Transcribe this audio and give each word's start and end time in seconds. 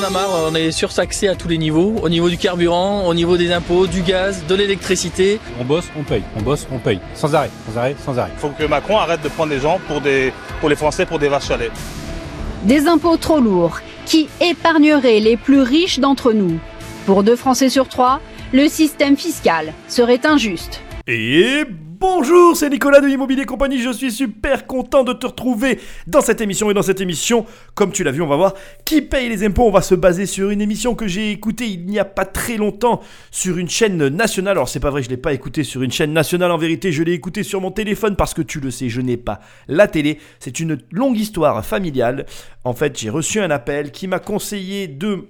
On 0.00 0.06
a 0.06 0.10
marre, 0.10 0.30
on 0.52 0.54
est 0.54 0.70
surtaxé 0.70 1.26
à 1.26 1.34
tous 1.34 1.48
les 1.48 1.58
niveaux, 1.58 1.96
au 2.00 2.08
niveau 2.08 2.30
du 2.30 2.38
carburant, 2.38 3.08
au 3.08 3.14
niveau 3.14 3.36
des 3.36 3.50
impôts, 3.50 3.88
du 3.88 4.02
gaz, 4.02 4.46
de 4.46 4.54
l'électricité. 4.54 5.40
On 5.58 5.64
bosse, 5.64 5.86
on 5.98 6.04
paye, 6.04 6.22
on 6.36 6.40
bosse, 6.40 6.68
on 6.70 6.78
paye. 6.78 7.00
Sans 7.14 7.34
arrêt, 7.34 7.50
sans 7.66 7.76
arrêt, 7.76 7.96
sans 8.04 8.16
arrêt. 8.16 8.30
Il 8.36 8.38
faut 8.38 8.50
que 8.50 8.62
Macron 8.62 8.96
arrête 8.96 9.22
de 9.22 9.28
prendre 9.28 9.50
les 9.50 9.58
gens 9.58 9.80
pour, 9.88 10.00
des, 10.00 10.32
pour 10.60 10.68
les 10.68 10.76
Français 10.76 11.04
pour 11.04 11.18
des 11.18 11.26
vaches 11.26 11.50
à 11.50 11.56
lait. 11.56 11.72
Des 12.62 12.86
impôts 12.86 13.16
trop 13.16 13.40
lourds 13.40 13.80
qui 14.06 14.28
épargneraient 14.40 15.18
les 15.18 15.36
plus 15.36 15.62
riches 15.62 15.98
d'entre 15.98 16.32
nous. 16.32 16.60
Pour 17.04 17.24
deux 17.24 17.34
Français 17.34 17.68
sur 17.68 17.88
trois, 17.88 18.20
le 18.52 18.68
système 18.68 19.16
fiscal 19.16 19.72
serait 19.88 20.24
injuste. 20.24 20.80
Et 21.08 21.64
bonjour, 22.00 22.56
c'est 22.56 22.70
Nicolas 22.70 23.00
de 23.00 23.08
Immobilier 23.08 23.44
Compagnie. 23.44 23.78
Je 23.78 23.90
suis 23.90 24.12
super 24.12 24.66
content 24.66 25.04
de 25.04 25.12
te 25.12 25.26
retrouver 25.26 25.80
dans 26.06 26.20
cette 26.20 26.40
émission. 26.40 26.70
Et 26.70 26.74
dans 26.74 26.82
cette 26.82 27.00
émission, 27.00 27.44
comme 27.74 27.92
tu 27.92 28.04
l'as 28.04 28.10
vu, 28.10 28.22
on 28.22 28.26
va 28.26 28.36
voir 28.36 28.54
qui 28.84 29.02
paye 29.02 29.28
les 29.28 29.44
impôts. 29.44 29.64
On 29.64 29.70
va 29.70 29.82
se 29.82 29.94
baser 29.94 30.26
sur 30.26 30.50
une 30.50 30.60
émission 30.60 30.94
que 30.94 31.06
j'ai 31.06 31.32
écoutée 31.32 31.66
il 31.66 31.86
n'y 31.86 31.98
a 31.98 32.04
pas 32.04 32.24
très 32.24 32.56
longtemps 32.56 33.00
sur 33.30 33.58
une 33.58 33.68
chaîne 33.68 34.08
nationale. 34.08 34.52
Alors, 34.52 34.68
c'est 34.68 34.80
pas 34.80 34.90
vrai, 34.90 35.02
je 35.02 35.08
l'ai 35.08 35.16
pas 35.16 35.32
écoutée 35.32 35.64
sur 35.64 35.82
une 35.82 35.92
chaîne 35.92 36.12
nationale. 36.12 36.50
En 36.50 36.58
vérité, 36.58 36.92
je 36.92 37.02
l'ai 37.02 37.12
écoutée 37.12 37.42
sur 37.42 37.60
mon 37.60 37.70
téléphone 37.70 38.16
parce 38.16 38.34
que 38.34 38.42
tu 38.42 38.60
le 38.60 38.70
sais, 38.70 38.88
je 38.88 39.00
n'ai 39.00 39.16
pas 39.16 39.40
la 39.66 39.88
télé. 39.88 40.18
C'est 40.38 40.60
une 40.60 40.78
longue 40.92 41.18
histoire 41.18 41.64
familiale. 41.64 42.26
En 42.64 42.74
fait, 42.74 42.98
j'ai 42.98 43.10
reçu 43.10 43.40
un 43.40 43.50
appel 43.50 43.90
qui 43.90 44.06
m'a 44.06 44.18
conseillé 44.18 44.88
de 44.88 45.28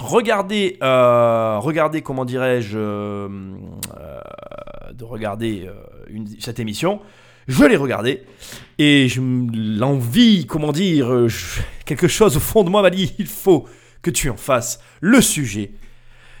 Regardez, 0.00 0.78
euh, 0.82 1.58
regardez 1.58 2.02
comment 2.02 2.24
dirais-je, 2.24 2.78
euh, 2.78 3.28
euh, 3.98 4.92
de 4.92 5.04
regarder 5.04 5.66
euh, 5.68 6.18
cette 6.38 6.60
émission. 6.60 7.00
Je 7.48 7.64
l'ai 7.64 7.76
regardée 7.76 8.22
et 8.78 9.08
je- 9.08 9.20
l'envie, 9.78 10.46
comment 10.46 10.70
dire, 10.70 11.12
euh, 11.12 11.28
quelque 11.84 12.06
chose 12.06 12.36
au 12.36 12.40
fond 12.40 12.62
de 12.62 12.70
moi 12.70 12.82
m'a 12.82 12.90
dit 12.90 13.14
il 13.18 13.26
faut 13.26 13.66
que 14.02 14.10
tu 14.10 14.30
en 14.30 14.36
fasses 14.36 14.80
le 15.00 15.20
sujet 15.20 15.72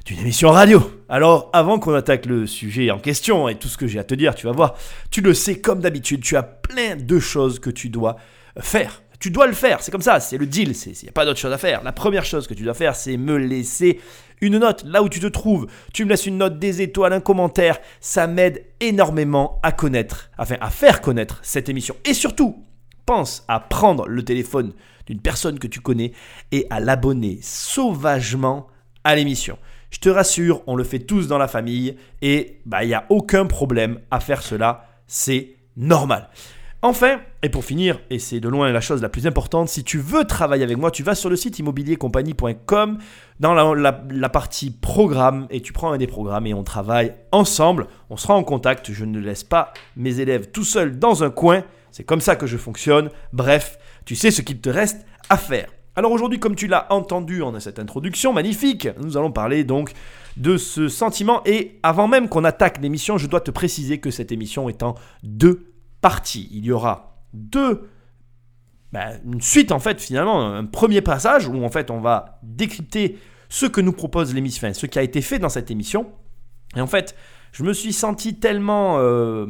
d'une 0.04 0.20
émission 0.20 0.50
radio. 0.50 0.80
Alors, 1.08 1.50
avant 1.52 1.78
qu'on 1.78 1.94
attaque 1.94 2.26
le 2.26 2.46
sujet 2.46 2.90
en 2.90 2.98
question 2.98 3.48
et 3.48 3.56
tout 3.56 3.68
ce 3.68 3.76
que 3.76 3.86
j'ai 3.86 3.98
à 3.98 4.04
te 4.04 4.14
dire, 4.14 4.34
tu 4.34 4.46
vas 4.46 4.52
voir, 4.52 4.74
tu 5.10 5.20
le 5.20 5.34
sais 5.34 5.60
comme 5.60 5.80
d'habitude, 5.80 6.20
tu 6.22 6.36
as 6.36 6.42
plein 6.42 6.94
de 6.96 7.18
choses 7.18 7.58
que 7.58 7.70
tu 7.70 7.88
dois 7.88 8.16
faire. 8.60 9.02
Tu 9.18 9.30
dois 9.30 9.46
le 9.46 9.52
faire, 9.52 9.82
c'est 9.82 9.90
comme 9.90 10.02
ça, 10.02 10.20
c'est 10.20 10.38
le 10.38 10.46
deal, 10.46 10.74
il 10.86 10.92
n'y 11.02 11.08
a 11.08 11.12
pas 11.12 11.24
d'autre 11.24 11.40
chose 11.40 11.52
à 11.52 11.58
faire. 11.58 11.82
La 11.82 11.92
première 11.92 12.24
chose 12.24 12.46
que 12.46 12.54
tu 12.54 12.62
dois 12.62 12.74
faire, 12.74 12.94
c'est 12.94 13.16
me 13.16 13.36
laisser 13.36 14.00
une 14.40 14.58
note 14.58 14.84
là 14.84 15.02
où 15.02 15.08
tu 15.08 15.18
te 15.18 15.26
trouves. 15.26 15.66
Tu 15.92 16.04
me 16.04 16.10
laisses 16.10 16.26
une 16.26 16.38
note, 16.38 16.58
des 16.58 16.82
étoiles, 16.82 17.12
un 17.12 17.20
commentaire, 17.20 17.78
ça 18.00 18.26
m'aide 18.28 18.64
énormément 18.80 19.58
à 19.62 19.72
connaître, 19.72 20.30
enfin 20.38 20.56
à 20.60 20.70
faire 20.70 21.00
connaître 21.00 21.40
cette 21.42 21.68
émission. 21.68 21.96
Et 22.04 22.14
surtout, 22.14 22.64
pense 23.08 23.44
à 23.48 23.58
prendre 23.58 24.06
le 24.06 24.22
téléphone 24.22 24.74
d'une 25.06 25.20
personne 25.20 25.58
que 25.58 25.66
tu 25.66 25.80
connais 25.80 26.12
et 26.52 26.66
à 26.68 26.78
l'abonner 26.78 27.38
sauvagement 27.40 28.66
à 29.02 29.16
l'émission. 29.16 29.58
Je 29.90 29.98
te 29.98 30.10
rassure, 30.10 30.62
on 30.66 30.76
le 30.76 30.84
fait 30.84 30.98
tous 30.98 31.26
dans 31.26 31.38
la 31.38 31.48
famille 31.48 31.96
et 32.20 32.60
bah 32.66 32.84
il 32.84 32.88
n'y 32.88 32.94
a 32.94 33.06
aucun 33.08 33.46
problème 33.46 34.00
à 34.10 34.20
faire 34.20 34.42
cela, 34.42 34.86
c'est 35.06 35.56
normal. 35.76 36.28
Enfin, 36.80 37.18
et 37.42 37.48
pour 37.48 37.64
finir, 37.64 37.98
et 38.08 38.20
c'est 38.20 38.38
de 38.38 38.48
loin 38.48 38.70
la 38.70 38.80
chose 38.80 39.02
la 39.02 39.08
plus 39.08 39.26
importante, 39.26 39.68
si 39.68 39.82
tu 39.82 39.98
veux 39.98 40.24
travailler 40.24 40.62
avec 40.62 40.76
moi, 40.76 40.92
tu 40.92 41.02
vas 41.02 41.16
sur 41.16 41.28
le 41.28 41.34
site 41.34 41.58
immobiliercompagnie.com 41.58 42.98
dans 43.40 43.74
la, 43.74 44.28
partie 44.28 44.70
programme 44.70 45.48
et 45.50 45.60
tu 45.60 45.72
prends 45.72 45.90
un 45.90 45.98
des 45.98 46.06
programmes 46.06 46.46
et 46.46 46.54
on 46.54 46.62
travaille 46.62 47.14
ensemble. 47.32 47.88
On 48.10 48.16
sera 48.16 48.34
en 48.34 48.44
contact. 48.44 48.92
Je 48.92 49.04
ne 49.04 49.18
laisse 49.18 49.42
pas 49.42 49.72
mes 49.96 50.20
élèves 50.20 50.52
tout 50.52 50.62
seuls 50.62 51.00
dans 51.00 51.24
un 51.24 51.30
coin. 51.30 51.64
C'est 51.90 52.04
comme 52.04 52.20
ça 52.20 52.36
que 52.36 52.46
je 52.46 52.56
fonctionne. 52.56 53.10
Bref, 53.32 53.80
tu 54.04 54.14
sais 54.14 54.30
ce 54.30 54.40
qu'il 54.40 54.60
te 54.60 54.70
reste 54.70 55.04
à 55.30 55.36
faire. 55.36 55.66
Alors 55.96 56.12
aujourd'hui, 56.12 56.38
comme 56.38 56.54
tu 56.54 56.68
l'as 56.68 56.86
entendu 56.92 57.42
en 57.42 57.58
cette 57.58 57.80
introduction 57.80 58.32
magnifique, 58.32 58.86
nous 59.02 59.16
allons 59.16 59.32
parler 59.32 59.64
donc 59.64 59.90
de 60.36 60.56
ce 60.56 60.86
sentiment. 60.86 61.42
Et 61.44 61.80
avant 61.82 62.06
même 62.06 62.28
qu'on 62.28 62.44
attaque 62.44 62.80
l'émission, 62.80 63.18
je 63.18 63.26
dois 63.26 63.40
te 63.40 63.50
préciser 63.50 63.98
que 63.98 64.12
cette 64.12 64.30
émission 64.30 64.68
est 64.68 64.84
en 64.84 64.94
deux 65.24 65.64
parties. 66.00 66.48
Il 66.52 66.64
y 66.64 66.72
aura 66.72 67.22
deux 67.32 67.88
ben, 68.92 69.20
une 69.24 69.42
suite 69.42 69.70
en 69.70 69.78
fait 69.78 70.00
finalement, 70.00 70.54
un 70.54 70.64
premier 70.64 71.02
passage 71.02 71.46
où 71.46 71.62
en 71.62 71.68
fait 71.68 71.90
on 71.90 72.00
va 72.00 72.38
décrypter 72.42 73.18
ce 73.48 73.66
que 73.66 73.80
nous 73.80 73.92
propose 73.92 74.34
l'émission, 74.34 74.72
ce 74.72 74.86
qui 74.86 74.98
a 74.98 75.02
été 75.02 75.20
fait 75.20 75.38
dans 75.38 75.48
cette 75.48 75.70
émission. 75.70 76.10
Et 76.76 76.80
en 76.80 76.86
fait, 76.86 77.14
je 77.52 77.64
me 77.64 77.72
suis 77.72 77.92
senti 77.92 78.36
tellement, 78.36 78.98
euh, 78.98 79.46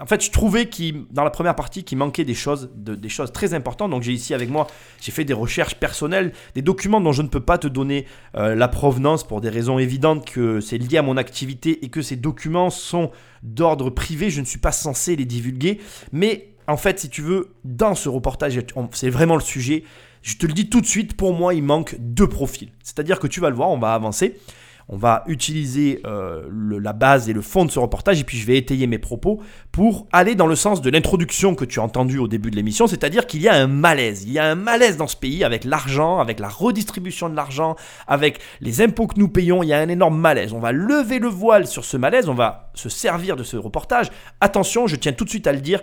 en 0.00 0.06
fait, 0.06 0.24
je 0.24 0.30
trouvais 0.30 0.68
dans 1.10 1.22
la 1.22 1.30
première 1.30 1.54
partie 1.54 1.84
qu'il 1.84 1.98
manquait 1.98 2.24
des 2.24 2.34
choses, 2.34 2.70
de- 2.74 2.94
des 2.96 3.08
choses 3.08 3.30
très 3.32 3.54
importantes. 3.54 3.90
Donc 3.92 4.02
j'ai 4.02 4.12
ici 4.12 4.34
avec 4.34 4.50
moi, 4.50 4.66
j'ai 5.00 5.12
fait 5.12 5.24
des 5.24 5.32
recherches 5.34 5.76
personnelles, 5.76 6.32
des 6.54 6.62
documents 6.62 7.00
dont 7.00 7.12
je 7.12 7.22
ne 7.22 7.28
peux 7.28 7.40
pas 7.40 7.58
te 7.58 7.68
donner 7.68 8.06
euh, 8.36 8.54
la 8.54 8.68
provenance 8.68 9.24
pour 9.24 9.40
des 9.40 9.50
raisons 9.50 9.78
évidentes 9.78 10.28
que 10.28 10.60
c'est 10.60 10.78
lié 10.78 10.98
à 10.98 11.02
mon 11.02 11.16
activité 11.16 11.84
et 11.84 11.90
que 11.90 12.02
ces 12.02 12.16
documents 12.16 12.70
sont 12.70 13.10
d'ordre 13.42 13.90
privé. 13.90 14.30
Je 14.30 14.40
ne 14.40 14.46
suis 14.46 14.58
pas 14.58 14.72
censé 14.72 15.14
les 15.16 15.24
divulguer, 15.26 15.80
mais 16.12 16.48
en 16.66 16.76
fait, 16.76 16.98
si 16.98 17.08
tu 17.10 17.22
veux, 17.22 17.50
dans 17.64 17.94
ce 17.94 18.08
reportage, 18.08 18.58
c'est 18.92 19.10
vraiment 19.10 19.36
le 19.36 19.42
sujet. 19.42 19.84
Je 20.22 20.36
te 20.36 20.46
le 20.46 20.54
dis 20.54 20.70
tout 20.70 20.80
de 20.80 20.86
suite, 20.86 21.14
pour 21.14 21.34
moi, 21.34 21.52
il 21.54 21.62
manque 21.62 21.96
deux 22.00 22.26
profils. 22.28 22.70
C'est-à-dire 22.82 23.18
que 23.20 23.26
tu 23.26 23.40
vas 23.40 23.50
le 23.50 23.56
voir, 23.56 23.68
on 23.70 23.78
va 23.78 23.92
avancer. 23.92 24.40
On 24.88 24.96
va 24.96 25.24
utiliser 25.26 26.00
euh, 26.04 26.42
la 26.80 26.92
base 26.92 27.28
et 27.28 27.32
le 27.32 27.40
fond 27.40 27.64
de 27.64 27.70
ce 27.70 27.78
reportage 27.78 28.20
et 28.20 28.24
puis 28.24 28.36
je 28.36 28.46
vais 28.46 28.58
étayer 28.58 28.86
mes 28.86 28.98
propos 28.98 29.40
pour 29.72 30.06
aller 30.12 30.34
dans 30.34 30.46
le 30.46 30.56
sens 30.56 30.82
de 30.82 30.90
l'introduction 30.90 31.54
que 31.54 31.64
tu 31.64 31.80
as 31.80 31.82
entendue 31.82 32.18
au 32.18 32.28
début 32.28 32.50
de 32.50 32.56
l'émission, 32.56 32.86
c'est-à-dire 32.86 33.26
qu'il 33.26 33.40
y 33.42 33.48
a 33.48 33.54
un 33.54 33.66
malaise. 33.66 34.24
Il 34.24 34.32
y 34.32 34.38
a 34.38 34.44
un 34.44 34.54
malaise 34.54 34.96
dans 34.96 35.06
ce 35.06 35.16
pays 35.16 35.42
avec 35.42 35.64
l'argent, 35.64 36.18
avec 36.18 36.38
la 36.38 36.48
redistribution 36.48 37.28
de 37.28 37.36
l'argent, 37.36 37.76
avec 38.06 38.40
les 38.60 38.82
impôts 38.82 39.06
que 39.06 39.18
nous 39.18 39.28
payons. 39.28 39.62
Il 39.62 39.68
y 39.68 39.72
a 39.72 39.78
un 39.78 39.88
énorme 39.88 40.18
malaise. 40.18 40.52
On 40.52 40.60
va 40.60 40.72
lever 40.72 41.18
le 41.18 41.28
voile 41.28 41.66
sur 41.66 41.84
ce 41.84 41.96
malaise, 41.96 42.28
on 42.28 42.34
va 42.34 42.70
se 42.74 42.88
servir 42.88 43.36
de 43.36 43.42
ce 43.42 43.56
reportage. 43.56 44.10
Attention, 44.40 44.86
je 44.86 44.96
tiens 44.96 45.12
tout 45.12 45.24
de 45.24 45.30
suite 45.30 45.46
à 45.46 45.52
le 45.52 45.60
dire, 45.60 45.80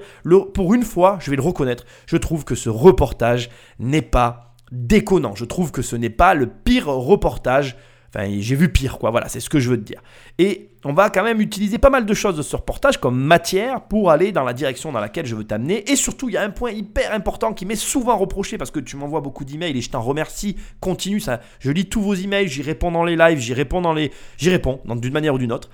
pour 0.54 0.74
une 0.74 0.84
fois, 0.84 1.18
je 1.22 1.30
vais 1.30 1.38
le 1.38 1.42
reconnaître, 1.42 1.86
je 2.06 2.18
trouve 2.18 2.46
que 2.46 2.56
ce 2.56 2.70
reportage 2.70 3.50
n'est 3.80 4.02
pas 4.02 4.56
déconnant. 4.72 5.36
Je 5.36 5.46
trouve 5.46 5.72
que 5.72 5.82
ce 5.82 5.96
n'est 5.96 6.10
pas 6.10 6.34
le 6.34 6.48
pire 6.48 6.88
reportage. 6.88 7.76
Enfin, 8.14 8.28
j'ai 8.40 8.56
vu 8.56 8.70
pire, 8.70 9.00
quoi. 9.00 9.10
Voilà, 9.10 9.30
c'est 9.30 9.40
ce 9.40 9.50
que 9.50 9.60
je 9.60 9.70
veux 9.70 9.78
te 9.78 9.84
dire. 9.84 10.02
Et 10.38 10.72
on 10.84 10.92
va 10.92 11.10
quand 11.10 11.24
même 11.24 11.40
utiliser 11.40 11.78
pas 11.78 11.90
mal 11.90 12.06
de 12.06 12.14
choses 12.14 12.36
de 12.36 12.42
ce 12.42 12.56
reportage 12.58 13.00
comme 13.00 13.18
matière 13.18 13.84
pour 13.84 14.12
aller 14.12 14.34
dans 14.34 14.44
la 14.44 14.54
direction 14.54 14.92
dans 14.92 15.00
laquelle 15.00 15.26
je 15.26 15.36
veux 15.36 15.46
t'amener. 15.46 15.90
Et 15.90 15.96
surtout, 15.96 16.28
il 16.28 16.34
y 16.34 16.38
a 16.38 16.44
un 16.44 16.50
point 16.50 16.72
hyper 16.72 17.14
important 17.14 17.54
qui 17.54 17.66
m'est 17.66 17.76
souvent 17.76 18.18
reproché 18.18 18.58
parce 18.58 18.72
que 18.72 18.82
tu 18.82 18.98
m'envoies 18.98 19.22
beaucoup 19.22 19.46
d'emails 19.46 19.78
et 19.78 19.82
je 19.82 19.90
t'en 19.90 20.02
remercie. 20.02 20.58
Continue, 20.82 21.22
ça. 21.22 21.40
Je 21.60 21.72
lis 21.72 21.88
tous 21.88 22.02
vos 22.02 22.14
emails, 22.14 22.50
j'y 22.50 22.64
réponds 22.64 22.92
dans 22.92 23.06
les 23.06 23.16
lives, 23.16 23.40
j'y 23.40 23.54
réponds 23.54 23.80
dans 23.80 23.94
les, 23.94 24.12
j'y 24.38 24.50
réponds 24.50 24.82
d'une 24.86 25.14
manière 25.14 25.36
ou 25.36 25.38
d'une 25.38 25.54
autre. 25.54 25.70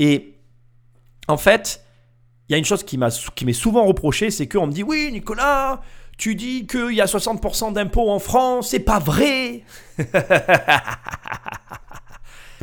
Et 0.00 0.34
en 1.28 1.36
fait, 1.36 1.84
il 2.48 2.52
y 2.52 2.54
a 2.54 2.58
une 2.58 2.64
chose 2.64 2.82
qui 2.82 2.96
m'est 2.98 3.52
souvent 3.52 3.84
reproché, 3.84 4.30
c'est 4.30 4.48
qu'on 4.48 4.66
me 4.66 4.72
dit 4.72 4.82
oui, 4.82 5.10
Nicolas, 5.12 5.82
tu 6.16 6.34
dis 6.34 6.66
qu'il 6.66 6.92
y 6.92 7.00
a 7.00 7.06
60% 7.06 7.72
d'impôts 7.72 8.10
en 8.10 8.18
France, 8.18 8.68
c'est 8.70 8.80
pas 8.80 8.98
vrai. 8.98 9.62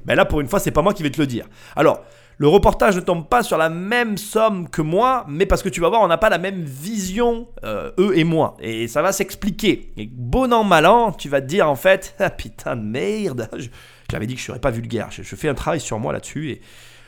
ben 0.05 0.15
là, 0.15 0.25
pour 0.25 0.41
une 0.41 0.47
fois, 0.47 0.59
c'est 0.59 0.71
pas 0.71 0.81
moi 0.81 0.93
qui 0.93 1.03
vais 1.03 1.11
te 1.11 1.19
le 1.21 1.27
dire. 1.27 1.45
Alors, 1.75 2.03
le 2.37 2.47
reportage 2.47 2.95
ne 2.95 3.01
tombe 3.01 3.29
pas 3.29 3.43
sur 3.43 3.57
la 3.57 3.69
même 3.69 4.17
somme 4.17 4.67
que 4.69 4.81
moi, 4.81 5.25
mais 5.29 5.45
parce 5.45 5.61
que 5.61 5.69
tu 5.69 5.81
vas 5.81 5.89
voir, 5.89 6.01
on 6.01 6.07
n'a 6.07 6.17
pas 6.17 6.29
la 6.29 6.39
même 6.39 6.63
vision, 6.63 7.47
euh, 7.63 7.91
eux 7.99 8.17
et 8.17 8.23
moi. 8.23 8.57
Et 8.59 8.87
ça 8.87 9.01
va 9.01 9.11
s'expliquer. 9.11 9.93
Et 9.97 10.07
bon 10.11 10.51
an, 10.51 10.63
mal 10.63 10.85
an, 10.87 11.11
tu 11.11 11.29
vas 11.29 11.41
te 11.41 11.45
dire 11.45 11.69
en 11.69 11.75
fait, 11.75 12.15
ah 12.19 12.29
putain 12.31 12.75
de 12.75 12.81
merde, 12.81 13.47
je- 13.55 13.69
j'avais 14.11 14.25
dit 14.25 14.33
que 14.33 14.41
je 14.41 14.45
serais 14.45 14.59
pas 14.59 14.71
vulgaire. 14.71 15.09
Je, 15.11 15.21
je 15.23 15.35
fais 15.35 15.47
un 15.47 15.53
travail 15.53 15.79
sur 15.79 15.99
moi 15.99 16.11
là-dessus 16.11 16.49
et 16.51 16.61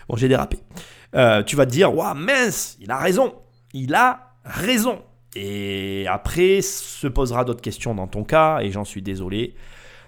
bon, 0.07 0.15
j'ai 0.15 0.27
dérapé. 0.27 0.59
Euh, 1.15 1.43
tu 1.43 1.55
vas 1.55 1.65
te 1.65 1.71
dire, 1.71 1.93
waouh, 1.95 2.13
mince, 2.15 2.77
il 2.79 2.91
a 2.91 2.97
raison. 2.97 3.33
Il 3.73 3.93
a 3.95 4.35
raison. 4.43 5.01
Et 5.35 6.05
après, 6.07 6.61
se 6.61 7.07
posera 7.07 7.43
d'autres 7.43 7.61
questions 7.61 7.93
dans 7.93 8.07
ton 8.07 8.23
cas, 8.23 8.59
et 8.61 8.71
j'en 8.71 8.85
suis 8.85 9.01
désolé. 9.01 9.55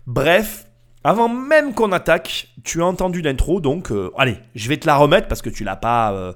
Bref, 0.05 0.67
avant 1.03 1.29
même 1.29 1.73
qu'on 1.73 1.91
attaque, 1.91 2.47
tu 2.63 2.81
as 2.81 2.85
entendu 2.85 3.21
l'intro, 3.21 3.59
donc 3.59 3.91
euh, 3.91 4.11
allez, 4.17 4.37
je 4.55 4.69
vais 4.69 4.77
te 4.77 4.87
la 4.87 4.95
remettre 4.95 5.27
parce 5.27 5.41
que 5.41 5.49
tu 5.49 5.63
l'as 5.63 5.75
pas. 5.75 6.13
euh, 6.13 6.33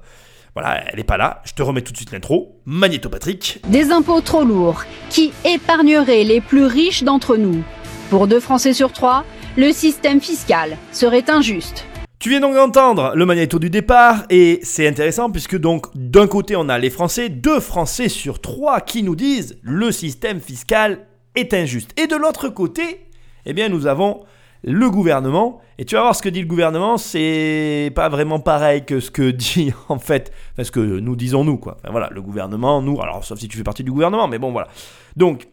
voilà, 0.54 0.84
elle 0.92 1.00
est 1.00 1.04
pas 1.04 1.16
là. 1.16 1.40
Je 1.44 1.54
te 1.54 1.62
remets 1.62 1.80
tout 1.80 1.92
de 1.92 1.96
suite 1.96 2.12
l'intro. 2.12 2.60
Magnéto 2.66 3.08
Patrick. 3.08 3.60
Des 3.68 3.90
impôts 3.90 4.20
trop 4.20 4.44
lourds 4.44 4.84
qui 5.08 5.32
épargneraient 5.46 6.24
les 6.24 6.42
plus 6.42 6.66
riches 6.66 7.04
d'entre 7.04 7.36
nous. 7.36 7.62
Pour 8.10 8.26
deux 8.26 8.40
Français 8.40 8.74
sur 8.74 8.92
trois, 8.92 9.24
le 9.56 9.72
système 9.72 10.20
fiscal 10.20 10.76
serait 10.92 11.30
injuste. 11.30 11.86
Tu 12.22 12.28
viens 12.28 12.38
donc 12.38 12.54
d'entendre 12.54 13.14
le 13.16 13.26
magnéto 13.26 13.58
du 13.58 13.68
départ 13.68 14.26
et 14.30 14.60
c'est 14.62 14.86
intéressant 14.86 15.28
puisque 15.28 15.58
donc 15.58 15.86
d'un 15.96 16.28
côté 16.28 16.54
on 16.54 16.68
a 16.68 16.78
les 16.78 16.88
Français, 16.88 17.28
deux 17.28 17.58
Français 17.58 18.08
sur 18.08 18.40
trois 18.40 18.80
qui 18.80 19.02
nous 19.02 19.16
disent 19.16 19.58
le 19.62 19.90
système 19.90 20.38
fiscal 20.38 21.00
est 21.34 21.52
injuste. 21.52 21.90
Et 22.00 22.06
de 22.06 22.14
l'autre 22.14 22.48
côté, 22.48 23.08
eh 23.44 23.52
bien 23.52 23.68
nous 23.68 23.88
avons 23.88 24.20
le 24.62 24.88
gouvernement 24.88 25.60
et 25.78 25.84
tu 25.84 25.96
vas 25.96 26.02
voir 26.02 26.14
ce 26.14 26.22
que 26.22 26.28
dit 26.28 26.42
le 26.42 26.46
gouvernement, 26.46 26.96
c'est 26.96 27.90
pas 27.92 28.08
vraiment 28.08 28.38
pareil 28.38 28.84
que 28.84 29.00
ce 29.00 29.10
que 29.10 29.30
dit 29.32 29.72
en 29.88 29.98
fait, 29.98 30.30
enfin, 30.52 30.62
ce 30.62 30.70
que 30.70 30.78
nous 30.78 31.16
disons 31.16 31.42
nous 31.42 31.58
quoi. 31.58 31.78
Enfin, 31.82 31.90
voilà, 31.90 32.08
le 32.12 32.22
gouvernement, 32.22 32.80
nous, 32.82 33.02
alors 33.02 33.24
sauf 33.24 33.40
si 33.40 33.48
tu 33.48 33.58
fais 33.58 33.64
partie 33.64 33.82
du 33.82 33.90
gouvernement, 33.90 34.28
mais 34.28 34.38
bon 34.38 34.52
voilà. 34.52 34.68
Donc 35.16 35.48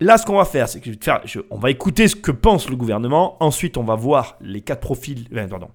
Là, 0.00 0.18
ce 0.18 0.26
qu'on 0.26 0.36
va 0.36 0.44
faire, 0.44 0.68
c'est 0.68 0.80
que 0.80 0.90
on 1.50 1.58
va 1.58 1.70
écouter 1.70 2.08
ce 2.08 2.16
que 2.16 2.32
pense 2.32 2.68
le 2.68 2.74
gouvernement. 2.74 3.36
Ensuite, 3.38 3.76
on 3.76 3.84
va 3.84 3.94
voir 3.94 4.36
les 4.40 4.60
quatre 4.60 4.80
profils. 4.80 5.28
pardon. 5.48 5.68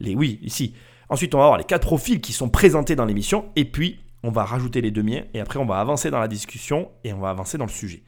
Les, 0.00 0.14
oui, 0.14 0.38
ici. 0.42 0.74
Ensuite, 1.08 1.34
on 1.34 1.38
va 1.38 1.46
voir 1.46 1.58
les 1.58 1.64
quatre 1.64 1.86
profils 1.86 2.20
qui 2.20 2.32
sont 2.32 2.48
présentés 2.48 2.96
dans 2.96 3.04
l'émission. 3.04 3.46
Et 3.56 3.64
puis, 3.64 4.00
on 4.22 4.30
va 4.30 4.44
rajouter 4.44 4.80
les 4.80 4.90
deux 4.90 5.02
miens. 5.02 5.22
Et 5.34 5.40
après, 5.40 5.58
on 5.58 5.66
va 5.66 5.78
avancer 5.78 6.10
dans 6.10 6.18
la 6.18 6.28
discussion 6.28 6.90
et 7.04 7.12
on 7.12 7.20
va 7.20 7.30
avancer 7.30 7.58
dans 7.58 7.66
le 7.66 7.70
sujet. 7.70 8.02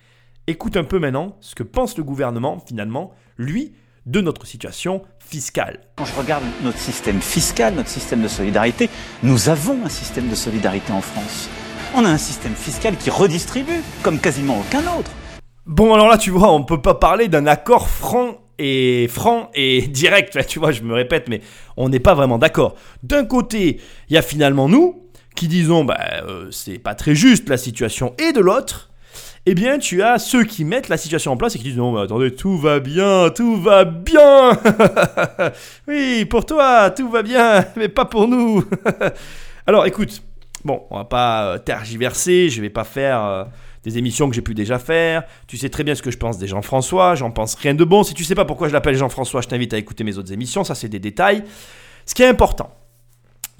Écoute 0.46 0.76
un 0.76 0.84
peu 0.84 0.98
maintenant 0.98 1.36
ce 1.40 1.54
que 1.54 1.62
pense 1.62 1.96
le 1.96 2.04
gouvernement, 2.04 2.58
finalement, 2.66 3.12
lui, 3.36 3.74
de 4.06 4.20
notre 4.20 4.46
situation 4.46 5.02
fiscale. 5.18 5.80
Quand 5.96 6.06
je 6.06 6.14
regarde 6.14 6.42
notre 6.62 6.78
système 6.78 7.20
fiscal, 7.20 7.74
notre 7.74 7.90
système 7.90 8.22
de 8.22 8.28
solidarité, 8.28 8.88
nous 9.22 9.50
avons 9.50 9.84
un 9.84 9.90
système 9.90 10.28
de 10.28 10.34
solidarité 10.34 10.92
en 10.92 11.02
France. 11.02 11.50
On 11.94 12.04
a 12.04 12.08
un 12.08 12.18
système 12.18 12.54
fiscal 12.54 12.96
qui 12.96 13.10
redistribue 13.10 13.82
comme 14.02 14.18
quasiment 14.18 14.58
aucun 14.58 14.80
autre. 14.98 15.10
Bon, 15.66 15.92
alors 15.92 16.08
là, 16.08 16.16
tu 16.16 16.30
vois, 16.30 16.50
on 16.50 16.64
peut 16.64 16.80
pas 16.80 16.94
parler 16.94 17.28
d'un 17.28 17.46
accord 17.46 17.88
franc 17.90 18.38
et 18.58 19.08
franc 19.08 19.50
et 19.54 19.82
direct. 19.88 20.38
Tu 20.46 20.58
vois, 20.58 20.72
je 20.72 20.82
me 20.82 20.94
répète, 20.94 21.28
mais 21.28 21.40
on 21.76 21.88
n'est 21.88 22.00
pas 22.00 22.14
vraiment 22.14 22.38
d'accord. 22.38 22.74
D'un 23.02 23.24
côté, 23.24 23.80
il 24.08 24.14
y 24.14 24.18
a 24.18 24.22
finalement 24.22 24.68
nous 24.68 25.02
qui 25.36 25.46
disons, 25.46 25.84
bah, 25.84 25.98
euh, 26.26 26.48
c'est 26.50 26.78
pas 26.78 26.94
très 26.96 27.14
juste 27.14 27.48
la 27.48 27.56
situation, 27.56 28.12
et 28.18 28.32
de 28.32 28.40
l'autre, 28.40 28.90
eh 29.46 29.54
bien, 29.54 29.78
tu 29.78 30.02
as 30.02 30.18
ceux 30.18 30.42
qui 30.42 30.64
mettent 30.64 30.88
la 30.88 30.96
situation 30.96 31.30
en 31.32 31.36
place 31.36 31.54
et 31.54 31.58
qui 31.58 31.64
disent, 31.64 31.76
non, 31.76 31.92
mais 31.92 32.00
attendez, 32.00 32.34
tout 32.34 32.58
va 32.58 32.80
bien, 32.80 33.30
tout 33.30 33.56
va 33.56 33.84
bien. 33.84 34.58
oui, 35.88 36.24
pour 36.24 36.44
toi, 36.44 36.90
tout 36.90 37.08
va 37.08 37.22
bien, 37.22 37.64
mais 37.76 37.88
pas 37.88 38.04
pour 38.04 38.26
nous. 38.26 38.64
alors, 39.64 39.86
écoute, 39.86 40.22
bon, 40.64 40.82
on 40.90 40.96
va 40.96 41.04
pas 41.04 41.44
euh, 41.54 41.58
tergiverser, 41.58 42.48
je 42.50 42.60
vais 42.60 42.68
pas 42.68 42.84
faire. 42.84 43.24
euh, 43.24 43.44
des 43.84 43.98
émissions 43.98 44.28
que 44.28 44.34
j'ai 44.34 44.42
pu 44.42 44.54
déjà 44.54 44.78
faire. 44.78 45.24
Tu 45.46 45.56
sais 45.56 45.68
très 45.68 45.84
bien 45.84 45.94
ce 45.94 46.02
que 46.02 46.10
je 46.10 46.18
pense 46.18 46.38
des 46.38 46.46
Jean-François. 46.46 47.14
J'en 47.14 47.30
pense 47.30 47.54
rien 47.54 47.74
de 47.74 47.84
bon. 47.84 48.02
Si 48.02 48.14
tu 48.14 48.24
sais 48.24 48.34
pas 48.34 48.44
pourquoi 48.44 48.68
je 48.68 48.72
l'appelle 48.72 48.96
Jean-François, 48.96 49.40
je 49.40 49.48
t'invite 49.48 49.72
à 49.74 49.78
écouter 49.78 50.04
mes 50.04 50.18
autres 50.18 50.32
émissions. 50.32 50.64
Ça, 50.64 50.74
c'est 50.74 50.88
des 50.88 50.98
détails. 50.98 51.44
Ce 52.06 52.14
qui 52.14 52.22
est 52.22 52.26
important, 52.26 52.70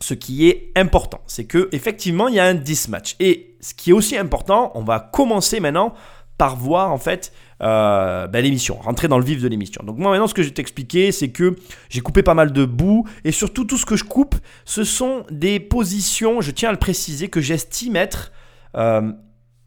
ce 0.01 0.15
qui 0.15 0.49
est 0.49 0.73
important, 0.77 1.21
c'est 1.27 1.45
que 1.45 1.69
effectivement, 1.73 2.29
il 2.29 2.37
y 2.37 2.41
a 2.41 2.45
un 2.45 2.55
dismatch. 2.55 3.17
Et 3.21 3.57
ce 3.61 3.75
qui 3.75 3.91
est 3.91 3.93
aussi 3.93 4.17
important, 4.17 4.73
on 4.75 4.83
va 4.83 5.01
commencer 5.01 5.61
maintenant 5.61 5.95
par 6.39 6.55
voir 6.55 6.93
en 6.93 6.99
fait 6.99 7.33
euh, 7.63 8.29
ben, 8.29 8.43
l'émission, 8.43 8.77
rentrer 8.77 9.09
dans 9.09 9.19
le 9.19 9.25
vif 9.25 9.43
de 9.43 9.49
l'émission. 9.49 9.83
Donc 9.85 9.99
moi 9.99 10.13
maintenant, 10.13 10.29
ce 10.29 10.35
que 10.35 10.43
je 10.43 10.49
vais 10.49 10.55
t'expliquer, 10.55 11.11
c'est 11.11 11.31
que 11.31 11.57
j'ai 11.91 12.01
coupé 12.01 12.23
pas 12.23 12.35
mal 12.35 12.53
de 12.53 12.65
bouts 12.65 13.07
et 13.25 13.33
surtout 13.33 13.65
tout 13.65 13.77
ce 13.77 13.85
que 13.85 13.97
je 13.97 14.05
coupe, 14.05 14.37
ce 14.65 14.85
sont 14.85 15.25
des 15.31 15.59
positions, 15.59 16.41
je 16.41 16.53
tiens 16.53 16.69
à 16.69 16.73
le 16.73 16.79
préciser, 16.79 17.29
que 17.29 17.41
j'estime 17.41 17.97
être 17.97 18.31
euh, 18.77 19.13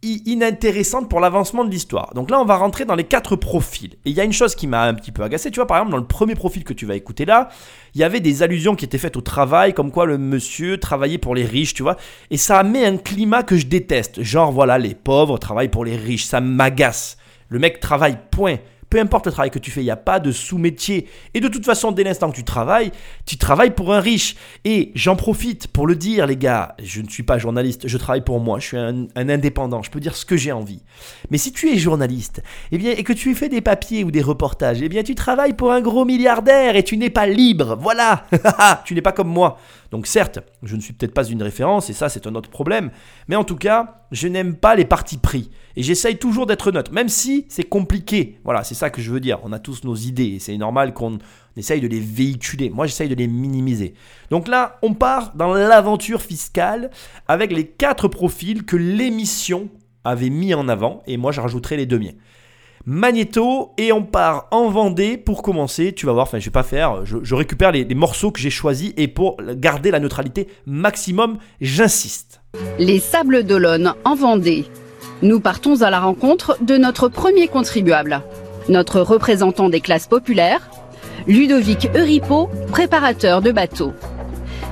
inintéressante 0.02 1.10
pour 1.10 1.20
l'avancement 1.20 1.64
de 1.64 1.70
l'histoire. 1.70 2.14
Donc 2.16 2.32
là, 2.32 2.42
on 2.42 2.46
va 2.46 2.56
rentrer 2.56 2.86
dans 2.86 2.96
les 2.96 3.04
quatre 3.04 3.36
profils. 3.36 3.94
Et 4.06 4.10
il 4.10 4.14
y 4.14 4.20
a 4.20 4.24
une 4.24 4.34
chose 4.34 4.56
qui 4.56 4.68
m'a 4.68 4.84
un 4.84 4.94
petit 4.94 5.12
peu 5.12 5.24
agacé. 5.24 5.52
Tu 5.52 5.60
vois, 5.60 5.68
par 5.68 5.78
exemple, 5.78 5.92
dans 5.92 5.98
le 5.98 6.08
premier 6.08 6.36
profil 6.36 6.64
que 6.64 6.74
tu 6.74 6.86
vas 6.86 6.96
écouter 6.96 7.26
là, 7.26 7.50
il 7.94 8.02
y 8.02 8.04
avait 8.04 8.20
des 8.20 8.42
allusions 8.42 8.76
qui 8.76 8.86
étaient 8.86 8.98
faites 8.98 9.18
au 9.18 9.22
travail, 9.22 9.74
comme 9.74 9.92
quoi 9.92 10.06
le 10.06 10.18
monsieur 10.18 10.80
travaillait 10.80 11.18
pour 11.18 11.36
les 11.36 11.46
riches, 11.46 11.74
tu 11.74 11.84
vois. 11.84 11.98
Et 12.32 12.38
ça 12.38 12.64
met 12.64 12.86
un 12.86 12.98
climat 12.98 13.44
que 13.44 13.58
je 13.58 13.68
déteste. 13.68 14.24
Genre, 14.24 14.52
voilà, 14.52 14.78
les 14.78 14.96
pauvres 14.96 15.38
travaillent 15.38 15.70
pour 15.70 15.86
les 15.86 15.96
riches. 15.96 16.26
Ça 16.26 16.42
m'agace. 16.42 17.18
Le 17.50 17.60
mec 17.60 17.80
travaille, 17.80 18.18
point. 18.32 18.58
Peu 18.92 19.00
importe 19.00 19.26
le 19.26 19.32
travail 19.32 19.52
que 19.52 19.58
tu 19.58 19.72
fais, 19.72 19.80
il 19.80 19.86
n'y 19.86 19.90
a 19.90 19.96
pas 19.96 20.20
de 20.20 20.34
sous-métier. 20.34 21.08
Et 21.34 21.40
de 21.40 21.48
toute 21.48 21.66
façon, 21.66 21.94
dès 21.94 22.04
l'instant 22.04 22.30
que 22.30 22.36
tu 22.36 22.44
travailles, 22.44 22.92
tu 23.26 23.38
travailles 23.38 23.72
pour 23.72 23.94
un 23.94 24.02
riche. 24.02 24.36
Et 24.66 24.92
j'en 24.96 25.16
profite 25.16 25.68
pour 25.68 25.88
le 25.88 25.96
dire, 25.96 26.28
les 26.28 26.36
gars, 26.36 26.76
je 26.84 27.02
ne 27.02 27.08
suis 27.08 27.24
pas 27.24 27.38
journaliste, 27.38 27.88
je 27.88 27.98
travaille 27.98 28.26
pour 28.26 28.42
moi, 28.42 28.60
je 28.60 28.68
suis 28.68 28.78
un, 28.78 29.08
indépendant, 29.16 29.82
je 29.82 29.90
peux 29.90 30.02
dire 30.02 30.18
ce 30.18 30.26
que 30.26 30.36
j'ai 30.36 30.52
envie. 30.52 30.84
Mais 31.30 31.38
si 31.38 31.54
tu 31.54 31.70
es 31.70 31.78
journaliste, 31.78 32.44
eh 32.74 32.78
bien, 32.78 32.92
et 32.92 33.04
que 33.04 33.14
tu 33.14 33.34
fais 33.34 33.48
des 33.48 33.62
papiers 33.62 34.04
ou 34.04 34.12
des 34.12 34.22
reportages, 34.22 34.82
eh 34.82 34.90
bien, 34.90 35.04
tu 35.04 35.16
travailles 35.16 35.54
pour 35.54 35.72
un 35.72 35.80
gros 35.80 36.04
milliardaire 36.04 36.76
et 36.76 36.84
tu 36.84 36.98
n'es 36.98 37.10
pas 37.10 37.28
libre. 37.28 37.78
Voilà, 37.80 38.26
tu 38.84 38.94
n'es 38.94 39.02
pas 39.02 39.14
comme 39.14 39.30
moi. 39.30 39.58
Donc 39.92 40.06
certes, 40.06 40.40
je 40.64 40.76
ne 40.76 40.82
suis 40.82 40.92
peut-être 40.92 41.14
pas 41.14 41.24
une 41.24 41.44
référence, 41.44 41.90
et 41.90 41.94
ça 41.94 42.10
c'est 42.10 42.28
un 42.28 42.36
autre 42.36 42.50
problème, 42.50 42.92
mais 43.30 43.38
en 43.38 43.46
tout 43.46 43.56
cas, 43.56 44.02
je 44.12 44.28
n'aime 44.28 44.56
pas 44.56 44.76
les 44.76 44.86
partis 44.86 45.18
pris. 45.18 45.50
Et 45.76 45.84
j'essaye 45.84 46.18
toujours 46.18 46.46
d'être 46.46 46.72
neutre, 46.72 46.92
même 46.92 47.10
si 47.10 47.46
c'est 47.50 47.64
compliqué. 47.64 48.40
Voilà, 48.44 48.64
c'est 48.64 48.76
ça 48.76 48.90
que 48.90 49.02
je 49.02 49.12
veux 49.12 49.20
dire. 49.20 49.40
On 49.44 49.52
a 49.52 49.60
tous 49.60 49.84
nos 49.84 49.96
idées, 49.96 50.36
et 50.36 50.40
c'est 50.40 50.58
normal 50.58 50.94
qu'on 50.94 51.20
essaye 51.58 51.82
de 51.82 51.88
les 51.88 52.00
véhiculer. 52.00 52.70
Moi, 52.70 52.88
j'essaye 52.88 53.10
de 53.10 53.16
les 53.16 53.28
minimiser. 53.28 53.94
Donc 54.30 54.48
là, 54.48 54.80
on 54.82 54.94
part 54.94 55.36
dans 55.36 55.54
l'aventure 55.54 56.22
fiscale 56.22 56.92
avec 57.28 57.52
les 57.52 57.66
quatre 57.66 58.08
profils 58.08 58.64
que 58.64 58.76
l'émission 58.76 59.70
avait 60.04 60.30
mis 60.30 60.54
en 60.54 60.68
avant, 60.68 61.04
et 61.08 61.18
moi, 61.18 61.32
je 61.32 61.42
rajouterai 61.42 61.78
les 61.78 61.86
deux 61.86 62.00
miens. 62.00 62.14
Magnéto 62.86 63.74
et 63.78 63.92
on 63.92 64.04
part 64.04 64.48
en 64.50 64.70
Vendée 64.70 65.18
pour 65.18 65.44
commencer. 65.44 65.94
Tu 65.94 66.08
vas 66.08 66.14
voir, 66.14 66.24
enfin 66.24 66.40
je 66.40 66.46
vais 66.46 66.52
pas 66.52 66.64
faire, 66.64 67.06
je, 67.06 67.18
je 67.22 67.36
récupère 67.36 67.72
les, 67.72 67.84
les 67.84 67.96
morceaux 67.96 68.32
que 68.32 68.40
j'ai 68.40 68.50
choisis 68.50 68.92
et 68.98 69.08
pour 69.08 69.38
garder 69.56 69.92
la 69.92 70.00
neutralité 70.00 70.48
maximum, 70.66 71.38
j'insiste. 71.60 72.42
Les 72.80 73.00
Sables 73.00 73.44
d'Olonne 73.44 73.94
en 74.04 74.16
Vendée. 74.16 74.66
Nous 75.24 75.40
partons 75.40 75.84
à 75.84 75.92
la 75.92 76.00
rencontre 76.00 76.58
de 76.62 76.78
notre 76.78 77.08
premier 77.08 77.48
contribuable, 77.48 78.22
notre 78.70 79.02
représentant 79.02 79.70
des 79.70 79.80
classes 79.80 80.08
populaires, 80.08 80.68
Ludovic 81.28 81.90
Euripo, 81.96 82.50
préparateur 82.72 83.44
de 83.44 83.52
bateaux. 83.52 83.94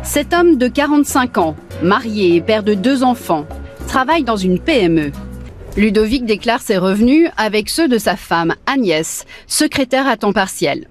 Cet 0.01 0.33
homme 0.33 0.57
de 0.57 0.67
45 0.67 1.37
ans, 1.37 1.55
marié 1.83 2.35
et 2.35 2.41
père 2.41 2.63
de 2.63 2.73
deux 2.73 3.03
enfants, 3.03 3.45
travaille 3.87 4.23
dans 4.23 4.37
une 4.37 4.59
PME. 4.59 5.11
Ludovic 5.77 6.25
déclare 6.25 6.61
ses 6.61 6.79
revenus 6.79 7.29
avec 7.37 7.69
ceux 7.69 7.87
de 7.87 7.99
sa 7.99 8.15
femme 8.15 8.55
Agnès, 8.65 9.25
secrétaire 9.45 10.07
à 10.07 10.17
temps 10.17 10.33
partiel. 10.33 10.87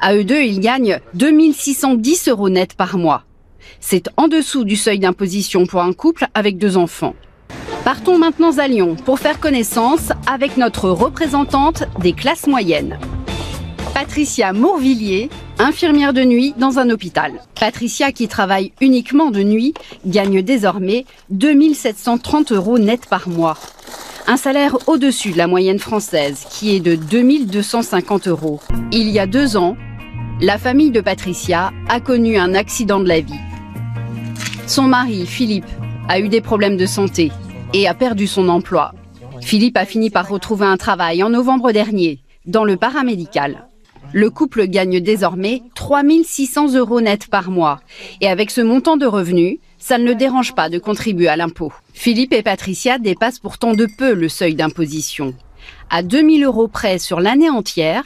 À 0.00 0.16
eux 0.16 0.24
deux, 0.24 0.42
ils 0.42 0.58
gagnent 0.58 0.98
2610 1.14 2.26
euros 2.28 2.48
net 2.48 2.74
par 2.74 2.98
mois. 2.98 3.22
C'est 3.78 4.08
en 4.16 4.26
dessous 4.26 4.64
du 4.64 4.74
seuil 4.74 4.98
d'imposition 4.98 5.66
pour 5.66 5.80
un 5.80 5.92
couple 5.92 6.26
avec 6.34 6.58
deux 6.58 6.76
enfants. 6.76 7.14
Partons 7.84 8.18
maintenant 8.18 8.58
à 8.58 8.68
Lyon 8.68 8.94
pour 9.06 9.18
faire 9.18 9.40
connaissance 9.40 10.12
avec 10.30 10.58
notre 10.58 10.90
représentante 10.90 11.84
des 11.98 12.12
classes 12.12 12.46
moyennes. 12.46 12.98
Patricia 13.94 14.52
Mourvillier, 14.52 15.30
infirmière 15.58 16.12
de 16.12 16.22
nuit 16.22 16.52
dans 16.58 16.78
un 16.78 16.90
hôpital. 16.90 17.32
Patricia, 17.58 18.12
qui 18.12 18.28
travaille 18.28 18.72
uniquement 18.82 19.30
de 19.30 19.42
nuit, 19.42 19.72
gagne 20.06 20.42
désormais 20.42 21.06
2730 21.30 22.52
euros 22.52 22.78
net 22.78 23.06
par 23.06 23.30
mois. 23.30 23.56
Un 24.26 24.36
salaire 24.36 24.76
au-dessus 24.86 25.32
de 25.32 25.38
la 25.38 25.46
moyenne 25.46 25.78
française, 25.78 26.46
qui 26.50 26.76
est 26.76 26.80
de 26.80 26.96
2250 26.96 28.28
euros. 28.28 28.60
Il 28.92 29.08
y 29.08 29.18
a 29.18 29.26
deux 29.26 29.56
ans, 29.56 29.76
la 30.42 30.58
famille 30.58 30.90
de 30.90 31.00
Patricia 31.00 31.72
a 31.88 31.98
connu 32.00 32.36
un 32.36 32.54
accident 32.54 33.00
de 33.00 33.08
la 33.08 33.20
vie. 33.20 33.40
Son 34.66 34.82
mari, 34.82 35.24
Philippe, 35.26 35.66
a 36.08 36.20
eu 36.20 36.28
des 36.28 36.42
problèmes 36.42 36.76
de 36.76 36.86
santé 36.86 37.32
et 37.72 37.86
a 37.86 37.94
perdu 37.94 38.26
son 38.26 38.48
emploi. 38.48 38.92
Philippe 39.40 39.76
a 39.76 39.84
fini 39.84 40.10
par 40.10 40.28
retrouver 40.28 40.66
un 40.66 40.76
travail 40.76 41.22
en 41.22 41.30
novembre 41.30 41.72
dernier, 41.72 42.20
dans 42.46 42.64
le 42.64 42.76
paramédical. 42.76 43.66
Le 44.12 44.28
couple 44.28 44.66
gagne 44.66 45.00
désormais 45.00 45.62
3600 45.74 46.74
euros 46.74 47.00
net 47.00 47.28
par 47.28 47.50
mois. 47.50 47.80
Et 48.20 48.28
avec 48.28 48.50
ce 48.50 48.60
montant 48.60 48.96
de 48.96 49.06
revenus, 49.06 49.58
ça 49.78 49.98
ne 49.98 50.04
le 50.04 50.14
dérange 50.14 50.54
pas 50.54 50.68
de 50.68 50.78
contribuer 50.78 51.28
à 51.28 51.36
l'impôt. 51.36 51.72
Philippe 51.92 52.32
et 52.32 52.42
Patricia 52.42 52.98
dépassent 52.98 53.38
pourtant 53.38 53.74
de 53.74 53.86
peu 53.86 54.14
le 54.14 54.28
seuil 54.28 54.54
d'imposition. 54.54 55.34
À 55.90 56.02
2000 56.02 56.44
euros 56.44 56.68
près 56.68 56.98
sur 56.98 57.20
l'année 57.20 57.50
entière, 57.50 58.02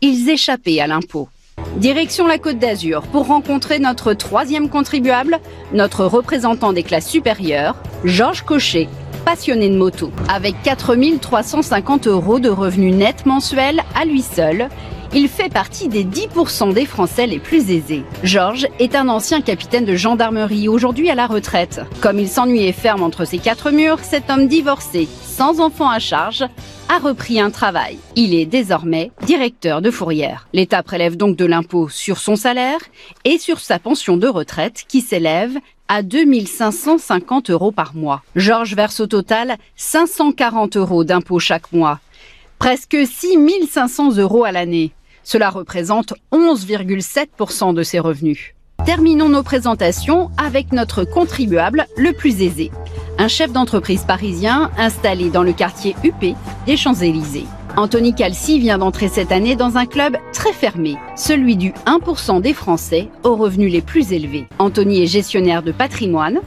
ils 0.00 0.30
échappaient 0.30 0.80
à 0.80 0.86
l'impôt. 0.86 1.28
Direction 1.76 2.26
la 2.26 2.38
Côte 2.38 2.58
d'Azur 2.58 3.02
pour 3.02 3.26
rencontrer 3.26 3.78
notre 3.80 4.14
troisième 4.14 4.68
contribuable, 4.68 5.38
notre 5.72 6.04
représentant 6.04 6.72
des 6.72 6.84
classes 6.84 7.08
supérieures, 7.08 7.76
Georges 8.04 8.42
Cochet, 8.42 8.88
passionné 9.28 9.68
de 9.68 9.76
moto. 9.76 10.10
Avec 10.30 10.54
4350 10.62 12.06
euros 12.06 12.38
de 12.38 12.48
revenus 12.48 12.94
nets 12.94 13.26
mensuels 13.26 13.82
à 13.94 14.06
lui 14.06 14.22
seul, 14.22 14.70
il 15.14 15.28
fait 15.28 15.52
partie 15.52 15.88
des 15.88 16.04
10% 16.04 16.74
des 16.74 16.86
Français 16.86 17.26
les 17.26 17.38
plus 17.38 17.70
aisés. 17.70 18.04
Georges 18.22 18.66
est 18.78 18.94
un 18.94 19.08
ancien 19.08 19.40
capitaine 19.40 19.84
de 19.84 19.96
gendarmerie, 19.96 20.68
aujourd'hui 20.68 21.10
à 21.10 21.14
la 21.14 21.26
retraite. 21.26 21.80
Comme 22.00 22.18
il 22.18 22.28
s'ennuyait 22.28 22.72
ferme 22.72 23.02
entre 23.02 23.24
ses 23.24 23.38
quatre 23.38 23.70
murs, 23.70 24.00
cet 24.00 24.30
homme 24.30 24.48
divorcé, 24.48 25.08
sans 25.22 25.60
enfant 25.60 25.88
à 25.88 25.98
charge, 25.98 26.44
a 26.88 26.98
repris 26.98 27.40
un 27.40 27.50
travail. 27.50 27.98
Il 28.16 28.34
est 28.34 28.46
désormais 28.46 29.10
directeur 29.24 29.82
de 29.82 29.90
fourrière. 29.90 30.48
L'État 30.52 30.82
prélève 30.82 31.16
donc 31.16 31.36
de 31.36 31.44
l'impôt 31.44 31.88
sur 31.88 32.18
son 32.18 32.36
salaire 32.36 32.80
et 33.24 33.38
sur 33.38 33.60
sa 33.60 33.78
pension 33.78 34.16
de 34.16 34.26
retraite 34.26 34.84
qui 34.88 35.00
s'élève 35.00 35.56
à 35.88 36.02
2550 36.02 37.50
euros 37.50 37.72
par 37.72 37.94
mois. 37.94 38.22
Georges 38.36 38.74
verse 38.74 39.00
au 39.00 39.06
total 39.06 39.56
540 39.76 40.76
euros 40.76 41.04
d'impôt 41.04 41.38
chaque 41.38 41.72
mois. 41.72 41.98
Presque 42.58 42.96
6500 43.06 44.16
euros 44.16 44.44
à 44.44 44.50
l'année. 44.50 44.90
Cela 45.22 45.48
représente 45.48 46.14
11,7% 46.32 47.72
de 47.72 47.82
ses 47.84 48.00
revenus. 48.00 48.54
Terminons 48.84 49.28
nos 49.28 49.44
présentations 49.44 50.30
avec 50.36 50.72
notre 50.72 51.04
contribuable 51.04 51.86
le 51.96 52.12
plus 52.12 52.42
aisé. 52.42 52.70
un 53.20 53.28
chef 53.28 53.52
d'entreprise 53.52 54.04
parisien 54.04 54.70
installé 54.78 55.28
dans 55.28 55.42
le 55.42 55.52
quartier 55.52 55.96
UP 56.04 56.34
des 56.66 56.76
Champs-Élysées. 56.76 57.46
Anthony 57.76 58.14
Calci 58.14 58.58
vient 58.60 58.78
d'entrer 58.78 59.08
cette 59.08 59.32
année 59.32 59.56
dans 59.56 59.76
un 59.76 59.86
club 59.86 60.16
très 60.32 60.52
fermé, 60.52 60.96
celui 61.16 61.56
du 61.56 61.72
1% 61.86 62.40
des 62.40 62.54
Français 62.54 63.08
aux 63.24 63.36
revenus 63.36 63.72
les 63.72 63.82
plus 63.82 64.12
élevés. 64.12 64.46
Anthony 64.58 65.02
est 65.02 65.06
gestionnaire 65.06 65.62
de 65.62 65.72
patrimoine. 65.72 66.40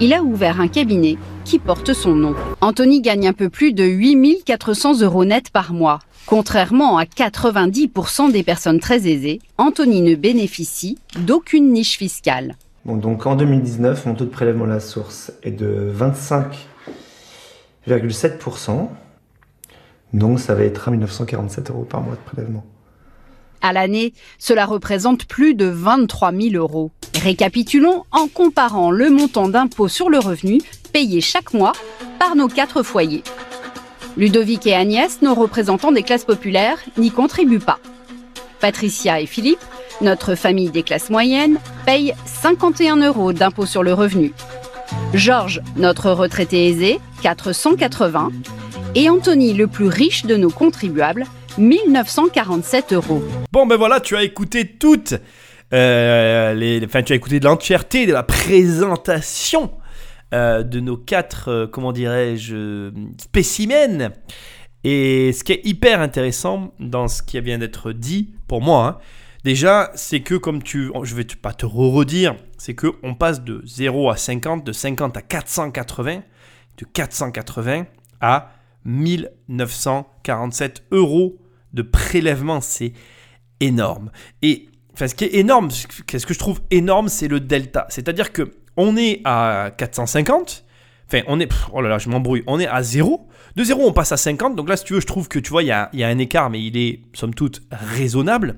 Il 0.00 0.12
a 0.14 0.22
ouvert 0.22 0.60
un 0.60 0.68
cabinet 0.68 1.16
qui 1.46 1.58
porte 1.60 1.92
son 1.92 2.16
nom. 2.16 2.34
Anthony 2.60 3.00
gagne 3.00 3.28
un 3.28 3.32
peu 3.32 3.48
plus 3.48 3.72
de 3.72 3.84
8400 3.84 5.02
euros 5.02 5.24
net 5.24 5.50
par 5.50 5.72
mois. 5.72 6.00
Contrairement 6.26 6.98
à 6.98 7.04
90% 7.04 8.32
des 8.32 8.42
personnes 8.42 8.80
très 8.80 9.08
aisées, 9.08 9.40
Anthony 9.56 10.02
ne 10.02 10.16
bénéficie 10.16 10.98
d'aucune 11.20 11.72
niche 11.72 11.98
fiscale. 11.98 12.56
Donc 12.84 13.26
en 13.26 13.36
2019, 13.36 14.06
mon 14.06 14.14
taux 14.14 14.24
de 14.24 14.30
prélèvement 14.30 14.64
à 14.64 14.68
la 14.68 14.80
source 14.80 15.30
est 15.44 15.52
de 15.52 15.92
25,7%. 15.96 18.88
Donc 20.12 20.40
ça 20.40 20.56
va 20.56 20.64
être 20.64 20.88
à 20.88 20.90
1947 20.90 21.70
euros 21.70 21.84
par 21.84 22.02
mois 22.02 22.16
de 22.16 22.20
prélèvement. 22.20 22.64
À 23.66 23.72
l'année, 23.72 24.12
cela 24.38 24.64
représente 24.64 25.24
plus 25.24 25.54
de 25.54 25.66
23 25.66 26.30
000 26.30 26.54
euros. 26.54 26.92
Récapitulons 27.20 28.04
en 28.12 28.28
comparant 28.28 28.92
le 28.92 29.10
montant 29.10 29.48
d'impôt 29.48 29.88
sur 29.88 30.08
le 30.08 30.20
revenu 30.20 30.60
payé 30.92 31.20
chaque 31.20 31.52
mois 31.52 31.72
par 32.20 32.36
nos 32.36 32.46
quatre 32.46 32.84
foyers. 32.84 33.24
Ludovic 34.16 34.68
et 34.68 34.74
Agnès, 34.74 35.20
nos 35.20 35.34
représentants 35.34 35.90
des 35.90 36.04
classes 36.04 36.24
populaires, 36.24 36.78
n'y 36.96 37.10
contribuent 37.10 37.58
pas. 37.58 37.80
Patricia 38.60 39.20
et 39.20 39.26
Philippe, 39.26 39.64
notre 40.00 40.36
famille 40.36 40.70
des 40.70 40.84
classes 40.84 41.10
moyennes, 41.10 41.58
payent 41.84 42.14
51 42.24 42.98
euros 42.98 43.32
d'impôt 43.32 43.66
sur 43.66 43.82
le 43.82 43.94
revenu. 43.94 44.32
Georges, 45.12 45.60
notre 45.74 46.12
retraité 46.12 46.68
aisé, 46.68 47.00
480. 47.22 48.30
Et 48.94 49.10
Anthony, 49.10 49.54
le 49.54 49.66
plus 49.66 49.88
riche 49.88 50.24
de 50.24 50.36
nos 50.36 50.50
contribuables, 50.50 51.24
1947 51.58 52.92
euros. 52.92 53.22
Bon, 53.52 53.66
ben 53.66 53.76
voilà, 53.76 54.00
tu 54.00 54.16
as 54.16 54.22
écouté 54.22 54.66
toutes 54.66 55.14
euh, 55.72 56.54
les. 56.54 56.84
Enfin, 56.84 57.02
tu 57.02 57.12
as 57.12 57.16
écouté 57.16 57.40
l'entièreté 57.40 58.06
de 58.06 58.12
la 58.12 58.22
présentation 58.22 59.72
euh, 60.34 60.62
de 60.62 60.80
nos 60.80 60.96
quatre, 60.96 61.48
euh, 61.48 61.66
comment 61.66 61.92
dirais-je, 61.92 62.92
spécimens. 63.20 64.10
Et 64.84 65.32
ce 65.32 65.42
qui 65.42 65.52
est 65.52 65.62
hyper 65.64 66.00
intéressant 66.00 66.72
dans 66.78 67.08
ce 67.08 67.22
qui 67.22 67.40
vient 67.40 67.58
d'être 67.58 67.92
dit, 67.92 68.34
pour 68.46 68.60
moi, 68.60 68.86
hein, 68.86 68.98
déjà, 69.44 69.90
c'est 69.94 70.20
que 70.20 70.34
comme 70.34 70.62
tu. 70.62 70.92
Je 71.02 71.14
vais 71.14 71.24
pas 71.24 71.52
te 71.52 71.66
redire, 71.66 72.36
c'est 72.58 72.74
qu'on 72.74 73.14
passe 73.14 73.42
de 73.42 73.62
0 73.64 74.10
à 74.10 74.16
50, 74.16 74.64
de 74.64 74.72
50 74.72 75.16
à 75.16 75.22
480, 75.22 76.22
de 76.78 76.84
480 76.84 77.86
à 78.20 78.52
1947 78.84 80.84
euros 80.92 81.38
de 81.76 81.82
prélèvement. 81.82 82.60
C'est 82.60 82.92
énorme. 83.60 84.10
Et 84.42 84.68
enfin, 84.92 85.06
ce 85.06 85.14
qui 85.14 85.24
est 85.24 85.34
énorme, 85.36 85.70
ce 85.70 85.86
que 85.86 86.34
je 86.34 86.38
trouve 86.38 86.60
énorme, 86.72 87.08
c'est 87.08 87.28
le 87.28 87.38
delta. 87.38 87.86
C'est-à-dire 87.88 88.32
que 88.32 88.52
on 88.76 88.96
est 88.96 89.20
à 89.24 89.70
450. 89.76 90.64
Enfin, 91.08 91.22
on 91.28 91.38
est. 91.38 91.48
oh 91.72 91.80
là 91.80 91.88
là, 91.88 91.98
je 91.98 92.08
m'embrouille. 92.08 92.42
On 92.46 92.58
est 92.58 92.66
à 92.66 92.82
0. 92.82 93.28
De 93.54 93.64
0, 93.64 93.86
on 93.86 93.92
passe 93.92 94.12
à 94.12 94.16
50. 94.16 94.56
Donc 94.56 94.68
là, 94.68 94.76
si 94.76 94.84
tu 94.84 94.94
veux, 94.94 95.00
je 95.00 95.06
trouve 95.06 95.28
que 95.28 95.38
tu 95.38 95.50
vois, 95.50 95.62
il 95.62 95.66
y 95.66 95.72
a, 95.72 95.88
il 95.92 96.00
y 96.00 96.04
a 96.04 96.08
un 96.08 96.18
écart, 96.18 96.50
mais 96.50 96.62
il 96.62 96.76
est, 96.76 97.00
somme 97.14 97.32
toute, 97.32 97.62
raisonnable. 97.70 98.56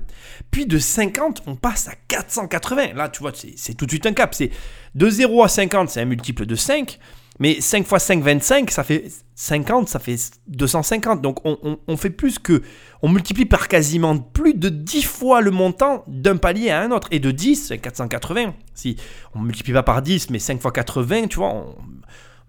Puis 0.51 0.65
de 0.65 0.77
50, 0.77 1.43
on 1.45 1.55
passe 1.55 1.87
à 1.87 1.93
480. 2.07 2.93
Là, 2.95 3.07
tu 3.07 3.19
vois, 3.19 3.31
c'est 3.33 3.73
tout 3.75 3.85
de 3.85 3.91
suite 3.91 4.05
un 4.07 4.13
cap. 4.13 4.33
C'est 4.33 4.49
de 4.95 5.09
0 5.09 5.43
à 5.43 5.47
50, 5.47 5.89
c'est 5.89 6.01
un 6.01 6.05
multiple 6.05 6.45
de 6.45 6.55
5. 6.55 6.99
Mais 7.39 7.61
5 7.61 7.87
x 7.89 8.03
5, 8.03 8.21
25, 8.21 8.69
ça 8.69 8.83
fait 8.83 9.05
50, 9.35 9.87
ça 9.87 9.99
fait 9.99 10.17
250. 10.47 11.21
Donc 11.21 11.39
on, 11.45 11.97
fait 11.97 12.09
plus 12.09 12.37
que. 12.37 12.61
On 13.01 13.07
multiplie 13.07 13.45
par 13.45 13.69
quasiment 13.69 14.17
plus 14.17 14.53
de 14.53 14.67
10 14.67 15.03
fois 15.03 15.39
le 15.39 15.51
montant 15.51 16.03
d'un 16.07 16.35
palier 16.35 16.69
à 16.69 16.81
un 16.81 16.91
autre. 16.91 17.07
Et 17.11 17.19
de 17.19 17.31
10, 17.31 17.67
c'est 17.67 17.77
480. 17.77 18.53
Si 18.73 18.97
on 19.33 19.39
multiplie 19.39 19.71
pas 19.71 19.83
par 19.83 20.01
10, 20.01 20.29
mais 20.31 20.39
5 20.39 20.55
x 20.55 20.65
80, 20.73 21.27
tu 21.27 21.37
vois, 21.37 21.53
on 21.53 21.75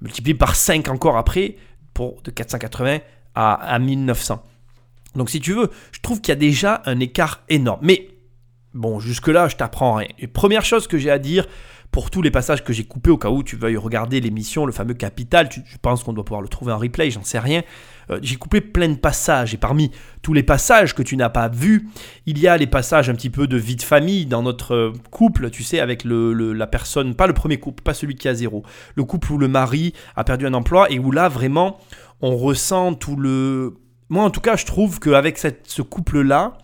multiplie 0.00 0.34
par 0.34 0.56
5 0.56 0.88
encore 0.88 1.16
après, 1.16 1.56
pour 1.94 2.20
de 2.22 2.32
480 2.32 2.98
à, 3.36 3.54
à 3.54 3.78
1900. 3.78 4.42
Donc 5.14 5.30
si 5.30 5.40
tu 5.40 5.52
veux, 5.52 5.70
je 5.92 6.00
trouve 6.00 6.20
qu'il 6.20 6.32
y 6.32 6.32
a 6.32 6.36
déjà 6.36 6.82
un 6.86 6.98
écart 6.98 7.44
énorme. 7.48 7.80
Mais 7.82 8.08
bon, 8.74 8.98
jusque-là, 8.98 9.46
je 9.46 9.56
t'apprends 9.56 9.94
rien. 9.94 10.08
Et 10.18 10.26
première 10.26 10.64
chose 10.64 10.86
que 10.86 10.98
j'ai 10.98 11.10
à 11.10 11.18
dire, 11.18 11.46
pour 11.90 12.10
tous 12.10 12.22
les 12.22 12.30
passages 12.30 12.62
que 12.62 12.72
j'ai 12.72 12.84
coupés 12.84 13.10
au 13.10 13.18
cas 13.18 13.30
où 13.30 13.42
tu 13.42 13.56
veuilles 13.56 13.76
regarder 13.76 14.20
l'émission, 14.20 14.64
le 14.64 14.72
fameux 14.72 14.94
Capital, 14.94 15.48
je 15.52 15.76
pense 15.82 16.04
qu'on 16.04 16.12
doit 16.12 16.24
pouvoir 16.24 16.42
le 16.42 16.48
trouver 16.48 16.72
en 16.72 16.78
replay, 16.78 17.10
j'en 17.10 17.24
sais 17.24 17.38
rien. 17.38 17.62
Euh, 18.10 18.20
j'ai 18.22 18.36
coupé 18.36 18.60
plein 18.60 18.88
de 18.88 18.96
passages 18.96 19.54
et 19.54 19.56
parmi 19.56 19.90
tous 20.22 20.32
les 20.32 20.42
passages 20.42 20.94
que 20.94 21.02
tu 21.02 21.16
n'as 21.16 21.30
pas 21.30 21.48
vus, 21.48 21.88
il 22.26 22.38
y 22.38 22.46
a 22.46 22.56
les 22.56 22.66
passages 22.66 23.10
un 23.10 23.14
petit 23.14 23.30
peu 23.30 23.46
de 23.46 23.56
vie 23.56 23.76
de 23.76 23.82
famille 23.82 24.26
dans 24.26 24.42
notre 24.42 24.74
euh, 24.74 24.92
couple, 25.10 25.50
tu 25.50 25.64
sais, 25.64 25.80
avec 25.80 26.04
le, 26.04 26.52
la 26.52 26.66
personne, 26.66 27.14
pas 27.14 27.26
le 27.26 27.34
premier 27.34 27.58
couple, 27.58 27.82
pas 27.82 27.94
celui 27.94 28.14
qui 28.14 28.28
a 28.28 28.34
zéro, 28.34 28.64
le 28.94 29.04
couple 29.04 29.32
où 29.32 29.38
le 29.38 29.48
mari 29.48 29.92
a 30.14 30.22
perdu 30.22 30.46
un 30.46 30.54
emploi 30.54 30.90
et 30.90 30.98
où 30.98 31.10
là 31.10 31.28
vraiment 31.28 31.78
on 32.20 32.36
ressent 32.36 32.94
tout 32.94 33.16
le... 33.16 33.74
Moi 34.10 34.24
en 34.24 34.30
tout 34.30 34.40
cas 34.40 34.56
je 34.56 34.66
trouve 34.66 35.00
qu'avec 35.00 35.38
ce 35.38 35.82
couple-là, 35.82 36.58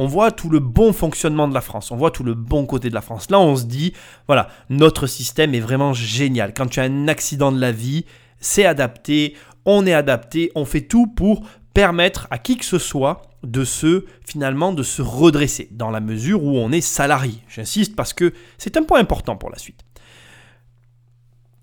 on 0.00 0.06
voit 0.06 0.30
tout 0.30 0.48
le 0.48 0.60
bon 0.60 0.94
fonctionnement 0.94 1.46
de 1.46 1.52
la 1.52 1.60
France, 1.60 1.90
on 1.90 1.96
voit 1.96 2.10
tout 2.10 2.24
le 2.24 2.32
bon 2.32 2.64
côté 2.64 2.88
de 2.88 2.94
la 2.94 3.02
France. 3.02 3.28
Là, 3.28 3.38
on 3.38 3.54
se 3.54 3.64
dit, 3.64 3.92
voilà, 4.26 4.48
notre 4.70 5.06
système 5.06 5.54
est 5.54 5.60
vraiment 5.60 5.92
génial. 5.92 6.54
Quand 6.54 6.68
tu 6.68 6.80
as 6.80 6.84
un 6.84 7.06
accident 7.06 7.52
de 7.52 7.60
la 7.60 7.70
vie, 7.70 8.06
c'est 8.40 8.64
adapté, 8.64 9.36
on 9.66 9.86
est 9.86 9.92
adapté, 9.92 10.52
on 10.54 10.64
fait 10.64 10.80
tout 10.80 11.06
pour 11.06 11.46
permettre 11.74 12.28
à 12.30 12.38
qui 12.38 12.56
que 12.56 12.64
ce 12.64 12.78
soit 12.78 13.20
de 13.42 13.62
se 13.62 14.06
finalement 14.26 14.72
de 14.72 14.82
se 14.82 15.02
redresser 15.02 15.68
dans 15.70 15.90
la 15.90 16.00
mesure 16.00 16.44
où 16.44 16.56
on 16.56 16.72
est 16.72 16.80
salarié. 16.80 17.34
J'insiste 17.46 17.94
parce 17.94 18.14
que 18.14 18.32
c'est 18.56 18.78
un 18.78 18.84
point 18.84 19.00
important 19.00 19.36
pour 19.36 19.50
la 19.50 19.58
suite. 19.58 19.84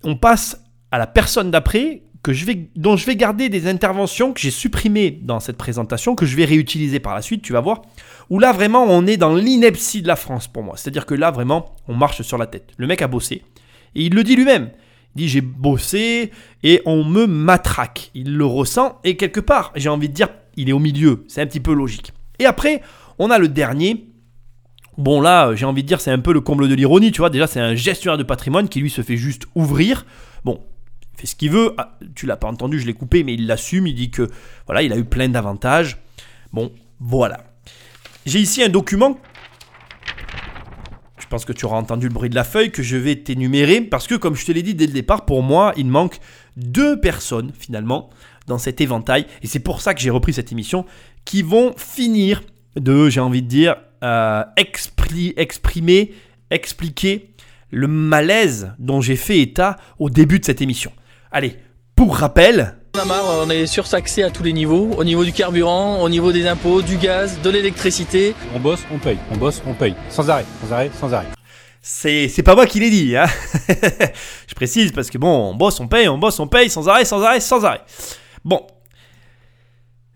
On 0.04 0.14
passe 0.14 0.62
à 0.92 0.98
la 0.98 1.08
personne 1.08 1.50
d'après 1.50 2.04
je 2.32 2.44
vais, 2.44 2.68
dont 2.76 2.96
je 2.96 3.06
vais 3.06 3.16
garder 3.16 3.48
des 3.48 3.66
interventions 3.66 4.32
que 4.32 4.40
j'ai 4.40 4.50
supprimées 4.50 5.10
dans 5.10 5.40
cette 5.40 5.56
présentation, 5.56 6.14
que 6.14 6.26
je 6.26 6.36
vais 6.36 6.44
réutiliser 6.44 7.00
par 7.00 7.14
la 7.14 7.22
suite, 7.22 7.42
tu 7.42 7.52
vas 7.52 7.60
voir, 7.60 7.82
où 8.30 8.38
là 8.38 8.52
vraiment 8.52 8.84
on 8.88 9.06
est 9.06 9.16
dans 9.16 9.34
l'ineptie 9.34 10.02
de 10.02 10.08
la 10.08 10.16
France 10.16 10.48
pour 10.48 10.62
moi. 10.62 10.76
C'est-à-dire 10.76 11.06
que 11.06 11.14
là 11.14 11.30
vraiment 11.30 11.76
on 11.86 11.94
marche 11.94 12.22
sur 12.22 12.38
la 12.38 12.46
tête. 12.46 12.70
Le 12.76 12.86
mec 12.86 13.02
a 13.02 13.08
bossé, 13.08 13.42
et 13.94 14.02
il 14.02 14.14
le 14.14 14.24
dit 14.24 14.36
lui-même. 14.36 14.70
Il 15.16 15.22
dit 15.22 15.28
j'ai 15.28 15.40
bossé 15.40 16.30
et 16.62 16.82
on 16.84 17.04
me 17.04 17.26
matraque. 17.26 18.10
Il 18.14 18.36
le 18.36 18.44
ressent, 18.44 19.00
et 19.04 19.16
quelque 19.16 19.40
part, 19.40 19.72
j'ai 19.74 19.88
envie 19.88 20.08
de 20.08 20.14
dire, 20.14 20.28
il 20.56 20.68
est 20.68 20.72
au 20.72 20.78
milieu, 20.78 21.24
c'est 21.28 21.40
un 21.40 21.46
petit 21.46 21.60
peu 21.60 21.72
logique. 21.72 22.12
Et 22.38 22.46
après, 22.46 22.82
on 23.18 23.30
a 23.30 23.38
le 23.38 23.48
dernier, 23.48 24.08
Bon 24.98 25.20
là, 25.20 25.54
j'ai 25.54 25.64
envie 25.64 25.84
de 25.84 25.86
dire, 25.86 26.00
c'est 26.00 26.10
un 26.10 26.18
peu 26.18 26.32
le 26.32 26.40
comble 26.40 26.68
de 26.68 26.74
l'ironie, 26.74 27.12
tu 27.12 27.20
vois. 27.20 27.30
Déjà, 27.30 27.46
c'est 27.46 27.60
un 27.60 27.76
gestionnaire 27.76 28.18
de 28.18 28.24
patrimoine 28.24 28.68
qui 28.68 28.80
lui 28.80 28.90
se 28.90 29.00
fait 29.00 29.16
juste 29.16 29.44
ouvrir. 29.54 30.04
Fait 31.18 31.26
ce 31.26 31.34
qu'il 31.34 31.50
veut. 31.50 31.74
Ah, 31.78 31.98
tu 32.14 32.26
l'as 32.26 32.36
pas 32.36 32.46
entendu, 32.46 32.78
je 32.78 32.86
l'ai 32.86 32.94
coupé, 32.94 33.24
mais 33.24 33.34
il 33.34 33.48
l'assume. 33.48 33.88
Il 33.88 33.94
dit 33.94 34.10
que 34.10 34.30
voilà, 34.66 34.82
il 34.82 34.92
a 34.92 34.96
eu 34.96 35.04
plein 35.04 35.28
d'avantages. 35.28 35.98
Bon, 36.52 36.72
voilà. 37.00 37.44
J'ai 38.24 38.38
ici 38.38 38.62
un 38.62 38.68
document. 38.68 39.18
Je 41.18 41.26
pense 41.26 41.44
que 41.44 41.52
tu 41.52 41.64
auras 41.64 41.76
entendu 41.76 42.06
le 42.06 42.14
bruit 42.14 42.30
de 42.30 42.36
la 42.36 42.44
feuille 42.44 42.70
que 42.70 42.84
je 42.84 42.96
vais 42.96 43.16
t'énumérer 43.16 43.80
parce 43.80 44.06
que, 44.06 44.14
comme 44.14 44.36
je 44.36 44.46
te 44.46 44.52
l'ai 44.52 44.62
dit 44.62 44.74
dès 44.74 44.86
le 44.86 44.92
départ, 44.92 45.26
pour 45.26 45.42
moi, 45.42 45.72
il 45.76 45.88
manque 45.88 46.20
deux 46.56 47.00
personnes 47.00 47.52
finalement 47.58 48.10
dans 48.46 48.58
cet 48.58 48.80
éventail. 48.80 49.26
Et 49.42 49.48
c'est 49.48 49.58
pour 49.58 49.80
ça 49.80 49.94
que 49.94 50.00
j'ai 50.00 50.10
repris 50.10 50.32
cette 50.32 50.52
émission 50.52 50.86
qui 51.24 51.42
vont 51.42 51.74
finir 51.76 52.42
de, 52.76 53.10
j'ai 53.10 53.20
envie 53.20 53.42
de 53.42 53.48
dire, 53.48 53.74
euh, 54.04 54.44
exprimer, 54.56 55.34
expliquer 56.50 57.34
le 57.70 57.88
malaise 57.88 58.72
dont 58.78 59.00
j'ai 59.00 59.16
fait 59.16 59.40
état 59.40 59.76
au 59.98 60.10
début 60.10 60.38
de 60.38 60.44
cette 60.44 60.62
émission. 60.62 60.92
Allez, 61.30 61.58
pour 61.94 62.16
rappel, 62.16 62.74
on 62.96 63.00
a 63.00 63.04
marre, 63.04 63.24
on 63.46 63.50
est 63.50 63.66
surtaxé 63.66 64.22
à 64.22 64.30
tous 64.30 64.42
les 64.42 64.54
niveaux, 64.54 64.92
au 64.96 65.04
niveau 65.04 65.26
du 65.26 65.32
carburant, 65.32 66.00
au 66.00 66.08
niveau 66.08 66.32
des 66.32 66.46
impôts, 66.46 66.80
du 66.80 66.96
gaz, 66.96 67.38
de 67.42 67.50
l'électricité. 67.50 68.34
On 68.54 68.60
bosse, 68.60 68.80
on 68.90 68.98
paye, 68.98 69.18
on 69.30 69.36
bosse, 69.36 69.60
on 69.66 69.74
paye. 69.74 69.94
Sans 70.08 70.30
arrêt, 70.30 70.46
sans 70.62 70.72
arrêt, 70.72 70.90
sans 70.98 71.12
arrêt. 71.12 71.26
C'est, 71.82 72.28
c'est 72.28 72.42
pas 72.42 72.54
moi 72.54 72.64
qui 72.64 72.80
l'ai 72.80 72.88
dit, 72.88 73.14
hein. 73.14 73.26
Je 74.48 74.54
précise 74.54 74.90
parce 74.92 75.10
que 75.10 75.18
bon, 75.18 75.50
on 75.50 75.54
bosse, 75.54 75.78
on 75.80 75.86
paye, 75.86 76.08
on 76.08 76.16
bosse, 76.16 76.40
on 76.40 76.46
paye, 76.46 76.70
sans 76.70 76.88
arrêt, 76.88 77.04
sans 77.04 77.22
arrêt, 77.22 77.40
sans 77.40 77.62
arrêt. 77.62 77.82
Bon. 78.42 78.66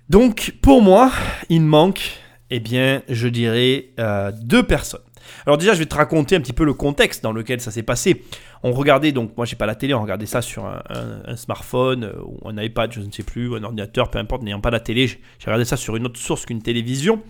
Donc, 0.08 0.54
pour 0.62 0.80
moi, 0.80 1.12
il 1.50 1.60
me 1.60 1.68
manque, 1.68 2.22
eh 2.48 2.58
bien, 2.58 3.02
je 3.10 3.28
dirais, 3.28 3.90
euh, 4.00 4.32
deux 4.34 4.62
personnes. 4.62 5.02
Alors 5.46 5.58
déjà, 5.58 5.74
je 5.74 5.78
vais 5.78 5.86
te 5.86 5.94
raconter 5.94 6.36
un 6.36 6.40
petit 6.40 6.52
peu 6.52 6.64
le 6.64 6.74
contexte 6.74 7.22
dans 7.22 7.32
lequel 7.32 7.60
ça 7.60 7.70
s'est 7.70 7.82
passé. 7.82 8.24
On 8.62 8.72
regardait, 8.72 9.12
donc 9.12 9.36
moi 9.36 9.46
j'ai 9.46 9.56
pas 9.56 9.66
la 9.66 9.74
télé, 9.74 9.94
on 9.94 10.02
regardait 10.02 10.26
ça 10.26 10.42
sur 10.42 10.66
un, 10.66 11.36
smartphone 11.36 12.04
euh, 12.04 12.12
ou 12.24 12.48
un 12.48 12.56
iPad, 12.62 12.92
je 12.92 13.00
ne 13.00 13.10
sais 13.10 13.22
plus, 13.22 13.54
un 13.54 13.64
ordinateur, 13.64 14.10
peu 14.10 14.18
importe, 14.18 14.42
n'ayant 14.42 14.60
pas 14.60 14.70
la 14.70 14.80
télé, 14.80 15.06
j'ai 15.06 15.18
regardé 15.46 15.64
ça 15.64 15.76
sur 15.76 15.96
une 15.96 16.06
autre 16.06 16.18
source 16.18 16.46
qu'une 16.46 16.62
télévision. 16.62 17.20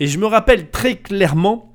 Et 0.00 0.06
je 0.06 0.18
me 0.18 0.26
rappelle 0.26 0.70
très 0.70 0.96
clairement 0.96 1.72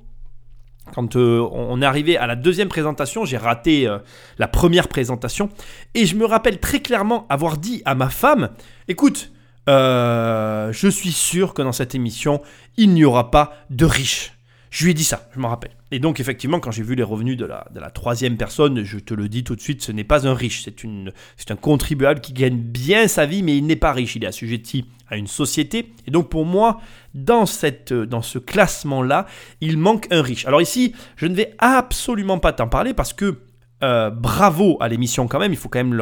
quand 0.93 1.15
euh, 1.15 1.48
on 1.51 1.81
est 1.81 1.86
arrivé 1.86 2.17
à 2.17 2.27
la 2.27 2.36
deuxième 2.36 2.69
présentation, 2.69 3.25
j'ai 3.25 3.38
raté 3.38 3.88
euh, 3.88 4.00
la 4.38 4.48
première 4.48 4.88
présentation, 4.88 5.50
et 5.93 6.05
je 6.05 6.15
me 6.15 6.25
rappelle 6.25 6.60
très 6.60 6.79
clairement 6.79 7.25
avoir 7.29 7.57
dit 7.57 7.81
à 7.86 7.96
ma 7.96 8.10
femme, 8.10 8.50
écoute, 8.88 9.31
euh, 9.69 10.72
je 10.72 10.88
suis 10.88 11.12
sûr 11.12 11.53
que 11.53 11.62
dans 11.62 11.72
cette 11.72 11.93
émission, 11.96 12.41
il 12.77 12.93
n'y 12.93 13.03
aura 13.03 13.31
pas 13.31 13.53
de 13.69 13.86
riches. 13.86 14.37
Je 14.77 14.84
lui 14.84 14.91
ai 14.91 14.93
dit 14.93 15.03
ça, 15.03 15.27
je 15.34 15.39
m'en 15.39 15.50
rappelle. 15.50 15.72
Et 15.89 15.98
donc 15.98 16.19
effectivement, 16.19 16.60
quand 16.60 16.69
j'ai 16.69 16.84
vu 16.84 16.93
les 16.93 17.01
revenus 17.01 17.36
de 17.36 17.48
la, 17.48 17.89
troisième 17.89 18.38
personne, 18.38 18.84
je 18.84 19.00
te 19.00 19.15
le 19.15 19.27
dis 19.27 19.43
tout 19.43 19.55
de 19.55 19.60
suite, 19.60 19.81
ce 19.81 19.91
n'est 19.91 20.03
pas 20.03 20.27
un 20.27 20.36
riche, 20.36 20.63
c'est, 20.63 21.51
un 21.51 21.55
contribuable 21.55 22.22
qui 22.22 22.31
gagne 22.31 22.60
bien 22.60 23.07
sa 23.07 23.25
vie, 23.25 23.41
mais 23.41 23.57
il 23.57 23.65
n'est 23.65 23.75
pas 23.75 23.91
riche, 23.91 24.17
il 24.17 24.24
est 24.24 24.27
assujetti 24.27 24.86
à 25.10 25.17
une 25.17 25.25
société. 25.25 25.91
Et 26.05 26.12
donc 26.12 26.29
pour 26.29 26.46
moi, 26.46 26.79
dans, 27.15 27.48
ce 27.48 28.38
classement-là, 28.38 29.25
il 29.62 29.79
manque 29.79 30.05
un 30.12 30.22
riche. 30.22 30.46
Alors 30.46 30.62
ici, 30.62 30.93
je 31.15 31.25
ne 31.25 31.34
vais 31.34 31.55
absolument 31.57 32.38
pas 32.38 32.53
t'en 32.53 32.67
parler 32.67 32.93
parce 32.93 33.13
que 33.13 33.39
euh, 33.84 34.12
bravo 34.12 34.77
à 34.79 34.89
l'émission 34.89 35.27
quand 35.27 35.39
même, 35.39 35.53
il 35.53 35.57
faut 35.57 35.69
quand 35.69 35.84
même 35.84 36.00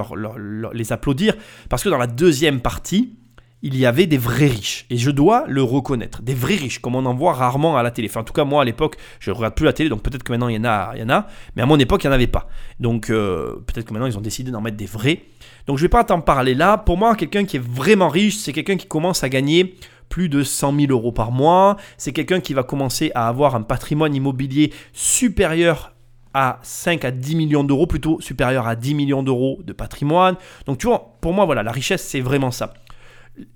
les 0.73 0.91
applaudir, 0.91 1.33
parce 1.69 1.81
que 1.81 1.87
dans 1.87 1.97
la 1.97 2.07
deuxième 2.07 2.59
partie, 2.59 3.15
il 3.61 3.77
y 3.77 3.85
avait 3.85 4.05
des 4.05 4.17
vrais 4.17 4.47
riches. 4.47 4.85
Et 4.89 4.97
je 4.97 5.09
dois 5.09 5.45
le 5.47 5.63
reconnaître. 5.63 6.21
Des 6.21 6.33
vrais 6.33 6.55
riches, 6.55 6.79
comme 6.79 6.95
on 6.95 7.05
en 7.05 7.13
voit 7.13 7.33
rarement 7.33 7.77
à 7.77 7.83
la 7.83 7.91
télé. 7.91 8.07
Enfin, 8.09 8.21
en 8.21 8.23
tout 8.23 8.33
cas, 8.33 8.43
moi, 8.43 8.61
à 8.61 8.65
l'époque, 8.65 8.95
je 9.19 9.31
ne 9.31 9.35
regarde 9.35 9.55
plus 9.55 9.65
la 9.65 9.73
télé, 9.73 9.89
donc 9.89 10.03
peut-être 10.03 10.23
que 10.23 10.31
maintenant, 10.31 10.49
il 10.49 10.55
y 10.55 10.59
en 10.59 10.65
a, 10.65 10.91
il 10.95 11.01
y 11.01 11.03
en 11.03 11.09
a. 11.09 11.27
Mais 11.55 11.63
à 11.63 11.65
mon 11.65 11.79
époque, 11.79 12.03
il 12.03 12.07
n'y 12.07 12.11
en 12.11 12.15
avait 12.15 12.27
pas. 12.27 12.47
Donc, 12.79 13.09
euh, 13.09 13.55
peut-être 13.65 13.87
que 13.87 13.93
maintenant, 13.93 14.07
ils 14.07 14.17
ont 14.17 14.21
décidé 14.21 14.51
d'en 14.51 14.61
mettre 14.61 14.77
des 14.77 14.85
vrais. 14.85 15.23
Donc, 15.67 15.77
je 15.77 15.83
ne 15.83 15.87
vais 15.87 15.91
pas 15.91 16.03
t'en 16.03 16.21
parler 16.21 16.53
là. 16.53 16.77
Pour 16.77 16.97
moi, 16.97 17.15
quelqu'un 17.15 17.45
qui 17.45 17.57
est 17.57 17.63
vraiment 17.63 18.09
riche, 18.09 18.37
c'est 18.37 18.53
quelqu'un 18.53 18.77
qui 18.77 18.87
commence 18.87 19.23
à 19.23 19.29
gagner 19.29 19.75
plus 20.09 20.29
de 20.29 20.43
100 20.43 20.79
000 20.79 20.91
euros 20.91 21.11
par 21.11 21.31
mois. 21.31 21.77
C'est 21.97 22.13
quelqu'un 22.13 22.39
qui 22.39 22.53
va 22.53 22.63
commencer 22.63 23.11
à 23.15 23.27
avoir 23.27 23.55
un 23.55 23.61
patrimoine 23.61 24.13
immobilier 24.13 24.71
supérieur 24.93 25.95
à 26.35 26.59
5 26.63 27.05
à 27.05 27.11
10 27.11 27.35
millions 27.35 27.63
d'euros, 27.63 27.87
plutôt 27.87 28.19
supérieur 28.19 28.67
à 28.67 28.75
10 28.75 28.93
millions 28.93 29.23
d'euros 29.23 29.59
de 29.63 29.71
patrimoine. 29.71 30.35
Donc 30.65 30.77
tu 30.77 30.87
vois, 30.87 31.15
pour 31.21 31.33
moi, 31.33 31.45
voilà, 31.45 31.63
la 31.63 31.71
richesse, 31.71 32.03
c'est 32.03 32.19
vraiment 32.19 32.51
ça. 32.51 32.73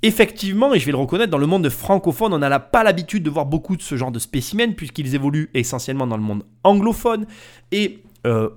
Effectivement, 0.01 0.73
et 0.73 0.79
je 0.79 0.85
vais 0.85 0.91
le 0.91 0.97
reconnaître, 0.97 1.31
dans 1.31 1.37
le 1.37 1.45
monde 1.45 1.69
francophone, 1.69 2.33
on 2.33 2.39
n'a 2.39 2.59
pas 2.59 2.83
l'habitude 2.83 3.23
de 3.23 3.29
voir 3.29 3.45
beaucoup 3.45 3.77
de 3.77 3.81
ce 3.81 3.95
genre 3.95 4.11
de 4.11 4.19
spécimens, 4.19 4.73
puisqu'ils 4.73 5.15
évoluent 5.15 5.49
essentiellement 5.53 6.07
dans 6.07 6.17
le 6.17 6.23
monde 6.23 6.43
anglophone. 6.63 7.25
Et 7.71 8.03
euh, 8.27 8.49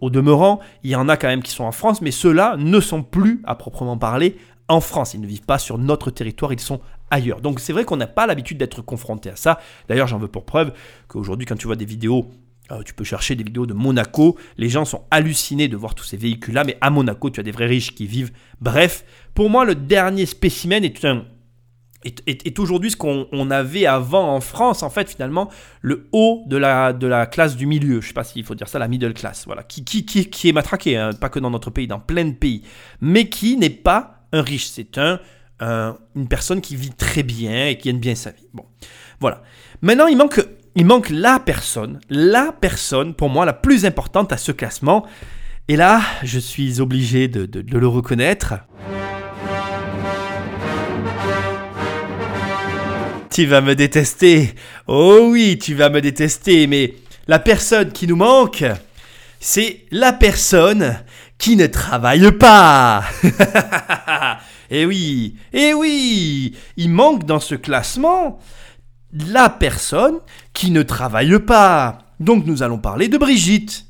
au 0.00 0.10
demeurant, 0.10 0.60
il 0.84 0.90
y 0.90 0.96
en 0.96 1.08
a 1.08 1.16
quand 1.16 1.28
même 1.28 1.42
qui 1.42 1.50
sont 1.50 1.64
en 1.64 1.72
France, 1.72 2.00
mais 2.00 2.12
ceux-là 2.12 2.56
ne 2.56 2.80
sont 2.80 3.02
plus, 3.02 3.40
à 3.44 3.56
proprement 3.56 3.98
parler, 3.98 4.36
en 4.68 4.80
France. 4.80 5.14
Ils 5.14 5.20
ne 5.20 5.26
vivent 5.26 5.44
pas 5.44 5.58
sur 5.58 5.76
notre 5.76 6.10
territoire, 6.10 6.52
ils 6.52 6.60
sont 6.60 6.80
ailleurs. 7.10 7.40
Donc 7.40 7.58
c'est 7.60 7.72
vrai 7.72 7.84
qu'on 7.84 7.96
n'a 7.96 8.06
pas 8.06 8.26
l'habitude 8.26 8.58
d'être 8.58 8.82
confronté 8.82 9.30
à 9.30 9.36
ça. 9.36 9.58
D'ailleurs, 9.88 10.06
j'en 10.06 10.18
veux 10.18 10.28
pour 10.28 10.44
preuve 10.44 10.72
qu'aujourd'hui, 11.08 11.46
quand 11.46 11.56
tu 11.56 11.66
vois 11.66 11.76
des 11.76 11.84
vidéos 11.84 12.30
euh, 12.70 12.82
tu 12.84 12.94
peux 12.94 13.04
chercher 13.04 13.34
des 13.34 13.44
vidéos 13.44 13.66
de 13.66 13.74
Monaco. 13.74 14.36
Les 14.56 14.68
gens 14.68 14.84
sont 14.84 15.04
hallucinés 15.10 15.68
de 15.68 15.76
voir 15.76 15.94
tous 15.94 16.04
ces 16.04 16.16
véhicules-là, 16.16 16.64
mais 16.64 16.76
à 16.80 16.90
Monaco, 16.90 17.30
tu 17.30 17.40
as 17.40 17.42
des 17.42 17.50
vrais 17.50 17.66
riches 17.66 17.94
qui 17.94 18.06
vivent. 18.06 18.32
Bref, 18.60 19.04
pour 19.34 19.50
moi, 19.50 19.64
le 19.64 19.74
dernier 19.74 20.26
spécimen 20.26 20.84
est, 20.84 21.04
un- 21.04 21.24
aujourd'hui 22.58 22.90
ce 22.90 22.96
qu'on 22.96 23.26
on 23.32 23.50
avait 23.50 23.86
avant 23.86 24.34
en 24.34 24.40
France, 24.40 24.82
en 24.82 24.90
fait, 24.90 25.10
finalement, 25.10 25.50
le 25.82 26.08
haut 26.12 26.42
de 26.46 26.56
la, 26.56 27.26
classe 27.26 27.56
du 27.56 27.66
milieu. 27.66 28.00
Je 28.00 28.08
sais 28.08 28.14
pas 28.14 28.24
s'il 28.24 28.44
faut 28.44 28.54
dire 28.54 28.68
ça, 28.68 28.78
la 28.78 28.88
middle 28.88 29.12
class, 29.14 29.44
voilà, 29.46 29.62
qui, 29.62 29.84
qui, 29.84 30.04
qui, 30.06 30.30
qui 30.30 30.48
est 30.48 30.52
matraqué, 30.52 30.96
hein, 30.96 31.10
pas 31.12 31.28
que 31.28 31.38
dans 31.38 31.50
notre 31.50 31.70
pays, 31.70 31.86
dans 31.86 32.00
plein 32.00 32.24
de 32.24 32.32
pays, 32.34 32.62
mais 33.00 33.28
qui 33.28 33.56
n'est 33.56 33.68
pas 33.70 34.24
un 34.32 34.42
riche. 34.42 34.66
C'est 34.68 34.96
un, 34.98 35.20
un- 35.60 35.96
une 36.16 36.28
personne 36.28 36.60
qui 36.60 36.76
vit 36.76 36.90
très 36.90 37.22
bien 37.22 37.66
et 37.68 37.76
qui 37.78 37.88
gagne 37.90 38.00
bien 38.00 38.14
sa 38.14 38.30
vie. 38.30 38.46
Bon, 38.54 38.64
voilà. 39.20 39.42
Maintenant, 39.82 40.06
il 40.06 40.16
manque, 40.16 40.40
il 40.76 40.86
manque 40.86 41.10
la 41.10 41.40
personne, 41.40 42.00
la 42.08 42.52
personne 42.52 43.14
pour 43.14 43.28
moi 43.28 43.44
la 43.44 43.52
plus 43.52 43.84
importante 43.84 44.32
à 44.32 44.36
ce 44.36 44.52
classement. 44.52 45.04
Et 45.68 45.76
là, 45.76 46.00
je 46.22 46.38
suis 46.38 46.80
obligé 46.80 47.28
de, 47.28 47.48
le 47.76 47.86
reconnaître. 47.86 48.54
Tu 53.30 53.46
vas 53.46 53.60
me 53.60 53.74
détester. 53.74 54.54
Oh 54.86 55.28
oui, 55.30 55.58
tu 55.60 55.74
vas 55.74 55.90
me 55.90 56.00
détester, 56.00 56.66
mais 56.66 56.94
la 57.26 57.38
personne 57.38 57.92
qui 57.92 58.06
nous 58.06 58.16
manque, 58.16 58.64
c'est 59.38 59.84
la 59.90 60.12
personne 60.12 61.00
qui 61.38 61.56
ne 61.56 61.66
travaille 61.66 62.30
pas. 62.32 63.04
Eh 64.72 64.86
oui, 64.86 65.34
eh 65.52 65.74
oui, 65.74 66.56
il 66.76 66.90
manque 66.90 67.24
dans 67.24 67.40
ce 67.40 67.56
classement 67.56 68.38
la 69.12 69.48
personne 69.48 70.18
qui 70.52 70.70
ne 70.70 70.82
travaille 70.82 71.38
pas. 71.38 71.98
Donc 72.18 72.46
nous 72.46 72.62
allons 72.62 72.78
parler 72.78 73.08
de 73.08 73.18
Brigitte. 73.18 73.86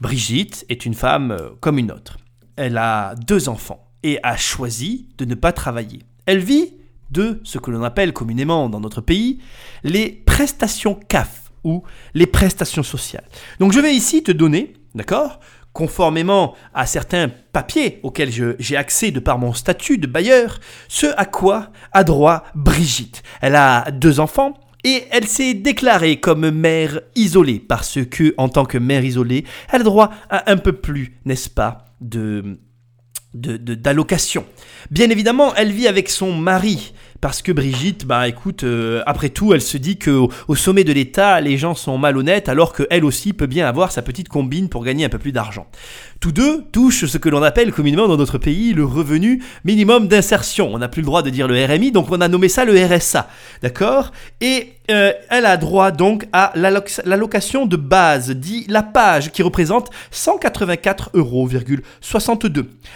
Brigitte 0.00 0.64
est 0.68 0.86
une 0.86 0.94
femme 0.94 1.30
euh, 1.32 1.50
comme 1.60 1.78
une 1.78 1.92
autre. 1.92 2.18
Elle 2.56 2.78
a 2.78 3.14
deux 3.14 3.48
enfants 3.48 3.88
et 4.02 4.18
a 4.22 4.36
choisi 4.36 5.08
de 5.18 5.24
ne 5.24 5.34
pas 5.34 5.52
travailler. 5.52 6.02
Elle 6.26 6.38
vit 6.38 6.74
de 7.10 7.40
ce 7.44 7.58
que 7.58 7.70
l'on 7.70 7.82
appelle 7.82 8.12
communément 8.12 8.68
dans 8.68 8.80
notre 8.80 9.00
pays 9.00 9.40
les 9.82 10.10
prestations 10.10 10.98
CAF 11.08 11.52
ou 11.62 11.82
les 12.14 12.26
prestations 12.26 12.82
sociales. 12.82 13.24
Donc 13.60 13.72
je 13.72 13.80
vais 13.80 13.94
ici 13.94 14.22
te 14.22 14.32
donner, 14.32 14.74
d'accord 14.94 15.40
conformément 15.74 16.54
à 16.72 16.86
certains 16.86 17.28
papiers 17.52 17.98
auxquels 18.04 18.30
j'ai 18.58 18.76
accès 18.76 19.10
de 19.10 19.20
par 19.20 19.38
mon 19.38 19.52
statut 19.52 19.98
de 19.98 20.06
bailleur, 20.06 20.60
ce 20.88 21.06
à 21.18 21.26
quoi 21.26 21.72
a 21.92 22.04
droit 22.04 22.44
Brigitte. 22.54 23.22
Elle 23.42 23.56
a 23.56 23.90
deux 23.90 24.20
enfants 24.20 24.54
et 24.84 25.04
elle 25.10 25.26
s'est 25.26 25.54
déclarée 25.54 26.20
comme 26.20 26.50
mère 26.50 27.00
isolée 27.16 27.58
parce 27.58 27.98
que, 28.04 28.34
en 28.36 28.48
tant 28.48 28.64
que 28.64 28.78
mère 28.78 29.04
isolée, 29.04 29.44
elle 29.72 29.80
a 29.80 29.84
droit 29.84 30.10
à 30.30 30.50
un 30.50 30.56
peu 30.56 30.72
plus, 30.72 31.18
n'est-ce 31.24 31.50
pas, 31.50 31.86
de 32.00 32.58
d'allocation. 33.34 34.44
Bien 34.92 35.10
évidemment, 35.10 35.54
elle 35.56 35.72
vit 35.72 35.88
avec 35.88 36.08
son 36.08 36.32
mari. 36.32 36.94
Parce 37.20 37.42
que 37.42 37.52
Brigitte, 37.52 38.04
bah 38.04 38.28
écoute, 38.28 38.64
euh, 38.64 39.02
après 39.06 39.30
tout, 39.30 39.54
elle 39.54 39.62
se 39.62 39.78
dit 39.78 39.96
que 39.96 40.28
au, 40.46 40.54
sommet 40.54 40.84
de 40.84 40.92
l'État, 40.92 41.40
les 41.40 41.56
gens 41.56 41.74
sont 41.74 41.96
malhonnêtes, 41.96 42.48
alors 42.48 42.74
qu'elle 42.74 43.04
aussi 43.04 43.32
peut 43.32 43.46
bien 43.46 43.66
avoir 43.66 43.92
sa 43.92 44.02
petite 44.02 44.28
combine 44.28 44.68
pour 44.68 44.84
gagner 44.84 45.06
un 45.06 45.08
peu 45.08 45.18
plus 45.18 45.32
d'argent. 45.32 45.66
Tous 46.24 46.32
deux 46.32 46.62
touchent 46.72 47.04
ce 47.04 47.18
que 47.18 47.28
l'on 47.28 47.42
appelle 47.42 47.70
communément 47.70 48.08
dans 48.08 48.16
notre 48.16 48.38
pays 48.38 48.72
le 48.72 48.86
revenu 48.86 49.42
minimum 49.62 50.08
d'insertion. 50.08 50.70
On 50.72 50.78
n'a 50.78 50.88
plus 50.88 51.02
le 51.02 51.04
droit 51.06 51.20
de 51.20 51.28
dire 51.28 51.46
le 51.46 51.62
RMI, 51.66 51.92
donc 51.92 52.06
on 52.10 52.18
a 52.22 52.28
nommé 52.28 52.48
ça 52.48 52.64
le 52.64 52.72
RSA. 52.82 53.28
D'accord? 53.60 54.10
Et 54.40 54.72
euh, 54.90 55.12
elle 55.28 55.44
a 55.44 55.58
droit 55.58 55.90
donc 55.90 56.26
à 56.32 56.50
l'alloc- 56.54 57.02
l'allocation 57.04 57.66
de 57.66 57.76
base, 57.76 58.30
dit 58.30 58.64
la 58.70 58.82
page, 58.82 59.32
qui 59.32 59.42
représente 59.42 59.90
184,62 60.14 61.12
euros. 61.18 61.46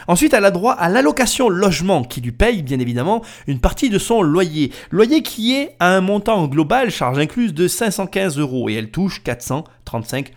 Ensuite, 0.07 0.33
elle 0.33 0.47
a 0.47 0.51
droit 0.51 0.73
à 0.73 0.89
l'allocation 0.89 1.51
logement, 1.51 2.05
qui 2.05 2.23
lui 2.23 2.33
paye 2.33 2.63
bien 2.63 2.81
évidemment 2.81 3.23
une 3.47 3.61
partie 3.61 3.91
de 3.91 3.99
son 3.99 4.23
loyer. 4.23 4.73
Loyer 4.91 5.21
qui 5.23 5.55
est 5.55 5.77
à 5.81 5.95
un 5.95 6.01
montant 6.01 6.47
global, 6.47 6.91
charge 6.91 7.19
incluse, 7.19 7.53
de 7.53 7.69
515 7.69 8.39
euros, 8.39 8.71
et 8.71 8.75
elle 8.75 8.91
touche 8.91 9.23
435 9.23 10.29
euros. 10.29 10.35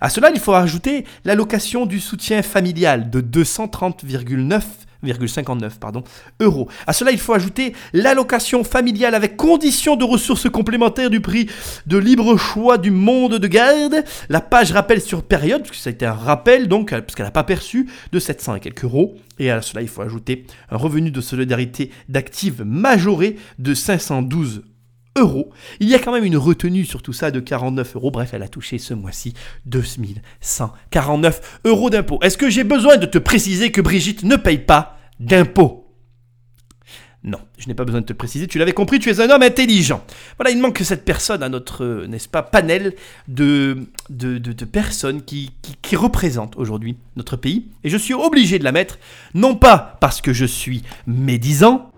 À 0.00 0.08
cela, 0.08 0.30
il 0.30 0.40
faut 0.40 0.54
ajouter 0.54 1.04
l'allocation 1.24 1.86
du 1.86 2.00
soutien 2.00 2.42
familial 2.42 3.10
de 3.10 3.20
230,9,59 3.20 5.78
pardon, 5.78 6.02
euros. 6.40 6.68
À 6.86 6.92
cela, 6.92 7.10
il 7.10 7.18
faut 7.18 7.34
ajouter 7.34 7.74
l'allocation 7.92 8.62
familiale 8.64 9.14
avec 9.14 9.36
condition 9.36 9.96
de 9.96 10.04
ressources 10.04 10.48
complémentaires 10.48 11.10
du 11.10 11.20
prix 11.20 11.48
de 11.86 11.98
libre 11.98 12.36
choix 12.36 12.78
du 12.78 12.90
monde 12.90 13.38
de 13.38 13.46
garde. 13.46 14.04
La 14.28 14.40
page 14.40 14.72
rappel 14.72 15.00
sur 15.00 15.22
période, 15.22 15.62
puisque 15.62 15.82
ça 15.82 15.90
a 15.90 15.92
été 15.92 16.06
un 16.06 16.14
rappel, 16.14 16.66
donc, 16.68 16.90
parce 16.90 17.14
qu'elle 17.14 17.26
n'a 17.26 17.30
pas 17.30 17.44
perçu, 17.44 17.88
de 18.12 18.18
700 18.18 18.56
et 18.56 18.60
quelques 18.60 18.84
euros. 18.84 19.16
Et 19.38 19.50
à 19.50 19.60
cela, 19.60 19.82
il 19.82 19.88
faut 19.88 20.00
ajouter 20.02 20.46
un 20.70 20.78
revenu 20.78 21.10
de 21.10 21.20
solidarité 21.20 21.90
d'actifs 22.08 22.60
majoré 22.60 23.36
de 23.58 23.74
512 23.74 24.56
euros. 24.56 24.75
Il 25.80 25.88
y 25.88 25.94
a 25.94 25.98
quand 25.98 26.12
même 26.12 26.24
une 26.24 26.36
retenue 26.36 26.84
sur 26.84 27.02
tout 27.02 27.12
ça 27.12 27.30
de 27.30 27.40
49 27.40 27.96
euros. 27.96 28.10
Bref, 28.10 28.30
elle 28.34 28.42
a 28.42 28.48
touché 28.48 28.78
ce 28.78 28.94
mois-ci 28.94 29.34
2149 29.66 31.60
euros 31.64 31.90
d'impôts. 31.90 32.18
Est-ce 32.22 32.38
que 32.38 32.50
j'ai 32.50 32.64
besoin 32.64 32.96
de 32.96 33.06
te 33.06 33.18
préciser 33.18 33.70
que 33.72 33.80
Brigitte 33.80 34.22
ne 34.24 34.36
paye 34.36 34.58
pas 34.58 34.98
d'impôts? 35.20 35.82
Non, 37.24 37.38
je 37.58 37.66
n'ai 37.66 37.74
pas 37.74 37.84
besoin 37.84 38.02
de 38.02 38.06
te 38.06 38.12
préciser, 38.12 38.46
tu 38.46 38.58
l'avais 38.58 38.72
compris, 38.72 39.00
tu 39.00 39.10
es 39.10 39.20
un 39.20 39.28
homme 39.30 39.42
intelligent. 39.42 40.04
Voilà, 40.38 40.52
il 40.52 40.60
manque 40.60 40.78
cette 40.84 41.04
personne 41.04 41.42
à 41.42 41.48
notre, 41.48 41.82
euh, 41.82 42.06
n'est-ce 42.06 42.28
pas, 42.28 42.42
panel 42.44 42.94
de- 43.26 43.88
de 44.10 44.64
personnes 44.64 45.22
qui, 45.22 45.50
qui, 45.60 45.74
qui 45.82 45.96
représentent 45.96 46.54
aujourd'hui 46.56 46.96
notre 47.16 47.34
pays. 47.36 47.66
Et 47.82 47.90
je 47.90 47.96
suis 47.96 48.14
obligé 48.14 48.60
de 48.60 48.64
la 48.64 48.70
mettre, 48.70 49.00
non 49.34 49.56
pas 49.56 49.96
parce 50.00 50.20
que 50.20 50.32
je 50.32 50.44
suis 50.44 50.84
médisant, 51.08 51.90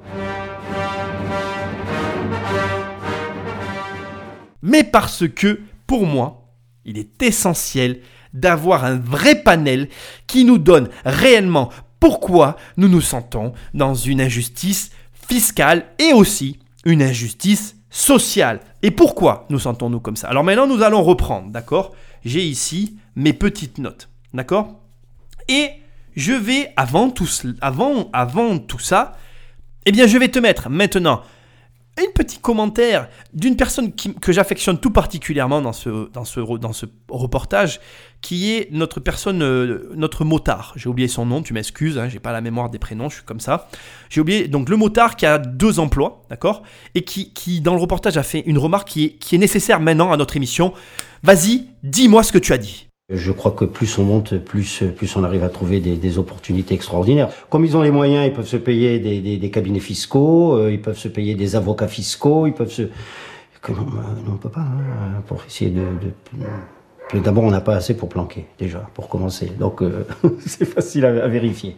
mais 4.62 4.84
parce 4.84 5.28
que, 5.28 5.60
pour 5.86 6.06
moi, 6.06 6.48
il 6.84 6.98
est 6.98 7.22
essentiel 7.22 8.00
d'avoir 8.32 8.84
un 8.84 8.96
vrai 8.96 9.42
panel 9.42 9.88
qui 10.26 10.44
nous 10.44 10.58
donne 10.58 10.88
réellement 11.04 11.70
pourquoi 12.00 12.56
nous 12.76 12.88
nous 12.88 13.00
sentons 13.00 13.52
dans 13.74 13.94
une 13.94 14.20
injustice 14.20 14.90
fiscale 15.28 15.86
et 15.98 16.12
aussi 16.12 16.58
une 16.84 17.02
injustice 17.02 17.76
social. 17.90 18.60
Et 18.82 18.90
pourquoi 18.90 19.46
nous 19.50 19.58
sentons-nous 19.58 20.00
comme 20.00 20.16
ça? 20.16 20.28
Alors 20.28 20.44
maintenant, 20.44 20.66
nous 20.66 20.82
allons 20.82 21.02
reprendre, 21.02 21.50
d'accord? 21.50 21.94
J'ai 22.24 22.44
ici 22.44 22.98
mes 23.16 23.32
petites 23.32 23.78
notes, 23.78 24.08
d'accord? 24.34 24.80
Et 25.48 25.70
je 26.14 26.32
vais, 26.32 26.72
avant 26.76 27.10
tout 27.10 27.26
ça, 27.26 29.16
eh 29.86 29.92
bien, 29.92 30.06
je 30.06 30.18
vais 30.18 30.28
te 30.28 30.38
mettre 30.38 30.68
maintenant 30.68 31.22
un 31.98 32.10
petit 32.14 32.38
commentaire 32.38 33.08
d'une 33.34 33.56
personne 33.56 33.92
que 33.92 34.32
j'affectionne 34.32 34.78
tout 34.78 34.90
particulièrement 34.90 35.60
dans 35.60 35.72
ce, 35.72 36.10
dans, 36.12 36.24
ce, 36.24 36.40
reportage, 37.08 37.80
qui 38.20 38.52
est 38.52 38.68
notre 38.72 39.00
personne, 39.00 39.42
euh, 39.42 39.90
notre 39.94 40.24
motard. 40.24 40.72
J'ai 40.76 40.88
oublié 40.88 41.08
son 41.08 41.26
nom, 41.26 41.42
tu 41.42 41.52
m'excuses, 41.52 41.98
hein, 41.98 42.08
j'ai 42.08 42.20
pas 42.20 42.32
la 42.32 42.40
mémoire 42.40 42.70
des 42.70 42.78
prénoms, 42.78 43.08
je 43.08 43.16
suis 43.16 43.24
comme 43.24 43.40
ça. 43.40 43.68
J'ai 44.10 44.20
oublié, 44.20 44.48
donc 44.48 44.68
le 44.68 44.76
motard 44.76 45.16
qui 45.16 45.26
a 45.26 45.38
deux 45.38 45.78
emplois, 45.78 46.22
d'accord 46.30 46.62
Et 46.94 47.02
qui, 47.02 47.60
dans 47.60 47.74
le 47.74 47.80
reportage, 47.80 48.16
a 48.16 48.22
fait 48.22 48.40
une 48.40 48.58
remarque 48.58 48.88
qui 48.88 49.18
est 49.32 49.38
nécessaire 49.38 49.80
maintenant 49.80 50.12
à 50.12 50.16
notre 50.16 50.36
émission. 50.36 50.72
Vas-y, 51.22 51.66
dis-moi 51.82 52.22
ce 52.22 52.32
que 52.32 52.38
tu 52.38 52.52
as 52.52 52.58
dit. 52.58 52.87
Je 53.10 53.32
crois 53.32 53.52
que 53.52 53.64
plus 53.64 53.96
on 53.96 54.04
monte, 54.04 54.36
plus, 54.36 54.84
plus 54.94 55.16
on 55.16 55.24
arrive 55.24 55.42
à 55.42 55.48
trouver 55.48 55.80
des, 55.80 56.18
opportunités 56.18 56.74
extraordinaires. 56.74 57.30
Comme 57.48 57.64
ils 57.64 57.74
ont 57.74 57.80
les 57.80 57.90
moyens, 57.90 58.26
ils 58.26 58.34
peuvent 58.34 58.46
se 58.46 58.58
payer 58.58 58.98
des, 58.98 59.50
cabinets 59.50 59.80
fiscaux, 59.80 60.54
euh, 60.54 60.70
ils 60.70 60.82
peuvent 60.82 60.98
se 60.98 61.08
payer 61.08 61.34
des 61.34 61.56
avocats 61.56 61.88
fiscaux, 61.88 62.46
ils 62.46 62.52
peuvent 62.52 62.70
se... 62.70 62.82
Euh, 62.82 63.72
non, 64.26 64.34
on 64.34 64.36
peut 64.36 64.50
pas, 64.50 64.60
hein, 64.60 65.22
pour 65.26 65.42
essayer 65.46 65.70
de... 65.70 65.86
D'abord, 67.20 67.44
on 67.44 67.50
n'a 67.50 67.62
pas 67.62 67.76
assez 67.76 67.96
pour 67.96 68.10
planquer, 68.10 68.44
déjà, 68.58 68.86
pour 68.92 69.08
commencer. 69.08 69.46
Donc, 69.58 69.80
euh, 69.80 70.06
c'est 70.46 70.66
facile 70.66 71.06
à, 71.06 71.28
vérifier. 71.28 71.76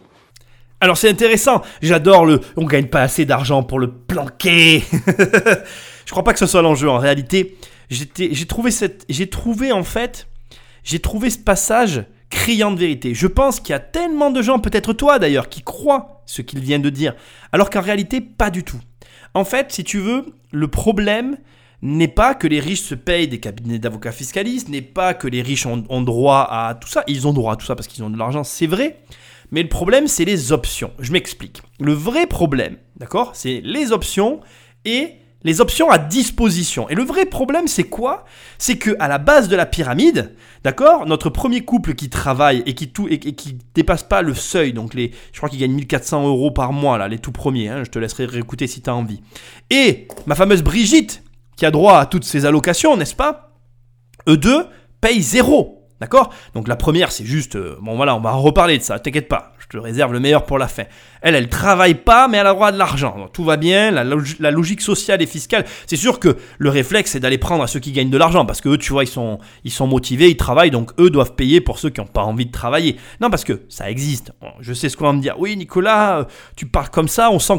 Alors 0.81 0.97
c'est 0.97 1.09
intéressant, 1.09 1.61
j'adore 1.81 2.25
le 2.25 2.41
on 2.57 2.65
gagne 2.65 2.87
pas 2.87 3.03
assez 3.03 3.23
d'argent 3.23 3.63
pour 3.63 3.79
le 3.79 3.89
planquer. 3.89 4.83
je 6.05 6.11
crois 6.11 6.23
pas 6.23 6.33
que 6.33 6.39
ce 6.39 6.47
soit 6.47 6.61
l'enjeu 6.61 6.89
en 6.89 6.97
réalité. 6.97 7.55
J'ai 7.89 8.45
trouvé 8.47 8.71
cette 8.71 9.05
trouvé 9.29 9.71
en 9.71 9.83
fait 9.83 10.27
j'ai 10.83 10.99
trouvé 10.99 11.29
ce 11.29 11.39
passage 11.39 12.05
criant 12.29 12.71
de 12.71 12.79
vérité. 12.79 13.13
Je 13.13 13.27
pense 13.27 13.59
qu'il 13.59 13.71
y 13.71 13.75
a 13.75 13.79
tellement 13.79 14.31
de 14.31 14.41
gens 14.41 14.59
peut-être 14.59 14.93
toi 14.93 15.19
d'ailleurs 15.19 15.49
qui 15.49 15.61
croient 15.61 16.23
ce 16.25 16.41
qu'il 16.41 16.59
vient 16.59 16.79
de 16.79 16.89
dire 16.89 17.13
alors 17.51 17.69
qu'en 17.69 17.81
réalité 17.81 18.21
pas 18.21 18.49
du 18.49 18.63
tout. 18.63 18.79
En 19.33 19.45
fait, 19.45 19.71
si 19.71 19.83
tu 19.83 19.99
veux, 19.99 20.25
le 20.51 20.67
problème 20.67 21.37
n'est 21.81 22.07
pas 22.07 22.35
que 22.35 22.47
les 22.47 22.59
riches 22.59 22.81
se 22.81 22.95
payent 22.95 23.27
des 23.27 23.39
cabinets 23.39 23.79
d'avocats 23.79 24.11
fiscalistes, 24.11 24.69
n'est 24.69 24.81
pas 24.81 25.13
que 25.13 25.27
les 25.27 25.41
riches 25.41 25.65
ont, 25.65 25.83
ont 25.89 26.01
droit 26.01 26.47
à 26.49 26.75
tout 26.75 26.87
ça. 26.87 27.03
Ils 27.07 27.27
ont 27.27 27.33
droit 27.33 27.53
à 27.53 27.55
tout 27.55 27.65
ça 27.65 27.75
parce 27.75 27.87
qu'ils 27.87 28.03
ont 28.03 28.09
de 28.09 28.17
l'argent, 28.17 28.43
c'est 28.43 28.67
vrai. 28.67 28.99
Mais 29.51 29.63
le 29.63 29.69
problème, 29.69 30.07
c'est 30.07 30.25
les 30.25 30.51
options. 30.51 30.91
Je 30.99 31.11
m'explique. 31.11 31.61
Le 31.79 31.93
vrai 31.93 32.27
problème, 32.27 32.77
d'accord, 32.97 33.31
c'est 33.33 33.61
les 33.63 33.91
options 33.91 34.39
et 34.85 35.15
les 35.43 35.61
options 35.61 35.89
à 35.89 35.97
disposition. 35.97 36.87
Et 36.89 36.95
le 36.95 37.03
vrai 37.03 37.25
problème, 37.25 37.67
c'est 37.67 37.85
quoi? 37.85 38.25
C'est 38.57 38.77
que 38.77 38.95
à 38.99 39.07
la 39.07 39.17
base 39.17 39.47
de 39.49 39.55
la 39.55 39.65
pyramide, 39.65 40.35
d'accord, 40.63 41.05
notre 41.05 41.29
premier 41.29 41.61
couple 41.61 41.95
qui 41.95 42.09
travaille 42.09 42.63
et 42.65 42.75
qui 42.75 42.91
tout 42.91 43.07
et, 43.09 43.19
qui 43.19 43.57
dépasse 43.73 44.03
pas 44.03 44.21
le 44.21 44.33
seuil, 44.33 44.73
donc 44.73 44.93
les, 44.93 45.11
je 45.31 45.37
crois 45.37 45.49
qu'ils 45.49 45.59
gagnent 45.59 45.73
1400 45.73 46.27
euros 46.27 46.51
par 46.51 46.73
mois 46.73 46.97
là, 46.97 47.07
les 47.07 47.19
tout 47.19 47.31
premiers. 47.31 47.69
hein, 47.69 47.83
je 47.83 47.89
te 47.89 47.99
laisserai 47.99 48.25
réécouter 48.25 48.67
si 48.67 48.81
tu 48.81 48.89
as 48.89 48.95
envie. 48.95 49.21
Et 49.69 50.07
ma 50.25 50.35
fameuse 50.35 50.61
Brigitte, 50.63 51.23
qui 51.55 51.65
a 51.65 51.71
droit 51.71 51.97
à 51.99 52.05
toutes 52.05 52.23
ces 52.23 52.45
allocations, 52.45 52.97
n'est-ce 52.97 53.15
pas? 53.15 53.51
Eux 54.27 54.37
deux 54.37 54.67
payent 54.99 55.21
zéro. 55.21 55.77
D'accord? 55.99 56.33
Donc 56.55 56.67
la 56.67 56.75
première, 56.75 57.11
c'est 57.11 57.25
juste... 57.25 57.55
euh, 57.55 57.77
bon 57.79 57.95
voilà, 57.95 58.15
on 58.15 58.19
va 58.19 58.33
en 58.33 58.41
reparler 58.41 58.79
de 58.79 58.83
ça, 58.83 58.97
t'inquiète 58.97 59.27
pas. 59.27 59.53
Te 59.71 59.77
réserve 59.77 60.11
le 60.11 60.19
meilleur 60.19 60.45
pour 60.45 60.57
la 60.57 60.67
fin. 60.67 60.83
Elle, 61.21 61.33
elle 61.33 61.47
travaille 61.47 61.95
pas, 61.95 62.27
mais 62.27 62.37
elle 62.39 62.47
a 62.47 62.53
droit 62.53 62.73
de 62.73 62.77
l'argent. 62.77 63.29
Tout 63.31 63.45
va 63.45 63.55
bien, 63.55 63.89
la, 63.89 64.03
log- 64.03 64.35
la 64.41 64.51
logique 64.51 64.81
sociale 64.81 65.21
et 65.21 65.25
fiscale. 65.25 65.63
C'est 65.87 65.95
sûr 65.95 66.19
que 66.19 66.35
le 66.57 66.69
réflexe, 66.69 67.11
c'est 67.11 67.21
d'aller 67.21 67.37
prendre 67.37 67.63
à 67.63 67.67
ceux 67.67 67.79
qui 67.79 67.93
gagnent 67.93 68.09
de 68.09 68.17
l'argent. 68.17 68.45
Parce 68.45 68.59
que 68.59 68.67
eux, 68.67 68.77
tu 68.77 68.91
vois, 68.91 69.05
ils 69.05 69.07
sont, 69.07 69.39
ils 69.63 69.71
sont 69.71 69.87
motivés, 69.87 70.29
ils 70.29 70.35
travaillent, 70.35 70.71
donc 70.71 70.91
eux 70.99 71.09
doivent 71.09 71.35
payer 71.35 71.61
pour 71.61 71.79
ceux 71.79 71.89
qui 71.89 72.01
n'ont 72.01 72.07
pas 72.07 72.23
envie 72.23 72.45
de 72.47 72.51
travailler. 72.51 72.97
Non, 73.21 73.29
parce 73.29 73.45
que 73.45 73.61
ça 73.69 73.89
existe. 73.89 74.33
Je 74.59 74.73
sais 74.73 74.89
ce 74.89 74.97
qu'on 74.97 75.05
va 75.05 75.13
me 75.13 75.21
dire. 75.21 75.35
Oui, 75.39 75.55
Nicolas, 75.55 76.19
euh, 76.19 76.23
tu 76.57 76.65
parles 76.65 76.89
comme 76.89 77.07
ça, 77.07 77.31
on 77.31 77.39
sent 77.39 77.53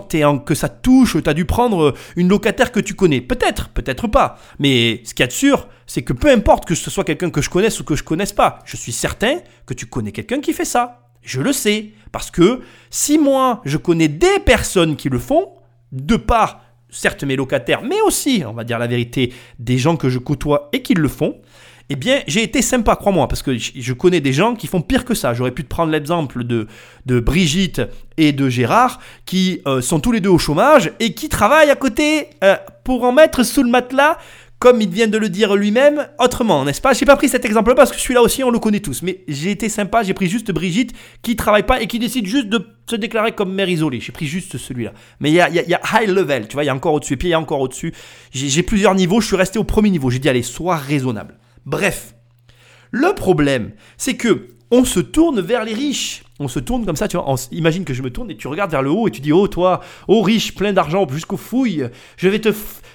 que 0.45 0.55
ça 0.55 0.69
te 0.69 0.83
touche, 0.83 1.17
tu 1.23 1.31
as 1.31 1.33
dû 1.35 1.47
prendre 1.47 1.83
euh, 1.83 1.95
une 2.17 2.29
locataire 2.29 2.73
que 2.73 2.81
tu 2.81 2.93
connais. 2.93 3.23
Peut-être, 3.23 3.71
peut-être 3.71 4.07
pas. 4.07 4.37
Mais 4.59 5.01
ce 5.05 5.15
qu'il 5.15 5.23
y 5.23 5.25
a 5.25 5.29
de 5.29 5.33
sûr, 5.33 5.67
c'est 5.87 6.03
que 6.03 6.13
peu 6.13 6.31
importe 6.31 6.67
que 6.67 6.75
ce 6.75 6.91
soit 6.91 7.05
quelqu'un 7.05 7.31
que 7.31 7.41
je 7.41 7.49
connaisse 7.49 7.81
ou 7.81 7.85
que 7.85 7.97
je 7.97 8.03
connaisse 8.03 8.35
pas, 8.35 8.59
je 8.67 8.77
suis 8.77 8.93
certain 8.93 9.37
que 9.65 9.73
tu 9.73 9.87
connais 9.87 10.13
quelqu'un 10.13 10.41
qui 10.41 10.53
fait 10.53 10.67
ça. 10.67 10.99
Je 11.23 11.41
le 11.41 11.53
sais. 11.53 11.93
Parce 12.13 12.31
que 12.31 12.61
si 12.91 13.19
moi, 13.19 13.63
je 13.65 13.79
connais 13.79 14.09
des 14.09 14.39
personnes 14.45 14.97
qui 14.97 15.09
le 15.09 15.19
font, 15.19 15.49
de 15.91 16.17
par, 16.17 16.61
certes, 16.91 17.25
mes 17.25 17.37
locataires, 17.37 17.83
mais 17.83 18.01
aussi, 18.03 18.45
on 18.47 18.53
va 18.53 18.65
dire 18.65 18.79
la 18.79 18.87
vérité, 18.87 19.33
des 19.59 19.79
gens 19.79 19.97
que 19.97 20.09
je 20.09 20.19
côtoie 20.19 20.69
et 20.73 20.83
qui 20.83 20.95
le 20.95 21.09
font, 21.09 21.41
eh 21.89 21.97
bien, 21.97 22.23
j'ai 22.27 22.43
été 22.43 22.63
sympa, 22.63 22.97
crois-moi, 22.97 23.29
parce 23.29 23.43
que 23.43 23.57
je 23.59 23.93
connais 23.93 24.21
des 24.21 24.33
gens 24.33 24.55
qui 24.55 24.67
font 24.67 24.81
pire 24.81 25.05
que 25.05 25.15
ça. 25.15 25.35
J'aurais 25.35 25.51
pu 25.51 25.65
te 25.65 25.69
prendre 25.69 25.93
l'exemple 25.93 26.45
de, 26.45 26.67
de 27.07 27.21
Brigitte 27.21 27.83
et 28.17 28.33
de 28.33 28.49
Gérard, 28.49 29.01
qui 29.27 29.61
euh, 29.67 29.83
sont 29.83 30.01
tous 30.01 30.13
les 30.13 30.21
deux 30.21 30.31
au 30.31 30.39
chômage 30.39 30.93
et 31.01 31.13
qui 31.13 31.29
travaillent 31.29 31.71
à 31.71 31.77
côté 31.77 32.29
euh, 32.45 32.57
pour 32.85 33.05
en 33.05 33.13
mettre 33.13 33.43
sous 33.43 33.63
le 33.63 33.69
matelas, 33.69 34.17
comme 34.63 34.81
il 34.81 34.89
vient 34.89 35.09
de 35.09 35.19
le 35.19 35.29
dire 35.29 35.57
lui-même, 35.57 36.07
autrement, 36.21 36.65
n'est-ce 36.65 36.81
pas? 36.81 36.93
J'ai 36.93 37.05
pas 37.05 37.17
pris 37.17 37.29
cet 37.29 37.45
exemple 37.45 37.75
parce 37.75 37.91
que 37.91 37.99
celui-là 37.99 38.23
aussi, 38.23 38.45
on 38.45 38.51
le 38.51 38.61
connaît 38.61 38.79
tous. 38.79 39.03
Mais 39.03 39.25
j'ai 39.27 39.51
été 39.51 39.69
sympa, 39.69 40.05
j'ai 40.05 40.15
pris 40.15 40.29
juste 40.29 40.53
Brigitte 40.53 40.93
qui 41.21 41.35
travaille 41.35 41.65
pas 41.65 41.83
et 41.83 41.89
qui 41.89 41.99
décide 41.99 42.27
juste 42.27 42.47
de 42.47 42.65
se 42.89 42.95
déclarer 42.95 43.33
comme 43.33 43.53
mère 43.53 43.69
isolée. 43.69 43.99
J'ai 43.99 44.13
pris 44.13 44.27
juste 44.27 44.59
celui-là. 44.59 44.93
Mais 45.19 45.33
il 45.33 45.35
y 45.35 45.41
a, 45.41 45.49
high 45.49 46.09
level, 46.09 46.47
tu 46.47 46.53
vois, 46.53 46.63
il 46.63 46.69
y 46.69 46.71
a 46.71 46.75
encore 46.77 46.95
au-dessus. 46.95 47.15
Et 47.15 47.17
puis 47.17 47.27
il 47.27 47.31
y 47.33 47.35
a 47.35 47.41
encore 47.41 47.61
au-dessus. 47.61 47.93
J'ai 48.31 48.63
plusieurs 48.63 48.95
niveaux, 48.95 49.21
je 49.21 49.27
suis 49.27 49.35
resté 49.35 49.59
au 49.59 49.65
premier 49.65 49.91
niveau. 49.91 50.11
J'ai 50.11 50.21
dit, 50.21 50.29
allez, 50.29 50.43
sois 50.43 50.77
raisonnable. 50.77 51.39
Bref, 51.67 52.15
le 52.93 53.13
problème, 53.17 53.73
c'est 53.97 54.15
que 54.15 54.47
on 54.71 54.85
se 54.85 55.01
tourne 55.01 55.41
vers 55.41 55.65
les 55.65 55.75
riches. 55.75 56.23
On 56.39 56.47
se 56.47 56.61
tourne 56.61 56.87
comme 56.87 56.97
ça, 56.97 57.09
tu 57.09 57.17
vois. 57.17 57.35
imagine 57.51 57.85
que 57.85 57.95
je 57.95 58.03
me 58.03 58.11
tourne 58.11 58.31
et 58.31 58.37
tu 58.37 58.49
regardes 58.49 58.71
vers 58.71 58.83
le 58.83 58.91
haut 58.91 59.07
et 59.07 59.11
tu 59.11 59.21
dis 59.21 59.33
Oh, 59.33 59.47
toi, 59.49 59.81
oh 60.07 60.23
riche, 60.23 60.55
plein 60.55 60.73
d'argent 60.73 61.07
jusqu'aux 61.09 61.37
fouilles, 61.37 61.89
je 62.17 62.29
vais 62.29 62.39
te, 62.39 62.49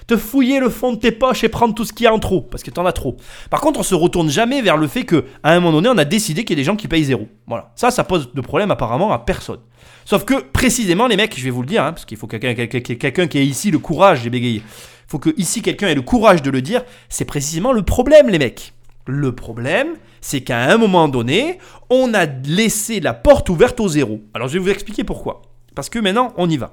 te 0.08 0.16
fouiller 0.16 0.58
le 0.58 0.70
fond 0.70 0.92
de 0.94 0.98
tes 0.98 1.12
poches 1.12 1.44
et 1.44 1.48
prendre 1.48 1.74
tout 1.74 1.84
ce 1.84 1.92
qu'il 1.92 2.04
y 2.04 2.06
a 2.08 2.12
en 2.12 2.18
trop, 2.18 2.40
parce 2.40 2.64
que 2.64 2.70
t'en 2.72 2.84
as 2.86 2.92
trop. 2.92 3.16
Par 3.50 3.60
contre, 3.60 3.78
on 3.78 3.82
se 3.84 3.94
retourne 3.94 4.28
jamais 4.30 4.62
vers 4.62 4.76
le 4.76 4.88
fait 4.88 5.04
que 5.04 5.24
à 5.44 5.52
un 5.52 5.60
moment 5.60 5.70
donné, 5.80 5.88
on 5.90 5.98
a 5.98 6.04
décidé 6.04 6.44
qu'il 6.44 6.56
y 6.56 6.58
a 6.58 6.62
des 6.62 6.64
gens 6.64 6.74
qui 6.76 6.88
payent 6.88 7.04
zéro. 7.04 7.28
Voilà. 7.46 7.70
Ça, 7.76 7.90
ça 7.92 8.02
pose 8.02 8.32
de 8.34 8.40
problème 8.40 8.70
apparemment 8.72 9.12
à 9.12 9.18
personne. 9.20 9.60
Sauf 10.04 10.24
que 10.24 10.40
précisément, 10.40 11.06
les 11.06 11.16
mecs, 11.16 11.38
je 11.38 11.44
vais 11.44 11.50
vous 11.50 11.60
le 11.60 11.68
dire, 11.68 11.84
hein, 11.84 11.92
parce 11.92 12.06
qu'il 12.06 12.16
faut 12.16 12.26
quelqu'un 12.26 12.54
quelqu'un- 12.54 13.26
qui 13.28 13.38
ait 13.38 13.44
ici 13.46 13.70
le 13.70 13.78
courage, 13.78 14.22
j'ai 14.22 14.30
bégayé. 14.30 14.62
Il 14.64 15.10
faut 15.10 15.18
que 15.18 15.30
ici 15.36 15.60
quelqu'un 15.62 15.88
ait 15.88 15.94
le 15.94 16.02
courage 16.02 16.40
de 16.42 16.50
le 16.50 16.62
dire. 16.62 16.82
C'est 17.10 17.26
précisément 17.26 17.72
le 17.72 17.82
problème, 17.82 18.28
les 18.30 18.38
mecs. 18.38 18.72
Le 19.06 19.34
problème, 19.34 19.88
c'est 20.22 20.40
qu'à 20.40 20.58
un 20.70 20.78
moment 20.78 21.08
donné, 21.08 21.58
on 21.90 22.12
a 22.14 22.24
laissé 22.24 23.00
la 23.00 23.12
porte 23.14 23.48
ouverte 23.50 23.78
au 23.80 23.88
zéro. 23.88 24.20
Alors 24.34 24.48
je 24.48 24.54
vais 24.54 24.58
vous 24.58 24.68
expliquer 24.70 25.04
pourquoi. 25.04 25.42
Parce 25.74 25.90
que 25.90 25.98
maintenant, 25.98 26.32
on 26.38 26.48
y 26.48 26.56
va. 26.56 26.72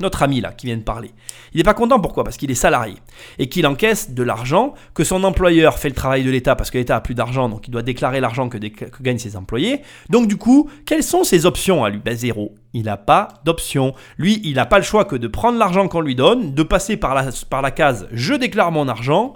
Notre 0.00 0.24
ami 0.24 0.40
là, 0.40 0.52
qui 0.52 0.66
vient 0.66 0.76
de 0.76 0.82
parler, 0.82 1.12
il 1.52 1.58
n'est 1.58 1.62
pas 1.62 1.72
content 1.72 2.00
pourquoi? 2.00 2.24
Parce 2.24 2.36
qu'il 2.36 2.50
est 2.50 2.56
salarié 2.56 2.96
et 3.38 3.48
qu'il 3.48 3.64
encaisse 3.64 4.10
de 4.10 4.24
l'argent, 4.24 4.74
que 4.92 5.04
son 5.04 5.22
employeur 5.22 5.78
fait 5.78 5.88
le 5.88 5.94
travail 5.94 6.24
de 6.24 6.30
l'État 6.30 6.56
parce 6.56 6.72
que 6.72 6.78
l'État 6.78 6.96
a 6.96 7.00
plus 7.00 7.14
d'argent, 7.14 7.48
donc 7.48 7.68
il 7.68 7.70
doit 7.70 7.82
déclarer 7.82 8.20
l'argent 8.20 8.48
que, 8.48 8.58
gagnent 9.00 9.18
ses 9.18 9.36
employés. 9.36 9.82
Donc 10.10 10.26
du 10.26 10.36
coup, 10.36 10.68
quelles 10.84 11.04
sont 11.04 11.22
ses 11.22 11.46
options 11.46 11.84
à 11.84 11.90
lui? 11.90 12.00
Ben 12.04 12.16
zéro. 12.16 12.54
Il 12.72 12.86
n'a 12.86 12.96
pas 12.96 13.28
d'option. 13.44 13.94
Lui, 14.18 14.40
il 14.42 14.54
n'a 14.54 14.66
pas 14.66 14.78
le 14.78 14.84
choix 14.84 15.04
que 15.04 15.14
de 15.14 15.28
prendre 15.28 15.58
l'argent 15.58 15.86
qu'on 15.86 16.00
lui 16.00 16.16
donne, 16.16 16.54
de 16.54 16.62
passer 16.64 16.96
par 16.96 17.14
la, 17.14 17.30
par 17.48 17.62
la 17.62 17.70
case 17.70 18.08
je 18.10 18.34
déclare 18.34 18.72
mon 18.72 18.88
argent, 18.88 19.34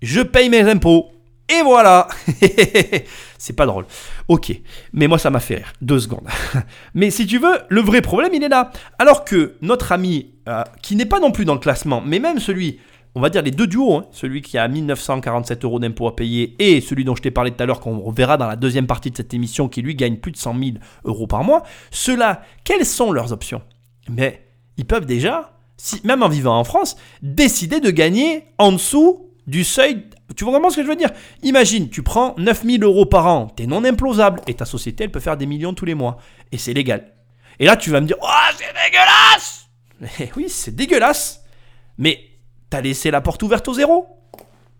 je 0.00 0.20
paye 0.20 0.48
mes 0.48 0.62
impôts. 0.62 1.10
Et 1.48 1.62
voilà 1.62 2.08
C'est 3.38 3.54
pas 3.54 3.66
drôle. 3.66 3.86
Ok, 4.26 4.52
mais 4.92 5.06
moi 5.06 5.18
ça 5.18 5.30
m'a 5.30 5.40
fait 5.40 5.56
rire. 5.56 5.72
Deux 5.80 6.00
secondes. 6.00 6.26
mais 6.94 7.10
si 7.10 7.26
tu 7.26 7.38
veux, 7.38 7.58
le 7.68 7.80
vrai 7.80 8.02
problème 8.02 8.34
il 8.34 8.42
est 8.42 8.48
là. 8.48 8.70
Alors 8.98 9.24
que 9.24 9.54
notre 9.62 9.92
ami, 9.92 10.34
euh, 10.48 10.62
qui 10.82 10.96
n'est 10.96 11.06
pas 11.06 11.20
non 11.20 11.30
plus 11.30 11.44
dans 11.44 11.54
le 11.54 11.60
classement, 11.60 12.02
mais 12.04 12.18
même 12.18 12.38
celui, 12.38 12.80
on 13.14 13.20
va 13.20 13.30
dire 13.30 13.42
les 13.42 13.50
deux 13.50 13.66
duos, 13.66 13.94
hein, 13.94 14.06
celui 14.10 14.42
qui 14.42 14.58
a 14.58 14.68
1947 14.68 15.64
euros 15.64 15.78
d'impôts 15.78 16.08
à 16.08 16.16
payer 16.16 16.54
et 16.58 16.80
celui 16.80 17.04
dont 17.04 17.14
je 17.14 17.22
t'ai 17.22 17.30
parlé 17.30 17.50
tout 17.50 17.62
à 17.62 17.66
l'heure, 17.66 17.80
qu'on 17.80 18.10
verra 18.10 18.36
dans 18.36 18.46
la 18.46 18.56
deuxième 18.56 18.86
partie 18.86 19.10
de 19.10 19.16
cette 19.16 19.32
émission, 19.32 19.68
qui 19.68 19.80
lui 19.80 19.94
gagne 19.94 20.16
plus 20.16 20.32
de 20.32 20.36
100 20.36 20.58
000 20.58 20.70
euros 21.04 21.26
par 21.26 21.44
mois, 21.44 21.62
ceux-là, 21.90 22.42
quelles 22.64 22.84
sont 22.84 23.12
leurs 23.12 23.32
options? 23.32 23.62
Mais 24.10 24.44
ils 24.76 24.84
peuvent 24.84 25.06
déjà, 25.06 25.52
si, 25.76 26.00
même 26.04 26.22
en 26.22 26.28
vivant 26.28 26.58
en 26.58 26.64
France, 26.64 26.96
décider 27.22 27.80
de 27.80 27.90
gagner 27.90 28.44
en 28.58 28.72
dessous 28.72 29.27
du 29.48 29.64
seuil. 29.64 30.04
Tu 30.36 30.44
vois 30.44 30.52
vraiment 30.52 30.70
ce 30.70 30.76
que 30.76 30.82
je 30.82 30.88
veux 30.88 30.96
dire? 30.96 31.10
Imagine, 31.42 31.88
tu 31.88 32.02
prends 32.02 32.34
9000 32.38 32.84
euros 32.84 33.06
par 33.06 33.26
an, 33.26 33.48
t'es 33.48 33.66
non 33.66 33.82
implosable, 33.84 34.40
et 34.46 34.54
ta 34.54 34.64
société, 34.64 35.04
elle 35.04 35.10
peut 35.10 35.20
faire 35.20 35.36
des 35.36 35.46
millions 35.46 35.74
tous 35.74 35.84
les 35.84 35.94
mois. 35.94 36.18
Et 36.52 36.58
c'est 36.58 36.74
légal. 36.74 37.12
Et 37.58 37.66
là, 37.66 37.76
tu 37.76 37.90
vas 37.90 38.00
me 38.00 38.06
dire, 38.06 38.16
oh, 38.22 38.54
c'est 38.56 38.72
dégueulasse 38.72 39.58
oui, 40.36 40.48
c'est 40.48 40.74
dégueulasse. 40.74 41.42
Mais 41.96 42.20
t'as 42.70 42.80
laissé 42.80 43.10
la 43.10 43.20
porte 43.20 43.42
ouverte 43.42 43.66
au 43.68 43.74
zéro. 43.74 44.06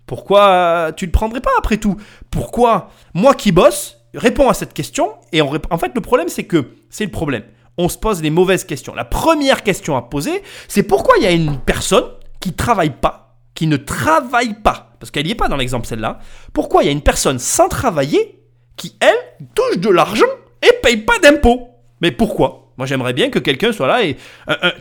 Pourquoi 0.07 0.93
tu 0.97 1.05
le 1.07 1.13
prendrais 1.13 1.41
pas 1.41 1.51
après 1.59 1.77
tout? 1.77 1.97
Pourquoi 2.31 2.91
Moi 3.15 3.35
qui 3.35 3.53
bosse, 3.53 3.99
réponds 4.15 4.49
à 4.49 4.55
cette 4.55 4.73
question. 4.73 5.13
Et 5.33 5.41
en 5.41 5.79
fait, 5.79 5.93
le 5.95 6.01
problème, 6.01 6.29
c'est 6.29 6.45
que 6.45 6.77
c'est 6.89 7.05
le 7.05 7.11
problème. 7.11 7.43
On 7.77 7.89
se 7.89 7.99
pose 7.99 8.23
les 8.23 8.31
mauvaises 8.31 8.65
questions. 8.65 8.95
La 8.95 9.05
première 9.05 9.63
question 9.63 9.97
à 9.97 10.03
poser, 10.03 10.43
c'est 10.67 10.83
pourquoi 10.83 11.17
il 11.19 11.25
y 11.25 11.27
a 11.27 11.33
une 11.33 11.59
personne 11.59 12.05
qui 12.41 12.53
travaille 12.53 12.91
pas, 12.91 13.28
qui 13.59 13.67
ne 13.67 13.77
travaille 13.77 14.55
pas, 14.55 14.95
parce 15.01 15.11
qu'elle 15.11 15.25
n'y 15.25 15.33
est 15.33 15.35
pas 15.35 15.49
dans 15.49 15.57
l'exemple 15.57 15.85
celle-là, 15.85 16.21
pourquoi 16.53 16.85
il 16.85 16.87
y 16.87 16.89
a 16.91 16.93
une 16.93 17.03
personne 17.03 17.41
sans 17.41 17.69
travailler 17.69 18.41
qui, 18.77 18.97
elle, 19.01 19.17
touche 19.53 19.79
de 19.79 19.89
l'argent 19.89 20.29
et 20.63 20.71
paye 20.81 20.99
pas 20.99 21.19
d'impôts? 21.19 21.69
Mais 22.01 22.13
pourquoi? 22.13 22.73
Moi 22.77 22.87
j'aimerais 22.87 23.15
bien 23.15 23.31
que 23.31 23.41
quelqu'un 23.41 23.73
soit 23.73 23.89
là 23.89 24.05
et... 24.05 24.17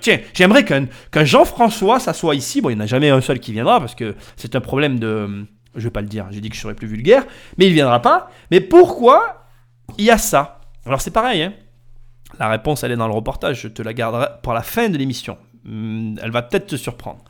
tiens, 0.01 0.19
j'aimerais 0.35 0.63
qu'un 0.63 1.25
Jean-François 1.25 1.99
s'assoie 1.99 2.35
ici. 2.35 2.61
Bon, 2.61 2.69
il 2.69 2.75
n'y 2.75 2.81
en 2.81 2.83
a 2.83 2.85
jamais 2.85 3.09
un 3.09 3.19
seul 3.19 3.39
qui 3.39 3.51
viendra 3.51 3.79
parce 3.79 3.95
que 3.95 4.13
c'est 4.35 4.55
un 4.55 4.61
problème 4.61 4.99
de... 4.99 5.47
Je 5.73 5.83
vais 5.85 5.89
pas 5.89 6.01
le 6.01 6.07
dire, 6.07 6.27
j'ai 6.29 6.39
dit 6.39 6.49
que 6.49 6.55
je 6.55 6.61
serais 6.61 6.75
plus 6.75 6.85
vulgaire, 6.85 7.25
mais 7.57 7.65
il 7.65 7.73
viendra 7.73 7.99
pas. 7.99 8.29
Mais 8.51 8.61
pourquoi 8.61 9.47
il 9.97 10.05
y 10.05 10.11
a 10.11 10.19
ça? 10.19 10.61
Alors 10.85 11.01
c'est 11.01 11.09
pareil, 11.09 11.41
hein. 11.41 11.53
La 12.37 12.47
réponse, 12.47 12.83
elle 12.83 12.91
est 12.91 12.95
dans 12.95 13.07
le 13.07 13.15
reportage. 13.15 13.61
Je 13.61 13.69
te 13.69 13.81
la 13.81 13.93
garderai 13.93 14.27
pour 14.43 14.53
la 14.53 14.61
fin 14.61 14.87
de 14.87 14.99
l'émission. 14.99 15.39
Hum, 15.65 16.19
Elle 16.21 16.29
va 16.29 16.43
peut-être 16.43 16.67
te 16.67 16.75
surprendre. 16.75 17.23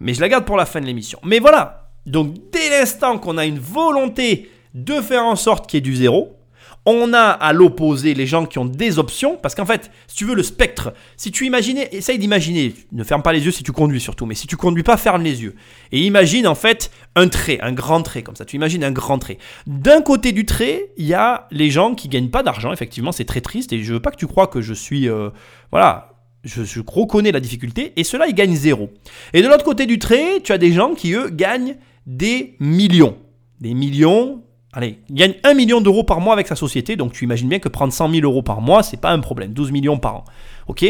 Mais 0.00 0.14
je 0.14 0.20
la 0.20 0.28
garde 0.28 0.44
pour 0.44 0.56
la 0.56 0.66
fin 0.66 0.80
de 0.80 0.86
l'émission. 0.86 1.18
Mais 1.24 1.38
voilà. 1.38 1.90
Donc, 2.06 2.34
dès 2.52 2.70
l'instant 2.70 3.18
qu'on 3.18 3.38
a 3.38 3.46
une 3.46 3.58
volonté 3.58 4.50
de 4.74 4.94
faire 5.00 5.24
en 5.24 5.36
sorte 5.36 5.68
qu'il 5.68 5.78
y 5.78 5.78
ait 5.78 5.82
du 5.82 5.96
zéro, 5.96 6.38
on 6.86 7.12
a 7.12 7.20
à 7.20 7.52
l'opposé 7.52 8.14
les 8.14 8.26
gens 8.26 8.46
qui 8.46 8.58
ont 8.58 8.64
des 8.64 8.98
options. 8.98 9.36
Parce 9.36 9.54
qu'en 9.54 9.66
fait, 9.66 9.90
si 10.06 10.16
tu 10.16 10.24
veux, 10.24 10.34
le 10.34 10.42
spectre, 10.42 10.94
si 11.16 11.30
tu 11.30 11.44
imaginais, 11.44 11.88
essaye 11.92 12.18
d'imaginer, 12.18 12.74
ne 12.92 13.04
ferme 13.04 13.22
pas 13.22 13.32
les 13.32 13.44
yeux 13.44 13.50
si 13.50 13.62
tu 13.62 13.72
conduis 13.72 14.00
surtout, 14.00 14.24
mais 14.24 14.34
si 14.34 14.46
tu 14.46 14.56
conduis 14.56 14.82
pas, 14.82 14.96
ferme 14.96 15.22
les 15.22 15.42
yeux. 15.42 15.54
Et 15.92 16.00
imagine 16.00 16.46
en 16.46 16.54
fait 16.54 16.90
un 17.14 17.28
trait, 17.28 17.58
un 17.60 17.72
grand 17.72 18.02
trait 18.02 18.22
comme 18.22 18.36
ça. 18.36 18.46
Tu 18.46 18.56
imagines 18.56 18.84
un 18.84 18.90
grand 18.90 19.18
trait. 19.18 19.38
D'un 19.66 20.00
côté 20.00 20.32
du 20.32 20.46
trait, 20.46 20.90
il 20.96 21.06
y 21.06 21.14
a 21.14 21.46
les 21.50 21.70
gens 21.70 21.94
qui 21.94 22.08
gagnent 22.08 22.30
pas 22.30 22.42
d'argent. 22.42 22.72
Effectivement, 22.72 23.12
c'est 23.12 23.26
très 23.26 23.42
triste. 23.42 23.72
Et 23.72 23.82
je 23.82 23.92
veux 23.92 24.00
pas 24.00 24.10
que 24.10 24.16
tu 24.16 24.26
crois 24.26 24.46
que 24.46 24.62
je 24.62 24.72
suis, 24.72 25.08
euh, 25.08 25.28
voilà, 25.70 26.07
je, 26.44 26.64
je 26.64 26.80
reconnais 26.86 27.32
la 27.32 27.40
difficulté. 27.40 27.92
Et 27.96 28.04
ceux-là, 28.04 28.26
ils 28.28 28.34
gagnent 28.34 28.54
zéro. 28.54 28.90
Et 29.32 29.42
de 29.42 29.48
l'autre 29.48 29.64
côté 29.64 29.86
du 29.86 29.98
trait, 29.98 30.40
tu 30.42 30.52
as 30.52 30.58
des 30.58 30.72
gens 30.72 30.94
qui 30.94 31.12
eux 31.14 31.30
gagnent 31.30 31.76
des 32.06 32.56
millions, 32.60 33.16
des 33.60 33.74
millions. 33.74 34.42
Allez, 34.72 34.98
ils 35.08 35.14
gagnent 35.14 35.34
1 35.44 35.54
million 35.54 35.80
d'euros 35.80 36.04
par 36.04 36.20
mois 36.20 36.34
avec 36.34 36.46
sa 36.46 36.54
société, 36.54 36.94
donc 36.96 37.12
tu 37.12 37.24
imagines 37.24 37.48
bien 37.48 37.58
que 37.58 37.68
prendre 37.68 37.92
100 37.92 38.10
000 38.10 38.22
euros 38.22 38.42
par 38.42 38.60
mois, 38.60 38.82
c'est 38.82 39.00
pas 39.00 39.10
un 39.10 39.20
problème. 39.20 39.52
12 39.52 39.72
millions 39.72 39.98
par 39.98 40.16
an. 40.16 40.24
Ok? 40.68 40.84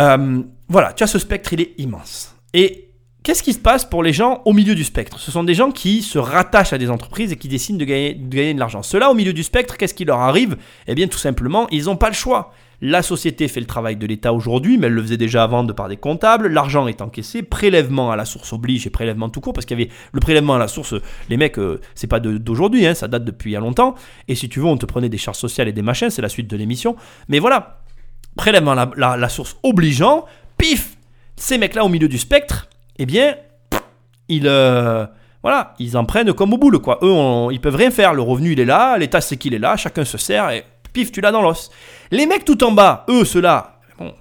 Euh, 0.00 0.42
Voilà, 0.68 0.92
tu 0.92 1.02
as 1.02 1.06
ce 1.06 1.18
spectre, 1.18 1.52
il 1.52 1.60
est 1.60 1.72
immense. 1.78 2.34
Et 2.54 2.88
qu'est-ce 3.22 3.42
qui 3.42 3.52
se 3.52 3.58
passe 3.58 3.84
pour 3.84 4.02
les 4.02 4.12
gens 4.12 4.40
au 4.44 4.52
milieu 4.52 4.74
du 4.74 4.84
spectre? 4.84 5.18
Ce 5.18 5.30
sont 5.30 5.44
des 5.44 5.54
gens 5.54 5.70
qui 5.72 6.02
se 6.02 6.18
rattachent 6.18 6.72
à 6.72 6.78
des 6.78 6.90
entreprises 6.90 7.32
et 7.32 7.36
qui 7.36 7.48
décident 7.48 7.78
de 7.78 7.84
gagner 7.84 8.14
de, 8.14 8.34
gagner 8.34 8.54
de 8.54 8.60
l'argent. 8.60 8.82
Ceux-là, 8.82 9.10
au 9.10 9.14
milieu 9.14 9.32
du 9.32 9.42
spectre, 9.42 9.76
qu'est-ce 9.76 9.94
qui 9.94 10.04
leur 10.04 10.20
arrive? 10.20 10.56
Eh 10.86 10.94
bien, 10.94 11.06
tout 11.08 11.18
simplement, 11.18 11.66
ils 11.70 11.84
n'ont 11.84 11.96
pas 11.96 12.08
le 12.08 12.14
choix. 12.14 12.52
La 12.86 13.00
société 13.00 13.48
fait 13.48 13.60
le 13.60 13.66
travail 13.66 13.96
de 13.96 14.06
l'État 14.06 14.34
aujourd'hui, 14.34 14.76
mais 14.76 14.88
elle 14.88 14.92
le 14.92 15.00
faisait 15.00 15.16
déjà 15.16 15.42
avant 15.42 15.64
de 15.64 15.72
par 15.72 15.88
des 15.88 15.96
comptables. 15.96 16.48
L'argent 16.48 16.86
est 16.86 17.00
encaissé, 17.00 17.42
prélèvement 17.42 18.10
à 18.10 18.16
la 18.16 18.26
source 18.26 18.52
oblige 18.52 18.86
et 18.86 18.90
prélèvement 18.90 19.30
tout 19.30 19.40
court, 19.40 19.54
parce 19.54 19.64
qu'il 19.64 19.78
y 19.78 19.82
avait 19.82 19.90
le 20.12 20.20
prélèvement 20.20 20.54
à 20.56 20.58
la 20.58 20.68
source. 20.68 20.94
Les 21.30 21.38
mecs, 21.38 21.58
euh, 21.58 21.80
c'est 21.94 22.08
pas 22.08 22.20
d'aujourd'hui, 22.20 22.86
hein, 22.86 22.92
ça 22.92 23.08
date 23.08 23.24
depuis 23.24 23.52
il 23.52 23.54
y 23.54 23.56
a 23.56 23.60
longtemps. 23.60 23.94
Et 24.28 24.34
si 24.34 24.50
tu 24.50 24.60
veux, 24.60 24.66
on 24.66 24.76
te 24.76 24.84
prenait 24.84 25.08
des 25.08 25.16
charges 25.16 25.38
sociales 25.38 25.66
et 25.66 25.72
des 25.72 25.80
machins, 25.80 26.10
c'est 26.10 26.20
la 26.20 26.28
suite 26.28 26.46
de 26.50 26.58
l'émission. 26.58 26.94
Mais 27.28 27.38
voilà, 27.38 27.80
prélèvement 28.36 28.72
à 28.72 29.16
la 29.16 29.28
source 29.30 29.56
obligeant, 29.62 30.26
pif, 30.58 30.98
ces 31.36 31.56
mecs-là 31.56 31.86
au 31.86 31.88
milieu 31.88 32.08
du 32.08 32.18
spectre, 32.18 32.68
eh 32.98 33.06
bien, 33.06 33.34
ils, 34.28 34.46
euh, 34.46 35.06
voilà, 35.40 35.72
ils 35.78 35.96
en 35.96 36.04
prennent 36.04 36.34
comme 36.34 36.52
au 36.52 36.58
boule, 36.58 36.78
quoi. 36.80 36.98
Eux, 37.00 37.10
on- 37.10 37.50
ils 37.50 37.62
peuvent 37.62 37.76
rien 37.76 37.90
faire. 37.90 38.12
Le 38.12 38.20
revenu, 38.20 38.52
il 38.52 38.60
est 38.60 38.66
là, 38.66 38.98
l'État 38.98 39.22
sait 39.22 39.38
qu'il 39.38 39.54
est 39.54 39.58
là, 39.58 39.78
chacun 39.78 40.04
se 40.04 40.18
sert 40.18 40.50
et 40.50 40.64
pif, 40.94 41.12
tu 41.12 41.20
l'as 41.20 41.32
dans 41.32 41.42
l'os. 41.42 41.70
Les 42.10 42.24
mecs 42.24 42.46
tout 42.46 42.64
en 42.64 42.72
bas, 42.72 43.04
eux, 43.10 43.26
ceux-là, 43.26 43.80
bon, 43.98 44.14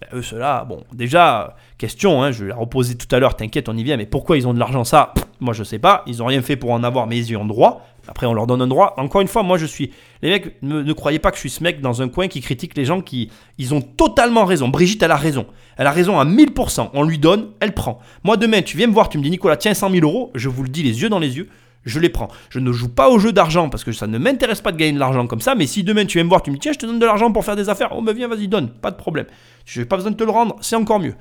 ben, 0.00 0.18
eux, 0.18 0.22
ceux-là, 0.22 0.64
bon, 0.64 0.84
déjà, 0.92 1.56
question, 1.76 2.22
hein, 2.22 2.30
je 2.30 2.44
l'ai 2.44 2.52
reposé 2.52 2.94
tout 2.96 3.12
à 3.14 3.18
l'heure, 3.18 3.34
t'inquiète, 3.34 3.68
on 3.68 3.76
y 3.76 3.82
vient, 3.82 3.96
mais 3.96 4.06
pourquoi 4.06 4.36
ils 4.36 4.46
ont 4.46 4.54
de 4.54 4.60
l'argent, 4.60 4.84
ça? 4.84 5.12
Moi, 5.40 5.54
je 5.54 5.64
sais 5.64 5.78
pas, 5.78 6.04
ils 6.06 6.22
ont 6.22 6.26
rien 6.26 6.42
fait 6.42 6.56
pour 6.56 6.70
en 6.70 6.84
avoir, 6.84 7.08
mais 7.08 7.16
ils 7.18 7.30
y 7.30 7.36
ont 7.36 7.46
droit. 7.46 7.86
Après, 8.08 8.26
on 8.26 8.34
leur 8.34 8.46
donne 8.46 8.60
un 8.60 8.66
droit. 8.66 8.94
Encore 8.96 9.20
une 9.20 9.28
fois, 9.28 9.42
moi, 9.42 9.56
je 9.56 9.66
suis. 9.66 9.92
Les 10.20 10.30
mecs, 10.30 10.62
ne, 10.62 10.82
ne 10.82 10.92
croyez 10.92 11.18
pas 11.18 11.30
que 11.30 11.36
je 11.36 11.40
suis 11.40 11.50
ce 11.50 11.62
mec 11.62 11.80
dans 11.80 12.02
un 12.02 12.08
coin 12.08 12.28
qui 12.28 12.40
critique 12.40 12.76
les 12.76 12.84
gens 12.84 13.00
qui. 13.00 13.30
Ils 13.56 13.74
ont 13.74 13.80
totalement 13.80 14.44
raison. 14.44 14.68
Brigitte, 14.68 15.02
elle 15.02 15.10
a 15.10 15.16
raison. 15.16 15.46
Elle 15.76 15.86
a 15.86 15.92
raison 15.92 16.18
à 16.18 16.24
1000%. 16.24 16.90
On 16.92 17.02
lui 17.04 17.18
donne, 17.18 17.50
elle 17.60 17.72
prend. 17.72 18.00
Moi, 18.24 18.36
demain, 18.36 18.62
tu 18.62 18.76
viens 18.76 18.86
me 18.86 18.92
voir, 18.92 19.08
tu 19.08 19.18
me 19.18 19.22
dis, 19.22 19.30
Nicolas, 19.30 19.56
tiens 19.56 19.74
100 19.74 19.90
000 19.90 20.04
euros. 20.04 20.30
Je 20.34 20.48
vous 20.48 20.62
le 20.62 20.68
dis 20.68 20.82
les 20.82 21.00
yeux 21.02 21.08
dans 21.08 21.18
les 21.18 21.36
yeux. 21.36 21.48
Je 21.84 21.98
les 21.98 22.10
prends. 22.10 22.28
Je 22.50 22.58
ne 22.58 22.72
joue 22.72 22.88
pas 22.88 23.08
au 23.08 23.18
jeu 23.18 23.32
d'argent 23.32 23.70
parce 23.70 23.84
que 23.84 23.92
ça 23.92 24.06
ne 24.06 24.18
m'intéresse 24.18 24.60
pas 24.60 24.72
de 24.72 24.76
gagner 24.76 24.92
de 24.92 24.98
l'argent 24.98 25.26
comme 25.26 25.40
ça. 25.40 25.54
Mais 25.54 25.66
si 25.66 25.82
demain 25.82 26.04
tu 26.04 26.18
viens 26.18 26.24
me 26.24 26.28
voir, 26.28 26.42
tu 26.42 26.50
me 26.50 26.56
dis 26.56 26.60
tiens, 26.60 26.72
je 26.72 26.78
te 26.78 26.86
donne 26.86 26.98
de 26.98 27.06
l'argent 27.06 27.32
pour 27.32 27.44
faire 27.44 27.56
des 27.56 27.68
affaires. 27.68 27.90
Oh, 27.92 28.02
ben 28.02 28.14
viens, 28.14 28.28
vas-y, 28.28 28.48
donne. 28.48 28.68
Pas 28.68 28.90
de 28.90 28.96
problème. 28.96 29.26
Je 29.64 29.80
n'ai 29.80 29.86
pas 29.86 29.96
besoin 29.96 30.10
de 30.10 30.16
te 30.16 30.24
le 30.24 30.30
rendre. 30.30 30.56
C'est 30.60 30.76
encore 30.76 31.00
mieux. 31.00 31.14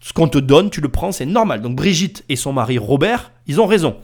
Ce 0.00 0.12
qu'on 0.12 0.28
te 0.28 0.38
donne, 0.38 0.70
tu 0.70 0.80
le 0.80 0.88
prends, 0.88 1.12
c'est 1.12 1.26
normal. 1.26 1.60
Donc 1.60 1.76
Brigitte 1.76 2.24
et 2.28 2.36
son 2.36 2.52
mari 2.52 2.78
Robert, 2.78 3.32
ils 3.46 3.60
ont 3.60 3.66
raison. 3.66 3.96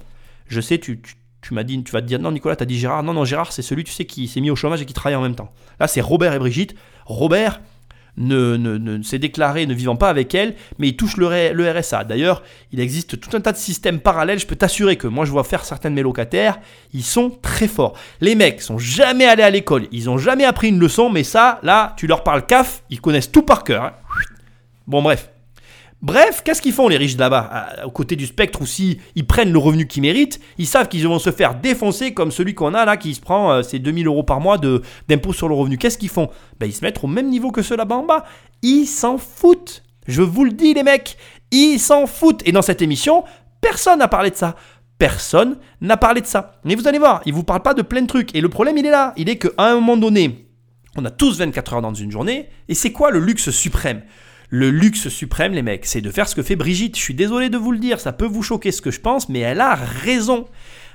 Je 0.48 0.60
sais, 0.60 0.78
tu, 0.78 1.00
tu, 1.00 1.14
tu 1.40 1.54
m'as 1.54 1.62
dit, 1.62 1.82
tu 1.84 1.92
vas 1.92 2.02
te 2.02 2.06
dire 2.06 2.18
non, 2.18 2.32
Nicolas, 2.32 2.56
t'as 2.56 2.64
dit 2.64 2.78
Gérard. 2.78 3.02
Non, 3.02 3.12
non, 3.12 3.24
Gérard, 3.24 3.52
c'est 3.52 3.62
celui, 3.62 3.84
tu 3.84 3.92
sais, 3.92 4.04
qui 4.04 4.28
s'est 4.28 4.40
mis 4.40 4.50
au 4.50 4.56
chômage 4.56 4.82
et 4.82 4.86
qui 4.86 4.94
travaille 4.94 5.16
en 5.16 5.22
même 5.22 5.36
temps. 5.36 5.52
Là, 5.78 5.86
c'est 5.86 6.00
Robert 6.00 6.34
et 6.34 6.38
Brigitte. 6.38 6.74
Robert 7.06 7.60
ne, 8.16 8.56
ne, 8.56 8.78
ne 8.78 9.02
s'est 9.02 9.18
déclaré 9.18 9.66
ne 9.66 9.74
vivant 9.74 9.96
pas 9.96 10.08
avec 10.08 10.34
elle, 10.34 10.54
mais 10.78 10.88
il 10.88 10.96
touche 10.96 11.16
le, 11.16 11.26
RSA. 11.26 12.04
D'ailleurs, 12.04 12.42
il 12.72 12.80
existe 12.80 13.20
tout 13.20 13.36
un 13.36 13.40
tas 13.40 13.52
de 13.52 13.56
systèmes 13.56 14.00
parallèles. 14.00 14.38
Je 14.38 14.46
peux 14.46 14.56
t'assurer 14.56 14.96
que 14.96 15.06
moi, 15.06 15.24
je 15.24 15.30
vois 15.30 15.44
faire 15.44 15.64
certains 15.64 15.90
de 15.90 15.94
mes 15.94 16.02
locataires, 16.02 16.58
ils 16.92 17.02
sont 17.02 17.30
très 17.30 17.68
forts. 17.68 17.96
Les 18.20 18.34
mecs 18.34 18.62
sont 18.62 18.78
jamais 18.78 19.26
allés 19.26 19.42
à 19.42 19.50
l'école, 19.50 19.86
ils 19.92 20.08
ont 20.10 20.18
jamais 20.18 20.44
appris 20.44 20.68
une 20.68 20.78
leçon, 20.78 21.10
mais 21.10 21.24
ça, 21.24 21.58
là, 21.62 21.94
tu 21.96 22.06
leur 22.06 22.22
parles 22.22 22.46
CAF, 22.46 22.82
ils 22.90 23.00
connaissent 23.00 23.32
tout 23.32 23.42
par 23.42 23.64
cœur. 23.64 23.84
hein. 23.84 23.92
Bon, 24.86 25.02
bref. 25.02 25.30
Bref, 26.04 26.42
qu'est-ce 26.44 26.60
qu'ils 26.60 26.74
font 26.74 26.86
les 26.86 26.98
riches 26.98 27.16
là-bas, 27.16 27.66
aux 27.86 27.90
côtés 27.90 28.14
du 28.14 28.26
spectre, 28.26 28.60
ou 28.60 28.66
si 28.66 28.98
ils 29.14 29.26
prennent 29.26 29.50
le 29.50 29.58
revenu 29.58 29.86
qu'ils 29.86 30.02
méritent, 30.02 30.38
ils 30.58 30.66
savent 30.66 30.86
qu'ils 30.88 31.08
vont 31.08 31.18
se 31.18 31.32
faire 31.32 31.54
défoncer 31.54 32.12
comme 32.12 32.30
celui 32.30 32.52
qu'on 32.52 32.74
a 32.74 32.84
là, 32.84 32.98
qui 32.98 33.14
se 33.14 33.22
prend 33.22 33.50
euh, 33.50 33.62
ses 33.62 33.78
2000 33.78 34.06
euros 34.06 34.22
par 34.22 34.38
mois 34.38 34.58
d'impôt 34.58 35.32
sur 35.32 35.48
le 35.48 35.54
revenu. 35.54 35.78
Qu'est-ce 35.78 35.96
qu'ils 35.96 36.10
font? 36.10 36.28
Ben, 36.60 36.66
Ils 36.66 36.74
se 36.74 36.84
mettent 36.84 37.02
au 37.02 37.06
même 37.06 37.30
niveau 37.30 37.52
que 37.52 37.62
ceux 37.62 37.74
là-bas 37.74 37.94
en 37.94 38.04
bas. 38.04 38.26
Ils 38.60 38.84
s'en 38.84 39.16
foutent. 39.16 39.82
Je 40.06 40.20
vous 40.20 40.44
le 40.44 40.50
dis 40.52 40.74
les 40.74 40.82
mecs, 40.82 41.16
ils 41.50 41.78
s'en 41.78 42.06
foutent. 42.06 42.46
Et 42.46 42.52
dans 42.52 42.60
cette 42.60 42.82
émission, 42.82 43.24
personne 43.62 44.00
n'a 44.00 44.08
parlé 44.08 44.28
de 44.28 44.36
ça. 44.36 44.56
Personne 44.98 45.56
n'a 45.80 45.96
parlé 45.96 46.20
de 46.20 46.26
ça. 46.26 46.60
Mais 46.64 46.74
vous 46.74 46.86
allez 46.86 46.98
voir, 46.98 47.22
ils 47.24 47.32
vous 47.32 47.44
parlent 47.44 47.62
pas 47.62 47.72
de 47.72 47.80
plein 47.80 48.02
de 48.02 48.06
trucs. 48.06 48.34
Et 48.34 48.42
le 48.42 48.50
problème, 48.50 48.76
il 48.76 48.84
est 48.84 48.90
là. 48.90 49.14
Il 49.16 49.30
est 49.30 49.38
qu'à 49.38 49.48
un 49.56 49.76
moment 49.76 49.96
donné, 49.96 50.50
on 50.98 51.04
a 51.06 51.10
tous 51.10 51.38
24 51.38 51.72
heures 51.72 51.82
dans 51.82 51.94
une 51.94 52.10
journée. 52.10 52.50
Et 52.68 52.74
c'est 52.74 52.92
quoi 52.92 53.10
le 53.10 53.20
luxe 53.20 53.48
suprême? 53.48 54.02
Le 54.50 54.70
luxe 54.70 55.08
suprême, 55.08 55.52
les 55.52 55.62
mecs, 55.62 55.86
c'est 55.86 56.00
de 56.00 56.10
faire 56.10 56.28
ce 56.28 56.34
que 56.34 56.42
fait 56.42 56.56
Brigitte. 56.56 56.96
Je 56.96 57.02
suis 57.02 57.14
désolé 57.14 57.48
de 57.48 57.58
vous 57.58 57.72
le 57.72 57.78
dire, 57.78 58.00
ça 58.00 58.12
peut 58.12 58.26
vous 58.26 58.42
choquer 58.42 58.72
ce 58.72 58.82
que 58.82 58.90
je 58.90 59.00
pense, 59.00 59.28
mais 59.28 59.40
elle 59.40 59.60
a 59.60 59.74
raison. 59.74 60.46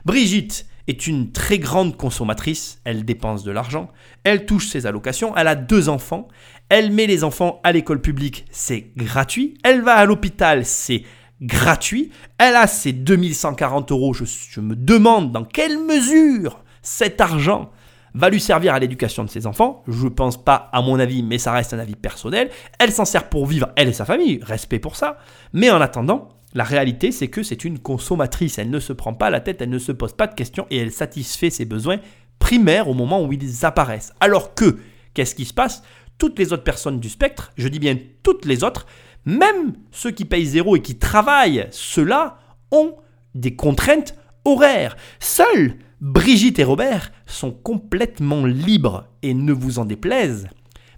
Brigitte 0.05 0.65
est 0.87 1.07
une 1.07 1.31
très 1.31 1.59
grande 1.59 1.97
consommatrice, 1.97 2.79
elle 2.83 3.05
dépense 3.05 3.43
de 3.43 3.51
l'argent, 3.51 3.91
elle 4.23 4.45
touche 4.45 4.67
ses 4.67 4.87
allocations, 4.87 5.35
elle 5.37 5.47
a 5.47 5.55
deux 5.55 5.87
enfants, 5.87 6.27
elle 6.69 6.91
met 6.91 7.05
les 7.05 7.23
enfants 7.23 7.59
à 7.63 7.71
l'école 7.71 8.01
publique, 8.01 8.45
c'est 8.49 8.91
gratuit, 8.97 9.55
elle 9.63 9.81
va 9.81 9.93
à 9.93 10.05
l'hôpital, 10.05 10.65
c'est 10.65 11.03
gratuit, 11.41 12.09
elle 12.39 12.55
a 12.55 12.65
ses 12.65 12.91
2140 12.91 13.91
euros, 13.91 14.13
je, 14.13 14.25
je 14.25 14.59
me 14.61 14.75
demande 14.75 15.31
dans 15.31 15.45
quelle 15.45 15.77
mesure 15.77 16.63
cet 16.81 17.21
argent 17.21 17.69
va 18.13 18.29
lui 18.29 18.39
servir 18.39 18.73
à 18.73 18.79
l'éducation 18.79 19.23
de 19.23 19.29
ses 19.29 19.47
enfants. 19.47 19.83
Je 19.87 20.07
pense 20.07 20.43
pas 20.43 20.69
à 20.71 20.81
mon 20.81 20.99
avis, 20.99 21.23
mais 21.23 21.37
ça 21.37 21.51
reste 21.51 21.73
un 21.73 21.79
avis 21.79 21.95
personnel. 21.95 22.49
Elle 22.79 22.91
s'en 22.91 23.05
sert 23.05 23.29
pour 23.29 23.45
vivre, 23.45 23.69
elle 23.75 23.89
et 23.89 23.93
sa 23.93 24.05
famille, 24.05 24.39
respect 24.43 24.79
pour 24.79 24.95
ça. 24.95 25.17
Mais 25.53 25.69
en 25.69 25.81
attendant, 25.81 26.29
la 26.53 26.63
réalité, 26.63 27.11
c'est 27.11 27.27
que 27.27 27.43
c'est 27.43 27.63
une 27.63 27.79
consommatrice. 27.79 28.57
Elle 28.57 28.69
ne 28.69 28.79
se 28.79 28.93
prend 28.93 29.13
pas 29.13 29.29
la 29.29 29.39
tête, 29.39 29.61
elle 29.61 29.69
ne 29.69 29.79
se 29.79 29.91
pose 29.91 30.13
pas 30.13 30.27
de 30.27 30.33
questions 30.33 30.65
et 30.69 30.77
elle 30.77 30.91
satisfait 30.91 31.49
ses 31.49 31.65
besoins 31.65 31.97
primaires 32.39 32.87
au 32.87 32.93
moment 32.93 33.23
où 33.23 33.31
ils 33.31 33.65
apparaissent. 33.65 34.13
Alors 34.19 34.55
que, 34.55 34.77
qu'est-ce 35.13 35.35
qui 35.35 35.45
se 35.45 35.53
passe? 35.53 35.83
Toutes 36.17 36.39
les 36.39 36.51
autres 36.51 36.63
personnes 36.63 36.99
du 36.99 37.09
spectre, 37.09 37.51
je 37.57 37.67
dis 37.67 37.79
bien 37.79 37.97
toutes 38.23 38.45
les 38.45 38.63
autres, 38.63 38.87
même 39.25 39.73
ceux 39.91 40.11
qui 40.11 40.25
payent 40.25 40.45
zéro 40.45 40.75
et 40.75 40.81
qui 40.81 40.97
travaillent, 40.97 41.67
ceux-là 41.71 42.39
ont 42.71 42.95
des 43.35 43.55
contraintes 43.55 44.15
horaires. 44.43 44.97
Seuls 45.19 45.75
Brigitte 46.01 46.59
et 46.59 46.63
Robert 46.63 47.11
sont 47.25 47.51
complètement 47.51 48.45
libres 48.45 49.07
et 49.21 49.33
ne 49.33 49.51
vous 49.51 49.79
en 49.79 49.85
déplaise. 49.85 50.47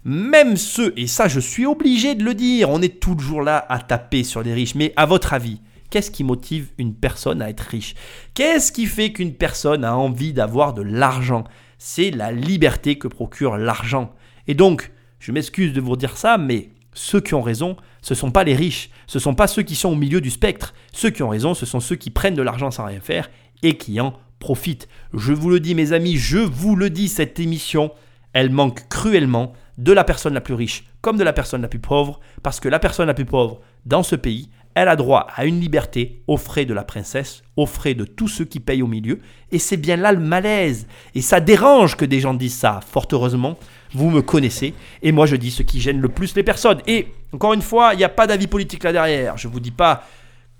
Même 0.04 0.56
ceux, 0.56 0.92
et 0.96 1.08
ça 1.08 1.26
je 1.26 1.40
suis 1.40 1.66
obligé 1.66 2.14
de 2.14 2.22
le 2.22 2.34
dire, 2.34 2.70
on 2.70 2.80
est 2.80 3.00
toujours 3.00 3.42
là 3.42 3.66
à 3.68 3.80
taper 3.80 4.22
sur 4.22 4.44
les 4.44 4.54
riches, 4.54 4.76
mais 4.76 4.92
à 4.94 5.06
votre 5.06 5.32
avis, 5.32 5.60
qu'est-ce 5.90 6.12
qui 6.12 6.22
motive 6.22 6.68
une 6.78 6.94
personne 6.94 7.42
à 7.42 7.50
être 7.50 7.62
riche? 7.62 7.96
Qu'est-ce 8.34 8.70
qui 8.70 8.86
fait 8.86 9.12
qu'une 9.12 9.34
personne 9.34 9.84
a 9.84 9.96
envie 9.96 10.32
d'avoir 10.32 10.72
de 10.72 10.82
l'argent? 10.82 11.42
C'est 11.78 12.12
la 12.12 12.30
liberté 12.30 12.96
que 12.96 13.08
procure 13.08 13.56
l'argent. 13.56 14.14
Et 14.46 14.54
donc, 14.54 14.92
je 15.18 15.32
m'excuse 15.32 15.72
de 15.72 15.80
vous 15.80 15.96
dire 15.96 16.16
ça, 16.16 16.38
mais 16.38 16.70
ceux 16.94 17.20
qui 17.20 17.34
ont 17.34 17.42
raison, 17.42 17.76
ce 18.02 18.14
ne 18.14 18.18
sont 18.18 18.30
pas 18.30 18.44
les 18.44 18.54
riches, 18.54 18.90
ce 19.08 19.18
ne 19.18 19.22
sont 19.22 19.34
pas 19.34 19.48
ceux 19.48 19.62
qui 19.62 19.74
sont 19.74 19.88
au 19.88 19.96
milieu 19.96 20.20
du 20.20 20.30
spectre. 20.30 20.74
Ceux 20.92 21.10
qui 21.10 21.24
ont 21.24 21.28
raison, 21.28 21.54
ce 21.54 21.66
sont 21.66 21.80
ceux 21.80 21.96
qui 21.96 22.10
prennent 22.10 22.36
de 22.36 22.42
l'argent 22.42 22.70
sans 22.70 22.84
rien 22.84 23.00
faire 23.00 23.30
et 23.64 23.76
qui 23.76 24.00
en 24.00 24.14
profitent. 24.42 24.88
Je 25.14 25.32
vous 25.32 25.48
le 25.48 25.60
dis 25.60 25.74
mes 25.74 25.92
amis, 25.92 26.16
je 26.16 26.38
vous 26.38 26.76
le 26.76 26.90
dis, 26.90 27.08
cette 27.08 27.38
émission, 27.40 27.92
elle 28.32 28.50
manque 28.50 28.88
cruellement 28.88 29.52
de 29.78 29.92
la 29.92 30.04
personne 30.04 30.34
la 30.34 30.40
plus 30.40 30.54
riche 30.54 30.84
comme 31.02 31.18
de 31.18 31.24
la 31.24 31.34
personne 31.34 31.60
la 31.60 31.68
plus 31.68 31.80
pauvre, 31.80 32.20
parce 32.42 32.60
que 32.60 32.68
la 32.68 32.78
personne 32.78 33.08
la 33.08 33.14
plus 33.14 33.26
pauvre 33.26 33.60
dans 33.84 34.04
ce 34.04 34.16
pays, 34.16 34.48
elle 34.74 34.88
a 34.88 34.96
droit 34.96 35.26
à 35.34 35.44
une 35.44 35.60
liberté 35.60 36.22
aux 36.26 36.38
frais 36.38 36.64
de 36.64 36.72
la 36.72 36.84
princesse, 36.84 37.42
aux 37.56 37.66
frais 37.66 37.92
de 37.92 38.04
tous 38.04 38.28
ceux 38.28 38.46
qui 38.46 38.58
payent 38.58 38.80
au 38.80 38.86
milieu. 38.86 39.18
Et 39.50 39.58
c'est 39.58 39.76
bien 39.76 39.96
là 39.96 40.12
le 40.12 40.20
malaise. 40.20 40.86
Et 41.14 41.20
ça 41.20 41.40
dérange 41.40 41.96
que 41.96 42.06
des 42.06 42.20
gens 42.20 42.32
disent 42.32 42.56
ça. 42.56 42.80
Fort 42.88 43.08
heureusement, 43.12 43.58
vous 43.92 44.08
me 44.08 44.22
connaissez. 44.22 44.72
Et 45.02 45.12
moi, 45.12 45.26
je 45.26 45.36
dis 45.36 45.50
ce 45.50 45.62
qui 45.62 45.78
gêne 45.78 46.00
le 46.00 46.08
plus 46.08 46.34
les 46.36 46.42
personnes. 46.42 46.80
Et 46.86 47.08
encore 47.32 47.52
une 47.52 47.60
fois, 47.60 47.92
il 47.92 47.98
n'y 47.98 48.04
a 48.04 48.08
pas 48.08 48.26
d'avis 48.26 48.46
politique 48.46 48.84
là 48.84 48.92
derrière. 48.92 49.36
Je 49.36 49.46
ne 49.46 49.52
vous 49.52 49.60
dis 49.60 49.72
pas 49.72 50.04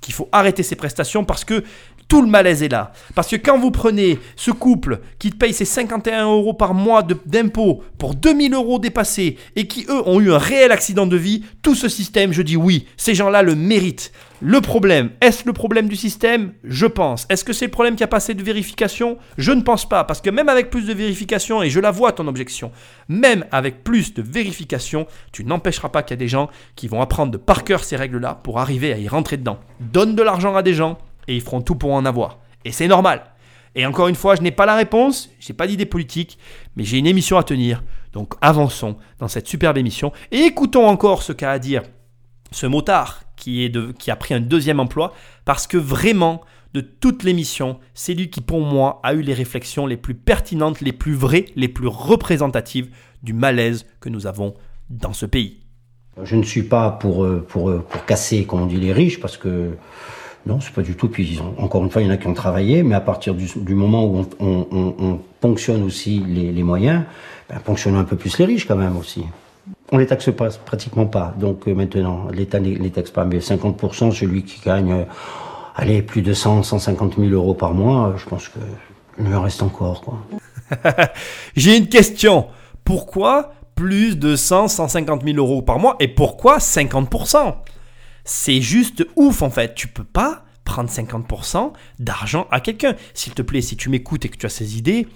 qu'il 0.03 0.13
faut 0.13 0.29
arrêter 0.33 0.63
ces 0.63 0.77
prestations 0.77 1.25
parce 1.25 1.45
que 1.45 1.65
tout 2.13 2.21
le 2.21 2.29
malaise 2.29 2.63
est 2.63 2.69
là. 2.69 2.93
Parce 3.15 3.29
que 3.29 3.37
quand 3.37 3.59
vous 3.59 3.71
prenez 3.71 4.19
ce 4.37 4.51
couple 4.51 5.01
qui 5.19 5.31
paye 5.31 5.55
ses 5.55 5.65
51 5.65 6.27
euros 6.27 6.53
par 6.53 6.75
mois 6.75 7.03
d'impôts 7.25 7.83
pour 7.97 8.15
2000 8.15 8.53
euros 8.53 8.79
dépassés 8.79 9.39
et 9.57 9.67
qui, 9.67 9.87
eux, 9.89 10.07
ont 10.07 10.21
eu 10.21 10.31
un 10.31 10.37
réel 10.37 10.73
accident 10.73 11.07
de 11.07 11.17
vie, 11.17 11.43
tout 11.63 11.75
ce 11.75 11.89
système, 11.89 12.35
je 12.35 12.43
dis 12.43 12.55
oui, 12.55 12.87
ces 12.99 13.15
gens-là 13.15 13.43
le 13.43 13.55
méritent. 13.55 14.13
Le 14.43 14.61
problème, 14.61 15.13
est-ce 15.23 15.47
le 15.47 15.55
problème 15.55 15.89
du 15.89 15.97
système? 15.97 16.53
Je 16.65 16.85
pense. 16.85 17.27
Est-ce 17.31 17.45
que 17.45 17.55
c'est 17.55 17.65
le 17.65 17.71
problème 17.71 17.95
qu'il 17.95 18.03
n'y 18.03 18.09
a 18.09 18.09
pas 18.09 18.19
assez 18.19 18.35
de 18.35 18.43
vérification? 18.43 19.17
Je 19.39 19.53
ne 19.53 19.63
pense 19.63 19.89
pas. 19.89 20.05
Parce 20.05 20.21
que 20.21 20.29
même 20.29 20.51
avec 20.51 20.69
plus 20.69 20.85
de 20.85 20.93
vérification, 20.93 21.63
et 21.63 21.71
je 21.71 21.81
la 21.81 21.93
vois 21.93 22.13
ton 22.13 22.27
objection, 22.27 22.73
même 23.09 23.47
avec 23.53 23.85
plus 23.85 24.13
de 24.13 24.21
vérification, 24.21 25.07
tu 25.33 25.47
n'empêcheras 25.47 25.89
pas 25.89 26.03
qu'il 26.03 26.15
y 26.15 26.19
a 26.19 26.25
des 26.25 26.29
gens 26.29 26.51
qui 26.77 26.89
vont 26.89 27.01
apprendre 27.01 27.39
par 27.39 27.65
cœur 27.65 27.85
ces 27.85 27.97
règles-là 27.97 28.39
pour 28.43 28.61
arriver 28.61 28.93
à 28.93 28.99
y 28.99 29.09
rentrer 29.09 29.39
dedans. 29.39 29.61
Donne 29.81 30.15
de 30.15 30.23
l'argent 30.23 30.55
à 30.55 30.63
des 30.63 30.75
gens 30.75 30.99
et 31.29 31.37
ils 31.37 31.41
feront 31.41 31.63
tout 31.63 31.75
pour 31.75 31.93
en 31.93 32.05
avoir. 32.05 32.39
Et 32.65 32.73
c'est 32.73 32.89
normal. 32.89 33.23
Et 33.75 33.87
encore 33.87 34.09
une 34.09 34.15
fois, 34.15 34.37
je 34.37 34.43
n'ai 34.43 34.51
pas 34.51 34.67
la 34.67 34.75
réponse, 34.75 35.31
j'ai 35.41 35.55
pas 35.55 35.67
d'idée 35.67 35.87
politique, 35.87 36.39
mais 36.77 36.85
j'ai 36.85 36.99
une 36.99 37.07
émission 37.07 37.39
à 37.39 37.43
tenir. 37.43 37.83
Donc 38.13 38.35
avançons 38.41 38.97
dans 39.19 39.29
cette 39.29 39.49
superbe 39.49 39.79
émission 39.79 40.13
et 40.31 40.41
écoutons 40.41 40.87
encore 40.87 41.23
ce 41.23 41.33
qu'a 41.33 41.51
à 41.51 41.59
dire 41.59 41.83
ce 42.51 42.67
motard 42.67 43.23
qui, 43.37 43.65
est 43.65 43.93
qui 43.95 44.11
a 44.11 44.17
pris 44.17 44.35
un 44.35 44.41
deuxième 44.41 44.81
emploi 44.81 45.15
parce 45.47 45.67
que 45.67 45.79
vraiment, 45.79 46.43
de 46.75 46.81
toute 46.81 47.23
l'émission, 47.23 47.79
c'est 47.95 48.15
lui 48.15 48.31
qui, 48.31 48.41
pour 48.41 48.61
moi, 48.61 49.01
a 49.03 49.15
eu 49.15 49.23
les 49.23 49.35
réflexions 49.35 49.87
les 49.87 49.97
plus 49.97 50.15
pertinentes, 50.15 50.81
les 50.81 50.93
plus 50.93 51.15
vraies, 51.15 51.47
les 51.57 51.69
plus 51.69 51.89
représentatives 51.89 52.89
du 53.23 53.33
malaise 53.33 53.87
que 54.01 54.09
nous 54.09 54.27
avons 54.27 54.55
dans 54.91 55.13
ce 55.13 55.27
pays. 55.27 55.61
Je 56.23 56.37
ne 56.37 56.43
suis 56.43 56.63
pas 56.63 56.91
pour, 56.91 57.25
euh, 57.25 57.45
pour, 57.47 57.71
euh, 57.71 57.85
pour 57.89 58.05
casser, 58.05 58.45
comme 58.45 58.63
on 58.63 58.67
dit, 58.67 58.77
les 58.77 58.93
riches, 58.93 59.21
parce 59.21 59.37
que 59.37 59.77
non, 60.47 60.61
c'est 60.61 60.73
pas 60.73 60.83
du 60.83 60.97
tout. 60.97 61.09
Puis 61.09 61.41
encore 61.59 61.85
une 61.85 61.91
fois, 61.91 62.03
il 62.03 62.07
y 62.07 62.11
en 62.11 62.15
a 62.15 62.17
qui 62.17 62.27
ont 62.27 62.35
travaillé, 62.35 62.83
mais 62.83 62.95
à 62.95 63.01
partir 63.01 63.35
du, 63.35 63.75
moment 63.75 64.05
où 64.05 64.19
on, 64.41 64.47
on- 64.47 64.67
on- 64.73 64.95
on 64.99 65.19
ponctionne 65.41 65.83
aussi 65.85 66.21
les, 66.27 66.63
moyens, 66.63 67.03
ben, 67.49 67.59
ponctionnons 67.61 67.99
un 67.99 68.05
peu 68.05 68.17
plus 68.17 68.39
les 68.39 68.45
riches 68.45 68.67
quand 68.67 68.77
même 68.77 68.97
aussi. 68.97 69.25
On 69.93 69.99
les 69.99 70.07
taxe 70.07 70.31
pas, 70.33 70.49
pratiquement 70.65 71.07
pas. 71.07 71.35
Donc 71.39 71.69
euh, 71.69 71.75
maintenant, 71.75 72.27
l'État 72.33 72.59
ne 72.61 72.71
les 72.71 72.91
taxe 72.91 73.11
pas, 73.11 73.25
mais 73.25 73.39
50%, 73.39 74.11
celui 74.13 74.43
qui 74.43 74.61
gagne, 74.65 74.93
euh, 74.93 75.05
allez, 75.77 76.03
plus 76.03 76.23
de 76.23 76.33
100, 76.33 76.63
150 76.65 77.17
000 77.19 77.29
euros 77.31 77.55
par 77.55 77.75
mois, 77.75 78.09
euh, 78.09 78.17
je 78.17 78.27
pense 78.29 78.49
que 78.49 78.59
il 79.21 79.35
reste 79.35 79.63
encore. 79.63 80.03
J'ai 81.57 81.77
une 81.77 81.89
question. 81.89 82.47
Pourquoi 82.85 83.53
plus 83.75 84.17
de 84.19 84.37
100, 84.37 84.69
150 84.69 85.23
000 85.25 85.37
euros 85.37 85.63
par 85.63 85.79
mois 85.79 85.97
et 86.01 86.09
pourquoi 86.09 86.59
50% 86.59 87.55
C'est 88.25 88.61
juste 88.61 89.07
ouf 89.17 89.43
en 89.43 89.51
fait. 89.51 89.75
Tu 89.75 89.89
peux 89.89 90.05
pas 90.05 90.45
prendre 90.65 90.91
50% 90.91 91.73
d'argent 91.99 92.47
à 92.51 92.61
quelqu'un. 92.61 92.95
S'il 93.15 93.35
te 93.35 93.43
plaît, 93.43 93.61
si 93.61 93.77
tu 93.77 93.89
m'écoutes 93.89 94.25
et 94.25 94.29
que 94.29 94.37
tu 94.37 94.47
as 94.47 94.51
ces 94.51 94.79
idées, 94.79 95.09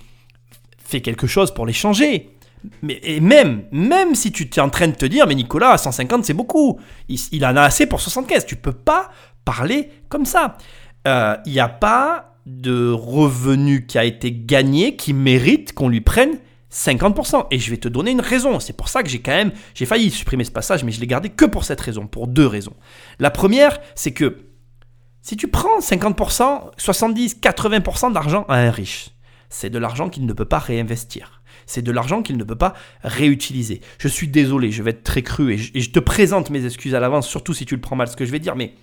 fais 0.78 1.00
quelque 1.00 1.26
chose 1.26 1.52
pour 1.52 1.66
les 1.66 1.72
changer. 1.72 2.36
Mais 2.82 2.98
et 3.02 3.20
même, 3.20 3.64
même 3.70 4.14
si 4.14 4.32
tu 4.32 4.44
es 4.44 4.60
en 4.60 4.70
train 4.70 4.88
de 4.88 4.94
te 4.94 5.06
dire, 5.06 5.26
mais 5.26 5.34
Nicolas, 5.34 5.78
150 5.78 6.24
c'est 6.24 6.34
beaucoup, 6.34 6.80
il, 7.08 7.44
en 7.44 7.56
a 7.56 7.62
assez 7.62 7.86
pour 7.86 8.00
75, 8.00 8.46
tu 8.46 8.56
peux 8.56 8.72
pas 8.72 9.10
parler 9.44 9.90
comme 10.08 10.26
ça. 10.26 10.56
Euh, 11.06 11.36
Il 11.46 11.52
n'y 11.52 11.60
a 11.60 11.68
pas 11.68 12.36
de 12.46 12.90
revenu 12.90 13.86
qui 13.86 13.98
a 13.98 14.04
été 14.04 14.32
gagné 14.32 14.96
qui 14.96 15.12
mérite 15.12 15.72
qu'on 15.72 15.88
lui 15.88 16.00
prenne 16.00 16.38
50%. 16.72 17.46
Et 17.50 17.58
je 17.58 17.70
vais 17.70 17.76
te 17.76 17.88
donner 17.88 18.10
une 18.10 18.20
raison. 18.20 18.60
C'est 18.60 18.72
pour 18.72 18.88
ça 18.88 19.02
que 19.02 19.08
j'ai 19.08 19.20
quand 19.20 19.32
même, 19.32 19.52
j'ai 19.74 19.86
failli 19.86 20.10
supprimer 20.10 20.44
ce 20.44 20.50
passage, 20.50 20.84
mais 20.84 20.92
je 20.92 21.00
l'ai 21.00 21.06
gardé 21.06 21.28
que 21.28 21.44
pour 21.44 21.64
cette 21.64 21.80
raison, 21.80 22.06
pour 22.06 22.26
deux 22.26 22.46
raisons. 22.46 22.74
La 23.18 23.30
première, 23.30 23.78
c'est 23.94 24.12
que 24.12 24.46
si 25.22 25.36
tu 25.36 25.48
prends 25.48 25.80
50%, 25.80 26.70
70, 26.76 27.40
80% 27.40 28.12
d'argent 28.12 28.44
à 28.48 28.58
un 28.58 28.70
riche, 28.70 29.10
c'est 29.48 29.70
de 29.70 29.78
l'argent 29.78 30.08
qu'il 30.08 30.26
ne 30.26 30.32
peut 30.32 30.44
pas 30.44 30.58
réinvestir. 30.58 31.42
C'est 31.66 31.82
de 31.82 31.90
l'argent 31.90 32.22
qu'il 32.22 32.36
ne 32.36 32.44
peut 32.44 32.56
pas 32.56 32.74
réutiliser. 33.02 33.80
Je 33.98 34.06
suis 34.06 34.28
désolé, 34.28 34.70
je 34.70 34.82
vais 34.82 34.90
être 34.90 35.02
très 35.02 35.22
cru 35.22 35.52
et 35.52 35.58
je, 35.58 35.72
et 35.74 35.80
je 35.80 35.90
te 35.90 35.98
présente 35.98 36.50
mes 36.50 36.64
excuses 36.64 36.94
à 36.94 37.00
l'avance, 37.00 37.26
surtout 37.26 37.54
si 37.54 37.66
tu 37.66 37.74
le 37.74 37.80
prends 37.80 37.96
mal 37.96 38.06
ce 38.06 38.16
que 38.16 38.24
je 38.24 38.30
vais 38.30 38.38
dire, 38.38 38.54
mais 38.54 38.74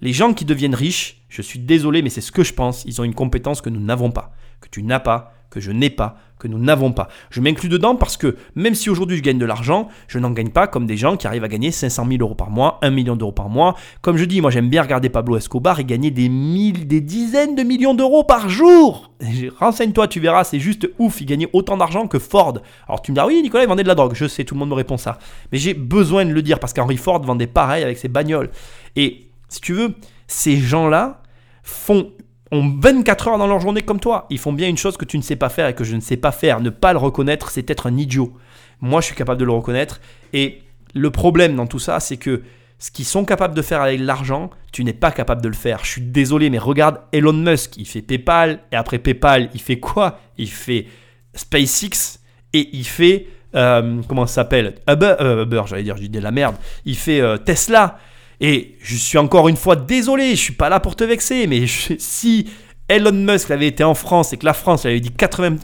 les 0.00 0.12
gens 0.12 0.34
qui 0.34 0.44
deviennent 0.44 0.74
riches, 0.74 1.22
je 1.28 1.40
suis 1.40 1.60
désolé, 1.60 2.02
mais 2.02 2.10
c'est 2.10 2.20
ce 2.20 2.32
que 2.32 2.42
je 2.42 2.52
pense, 2.52 2.82
ils 2.84 3.00
ont 3.00 3.04
une 3.04 3.14
compétence 3.14 3.60
que 3.60 3.70
nous 3.70 3.80
n'avons 3.80 4.10
pas, 4.10 4.34
que 4.60 4.68
tu 4.68 4.82
n'as 4.82 4.98
pas, 4.98 5.32
que 5.50 5.60
je 5.60 5.70
n'ai 5.70 5.90
pas, 5.90 6.18
que 6.42 6.48
nous 6.48 6.58
n'avons 6.58 6.92
pas. 6.92 7.08
Je 7.30 7.40
m'inclus 7.40 7.68
dedans 7.68 7.94
parce 7.94 8.16
que 8.16 8.36
même 8.56 8.74
si 8.74 8.90
aujourd'hui 8.90 9.16
je 9.16 9.22
gagne 9.22 9.38
de 9.38 9.46
l'argent, 9.46 9.88
je 10.08 10.18
n'en 10.18 10.30
gagne 10.30 10.50
pas 10.50 10.66
comme 10.66 10.86
des 10.86 10.96
gens 10.96 11.16
qui 11.16 11.26
arrivent 11.26 11.44
à 11.44 11.48
gagner 11.48 11.70
500 11.70 12.06
000 12.08 12.20
euros 12.20 12.34
par 12.34 12.50
mois, 12.50 12.78
1 12.82 12.90
million 12.90 13.14
d'euros 13.14 13.32
par 13.32 13.48
mois. 13.48 13.76
Comme 14.00 14.16
je 14.16 14.24
dis, 14.24 14.40
moi 14.40 14.50
j'aime 14.50 14.68
bien 14.68 14.82
regarder 14.82 15.08
Pablo 15.08 15.36
Escobar 15.36 15.78
et 15.78 15.84
gagner 15.84 16.10
des, 16.10 16.28
mille, 16.28 16.88
des 16.88 17.00
dizaines 17.00 17.54
de 17.54 17.62
millions 17.62 17.94
d'euros 17.94 18.24
par 18.24 18.48
jour. 18.48 19.12
Et 19.20 19.50
Renseigne-toi, 19.56 20.08
tu 20.08 20.18
verras, 20.18 20.42
c'est 20.42 20.58
juste 20.58 20.90
ouf, 20.98 21.20
il 21.20 21.26
gagnait 21.26 21.48
autant 21.52 21.76
d'argent 21.76 22.08
que 22.08 22.18
Ford. 22.18 22.58
Alors 22.88 23.02
tu 23.02 23.12
me 23.12 23.16
dis, 23.16 23.20
ah 23.20 23.26
oui, 23.26 23.40
Nicolas, 23.42 23.62
il 23.62 23.68
vendait 23.68 23.84
de 23.84 23.88
la 23.88 23.94
drogue. 23.94 24.14
Je 24.14 24.26
sais, 24.26 24.44
tout 24.44 24.54
le 24.54 24.60
monde 24.60 24.70
me 24.70 24.74
répond 24.74 24.96
ça. 24.96 25.18
Mais 25.52 25.58
j'ai 25.58 25.74
besoin 25.74 26.24
de 26.24 26.32
le 26.32 26.42
dire 26.42 26.58
parce 26.58 26.72
qu'Henry 26.72 26.96
Ford 26.96 27.22
vendait 27.22 27.46
pareil 27.46 27.84
avec 27.84 27.98
ses 27.98 28.08
bagnoles. 28.08 28.50
Et 28.96 29.28
si 29.48 29.60
tu 29.60 29.74
veux, 29.74 29.94
ces 30.26 30.56
gens-là 30.56 31.22
font 31.62 32.10
ont 32.52 32.72
24 32.78 33.28
heures 33.28 33.38
dans 33.38 33.46
leur 33.48 33.58
journée 33.60 33.82
comme 33.82 33.98
toi. 33.98 34.26
Ils 34.30 34.38
font 34.38 34.52
bien 34.52 34.68
une 34.68 34.76
chose 34.76 34.96
que 34.96 35.04
tu 35.04 35.16
ne 35.16 35.22
sais 35.22 35.36
pas 35.36 35.48
faire 35.48 35.66
et 35.66 35.74
que 35.74 35.84
je 35.84 35.96
ne 35.96 36.00
sais 36.00 36.16
pas 36.16 36.30
faire. 36.30 36.60
Ne 36.60 36.70
pas 36.70 36.92
le 36.92 36.98
reconnaître, 36.98 37.50
c'est 37.50 37.68
être 37.70 37.86
un 37.88 37.96
idiot. 37.96 38.32
Moi, 38.80 39.00
je 39.00 39.06
suis 39.06 39.16
capable 39.16 39.40
de 39.40 39.44
le 39.44 39.52
reconnaître. 39.52 40.00
Et 40.32 40.62
le 40.94 41.10
problème 41.10 41.56
dans 41.56 41.66
tout 41.66 41.78
ça, 41.78 41.98
c'est 41.98 42.18
que 42.18 42.42
ce 42.78 42.90
qu'ils 42.90 43.04
sont 43.04 43.24
capables 43.24 43.54
de 43.54 43.62
faire 43.62 43.80
avec 43.80 44.00
l'argent, 44.00 44.50
tu 44.72 44.84
n'es 44.84 44.92
pas 44.92 45.10
capable 45.12 45.40
de 45.40 45.48
le 45.48 45.54
faire. 45.54 45.80
Je 45.84 45.90
suis 45.90 46.02
désolé, 46.02 46.50
mais 46.50 46.58
regarde 46.58 47.00
Elon 47.12 47.32
Musk. 47.32 47.76
Il 47.76 47.86
fait 47.86 48.02
PayPal. 48.02 48.60
Et 48.70 48.76
après 48.76 48.98
PayPal, 48.98 49.48
il 49.54 49.60
fait 49.60 49.78
quoi? 49.80 50.20
Il 50.36 50.50
fait 50.50 50.86
SpaceX. 51.34 52.18
Et 52.52 52.68
il 52.76 52.84
fait... 52.84 53.28
euh, 53.54 54.02
comment 54.08 54.26
ça 54.26 54.34
s'appelle? 54.34 54.74
Uber, 54.88 55.14
euh, 55.20 55.44
Uber, 55.44 55.62
j'allais 55.66 55.84
dire, 55.84 55.96
je 55.96 56.02
dis 56.02 56.08
de 56.08 56.20
la 56.20 56.30
merde. 56.32 56.56
Il 56.84 56.96
fait 56.96 57.20
euh, 57.20 57.38
Tesla. 57.38 57.98
Et 58.42 58.74
je 58.80 58.96
suis 58.96 59.18
encore 59.18 59.48
une 59.48 59.56
fois 59.56 59.76
désolé, 59.76 60.30
je 60.32 60.40
suis 60.40 60.52
pas 60.52 60.68
là 60.68 60.80
pour 60.80 60.96
te 60.96 61.04
vexer, 61.04 61.46
mais 61.46 61.66
si 61.68 62.50
Elon 62.88 63.12
Musk 63.12 63.52
avait 63.52 63.68
été 63.68 63.84
en 63.84 63.94
France 63.94 64.32
et 64.32 64.36
que 64.36 64.44
la 64.44 64.52
France 64.52 64.84
avait 64.84 64.98
dit 64.98 65.12
80, 65.12 65.58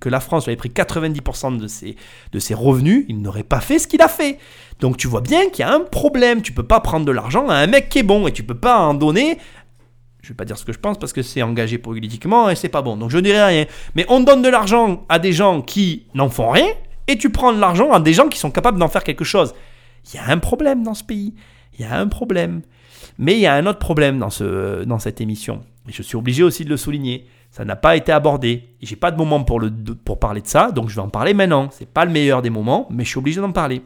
que 0.00 0.08
la 0.08 0.18
France 0.18 0.46
lui 0.46 0.50
avait 0.50 0.56
pris 0.56 0.68
90% 0.68 1.56
de 1.56 1.68
ses, 1.68 1.94
de 2.32 2.38
ses 2.40 2.54
revenus, 2.54 3.06
il 3.08 3.22
n'aurait 3.22 3.44
pas 3.44 3.60
fait 3.60 3.78
ce 3.78 3.86
qu'il 3.86 4.02
a 4.02 4.08
fait. 4.08 4.38
Donc 4.80 4.96
tu 4.96 5.06
vois 5.06 5.20
bien 5.20 5.48
qu'il 5.48 5.64
y 5.64 5.68
a 5.68 5.72
un 5.72 5.80
problème. 5.80 6.42
Tu 6.42 6.52
peux 6.52 6.64
pas 6.64 6.80
prendre 6.80 7.06
de 7.06 7.12
l'argent 7.12 7.48
à 7.48 7.54
un 7.54 7.68
mec 7.68 7.88
qui 7.88 8.00
est 8.00 8.02
bon 8.02 8.26
et 8.26 8.32
tu 8.32 8.42
peux 8.42 8.58
pas 8.58 8.80
en 8.80 8.94
donner. 8.94 9.38
Je 10.20 10.30
vais 10.30 10.34
pas 10.34 10.44
dire 10.44 10.58
ce 10.58 10.64
que 10.64 10.72
je 10.72 10.80
pense 10.80 10.98
parce 10.98 11.12
que 11.12 11.22
c'est 11.22 11.42
engagé 11.42 11.78
politiquement 11.78 12.50
et 12.50 12.56
c'est 12.56 12.68
pas 12.68 12.82
bon. 12.82 12.96
Donc 12.96 13.10
je 13.10 13.18
dirai 13.18 13.44
rien. 13.44 13.66
Mais 13.94 14.06
on 14.08 14.18
donne 14.18 14.42
de 14.42 14.48
l'argent 14.48 15.04
à 15.08 15.20
des 15.20 15.32
gens 15.32 15.62
qui 15.62 16.06
n'en 16.14 16.28
font 16.28 16.50
rien 16.50 16.66
et 17.06 17.16
tu 17.16 17.30
prends 17.30 17.52
de 17.52 17.60
l'argent 17.60 17.92
à 17.92 18.00
des 18.00 18.12
gens 18.12 18.28
qui 18.28 18.40
sont 18.40 18.50
capables 18.50 18.78
d'en 18.80 18.88
faire 18.88 19.04
quelque 19.04 19.24
chose. 19.24 19.54
Il 20.12 20.16
y 20.16 20.18
a 20.18 20.26
un 20.26 20.38
problème 20.38 20.82
dans 20.82 20.94
ce 20.94 21.04
pays. 21.04 21.34
Il 21.78 21.84
y 21.84 21.88
a 21.88 21.98
un 21.98 22.08
problème. 22.08 22.62
Mais 23.18 23.34
il 23.34 23.40
y 23.40 23.46
a 23.46 23.54
un 23.54 23.66
autre 23.66 23.78
problème 23.78 24.18
dans, 24.18 24.30
ce, 24.30 24.84
dans 24.84 24.98
cette 24.98 25.20
émission. 25.20 25.62
Et 25.88 25.92
je 25.92 26.02
suis 26.02 26.16
obligé 26.16 26.42
aussi 26.42 26.64
de 26.64 26.70
le 26.70 26.76
souligner. 26.76 27.26
Ça 27.50 27.64
n'a 27.64 27.76
pas 27.76 27.96
été 27.96 28.10
abordé. 28.10 28.74
J'ai 28.82 28.96
pas 28.96 29.10
de 29.10 29.16
moment 29.16 29.44
pour, 29.44 29.60
le, 29.60 29.70
pour 29.70 30.18
parler 30.18 30.40
de 30.40 30.46
ça, 30.46 30.72
donc 30.72 30.88
je 30.88 30.96
vais 30.96 31.02
en 31.02 31.08
parler 31.08 31.34
maintenant. 31.34 31.68
C'est 31.70 31.88
pas 31.88 32.04
le 32.04 32.10
meilleur 32.10 32.42
des 32.42 32.50
moments, 32.50 32.88
mais 32.90 33.04
je 33.04 33.10
suis 33.10 33.18
obligé 33.18 33.40
d'en 33.40 33.52
parler. 33.52 33.82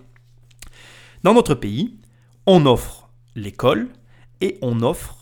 Dans 1.22 1.35
notre 1.35 1.55
pays, 1.55 1.98
on 2.46 2.64
offre 2.64 3.11
l'école 3.35 3.88
et 4.40 4.59
on 4.62 4.81
offre 4.83 5.16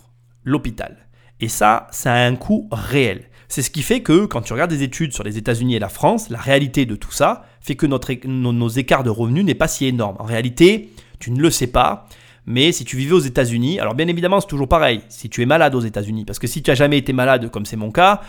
l'hôpital. 0.45 1.09
Et 1.41 1.49
ça, 1.49 1.89
ça 1.91 2.13
a 2.13 2.27
un 2.27 2.37
coût 2.37 2.69
réel. 2.71 3.25
C'est 3.49 3.63
ce 3.63 3.71
qui 3.71 3.83
fait 3.83 4.01
que 4.01 4.27
quand 4.27 4.43
tu 4.43 4.53
regardes 4.53 4.71
des 4.71 4.83
études 4.83 5.13
sur 5.13 5.25
les 5.25 5.39
États-Unis 5.39 5.77
et 5.77 5.79
la 5.79 5.89
France, 5.89 6.31
la 6.31 6.39
réalité 6.39 6.85
de 6.85 6.97
tout 6.97 7.13
ça 7.13 7.45
fait 7.61 7.77
que 7.77 7.87
notre, 7.87 8.13
nos 8.27 8.69
écarts 8.69 9.05
de 9.05 9.11
revenus 9.11 9.45
n'est 9.45 9.55
pas 9.55 9.69
si 9.69 9.87
énorme. 9.87 10.17
En 10.19 10.25
réalité, 10.25 10.93
tu 11.19 11.31
ne 11.31 11.41
le 11.41 11.51
sais 11.51 11.67
pas, 11.67 12.07
mais 12.47 12.73
si 12.73 12.85
tu 12.85 12.97
vivais 12.97 13.13
aux 13.13 13.19
États-Unis, 13.21 13.81
alors 13.81 13.95
bien 13.95 14.09
évidemment, 14.09 14.41
c'est 14.41 14.47
toujours 14.47 14.69
pareil. 14.69 15.01
Si 15.09 15.29
tu 15.29 15.43
es 15.43 15.47
malade 15.47 15.75
aux 15.75 15.81
États-Unis, 15.81 16.25
parce 16.25 16.39
que 16.39 16.47
si 16.47 16.63
tu 16.63 16.71
as 16.71 16.75
jamais 16.75 16.99
été 16.99 17.13
malade, 17.13 17.51
comme 17.51 17.67
c'est 17.67 17.77
mon 17.77 17.91
cas, 17.91 18.21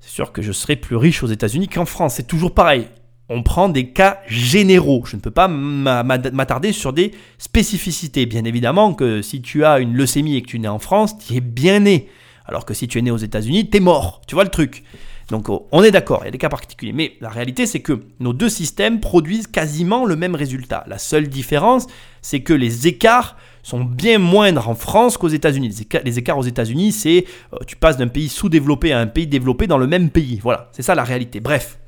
c'est 0.00 0.10
sûr 0.10 0.32
que 0.32 0.42
je 0.42 0.52
serais 0.52 0.76
plus 0.76 0.96
riche 0.96 1.22
aux 1.22 1.28
États-Unis 1.28 1.68
qu'en 1.68 1.84
France. 1.84 2.14
C'est 2.14 2.26
toujours 2.26 2.52
pareil. 2.54 2.88
On 3.28 3.42
prend 3.42 3.68
des 3.68 3.90
cas 3.90 4.18
généraux. 4.26 5.04
Je 5.06 5.16
ne 5.16 5.20
peux 5.20 5.30
pas 5.30 5.48
m'a- 5.48 6.02
m'a- 6.02 6.18
m'attarder 6.18 6.72
sur 6.72 6.92
des 6.92 7.12
spécificités. 7.38 8.26
Bien 8.26 8.44
évidemment 8.44 8.94
que 8.94 9.22
si 9.22 9.42
tu 9.42 9.64
as 9.64 9.78
une 9.78 9.94
leucémie 9.94 10.36
et 10.36 10.42
que 10.42 10.48
tu 10.48 10.56
es 10.56 10.58
né 10.58 10.68
en 10.68 10.78
France, 10.78 11.16
tu 11.18 11.34
es 11.36 11.40
bien 11.40 11.80
né. 11.80 12.08
Alors 12.46 12.64
que 12.64 12.74
si 12.74 12.88
tu 12.88 12.98
es 12.98 13.02
né 13.02 13.10
aux 13.10 13.16
États-Unis, 13.18 13.70
tu 13.70 13.76
es 13.76 13.80
mort. 13.80 14.22
Tu 14.26 14.34
vois 14.34 14.44
le 14.44 14.50
truc? 14.50 14.82
Donc 15.32 15.48
oh, 15.48 15.66
on 15.72 15.82
est 15.82 15.90
d'accord, 15.90 16.20
il 16.22 16.26
y 16.26 16.28
a 16.28 16.30
des 16.30 16.38
cas 16.38 16.50
particuliers. 16.50 16.92
Mais 16.92 17.14
la 17.20 17.30
réalité, 17.30 17.66
c'est 17.66 17.80
que 17.80 18.04
nos 18.20 18.32
deux 18.32 18.50
systèmes 18.50 19.00
produisent 19.00 19.48
quasiment 19.48 20.04
le 20.04 20.14
même 20.14 20.36
résultat. 20.36 20.84
La 20.86 20.98
seule 20.98 21.28
différence, 21.28 21.86
c'est 22.20 22.42
que 22.42 22.52
les 22.52 22.86
écarts 22.86 23.36
sont 23.62 23.82
bien 23.82 24.18
moindres 24.18 24.68
en 24.68 24.74
France 24.74 25.16
qu'aux 25.16 25.28
États-Unis. 25.28 25.68
Les, 25.68 25.82
éca- 25.82 26.02
les 26.04 26.18
écarts 26.18 26.36
aux 26.36 26.44
États-Unis, 26.44 26.92
c'est 26.92 27.24
euh, 27.54 27.56
tu 27.66 27.76
passes 27.76 27.96
d'un 27.96 28.08
pays 28.08 28.28
sous-développé 28.28 28.92
à 28.92 29.00
un 29.00 29.06
pays 29.06 29.26
développé 29.26 29.66
dans 29.66 29.78
le 29.78 29.86
même 29.86 30.10
pays. 30.10 30.38
Voilà, 30.42 30.68
c'est 30.72 30.82
ça 30.82 30.94
la 30.94 31.04
réalité. 31.04 31.40
Bref. 31.40 31.78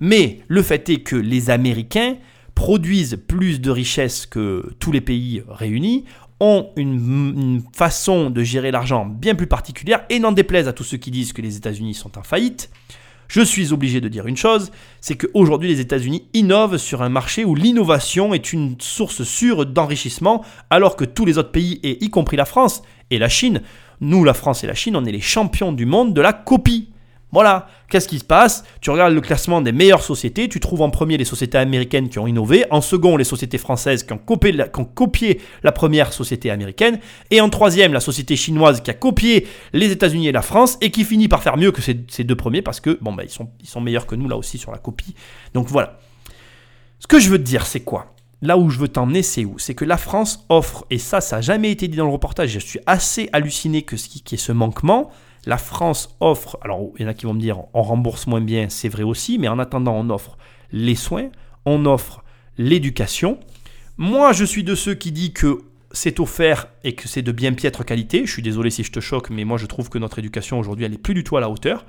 Mais 0.00 0.40
le 0.48 0.62
fait 0.62 0.88
est 0.88 1.02
que 1.02 1.16
les 1.16 1.50
Américains 1.50 2.16
produisent 2.54 3.18
plus 3.28 3.60
de 3.60 3.70
richesses 3.70 4.24
que 4.24 4.72
tous 4.78 4.90
les 4.90 5.02
pays 5.02 5.42
réunis, 5.48 6.04
ont 6.40 6.70
une, 6.76 7.62
façon 7.74 8.30
de 8.30 8.42
gérer 8.42 8.70
l'argent 8.70 9.06
bien 9.06 9.34
plus 9.34 9.46
particulière, 9.46 10.04
et 10.10 10.18
n'en 10.18 10.32
déplaise 10.32 10.68
à 10.68 10.72
tous 10.72 10.84
ceux 10.84 10.96
qui 10.96 11.10
disent 11.10 11.32
que 11.32 11.42
les 11.42 11.56
États-Unis 11.56 11.94
sont 11.94 12.18
en 12.18 12.22
faillite, 12.22 12.70
je 13.28 13.40
suis 13.40 13.72
obligé 13.72 14.00
de 14.00 14.08
dire 14.08 14.26
une 14.26 14.36
chose, 14.36 14.70
c'est 15.00 15.16
qu'aujourd'hui 15.16 15.68
les 15.68 15.80
États-Unis 15.80 16.28
innovent 16.32 16.76
sur 16.76 17.02
un 17.02 17.08
marché 17.08 17.44
où 17.44 17.54
l'innovation 17.54 18.34
est 18.34 18.52
une 18.52 18.76
source 18.78 19.24
sûre 19.24 19.66
d'enrichissement, 19.66 20.44
alors 20.70 20.96
que 20.96 21.04
tous 21.04 21.24
les 21.24 21.38
autres 21.38 21.50
pays, 21.50 21.80
y 21.82 22.10
compris 22.10 22.36
la 22.36 22.44
France 22.44 22.82
et 23.10 23.18
la 23.18 23.28
Chine, 23.28 23.62
nous 24.00 24.24
la 24.24 24.34
France 24.34 24.62
et 24.62 24.66
la 24.66 24.74
Chine, 24.74 24.96
on 24.96 25.04
est 25.04 25.12
les 25.12 25.20
champions 25.20 25.72
du 25.72 25.86
monde 25.86 26.14
de 26.14 26.20
la 26.20 26.32
copie. 26.32 26.90
Voilà, 27.32 27.68
qu'est-ce 27.90 28.06
qui 28.06 28.20
se 28.20 28.24
passe? 28.24 28.64
Tu 28.80 28.90
regardes 28.90 29.12
le 29.12 29.20
classement 29.20 29.60
des 29.60 29.72
meilleures 29.72 30.02
sociétés, 30.02 30.48
tu 30.48 30.60
trouves 30.60 30.82
en 30.82 30.90
premier 30.90 31.16
les 31.16 31.24
sociétés 31.24 31.58
américaines 31.58 32.08
qui 32.08 32.18
ont 32.18 32.26
innové, 32.26 32.64
en 32.70 32.80
second 32.80 33.16
les 33.16 33.24
sociétés 33.24 33.58
françaises 33.58 34.04
qui 34.04 34.12
ont 34.12 34.18
copié 34.18 34.52
la, 35.62 35.72
première 35.72 36.12
société 36.12 36.50
américaine, 36.50 37.00
et 37.30 37.40
en 37.40 37.50
troisième 37.50 37.92
la 37.92 38.00
société 38.00 38.36
chinoise 38.36 38.80
qui 38.80 38.90
a 38.90 38.94
copié 38.94 39.46
les 39.72 39.90
États-Unis 39.90 40.28
et 40.28 40.32
la 40.32 40.42
France, 40.42 40.78
et 40.80 40.90
qui 40.90 41.04
finit 41.04 41.28
par 41.28 41.42
faire 41.42 41.56
mieux 41.56 41.72
que 41.72 41.82
ces, 41.82 42.24
deux 42.24 42.36
premiers, 42.36 42.62
parce 42.62 42.80
que 42.80 42.96
bon, 43.00 43.12
bah, 43.12 43.24
ils, 43.24 43.30
sont, 43.30 43.50
sont 43.64 43.80
meilleurs 43.80 44.06
que 44.06 44.14
nous 44.14 44.28
là 44.28 44.36
aussi 44.36 44.56
sur 44.56 44.70
la 44.70 44.78
copie. 44.78 45.14
Donc 45.52 45.66
voilà. 45.68 45.98
Ce 47.00 47.06
que 47.06 47.18
je 47.18 47.28
veux 47.28 47.38
te 47.38 47.42
dire, 47.42 47.66
c'est 47.66 47.80
quoi? 47.80 48.14
Là 48.42 48.58
où 48.58 48.70
je 48.70 48.78
veux 48.78 48.88
t'emmener, 48.88 49.22
c'est 49.22 49.44
où? 49.44 49.58
C'est 49.58 49.74
que 49.74 49.84
la 49.84 49.96
France 49.96 50.44
offre, 50.48 50.86
et 50.90 50.98
ça, 50.98 51.20
ça 51.20 51.36
n'a 51.36 51.42
jamais 51.42 51.70
été 51.70 51.88
dit 51.88 51.96
dans 51.96 52.06
le 52.06 52.12
reportage, 52.12 52.50
je 52.50 52.58
suis 52.58 52.80
assez 52.86 53.28
halluciné 53.32 53.82
que 53.82 53.96
ce 53.96 54.08
qui, 54.08 54.22
ait 54.34 54.38
ce 54.38 54.52
manquement. 54.52 55.10
La 55.46 55.58
France 55.58 56.16
offre, 56.20 56.58
alors 56.62 56.90
il 56.98 57.02
y 57.02 57.04
en 57.04 57.08
a 57.08 57.14
qui 57.14 57.26
vont 57.26 57.34
me 57.34 57.40
dire 57.40 57.60
on 57.72 57.82
rembourse 57.82 58.26
moins 58.26 58.40
bien, 58.40 58.68
c'est 58.68 58.88
vrai 58.88 59.04
aussi, 59.04 59.38
mais 59.38 59.48
en 59.48 59.58
attendant, 59.58 59.94
on 59.94 60.10
offre 60.10 60.36
les 60.72 60.96
soins, 60.96 61.30
on 61.64 61.86
offre 61.86 62.24
l'éducation. 62.58 63.38
Moi, 63.96 64.32
je 64.32 64.44
suis 64.44 64.64
de 64.64 64.74
ceux 64.74 64.94
qui 64.94 65.12
disent 65.12 65.32
que 65.32 65.62
c'est 65.92 66.20
offert 66.20 66.68
et 66.84 66.94
que 66.94 67.08
c'est 67.08 67.22
de 67.22 67.32
bien 67.32 67.52
piètre 67.52 67.84
qualité. 67.84 68.26
Je 68.26 68.32
suis 68.32 68.42
désolé 68.42 68.70
si 68.70 68.82
je 68.82 68.92
te 68.92 69.00
choque, 69.00 69.30
mais 69.30 69.44
moi 69.44 69.56
je 69.56 69.66
trouve 69.66 69.88
que 69.88 69.98
notre 69.98 70.18
éducation 70.18 70.58
aujourd'hui, 70.58 70.84
elle 70.84 70.92
n'est 70.92 70.98
plus 70.98 71.14
du 71.14 71.24
tout 71.24 71.36
à 71.36 71.40
la 71.40 71.48
hauteur. 71.48 71.86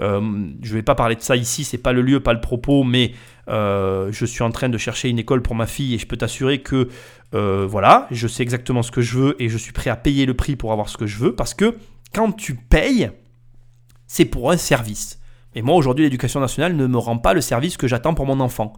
Euh, 0.00 0.20
je 0.62 0.70
ne 0.70 0.74
vais 0.74 0.82
pas 0.82 0.96
parler 0.96 1.14
de 1.14 1.20
ça 1.20 1.36
ici, 1.36 1.62
c'est 1.62 1.78
pas 1.78 1.92
le 1.92 2.02
lieu, 2.02 2.18
pas 2.18 2.32
le 2.32 2.40
propos, 2.40 2.82
mais 2.82 3.12
euh, 3.48 4.10
je 4.10 4.24
suis 4.26 4.42
en 4.42 4.50
train 4.50 4.68
de 4.68 4.78
chercher 4.78 5.08
une 5.08 5.20
école 5.20 5.40
pour 5.40 5.54
ma 5.54 5.66
fille 5.66 5.94
et 5.94 5.98
je 5.98 6.06
peux 6.06 6.16
t'assurer 6.16 6.62
que 6.62 6.88
euh, 7.34 7.66
voilà, 7.68 8.08
je 8.10 8.26
sais 8.26 8.42
exactement 8.42 8.82
ce 8.82 8.90
que 8.90 9.02
je 9.02 9.18
veux 9.18 9.42
et 9.42 9.48
je 9.48 9.56
suis 9.56 9.72
prêt 9.72 9.90
à 9.90 9.96
payer 9.96 10.26
le 10.26 10.34
prix 10.34 10.56
pour 10.56 10.72
avoir 10.72 10.88
ce 10.88 10.96
que 10.96 11.06
je 11.06 11.18
veux 11.18 11.34
parce 11.34 11.54
que 11.54 11.76
quand 12.14 12.32
tu 12.32 12.54
payes, 12.54 13.10
c'est 14.06 14.24
pour 14.24 14.50
un 14.50 14.56
service. 14.56 15.18
Et 15.54 15.62
moi 15.62 15.74
aujourd'hui, 15.76 16.04
l'éducation 16.04 16.40
nationale 16.40 16.76
ne 16.76 16.86
me 16.86 16.98
rend 16.98 17.18
pas 17.18 17.34
le 17.34 17.40
service 17.40 17.76
que 17.76 17.88
j'attends 17.88 18.14
pour 18.14 18.26
mon 18.26 18.40
enfant. 18.40 18.72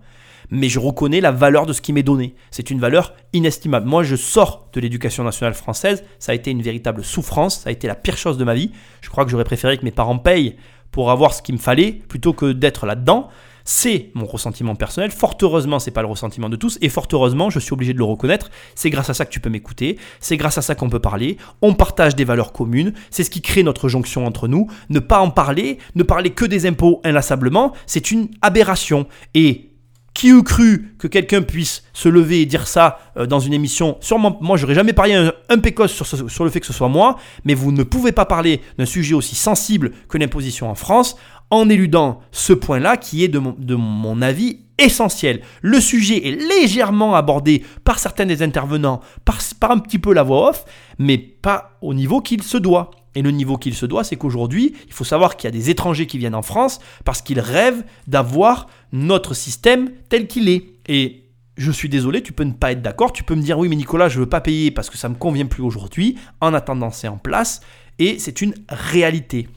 Mais 0.51 0.69
je 0.69 0.79
reconnais 0.79 1.21
la 1.21 1.33
valeur 1.33 1.67
de 1.67 1.73
ce 1.73 1.81
qui 1.81 1.93
m'est 1.93 2.03
donné. 2.03 2.35
C'est 2.51 2.71
une 2.71 2.79
valeur 2.79 3.15
inestimable. 3.33 3.87
Moi, 3.87 4.05
je 4.05 4.15
sors 4.15 4.69
de 4.73 4.81
l'éducation 4.81 5.25
nationale 5.25 5.55
française. 5.55 6.05
Ça 6.19 6.33
a 6.33 6.35
été 6.35 6.51
une 6.51 6.63
véritable 6.63 7.03
souffrance. 7.03 7.61
Ça 7.61 7.71
a 7.71 7.73
été 7.73 7.89
la 7.89 7.97
pire 7.97 8.17
chose 8.17 8.39
de 8.39 8.45
ma 8.45 8.55
vie. 8.55 8.71
Je 9.01 9.11
crois 9.11 9.25
que 9.25 9.31
j'aurais 9.31 9.45
préféré 9.45 9.77
que 9.77 9.85
mes 9.85 9.91
parents 9.91 10.19
payent 10.19 10.57
pour 10.93 11.11
avoir 11.11 11.35
ce 11.35 11.43
qu'il 11.43 11.57
me 11.57 11.61
fallait 11.61 11.93
plutôt 11.93 12.33
que 12.33 12.53
d'être 12.53 12.87
là-dedans. 12.87 13.29
C'est 13.69 14.11
mon 14.15 14.27
ressentiment 14.27 14.77
personnel. 14.77 15.11
Fort 15.11 15.37
heureusement, 15.43 15.81
c'est 15.81 15.91
pas 15.91 16.01
le 16.01 16.07
ressentiment 16.07 16.49
de 16.49 16.55
tous. 16.55 16.79
Et 16.83 16.89
fort 16.89 17.09
heureusement, 17.13 17.51
je 17.51 17.59
suis 17.59 17.73
obligé 17.73 17.93
de 17.93 17.99
le 17.99 18.05
reconnaître. 18.05 18.49
C'est 18.77 18.91
grâce 18.91 19.11
à 19.11 19.15
ça 19.15 19.27
que 19.27 19.33
tu 19.33 19.41
peux 19.41 19.51
m'écouter. 19.51 19.99
C'est 20.21 20.37
grâce 20.37 20.57
à 20.57 20.63
ça 20.63 20.77
qu'on 20.77 20.89
peut 20.89 21.01
parler. 21.01 21.37
On 21.63 21.75
partage 21.75 22.15
des 22.15 22.25
valeurs 22.25 22.53
communes. 22.53 22.95
C'est 23.11 23.25
ce 23.25 23.31
qui 23.31 23.43
crée 23.43 23.65
notre 23.65 23.89
jonction 23.89 24.25
entre 24.25 24.47
nous. 24.47 24.69
Ne 24.89 25.01
pas 25.01 25.19
en 25.19 25.31
parler, 25.31 25.79
ne 25.97 26.05
parler 26.05 26.31
que 26.31 26.45
des 26.45 26.65
impôts 26.65 27.01
inlassablement, 27.03 27.73
c'est 27.87 28.13
une 28.13 28.29
aberration. 28.41 29.09
Et 29.35 29.73
qui 30.17 30.31
eût 30.31 30.43
cru 30.43 30.95
que 30.99 31.09
quelqu'un 31.09 31.43
puisse 31.43 31.83
se 31.93 32.09
lever 32.09 32.41
et 32.41 32.47
dire 32.47 32.67
ça 32.67 33.01
euh, 33.19 33.27
dans 33.27 33.39
une 33.39 33.53
émission? 33.53 33.99
Sûrement, 34.01 34.39
moi, 34.41 34.57
j'aurais 34.57 34.75
jamais 34.75 34.95
parié 34.95 35.15
un, 35.15 35.33
un 35.51 35.87
sur 35.89 36.45
le 36.45 36.51
fait 36.51 36.61
que 36.61 36.67
ce 36.67 36.73
soit 36.73 36.89
moi, 36.89 37.17
mais 37.45 37.53
vous 37.53 37.71
ne 37.71 37.83
pouvez 37.83 38.13
pas 38.13 38.25
parler 38.25 38.63
d'un 38.79 38.87
sujet 38.87 39.13
aussi 39.13 39.35
sensible 39.35 39.91
que 40.09 40.17
l'imposition 40.17 40.71
en 40.71 40.75
France 40.75 41.17
en 41.51 41.69
éludant 41.69 42.21
ce 42.33 42.53
point-là 42.53 42.97
qui 42.97 43.25
est, 43.25 43.29
de 43.29 43.39
mon, 43.75 44.23
avis, 44.23 44.61
essentiel. 44.79 45.43
Le 45.63 45.81
sujet 45.81 46.29
est 46.29 46.61
légèrement 46.61 47.15
abordé 47.15 47.65
par 47.85 47.99
certains 47.99 48.27
des 48.27 48.43
intervenants, 48.43 49.01
par, 49.25 49.39
par 49.59 49.71
un 49.71 49.79
petit 49.79 49.99
peu 49.99 50.13
la 50.13 50.23
voix 50.23 50.51
off, 50.51 50.65
mais 50.99 51.19
pas 51.19 51.79
au 51.81 51.95
niveau 51.95 52.21
qu'il 52.21 52.43
se 52.43 52.59
doit. 52.59 52.91
Et 53.15 53.23
le 53.23 53.31
niveau 53.31 53.57
qu'il 53.57 53.75
se 53.75 53.87
doit, 53.87 54.05
c'est 54.05 54.17
qu'aujourd'hui, 54.17 54.75
il 54.87 54.93
faut 54.93 55.05
savoir 55.05 55.37
qu'il 55.37 55.49
y 55.49 55.49
a 55.49 55.59
des 55.59 55.71
étrangers 55.71 56.07
qui 56.07 56.19
viennent 56.19 56.35
en 56.35 56.43
France 56.43 56.81
parce 57.05 57.23
qu'ils 57.23 57.41
rêvent 57.41 57.83
d'avoir 58.07 58.67
notre 58.93 59.33
système 59.33 59.91
tel 60.11 60.27
qu'il 60.27 60.51
est. 60.51 60.75
Et 60.87 61.25
je 61.57 61.73
suis 61.73 61.89
désolé, 61.89 62.23
tu 62.23 62.35
peux 62.35 62.45
ne 62.45 62.53
pas 62.53 62.73
être 62.73 62.83
d'accord, 62.83 63.15
tu 63.15 63.25
peux 63.25 63.35
me 63.35 63.41
dire 63.41 63.59
oui 63.59 63.69
mais 63.69 63.77
Nicolas, 63.77 64.11
je 64.11 64.21
veux 64.21 64.29
pas 64.29 64.43
payer 64.43 64.71
parce 64.71 64.91
que 64.91 64.99
ça 64.99 65.09
me 65.09 65.15
convient 65.15 65.47
plus 65.47 65.63
aujourd'hui. 65.63 66.19
En 66.43 66.53
attendant, 66.53 66.91
c'est 66.91 67.09
en 67.09 67.17
place 67.17 67.63
et 67.99 68.19
c'est 68.19 68.43
une 68.43 68.55
réalité. 68.69 69.49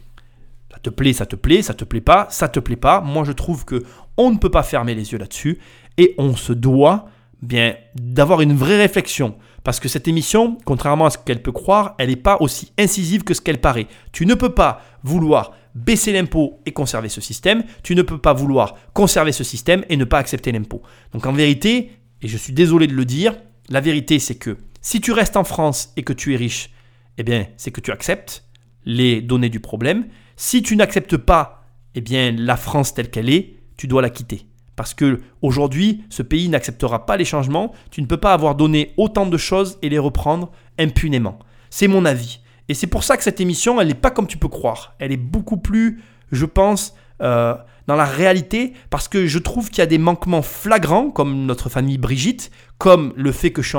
Te 0.81 0.89
plaît, 0.89 1.13
ça 1.13 1.25
te 1.25 1.35
plaît, 1.35 1.61
ça 1.61 1.73
te 1.73 1.83
plaît 1.83 2.01
pas, 2.01 2.27
ça 2.29 2.47
te 2.47 2.59
plaît 2.59 2.75
pas. 2.75 3.01
Moi, 3.01 3.23
je 3.23 3.31
trouve 3.31 3.65
que 3.65 3.83
on 4.17 4.31
ne 4.31 4.37
peut 4.37 4.51
pas 4.51 4.63
fermer 4.63 4.95
les 4.95 5.11
yeux 5.11 5.17
là-dessus 5.17 5.59
et 5.97 6.15
on 6.17 6.35
se 6.35 6.53
doit 6.53 7.07
bien 7.41 7.75
d'avoir 7.95 8.41
une 8.41 8.53
vraie 8.53 8.77
réflexion 8.77 9.35
parce 9.63 9.79
que 9.79 9.89
cette 9.89 10.07
émission, 10.07 10.57
contrairement 10.65 11.05
à 11.05 11.09
ce 11.09 11.17
qu'elle 11.17 11.41
peut 11.41 11.51
croire, 11.51 11.95
elle 11.97 12.09
n'est 12.09 12.15
pas 12.15 12.37
aussi 12.39 12.71
incisive 12.77 13.23
que 13.23 13.33
ce 13.33 13.41
qu'elle 13.41 13.61
paraît. 13.61 13.87
Tu 14.11 14.25
ne 14.25 14.33
peux 14.33 14.53
pas 14.53 14.81
vouloir 15.03 15.53
baisser 15.75 16.11
l'impôt 16.11 16.59
et 16.65 16.71
conserver 16.71 17.09
ce 17.09 17.21
système, 17.21 17.63
tu 17.83 17.95
ne 17.95 18.01
peux 18.01 18.17
pas 18.17 18.33
vouloir 18.33 18.75
conserver 18.93 19.31
ce 19.31 19.43
système 19.43 19.85
et 19.89 19.97
ne 19.97 20.05
pas 20.05 20.17
accepter 20.17 20.51
l'impôt. 20.51 20.81
Donc 21.13 21.25
en 21.25 21.33
vérité, 21.33 21.91
et 22.21 22.27
je 22.27 22.37
suis 22.37 22.53
désolé 22.53 22.87
de 22.87 22.93
le 22.93 23.05
dire, 23.05 23.37
la 23.69 23.81
vérité 23.81 24.19
c'est 24.19 24.35
que 24.35 24.57
si 24.81 25.01
tu 25.01 25.11
restes 25.11 25.37
en 25.37 25.43
France 25.43 25.93
et 25.95 26.03
que 26.03 26.13
tu 26.13 26.33
es 26.33 26.37
riche, 26.37 26.71
eh 27.17 27.23
bien 27.23 27.47
c'est 27.57 27.71
que 27.71 27.81
tu 27.81 27.91
acceptes 27.91 28.45
les 28.85 29.21
données 29.21 29.49
du 29.49 29.59
problème. 29.59 30.07
Si 30.41 30.63
tu 30.63 30.77
n'acceptes 30.77 31.17
pas, 31.17 31.65
eh 31.95 31.99
bien 31.99 32.31
la 32.31 32.55
France 32.55 32.93
telle 32.93 33.11
qu'elle 33.11 33.29
est, 33.29 33.57
tu 33.75 33.87
dois 33.87 34.01
la 34.01 34.09
quitter. 34.09 34.47
Parce 34.77 34.93
que 34.93 35.19
aujourd'hui, 35.41 36.05
ce 36.09 36.23
pays 36.23 36.47
n'acceptera 36.47 37.05
pas 37.05 37.17
les 37.17 37.25
changements. 37.25 37.73
Tu 37.91 38.01
ne 38.01 38.05
peux 38.05 38.15
pas 38.15 38.31
avoir 38.31 38.55
donné 38.55 38.93
autant 38.95 39.25
de 39.25 39.35
choses 39.35 39.77
et 39.81 39.89
les 39.89 39.99
reprendre 39.99 40.49
impunément. 40.79 41.39
C'est 41.69 41.89
mon 41.89 42.05
avis. 42.05 42.39
Et 42.69 42.73
c'est 42.73 42.87
pour 42.87 43.03
ça 43.03 43.17
que 43.17 43.23
cette 43.23 43.41
émission, 43.41 43.81
elle 43.81 43.89
n'est 43.89 43.93
pas 43.93 44.11
comme 44.11 44.27
tu 44.27 44.37
peux 44.37 44.47
croire. 44.47 44.95
Elle 44.99 45.11
est 45.11 45.17
beaucoup 45.17 45.57
plus, 45.57 46.01
je 46.31 46.45
pense, 46.45 46.95
euh, 47.21 47.55
dans 47.89 47.95
la 47.95 48.05
réalité, 48.05 48.73
parce 48.91 49.07
que 49.07 49.25
je 49.25 49.39
trouve 49.39 49.69
qu'il 49.69 49.79
y 49.79 49.81
a 49.81 49.87
des 49.87 49.97
manquements 49.97 50.43
flagrants, 50.43 51.09
comme 51.09 51.47
notre 51.47 51.69
famille 51.69 51.97
Brigitte, 51.97 52.51
comme 52.77 53.13
le 53.15 53.31
fait 53.31 53.49
que 53.49 53.63
je 53.63 53.75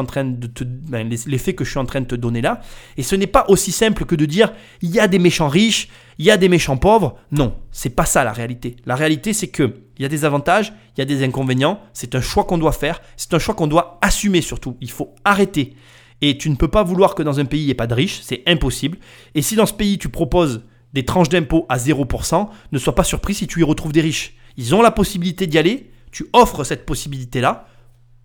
te, 0.49 0.65
ben, 0.65 1.09
les, 1.09 1.17
les 1.29 1.39
faits 1.39 1.55
que 1.55 1.63
je 1.63 1.71
suis 1.71 1.79
en 1.79 1.85
train 1.85 2.01
de 2.01 2.07
te 2.07 2.17
donner 2.17 2.41
là. 2.41 2.61
Et 2.97 3.05
ce 3.05 3.15
n'est 3.15 3.29
pas 3.29 3.45
aussi 3.47 3.71
simple 3.71 4.05
que 4.07 4.17
de 4.17 4.27
dire 4.27 4.53
il 4.83 4.91
y 4.91 4.99
a 4.99 5.07
des 5.07 5.21
méchants 5.21 5.47
riches, 5.47 5.91
il 6.19 6.25
y 6.25 6.33
a 6.33 6.37
des 6.37 6.49
méchants 6.49 6.77
pauvres. 6.77 7.19
Non, 7.31 7.55
c'est 7.71 7.95
pas 7.95 8.05
ça 8.05 8.25
la 8.25 8.33
réalité. 8.33 8.75
La 8.85 8.97
réalité, 8.97 9.33
c'est 9.33 9.47
que 9.47 9.77
il 9.97 10.03
y 10.03 10.05
a 10.05 10.09
des 10.09 10.25
avantages, 10.25 10.73
il 10.97 10.99
y 10.99 11.03
a 11.03 11.05
des 11.05 11.23
inconvénients. 11.23 11.79
C'est 11.93 12.17
un 12.17 12.21
choix 12.21 12.43
qu'on 12.43 12.59
doit 12.59 12.73
faire. 12.73 13.01
C'est 13.17 13.33
un 13.33 13.39
choix 13.39 13.55
qu'on 13.55 13.69
doit 13.69 14.01
assumer 14.03 14.41
surtout. 14.41 14.77
Il 14.81 14.91
faut 14.91 15.15
arrêter. 15.25 15.77
Et 16.21 16.37
tu 16.37 16.51
ne 16.51 16.57
peux 16.57 16.67
pas 16.67 16.83
vouloir 16.83 17.15
que 17.15 17.23
dans 17.23 17.39
un 17.39 17.45
pays 17.45 17.61
il 17.61 17.67
n'y 17.67 17.71
ait 17.71 17.75
pas 17.75 17.87
de 17.87 17.95
riches, 17.95 18.19
c'est 18.25 18.43
impossible. 18.49 18.99
Et 19.37 19.43
si 19.43 19.55
dans 19.55 19.67
ce 19.67 19.73
pays 19.73 19.99
tu 19.99 20.09
proposes 20.09 20.65
des 20.93 21.05
tranches 21.05 21.28
d'impôts 21.28 21.66
à 21.68 21.78
0%, 21.78 22.49
ne 22.72 22.78
sois 22.78 22.95
pas 22.95 23.05
surpris 23.05 23.34
si 23.34 23.47
tu 23.47 23.61
y 23.61 23.64
retrouves 23.64 23.93
des 23.93 24.01
riches. 24.01 24.36
Ils 24.57 24.74
ont 24.74 24.82
la 24.82 24.91
possibilité 24.91 25.47
d'y 25.47 25.59
aller, 25.59 25.91
tu 26.11 26.26
offres 26.32 26.64
cette 26.64 26.86
possibilité-là, 26.86 27.66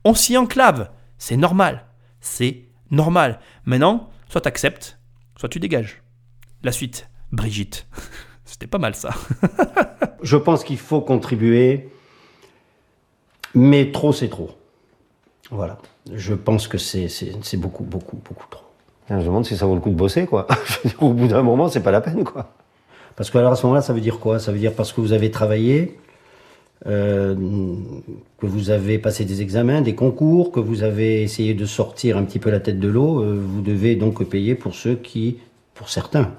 on 0.03 0.13
s'y 0.13 0.37
enclave. 0.37 0.91
C'est 1.17 1.37
normal. 1.37 1.85
C'est 2.21 2.63
normal. 2.91 3.39
Maintenant, 3.65 4.09
soit 4.29 4.41
tu 4.41 4.47
acceptes, 4.47 4.99
soit 5.37 5.49
tu 5.49 5.59
dégages. 5.59 6.01
La 6.63 6.71
suite, 6.71 7.09
Brigitte. 7.31 7.87
C'était 8.45 8.67
pas 8.67 8.77
mal 8.77 8.95
ça. 8.95 9.09
Je 10.21 10.37
pense 10.37 10.63
qu'il 10.63 10.77
faut 10.77 11.01
contribuer, 11.01 11.89
mais 13.53 13.91
trop, 13.91 14.13
c'est 14.13 14.29
trop. 14.29 14.51
Voilà. 15.49 15.77
Je 16.11 16.33
pense 16.33 16.67
que 16.67 16.77
c'est 16.77 17.07
beaucoup, 17.57 17.83
beaucoup, 17.83 18.17
beaucoup 18.17 18.47
trop. 18.49 18.64
Je 19.09 19.13
me 19.13 19.23
demande 19.23 19.45
si 19.45 19.55
ça 19.55 19.65
vaut 19.65 19.75
le 19.75 19.81
coup 19.81 19.91
de 19.91 19.95
bosser, 19.95 20.25
quoi. 20.25 20.47
Au 20.99 21.13
bout 21.13 21.27
d'un 21.27 21.43
moment, 21.43 21.69
c'est 21.69 21.83
pas 21.83 21.91
la 21.91 22.01
peine, 22.01 22.23
quoi. 22.23 22.53
Parce 23.15 23.29
que 23.29 23.37
alors 23.37 23.53
à 23.53 23.55
ce 23.55 23.65
moment-là, 23.65 23.81
ça 23.81 23.93
veut 23.93 24.01
dire 24.01 24.19
quoi? 24.19 24.39
Ça 24.39 24.51
veut 24.51 24.59
dire 24.59 24.73
parce 24.73 24.91
que 24.91 24.99
vous 24.99 25.13
avez 25.13 25.31
travaillé, 25.31 25.97
euh, 26.85 27.35
que 28.37 28.45
vous 28.45 28.69
avez 28.69 28.99
passé 28.99 29.23
des 29.23 29.41
examens, 29.41 29.81
des 29.81 29.95
concours, 29.95 30.51
que 30.51 30.59
vous 30.59 30.83
avez 30.83 31.23
essayé 31.23 31.53
de 31.53 31.65
sortir 31.65 32.17
un 32.17 32.23
petit 32.23 32.39
peu 32.39 32.49
la 32.49 32.59
tête 32.59 32.79
de 32.79 32.87
l'eau, 32.87 33.21
euh, 33.21 33.41
vous 33.41 33.61
devez 33.61 33.95
donc 33.95 34.23
payer 34.25 34.55
pour 34.55 34.75
ceux 34.75 34.95
qui, 34.95 35.37
pour 35.73 35.89
certains, 35.89 36.33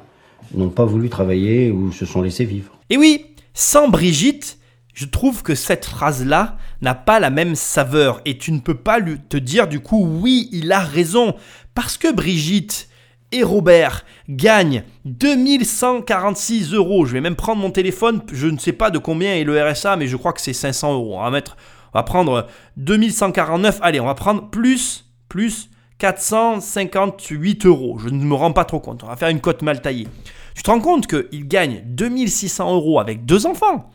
n'ont 0.54 0.68
pas 0.68 0.84
voulu 0.84 1.08
travailler 1.08 1.70
ou 1.70 1.92
se 1.92 2.04
sont 2.04 2.20
laissés 2.20 2.44
vivre. 2.44 2.78
Et 2.90 2.98
oui, 2.98 3.26
sans 3.54 3.88
Brigitte, 3.88 4.58
je 4.92 5.06
trouve 5.06 5.42
que 5.42 5.54
cette 5.54 5.86
phrase-là 5.86 6.56
n'a 6.82 6.94
pas 6.94 7.20
la 7.20 7.30
même 7.30 7.54
saveur 7.54 8.20
et 8.26 8.36
tu 8.36 8.52
ne 8.52 8.60
peux 8.60 8.76
pas 8.76 8.98
lui, 8.98 9.18
te 9.18 9.36
dire 9.36 9.66
du 9.66 9.80
coup 9.80 10.06
oui, 10.06 10.48
il 10.52 10.72
a 10.72 10.80
raison 10.80 11.34
parce 11.76 11.98
que 11.98 12.10
Brigitte 12.10 12.88
et 13.32 13.42
Robert 13.42 14.04
gagnent 14.28 14.82
2146 15.04 16.72
euros. 16.72 17.04
Je 17.04 17.12
vais 17.12 17.20
même 17.20 17.36
prendre 17.36 17.60
mon 17.60 17.70
téléphone, 17.70 18.22
je 18.32 18.48
ne 18.48 18.58
sais 18.58 18.72
pas 18.72 18.90
de 18.90 18.98
combien 18.98 19.34
est 19.34 19.44
le 19.44 19.62
RSA, 19.62 19.96
mais 19.96 20.08
je 20.08 20.16
crois 20.16 20.32
que 20.32 20.40
c'est 20.40 20.54
500 20.54 20.94
euros. 20.94 21.18
On 21.18 21.22
va 21.22 21.30
mettre, 21.30 21.56
on 21.92 21.98
va 21.98 22.02
prendre 22.02 22.46
2149. 22.78 23.78
Allez, 23.82 24.00
on 24.00 24.06
va 24.06 24.14
prendre 24.14 24.48
plus, 24.48 25.04
plus 25.28 25.68
458 25.98 27.66
euros. 27.66 27.98
Je 27.98 28.08
ne 28.08 28.24
me 28.24 28.34
rends 28.34 28.52
pas 28.52 28.64
trop 28.64 28.80
compte. 28.80 29.04
On 29.04 29.08
va 29.08 29.16
faire 29.16 29.28
une 29.28 29.40
cote 29.40 29.60
mal 29.60 29.82
taillée. 29.82 30.08
Tu 30.54 30.62
te 30.62 30.70
rends 30.70 30.80
compte 30.80 31.06
qu'ils 31.06 31.46
gagnent 31.46 31.82
2600 31.84 32.74
euros 32.74 33.00
avec 33.00 33.26
deux 33.26 33.44
enfants? 33.44 33.90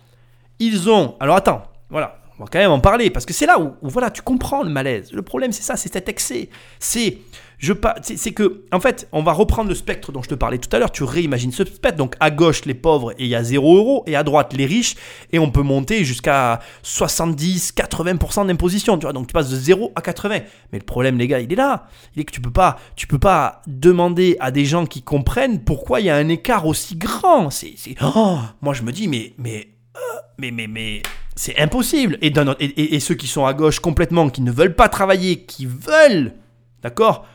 Ils 0.60 0.88
ont. 0.88 1.16
Alors 1.20 1.36
attends, 1.36 1.64
voilà. 1.90 2.21
Va 2.42 2.48
quand 2.52 2.60
même 2.60 2.72
en 2.72 2.80
parler 2.80 3.12
parce 3.12 3.26
que 3.26 3.34
c'est 3.34 3.46
là 3.46 3.60
où, 3.60 3.74
voilà, 3.84 4.10
tu 4.10 4.24
comprends 4.24 4.64
le 4.64 4.70
malaise. 4.70 5.12
Le 5.14 5.22
problème, 5.22 5.52
c'est 5.52 5.62
ça, 5.62 5.76
c'est 5.76 5.94
cet 5.94 6.10
excès. 6.10 6.50
C'est 6.80 7.20
je 7.62 7.74
c'est 8.02 8.32
que 8.32 8.64
en 8.72 8.80
fait, 8.80 9.08
on 9.12 9.22
va 9.22 9.34
reprendre 9.34 9.70
le 9.70 9.76
spectre 9.76 10.12
dont 10.12 10.24
je 10.24 10.30
te 10.30 10.34
parlais 10.34 10.58
tout 10.58 10.76
à 10.76 10.80
l'heure. 10.80 10.92
Tu 10.92 11.04
réimagines 11.04 11.52
ce 11.52 11.64
spectre. 11.64 11.98
Donc 11.98 12.16
à 12.20 12.32
gauche 12.32 12.66
les 12.66 12.74
pauvres 12.74 13.12
et 13.12 13.26
il 13.26 13.28
y 13.28 13.36
a 13.36 13.44
0 13.44 13.78
euros 13.78 14.04
et 14.08 14.16
à 14.16 14.24
droite 14.24 14.54
les 14.54 14.66
riches 14.66 14.96
et 15.32 15.38
on 15.38 15.52
peut 15.52 15.62
monter 15.62 16.04
jusqu'à 16.04 16.60
70, 16.82 17.74
80% 17.78 18.48
d'imposition. 18.48 18.98
Tu 18.98 19.04
vois, 19.04 19.14
donc 19.14 19.28
tu 19.28 19.34
passes 19.34 19.52
de 19.52 19.56
0 19.56 19.92
à 19.96 20.02
80. 20.02 20.40
Mais 20.72 20.80
le 20.80 20.86
problème, 20.86 21.20
les 21.20 21.28
gars, 21.28 21.40
il 21.40 21.54
est 21.54 21.56
là. 21.56 21.88
Il 22.16 22.22
est 22.22 22.26
que 22.26 22.32
tu 22.32 22.42
peux 22.42 22.50
pas, 22.50 22.80
tu 22.96 23.06
peux 23.06 23.20
pas 23.20 23.62
demander 23.68 24.38
à 24.40 24.50
des 24.50 24.66
gens 24.66 24.88
qui 24.88 25.04
comprennent 25.04 25.64
pourquoi 25.64 26.00
il 26.00 26.08
y 26.08 26.10
a 26.10 26.16
un 26.16 26.30
écart 26.30 26.66
aussi 26.66 26.96
grand. 26.96 27.52
C'est, 27.52 27.76
oh, 28.02 28.40
moi 28.62 28.74
je 28.74 28.82
me 28.82 28.92
dis 28.92 29.08
mais 29.08 29.34
mais 29.38 29.68
mais 30.38 30.52
mais 30.52 30.68
mais 30.68 31.02
c'est 31.36 31.58
impossible. 31.60 32.18
Et, 32.22 33.00
ceux 33.00 33.16
qui 33.16 33.28
sont 33.28 33.46
à 33.46 33.54
gauche 33.54 33.80
complètement, 33.80 34.30
qui 34.30 34.42
ne 34.42 34.52
veulent 34.52 34.76
pas 34.76 34.90
travailler, 34.90 35.46
qui 35.46 35.66
veulent, 35.66 36.34
d'accord, 36.84 37.26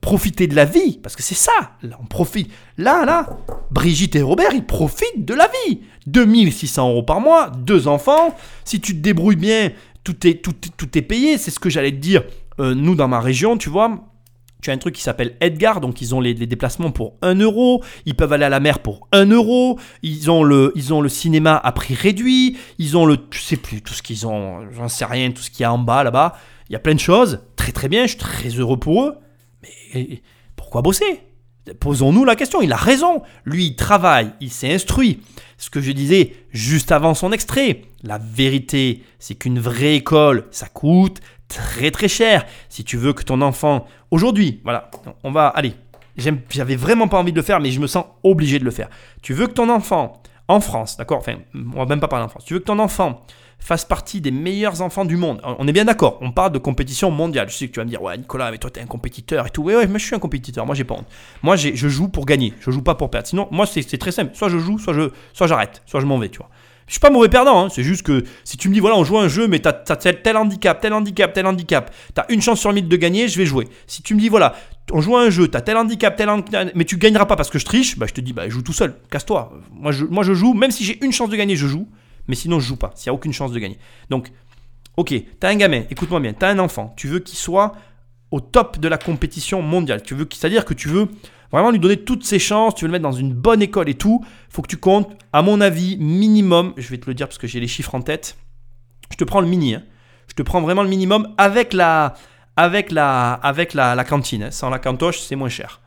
profiter 0.00 0.46
de 0.46 0.54
la 0.54 0.64
vie, 0.64 0.98
parce 1.02 1.16
que 1.16 1.22
c'est 1.22 1.34
ça, 1.34 1.76
là, 1.82 1.96
on 2.00 2.06
profite. 2.06 2.50
Là, 2.78 3.04
là, 3.04 3.28
Brigitte 3.70 4.16
et 4.16 4.22
Robert, 4.22 4.52
ils 4.54 4.64
profitent 4.64 5.24
de 5.24 5.34
la 5.34 5.48
vie. 5.66 5.80
2600 6.06 6.88
euros 6.88 7.02
par 7.02 7.20
mois, 7.20 7.50
deux 7.50 7.88
enfants, 7.88 8.34
si 8.64 8.80
tu 8.80 8.94
te 8.96 9.00
débrouilles 9.00 9.36
bien, 9.36 9.70
tout 10.02 10.26
est, 10.26 10.42
tout, 10.42 10.54
tout 10.76 10.98
est 10.98 11.02
payé, 11.02 11.38
c'est 11.38 11.50
ce 11.50 11.60
que 11.60 11.70
j'allais 11.70 11.92
te 11.92 11.96
dire. 11.96 12.24
Euh, 12.58 12.74
nous, 12.74 12.94
dans 12.94 13.08
ma 13.08 13.20
région, 13.20 13.56
tu 13.56 13.70
vois, 13.70 14.11
tu 14.62 14.70
as 14.70 14.72
un 14.72 14.78
truc 14.78 14.94
qui 14.94 15.02
s'appelle 15.02 15.36
Edgar, 15.40 15.80
donc 15.80 16.00
ils 16.00 16.14
ont 16.14 16.20
les, 16.20 16.34
déplacements 16.34 16.92
pour 16.92 17.16
1 17.20 17.34
euro, 17.34 17.82
ils 18.06 18.14
peuvent 18.14 18.32
aller 18.32 18.44
à 18.44 18.48
la 18.48 18.60
mer 18.60 18.78
pour 18.78 19.08
1 19.12 19.26
euro, 19.26 19.78
ils 20.02 20.30
ont 20.30 20.44
le, 20.44 20.72
cinéma 21.08 21.60
à 21.62 21.72
prix 21.72 21.94
réduit, 21.94 22.56
ils 22.78 22.96
ont 22.96 23.04
le, 23.04 23.18
je 23.32 23.40
sais 23.40 23.56
plus, 23.56 23.82
tout 23.82 23.92
ce 23.92 24.02
qu'ils 24.02 24.26
ont, 24.26 24.70
j'en 24.70 24.88
sais 24.88 25.04
rien, 25.04 25.32
tout 25.32 25.42
ce 25.42 25.50
qu'il 25.50 25.62
y 25.62 25.64
a 25.64 25.72
en 25.72 25.78
bas 25.78 26.04
là-bas, 26.04 26.38
il 26.70 26.72
y 26.72 26.76
a 26.76 26.78
plein 26.78 26.94
de 26.94 27.00
choses, 27.00 27.40
très 27.56 27.72
très 27.72 27.88
bien, 27.88 28.04
je 28.04 28.10
suis 28.10 28.18
très 28.18 28.48
heureux 28.50 28.78
pour 28.78 29.02
eux, 29.02 29.16
mais 29.62 30.22
pourquoi 30.56 30.80
bosser? 30.80 31.20
Posons-nous 31.78 32.24
la 32.24 32.34
question, 32.34 32.60
il 32.60 32.72
a 32.72 32.76
raison. 32.76 33.22
Lui, 33.44 33.66
il 33.66 33.76
travaille, 33.76 34.32
il 34.40 34.50
s'est 34.50 34.74
instruit. 34.74 35.20
Ce 35.58 35.70
que 35.70 35.80
je 35.80 35.92
disais 35.92 36.34
juste 36.50 36.90
avant 36.90 37.14
son 37.14 37.30
extrait, 37.30 37.82
la 38.02 38.18
vérité, 38.18 39.04
c'est 39.20 39.36
qu'une 39.36 39.60
vraie 39.60 39.94
école, 39.94 40.46
ça 40.50 40.66
coûte 40.66 41.20
très 41.52 41.90
très 41.90 42.08
cher. 42.08 42.46
Si 42.68 42.84
tu 42.84 42.96
veux 42.96 43.12
que 43.12 43.22
ton 43.22 43.40
enfant, 43.40 43.86
aujourd'hui, 44.10 44.60
voilà, 44.64 44.90
on 45.24 45.30
va, 45.30 45.48
allez, 45.48 45.74
j'avais 46.16 46.76
vraiment 46.76 47.08
pas 47.08 47.18
envie 47.18 47.32
de 47.32 47.36
le 47.36 47.42
faire, 47.42 47.60
mais 47.60 47.70
je 47.70 47.80
me 47.80 47.86
sens 47.86 48.04
obligé 48.22 48.58
de 48.58 48.64
le 48.64 48.70
faire. 48.70 48.88
Tu 49.22 49.34
veux 49.34 49.46
que 49.46 49.52
ton 49.52 49.68
enfant, 49.68 50.22
en 50.48 50.60
France, 50.60 50.96
d'accord, 50.96 51.18
enfin, 51.18 51.36
on 51.54 51.78
va 51.78 51.86
même 51.86 52.00
pas 52.00 52.08
parler 52.08 52.24
en 52.24 52.28
France, 52.28 52.44
tu 52.44 52.54
veux 52.54 52.60
que 52.60 52.64
ton 52.64 52.78
enfant 52.78 53.20
fasse 53.58 53.84
partie 53.84 54.20
des 54.20 54.32
meilleurs 54.32 54.82
enfants 54.82 55.04
du 55.04 55.16
monde. 55.16 55.40
On 55.44 55.68
est 55.68 55.72
bien 55.72 55.84
d'accord, 55.84 56.18
on 56.20 56.32
parle 56.32 56.50
de 56.50 56.58
compétition 56.58 57.12
mondiale. 57.12 57.48
Je 57.48 57.54
sais 57.54 57.68
que 57.68 57.72
tu 57.72 57.78
vas 57.78 57.84
me 57.84 57.90
dire, 57.90 58.02
ouais, 58.02 58.18
Nicolas, 58.18 58.50
mais 58.50 58.58
toi, 58.58 58.70
t'es 58.70 58.80
un 58.80 58.86
compétiteur 58.86 59.46
et 59.46 59.50
tout. 59.50 59.62
Ouais, 59.62 59.76
ouais, 59.76 59.86
mais 59.86 60.00
je 60.00 60.04
suis 60.04 60.16
un 60.16 60.18
compétiteur, 60.18 60.66
moi, 60.66 60.74
j'ai 60.74 60.82
pas 60.82 60.94
honte. 60.94 61.06
Moi, 61.44 61.54
je 61.54 61.88
joue 61.88 62.08
pour 62.08 62.26
gagner, 62.26 62.54
je 62.58 62.72
joue 62.72 62.82
pas 62.82 62.96
pour 62.96 63.08
perdre. 63.08 63.28
Sinon, 63.28 63.46
moi, 63.52 63.64
c'est 63.66 63.98
très 63.98 64.10
simple. 64.10 64.34
Soit 64.34 64.48
je 64.48 64.58
joue, 64.58 64.80
soit 64.80 64.94
je 64.94 65.10
soit 65.32 65.46
j'arrête, 65.46 65.80
soit 65.86 66.00
je 66.00 66.06
m'en 66.06 66.18
vais, 66.18 66.28
tu 66.28 66.38
vois. 66.38 66.50
Je 66.86 66.92
suis 66.92 67.00
pas 67.00 67.10
mauvais 67.10 67.28
perdant, 67.28 67.64
hein. 67.64 67.68
c'est 67.68 67.82
juste 67.82 68.02
que 68.02 68.24
si 68.44 68.56
tu 68.56 68.68
me 68.68 68.74
dis, 68.74 68.80
voilà, 68.80 68.96
on 68.96 69.04
joue 69.04 69.18
un 69.18 69.28
jeu, 69.28 69.48
mais 69.48 69.60
t'as 69.60 69.82
as 69.88 69.96
tel 69.96 70.36
handicap, 70.36 70.80
tel 70.80 70.92
handicap, 70.92 71.32
tel 71.32 71.46
handicap, 71.46 71.94
t'as 72.14 72.26
une 72.28 72.42
chance 72.42 72.60
sur 72.60 72.72
mille 72.72 72.88
de 72.88 72.96
gagner, 72.96 73.28
je 73.28 73.38
vais 73.38 73.46
jouer. 73.46 73.68
Si 73.86 74.02
tu 74.02 74.14
me 74.14 74.20
dis, 74.20 74.28
voilà, 74.28 74.54
on 74.90 75.00
joue 75.00 75.16
un 75.16 75.30
jeu, 75.30 75.48
t'as 75.48 75.60
tel 75.60 75.76
handicap, 75.76 76.16
tel 76.16 76.28
handicap, 76.28 76.70
mais 76.74 76.84
tu 76.84 76.96
gagneras 76.96 77.26
pas 77.26 77.36
parce 77.36 77.50
que 77.50 77.58
je 77.58 77.64
triche, 77.64 77.98
bah, 77.98 78.06
je 78.08 78.14
te 78.14 78.20
dis, 78.20 78.32
bah, 78.32 78.48
joue 78.48 78.62
tout 78.62 78.72
seul, 78.72 78.94
casse-toi. 79.10 79.52
Moi 79.72 79.92
je, 79.92 80.34
joue, 80.34 80.54
même 80.54 80.70
si 80.70 80.84
j'ai 80.84 81.02
une 81.04 81.12
chance 81.12 81.30
de 81.30 81.36
gagner, 81.36 81.56
je 81.56 81.66
joue 81.66 81.86
mais 82.28 82.34
sinon 82.34 82.60
je 82.60 82.68
joue 82.68 82.76
pas, 82.76 82.92
s'il 82.94 83.10
n'y 83.10 83.10
a 83.10 83.14
aucune 83.14 83.32
chance 83.32 83.52
de 83.52 83.58
gagner. 83.58 83.78
Donc, 84.10 84.30
ok, 84.96 85.08
tu 85.08 85.26
as 85.42 85.48
un 85.48 85.56
gamin, 85.56 85.82
écoute-moi 85.90 86.20
bien, 86.20 86.32
tu 86.32 86.44
as 86.44 86.48
un 86.48 86.58
enfant, 86.58 86.92
tu 86.96 87.08
veux 87.08 87.18
qu'il 87.18 87.38
soit 87.38 87.72
au 88.32 88.40
top 88.40 88.78
de 88.78 88.88
la 88.88 88.98
compétition 88.98 89.62
mondiale, 89.62 90.02
tu 90.02 90.14
veux, 90.14 90.26
c'est-à-dire 90.32 90.64
que 90.64 90.74
tu 90.74 90.88
veux 90.88 91.08
vraiment 91.52 91.70
lui 91.70 91.78
donner 91.78 91.98
toutes 91.98 92.24
ses 92.24 92.38
chances, 92.38 92.74
tu 92.74 92.84
veux 92.84 92.88
le 92.88 92.92
mettre 92.92 93.02
dans 93.02 93.12
une 93.12 93.34
bonne 93.34 93.62
école 93.62 93.88
et 93.90 93.94
tout, 93.94 94.24
faut 94.48 94.62
que 94.62 94.68
tu 94.68 94.78
comptes, 94.78 95.12
à 95.32 95.42
mon 95.42 95.60
avis, 95.60 95.98
minimum, 95.98 96.72
je 96.78 96.88
vais 96.88 96.98
te 96.98 97.06
le 97.06 97.14
dire 97.14 97.28
parce 97.28 97.38
que 97.38 97.46
j'ai 97.46 97.60
les 97.60 97.68
chiffres 97.68 97.94
en 97.94 98.00
tête, 98.00 98.38
je 99.10 99.16
te 99.18 99.24
prends 99.24 99.42
le 99.42 99.46
mini, 99.46 99.74
hein. 99.74 99.82
je 100.28 100.34
te 100.34 100.42
prends 100.42 100.62
vraiment 100.62 100.82
le 100.82 100.88
minimum 100.88 101.34
avec 101.36 101.74
la, 101.74 102.14
avec 102.56 102.90
la, 102.90 103.34
avec 103.34 103.74
la, 103.74 104.02
cantine, 104.04 104.44
hein. 104.44 104.50
sans 104.50 104.70
la 104.70 104.78
cantoche, 104.78 105.20
c'est 105.20 105.36
moins 105.36 105.50
cher. 105.50 105.80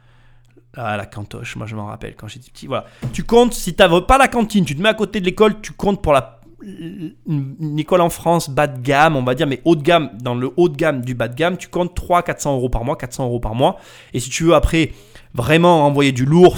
Ah, 0.77 0.97
la 0.97 1.05
cantoche, 1.05 1.55
moi 1.55 1.67
je 1.67 1.75
m'en 1.75 1.85
rappelle 1.85 2.15
quand 2.15 2.27
j'étais 2.27 2.51
petit. 2.51 2.67
Voilà. 2.67 2.85
Tu 3.13 3.23
comptes, 3.23 3.53
si 3.53 3.73
tu 3.73 3.81
n'as 3.81 4.01
pas 4.01 4.17
la 4.17 4.27
cantine, 4.27 4.65
tu 4.65 4.75
te 4.75 4.81
mets 4.81 4.89
à 4.89 4.93
côté 4.93 5.21
de 5.21 5.25
l'école, 5.25 5.61
tu 5.61 5.71
comptes 5.71 6.01
pour 6.01 6.11
la, 6.11 6.34
une 6.61 7.79
école 7.79 8.01
en 8.01 8.09
France 8.09 8.49
bas 8.49 8.67
de 8.67 8.79
gamme, 8.81 9.15
on 9.15 9.23
va 9.23 9.35
dire, 9.35 9.47
mais 9.47 9.61
haut 9.65 9.75
de 9.75 9.83
gamme, 9.83 10.11
dans 10.21 10.35
le 10.35 10.51
haut 10.57 10.69
de 10.69 10.75
gamme 10.75 11.01
du 11.01 11.13
bas 11.13 11.27
de 11.27 11.35
gamme, 11.35 11.57
tu 11.57 11.67
comptes 11.67 11.97
300-400 11.97 12.53
euros 12.53 12.69
par 12.69 12.83
mois, 12.83 12.95
400 12.95 13.25
euros 13.25 13.39
par 13.39 13.55
mois. 13.55 13.77
Et 14.13 14.19
si 14.19 14.29
tu 14.29 14.43
veux 14.45 14.55
après 14.55 14.91
vraiment 15.33 15.85
envoyer 15.85 16.11
du 16.11 16.25
lourd, 16.25 16.57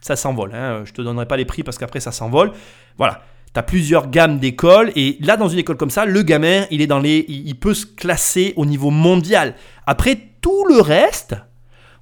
ça 0.00 0.16
s'envole. 0.16 0.54
Hein. 0.54 0.82
Je 0.84 0.92
te 0.92 1.02
donnerai 1.02 1.26
pas 1.26 1.36
les 1.36 1.44
prix 1.44 1.62
parce 1.62 1.78
qu'après 1.78 2.00
ça 2.00 2.12
s'envole. 2.12 2.52
Voilà. 2.98 3.22
Tu 3.52 3.58
as 3.58 3.64
plusieurs 3.64 4.08
gammes 4.10 4.38
d'écoles 4.38 4.92
et 4.94 5.16
là 5.20 5.36
dans 5.36 5.48
une 5.48 5.58
école 5.58 5.76
comme 5.76 5.90
ça, 5.90 6.04
le 6.04 6.22
gamin, 6.22 6.66
il 6.70 6.80
est 6.80 6.86
dans 6.86 7.00
les 7.00 7.24
il 7.28 7.58
peut 7.58 7.74
se 7.74 7.86
classer 7.86 8.54
au 8.56 8.64
niveau 8.64 8.90
mondial. 8.90 9.54
Après 9.86 10.16
tout 10.40 10.64
le 10.68 10.80
reste, 10.80 11.34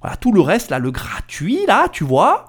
voilà, 0.01 0.15
tout 0.15 0.31
le 0.31 0.41
reste, 0.41 0.69
là, 0.69 0.79
le 0.79 0.91
gratuit, 0.91 1.65
là, 1.67 1.89
tu 1.89 2.03
vois, 2.03 2.45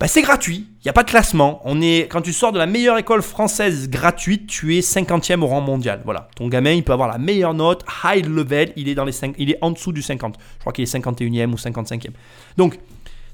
bah, 0.00 0.06
c'est 0.06 0.22
gratuit. 0.22 0.66
Il 0.80 0.86
n'y 0.86 0.90
a 0.90 0.92
pas 0.92 1.02
de 1.02 1.10
classement. 1.10 1.60
On 1.64 1.80
est, 1.80 2.08
quand 2.08 2.20
tu 2.20 2.32
sors 2.32 2.52
de 2.52 2.58
la 2.58 2.66
meilleure 2.66 2.98
école 2.98 3.20
française 3.20 3.90
gratuite, 3.90 4.46
tu 4.46 4.76
es 4.76 4.80
50e 4.80 5.42
au 5.42 5.46
rang 5.48 5.60
mondial. 5.60 6.02
Voilà. 6.04 6.28
Ton 6.36 6.46
gamin, 6.48 6.72
il 6.72 6.84
peut 6.84 6.92
avoir 6.92 7.08
la 7.08 7.18
meilleure 7.18 7.54
note, 7.54 7.84
high 8.04 8.24
level, 8.24 8.72
il 8.76 8.88
est, 8.88 8.94
dans 8.94 9.04
les 9.04 9.12
5, 9.12 9.34
il 9.38 9.50
est 9.50 9.58
en 9.60 9.72
dessous 9.72 9.92
du 9.92 10.02
50. 10.02 10.36
Je 10.38 10.60
crois 10.60 10.72
qu'il 10.72 10.84
est 10.84 10.94
51e 10.94 11.50
ou 11.52 11.56
55e. 11.56 12.10
Donc, 12.56 12.78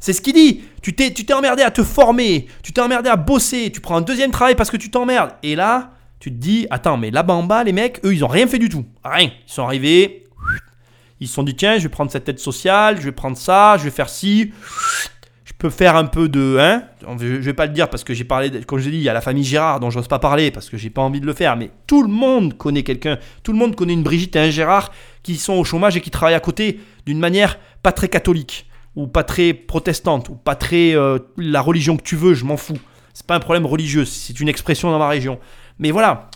c'est 0.00 0.14
ce 0.14 0.22
qu'il 0.22 0.34
dit. 0.34 0.62
Tu 0.80 0.94
t'es, 0.94 1.32
emmerdé 1.34 1.62
à 1.62 1.70
te 1.70 1.82
former, 1.82 2.46
tu 2.62 2.72
t'es 2.72 2.80
emmerdé 2.80 3.10
à 3.10 3.16
bosser, 3.16 3.70
tu 3.70 3.80
prends 3.80 3.96
un 3.96 4.02
deuxième 4.02 4.30
travail 4.30 4.54
parce 4.54 4.70
que 4.70 4.76
tu 4.78 4.90
t'emmerdes. 4.90 5.32
Et 5.42 5.56
là, 5.56 5.92
tu 6.18 6.30
te 6.30 6.36
dis, 6.36 6.66
attends, 6.70 6.96
mais 6.96 7.10
là-bas 7.10 7.34
en 7.34 7.42
bas, 7.42 7.62
les 7.62 7.72
mecs, 7.72 8.00
eux, 8.04 8.14
ils 8.14 8.20
n'ont 8.20 8.28
rien 8.28 8.46
fait 8.46 8.58
du 8.58 8.70
tout. 8.70 8.86
Rien. 9.04 9.30
Ils 9.46 9.52
sont 9.52 9.64
arrivés, 9.64 10.24
ils 11.20 11.28
se 11.28 11.34
sont 11.34 11.42
dit, 11.42 11.54
tiens, 11.54 11.76
je 11.76 11.82
vais 11.84 11.88
prendre 11.90 12.10
cette 12.10 12.28
aide 12.28 12.38
sociale, 12.38 12.98
je 12.98 13.02
vais 13.02 13.12
prendre 13.12 13.36
ça, 13.36 13.76
je 13.78 13.84
vais 13.84 13.90
faire 13.90 14.08
ci. 14.08 14.52
Je 15.64 15.68
peux 15.70 15.74
faire 15.74 15.96
un 15.96 16.04
peu 16.04 16.28
de. 16.28 16.58
Hein 16.60 16.82
je 17.18 17.24
vais 17.38 17.54
pas 17.54 17.64
le 17.64 17.72
dire 17.72 17.88
parce 17.88 18.04
que 18.04 18.12
j'ai 18.12 18.24
parlé, 18.24 18.50
comme 18.66 18.78
je 18.78 18.84
l'ai 18.84 18.90
dit, 18.90 18.96
il 18.98 19.02
y 19.02 19.08
a 19.08 19.14
la 19.14 19.22
famille 19.22 19.44
Gérard 19.44 19.80
dont 19.80 19.88
j'ose 19.88 20.08
pas 20.08 20.18
parler 20.18 20.50
parce 20.50 20.68
que 20.68 20.76
j'ai 20.76 20.90
pas 20.90 21.00
envie 21.00 21.22
de 21.22 21.26
le 21.26 21.32
faire. 21.32 21.56
Mais 21.56 21.70
tout 21.86 22.02
le 22.02 22.10
monde 22.10 22.58
connaît 22.58 22.82
quelqu'un, 22.82 23.18
tout 23.42 23.50
le 23.50 23.56
monde 23.56 23.74
connaît 23.74 23.94
une 23.94 24.02
Brigitte 24.02 24.36
et 24.36 24.40
un 24.40 24.50
Gérard 24.50 24.92
qui 25.22 25.36
sont 25.36 25.54
au 25.54 25.64
chômage 25.64 25.96
et 25.96 26.02
qui 26.02 26.10
travaillent 26.10 26.34
à 26.34 26.40
côté 26.40 26.80
d'une 27.06 27.18
manière 27.18 27.58
pas 27.82 27.92
très 27.92 28.08
catholique 28.08 28.68
ou 28.94 29.06
pas 29.06 29.24
très 29.24 29.54
protestante 29.54 30.28
ou 30.28 30.34
pas 30.34 30.54
très 30.54 30.94
euh, 30.94 31.18
la 31.38 31.62
religion 31.62 31.96
que 31.96 32.02
tu 32.02 32.16
veux, 32.16 32.34
je 32.34 32.44
m'en 32.44 32.58
fous. 32.58 32.78
C'est 33.14 33.26
pas 33.26 33.36
un 33.36 33.40
problème 33.40 33.64
religieux, 33.64 34.04
c'est 34.04 34.38
une 34.40 34.50
expression 34.50 34.90
dans 34.90 34.98
ma 34.98 35.08
région. 35.08 35.38
Mais 35.78 35.92
voilà, 35.92 36.28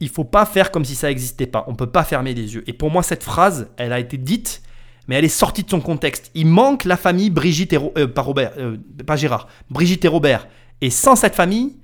il 0.00 0.08
faut 0.08 0.24
pas 0.24 0.46
faire 0.46 0.70
comme 0.70 0.86
si 0.86 0.94
ça 0.94 1.08
n'existait 1.08 1.46
pas. 1.46 1.66
On 1.68 1.74
peut 1.74 1.90
pas 1.90 2.04
fermer 2.04 2.32
les 2.32 2.54
yeux. 2.54 2.64
Et 2.66 2.72
pour 2.72 2.90
moi, 2.90 3.02
cette 3.02 3.24
phrase, 3.24 3.68
elle 3.76 3.92
a 3.92 4.00
été 4.00 4.16
dite, 4.16 4.62
mais 5.08 5.16
elle 5.16 5.24
est 5.24 5.28
sortie 5.28 5.62
de 5.62 5.70
son 5.70 5.80
contexte. 5.80 6.30
Il 6.34 6.46
manque 6.46 6.84
la 6.84 6.96
famille 6.96 7.30
Brigitte 7.30 7.72
et 7.72 7.78
euh, 7.78 8.08
Robert, 8.16 8.52
euh, 8.58 8.76
pas 9.06 9.16
Gérard, 9.16 9.48
Brigitte 9.70 10.04
et 10.04 10.08
Robert. 10.08 10.48
Et 10.80 10.90
sans 10.90 11.16
cette 11.16 11.34
famille, 11.34 11.76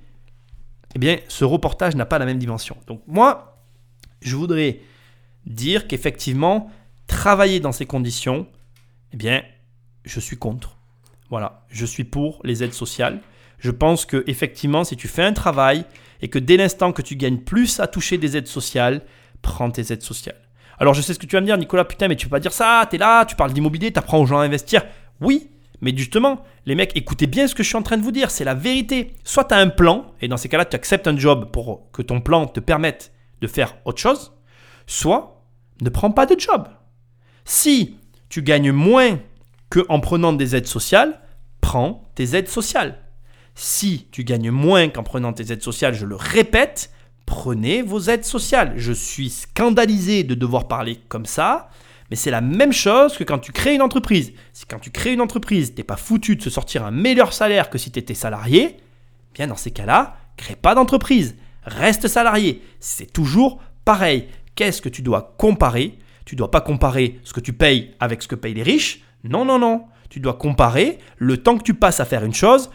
eh 0.95 0.99
bien, 0.99 1.17
ce 1.27 1.45
reportage 1.45 1.95
n'a 1.95 2.05
pas 2.05 2.19
la 2.19 2.25
même 2.25 2.39
dimension. 2.39 2.77
Donc 2.87 3.01
moi, 3.07 3.63
je 4.21 4.35
voudrais 4.35 4.79
dire 5.45 5.87
qu'effectivement, 5.87 6.71
travailler 7.07 7.59
dans 7.59 7.71
ces 7.71 7.85
conditions, 7.85 8.47
eh 9.13 9.17
bien, 9.17 9.43
je 10.03 10.19
suis 10.19 10.37
contre. 10.37 10.77
Voilà, 11.29 11.65
je 11.69 11.85
suis 11.85 12.03
pour 12.03 12.39
les 12.43 12.63
aides 12.63 12.73
sociales. 12.73 13.21
Je 13.59 13.71
pense 13.71 14.05
que 14.05 14.23
effectivement, 14.27 14.83
si 14.83 14.95
tu 14.95 15.07
fais 15.07 15.23
un 15.23 15.33
travail 15.33 15.85
et 16.21 16.29
que 16.29 16.39
dès 16.39 16.57
l'instant 16.57 16.91
que 16.93 17.01
tu 17.01 17.15
gagnes 17.15 17.39
plus 17.39 17.79
à 17.79 17.87
toucher 17.87 18.17
des 18.17 18.37
aides 18.37 18.47
sociales, 18.47 19.01
prends 19.41 19.69
tes 19.69 19.91
aides 19.91 20.03
sociales. 20.03 20.46
Alors 20.79 20.93
je 20.93 21.01
sais 21.01 21.13
ce 21.13 21.19
que 21.19 21.25
tu 21.25 21.35
vas 21.35 21.41
me 21.41 21.45
dire, 21.45 21.57
Nicolas, 21.57 21.85
putain, 21.85 22.07
mais 22.07 22.15
tu 22.15 22.27
peux 22.27 22.31
pas 22.31 22.39
dire 22.39 22.53
ça, 22.53 22.85
tu 22.89 22.95
es 22.95 22.99
là, 22.99 23.25
tu 23.25 23.35
parles 23.35 23.53
d'immobilier, 23.53 23.91
tu 23.91 23.99
apprends 23.99 24.19
aux 24.19 24.25
gens 24.25 24.39
à 24.39 24.43
investir. 24.43 24.83
Oui, 25.21 25.49
Mais 25.81 25.95
justement, 25.95 26.43
les 26.65 26.75
mecs, 26.75 26.95
écoutez 26.95 27.27
bien 27.27 27.47
ce 27.47 27.53
que 27.53 27.61
je 27.63 27.67
suis 27.67 27.77
en 27.77 27.83
train 27.83 27.97
de 27.97 28.03
vous 28.03 28.11
dire, 28.11 28.31
c'est 28.31 28.43
la 28.43 28.55
vérité. 28.55 29.13
Soit 29.23 29.45
tu 29.45 29.53
as 29.53 29.57
un 29.57 29.69
plan, 29.69 30.13
et 30.21 30.27
dans 30.27 30.37
ces 30.37 30.49
cas-là, 30.49 30.65
tu 30.65 30.75
acceptes 30.75 31.07
un 31.07 31.17
job 31.17 31.51
pour 31.51 31.91
que 31.91 32.01
ton 32.01 32.19
plan 32.19 32.47
te 32.47 32.59
permette 32.59 33.11
de 33.41 33.47
faire 33.47 33.75
autre 33.85 33.99
chose, 33.99 34.33
soit 34.87 35.43
ne 35.81 35.89
prends 35.89 36.11
pas 36.11 36.25
de 36.25 36.39
job. 36.39 36.67
Si 37.45 37.97
tu 38.29 38.41
gagnes 38.41 38.71
moins 38.71 39.19
qu'en 39.69 39.99
prenant 39.99 40.33
des 40.33 40.55
aides 40.55 40.67
sociales, 40.67 41.19
prends 41.61 42.09
tes 42.15 42.35
aides 42.35 42.49
sociales. 42.49 42.97
Si 43.53 44.07
tu 44.11 44.23
gagnes 44.23 44.51
moins 44.51 44.89
qu'en 44.89 45.03
prenant 45.03 45.33
tes 45.33 45.51
aides 45.51 45.63
sociales, 45.63 45.93
je 45.93 46.05
le 46.05 46.15
répète, 46.15 46.91
prenez 47.27 47.83
vos 47.83 47.99
aides 47.99 48.25
sociales. 48.25 48.73
Je 48.77 48.93
suis 48.93 49.29
scandalisé 49.29 50.23
de 50.23 50.33
devoir 50.33 50.67
parler 50.67 50.99
comme 51.09 51.27
ça, 51.27 51.69
mais 52.09 52.15
c'est 52.15 52.31
la 52.31 52.41
même 52.41 52.73
chose 52.73 53.15
que 53.17 53.23
quand 53.23 53.37
tu 53.37 53.51
crées 53.51 53.75
une 53.75 53.81
entreprise. 53.83 54.33
Si 54.53 54.65
quand 54.65 54.79
tu 54.79 54.89
crées 54.89 55.13
une 55.13 55.21
entreprise, 55.21 55.75
t'es 55.75 55.83
pas 55.83 55.97
foutu 55.97 56.37
de 56.37 56.41
se 56.41 56.49
sortir 56.49 56.83
un 56.83 56.91
meilleur 56.91 57.33
salaire 57.33 57.69
que 57.69 57.77
si 57.77 57.91
tu 57.91 57.99
étais 57.99 58.15
salarié, 58.15 58.77
bien 59.35 59.45
dans 59.45 59.57
ces 59.57 59.71
cas-là, 59.71 60.15
crée 60.37 60.55
pas 60.55 60.73
d'entreprise. 60.73 61.35
Reste 61.63 62.07
salarié. 62.07 62.63
C'est 62.79 63.11
toujours 63.11 63.61
pareil. 63.83 64.29
Qu'est-ce 64.55 64.81
que 64.81 64.89
tu 64.89 65.01
dois 65.01 65.35
comparer? 65.37 65.99
Tu 66.23 66.37
dois 66.37 66.49
pas 66.49 66.61
comparer 66.61 67.19
ce 67.25 67.33
que 67.33 67.41
tu 67.41 67.51
payes 67.51 67.93
avec 67.99 68.23
ce 68.23 68.29
que 68.29 68.35
payent 68.35 68.53
les 68.53 68.63
riches. 68.63 69.01
Non, 69.25 69.43
non, 69.43 69.59
non. 69.59 69.85
Tu 70.09 70.21
dois 70.21 70.35
comparer 70.35 70.97
le 71.17 71.37
temps 71.37 71.57
que 71.57 71.63
tu 71.63 71.73
passes 71.73 71.99
à 71.99 72.05
faire 72.05 72.23
une 72.23 72.33
chose 72.33 72.69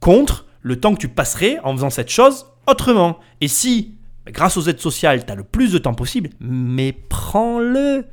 contre 0.00 0.46
le 0.60 0.80
temps 0.80 0.92
que 0.92 1.00
tu 1.00 1.08
passerais 1.08 1.60
en 1.62 1.72
faisant 1.72 1.90
cette 1.90 2.10
chose 2.10 2.46
autrement. 2.66 3.18
Et 3.40 3.48
si, 3.48 3.94
grâce 4.26 4.56
aux 4.56 4.62
aides 4.62 4.80
sociales, 4.80 5.24
tu 5.24 5.32
as 5.32 5.36
le 5.36 5.44
plus 5.44 5.72
de 5.72 5.78
temps 5.78 5.94
possible, 5.94 6.30
mais 6.40 6.92
prends-le. 6.92 8.06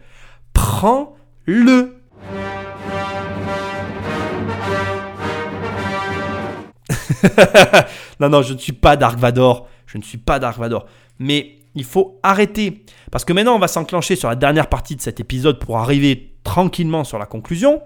Prends-le. 0.53 1.97
non, 8.19 8.29
non, 8.29 8.41
je 8.41 8.53
ne 8.53 8.57
suis 8.57 8.73
pas 8.73 8.95
Dark 8.95 9.17
Vador. 9.17 9.67
Je 9.85 9.97
ne 9.97 10.03
suis 10.03 10.17
pas 10.17 10.39
Dark 10.39 10.57
Vador. 10.57 10.85
Mais 11.19 11.57
il 11.75 11.83
faut 11.83 12.19
arrêter. 12.23 12.85
Parce 13.11 13.25
que 13.25 13.33
maintenant, 13.33 13.55
on 13.55 13.59
va 13.59 13.67
s'enclencher 13.67 14.15
sur 14.15 14.29
la 14.29 14.35
dernière 14.35 14.67
partie 14.67 14.95
de 14.95 15.01
cet 15.01 15.19
épisode 15.19 15.59
pour 15.59 15.77
arriver 15.77 16.35
tranquillement 16.43 17.03
sur 17.03 17.19
la 17.19 17.25
conclusion. 17.25 17.81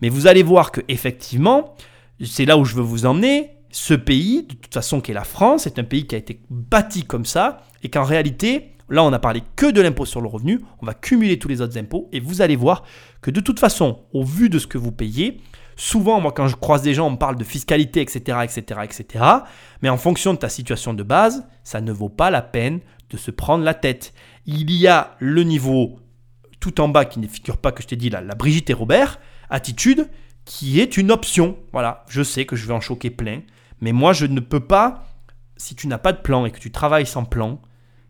Mais 0.00 0.08
vous 0.08 0.26
allez 0.26 0.42
voir 0.42 0.72
que 0.72 0.80
effectivement, 0.88 1.74
c'est 2.22 2.44
là 2.44 2.56
où 2.58 2.64
je 2.64 2.74
veux 2.74 2.82
vous 2.82 3.06
emmener. 3.06 3.55
Ce 3.70 3.94
pays, 3.94 4.44
de 4.44 4.54
toute 4.54 4.74
façon, 4.74 5.00
qui 5.00 5.10
est 5.10 5.14
la 5.14 5.24
France, 5.24 5.66
est 5.66 5.78
un 5.78 5.84
pays 5.84 6.06
qui 6.06 6.14
a 6.14 6.18
été 6.18 6.40
bâti 6.50 7.04
comme 7.04 7.24
ça, 7.24 7.62
et 7.82 7.90
qu'en 7.90 8.04
réalité, 8.04 8.72
là, 8.88 9.04
on 9.04 9.10
n'a 9.10 9.18
parlé 9.18 9.42
que 9.56 9.70
de 9.70 9.80
l'impôt 9.80 10.04
sur 10.04 10.20
le 10.20 10.28
revenu. 10.28 10.62
On 10.80 10.86
va 10.86 10.94
cumuler 10.94 11.38
tous 11.38 11.48
les 11.48 11.60
autres 11.60 11.78
impôts, 11.78 12.08
et 12.12 12.20
vous 12.20 12.42
allez 12.42 12.56
voir 12.56 12.84
que 13.20 13.30
de 13.30 13.40
toute 13.40 13.60
façon, 13.60 14.04
au 14.12 14.24
vu 14.24 14.48
de 14.48 14.58
ce 14.58 14.66
que 14.66 14.78
vous 14.78 14.92
payez, 14.92 15.40
souvent, 15.76 16.20
moi, 16.20 16.32
quand 16.32 16.48
je 16.48 16.56
croise 16.56 16.82
des 16.82 16.94
gens, 16.94 17.08
on 17.08 17.12
me 17.12 17.16
parle 17.16 17.36
de 17.36 17.44
fiscalité, 17.44 18.00
etc., 18.00 18.38
etc., 18.44 18.80
etc. 18.84 19.24
Mais 19.82 19.88
en 19.88 19.98
fonction 19.98 20.32
de 20.34 20.38
ta 20.38 20.48
situation 20.48 20.94
de 20.94 21.02
base, 21.02 21.46
ça 21.64 21.80
ne 21.80 21.92
vaut 21.92 22.08
pas 22.08 22.30
la 22.30 22.42
peine 22.42 22.80
de 23.10 23.16
se 23.16 23.30
prendre 23.30 23.64
la 23.64 23.74
tête. 23.74 24.12
Il 24.46 24.70
y 24.70 24.86
a 24.86 25.16
le 25.18 25.42
niveau 25.42 25.98
tout 26.60 26.80
en 26.80 26.88
bas 26.88 27.04
qui 27.04 27.20
ne 27.20 27.26
figure 27.28 27.58
pas 27.58 27.72
que 27.72 27.82
je 27.82 27.88
t'ai 27.88 27.96
dit 27.96 28.10
là, 28.10 28.20
la 28.20 28.34
Brigitte 28.34 28.70
et 28.70 28.72
Robert 28.72 29.20
attitude 29.50 30.08
qui 30.44 30.80
est 30.80 30.96
une 30.96 31.10
option. 31.10 31.56
Voilà, 31.72 32.04
je 32.08 32.22
sais 32.22 32.46
que 32.46 32.56
je 32.56 32.66
vais 32.66 32.72
en 32.72 32.80
choquer 32.80 33.10
plein, 33.10 33.40
mais 33.80 33.92
moi 33.92 34.12
je 34.12 34.26
ne 34.26 34.40
peux 34.40 34.60
pas, 34.60 35.06
si 35.56 35.74
tu 35.74 35.86
n'as 35.88 35.98
pas 35.98 36.12
de 36.12 36.20
plan 36.20 36.46
et 36.46 36.50
que 36.50 36.58
tu 36.58 36.70
travailles 36.70 37.06
sans 37.06 37.24
plan, 37.24 37.60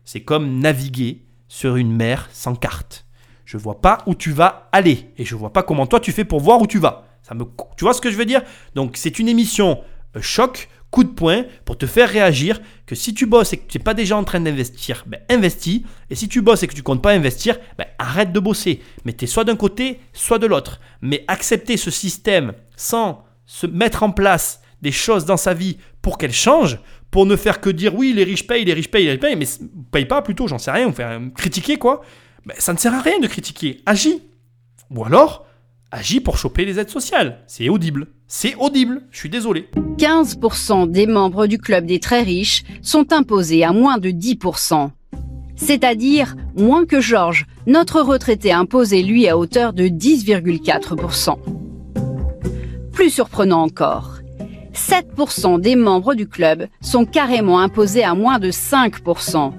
c'est 0.03 0.21
comme 0.21 0.59
naviguer 0.59 1.25
sur 1.47 1.75
une 1.75 1.93
mer 1.93 2.29
sans 2.31 2.55
carte. 2.55 3.05
Je 3.45 3.57
vois 3.57 3.81
pas 3.81 3.99
où 4.05 4.15
tu 4.15 4.31
vas 4.31 4.69
aller 4.71 5.11
et 5.17 5.25
je 5.25 5.35
vois 5.35 5.53
pas 5.53 5.63
comment 5.63 5.87
toi 5.87 5.99
tu 5.99 6.11
fais 6.11 6.25
pour 6.25 6.41
voir 6.41 6.61
où 6.61 6.67
tu 6.67 6.79
vas. 6.79 7.05
Ça 7.21 7.33
me, 7.33 7.45
tu 7.77 7.83
vois 7.83 7.93
ce 7.93 8.01
que 8.01 8.11
je 8.11 8.17
veux 8.17 8.25
dire? 8.25 8.41
Donc 8.75 8.97
c'est 8.97 9.19
une 9.19 9.29
émission 9.29 9.81
euh, 10.15 10.21
choc 10.21 10.69
coup 10.91 11.03
de 11.03 11.09
poing 11.09 11.43
pour 11.65 11.77
te 11.77 11.85
faire 11.85 12.09
réagir 12.09 12.61
que 12.85 12.95
si 12.95 13.13
tu 13.13 13.25
bosses 13.25 13.53
et 13.53 13.57
que 13.57 13.67
tu 13.67 13.77
n'es 13.77 13.83
pas 13.83 13.93
déjà 13.93 14.15
en 14.15 14.23
train 14.23 14.39
d'investir, 14.39 15.03
ben 15.07 15.19
investis. 15.29 15.81
Et 16.09 16.15
si 16.15 16.29
tu 16.29 16.41
bosses 16.41 16.63
et 16.63 16.67
que 16.67 16.73
tu 16.73 16.83
comptes 16.83 17.01
pas 17.01 17.11
investir, 17.11 17.57
ben 17.77 17.87
arrête 17.99 18.31
de 18.31 18.39
bosser. 18.39 18.81
Mais 19.03 19.13
tu 19.13 19.25
es 19.25 19.27
soit 19.27 19.43
d'un 19.43 19.55
côté, 19.55 19.99
soit 20.13 20.39
de 20.39 20.47
l'autre. 20.47 20.79
Mais 21.01 21.25
accepter 21.27 21.77
ce 21.77 21.91
système 21.91 22.53
sans 22.75 23.25
se 23.45 23.67
mettre 23.67 24.03
en 24.03 24.11
place 24.11 24.61
des 24.81 24.91
choses 24.91 25.25
dans 25.25 25.37
sa 25.37 25.53
vie 25.53 25.77
pour 26.01 26.17
qu'elle 26.17 26.33
change, 26.33 26.79
pour 27.11 27.25
ne 27.25 27.35
faire 27.35 27.61
que 27.61 27.69
dire 27.69 27.95
oui, 27.95 28.13
les 28.13 28.23
riches 28.23 28.47
payent, 28.47 28.65
les 28.65 28.73
riches 28.73 28.91
payent, 28.91 29.05
les 29.05 29.11
riches 29.11 29.19
payent, 29.19 29.35
mais 29.35 29.47
paye 29.91 30.05
pas 30.05 30.21
plutôt, 30.21 30.47
j'en 30.47 30.57
sais 30.57 30.71
rien, 30.71 30.91
faire 30.91 31.19
critiquer 31.35 31.77
quoi. 31.77 32.01
Ben, 32.45 32.55
ça 32.59 32.73
ne 32.73 32.77
sert 32.77 32.93
à 32.93 33.01
rien 33.01 33.19
de 33.19 33.27
critiquer. 33.27 33.81
Agis. 33.85 34.21
Ou 34.89 35.03
alors, 35.03 35.45
agis 35.91 36.21
pour 36.21 36.37
choper 36.37 36.65
les 36.65 36.79
aides 36.79 36.89
sociales. 36.89 37.43
C'est 37.47 37.69
audible. 37.69 38.07
C'est 38.27 38.55
audible, 38.55 39.03
je 39.11 39.19
suis 39.19 39.29
désolé. 39.29 39.69
15% 39.97 40.91
des 40.91 41.07
membres 41.07 41.47
du 41.47 41.57
club 41.57 41.85
des 41.85 41.99
très 41.99 42.23
riches 42.23 42.63
sont 42.81 43.13
imposés 43.13 43.63
à 43.63 43.71
moins 43.71 43.97
de 43.97 44.09
10%. 44.09 44.91
C'est-à-dire 45.55 46.35
moins 46.55 46.85
que 46.85 47.01
Georges, 47.01 47.47
notre 47.65 48.01
retraité 48.01 48.51
imposé 48.51 49.01
lui 49.01 49.27
à 49.27 49.37
hauteur 49.37 49.73
de 49.73 49.85
10,4%. 49.85 51.37
Plus 52.91 53.09
surprenant 53.09 53.63
encore, 53.63 54.16
7% 54.77 55.59
des 55.59 55.75
membres 55.75 56.13
du 56.13 56.27
club 56.27 56.67
sont 56.81 57.05
carrément 57.05 57.59
imposés 57.59 58.03
à 58.03 58.13
moins 58.13 58.37
de 58.37 58.51
5%. 58.51 59.51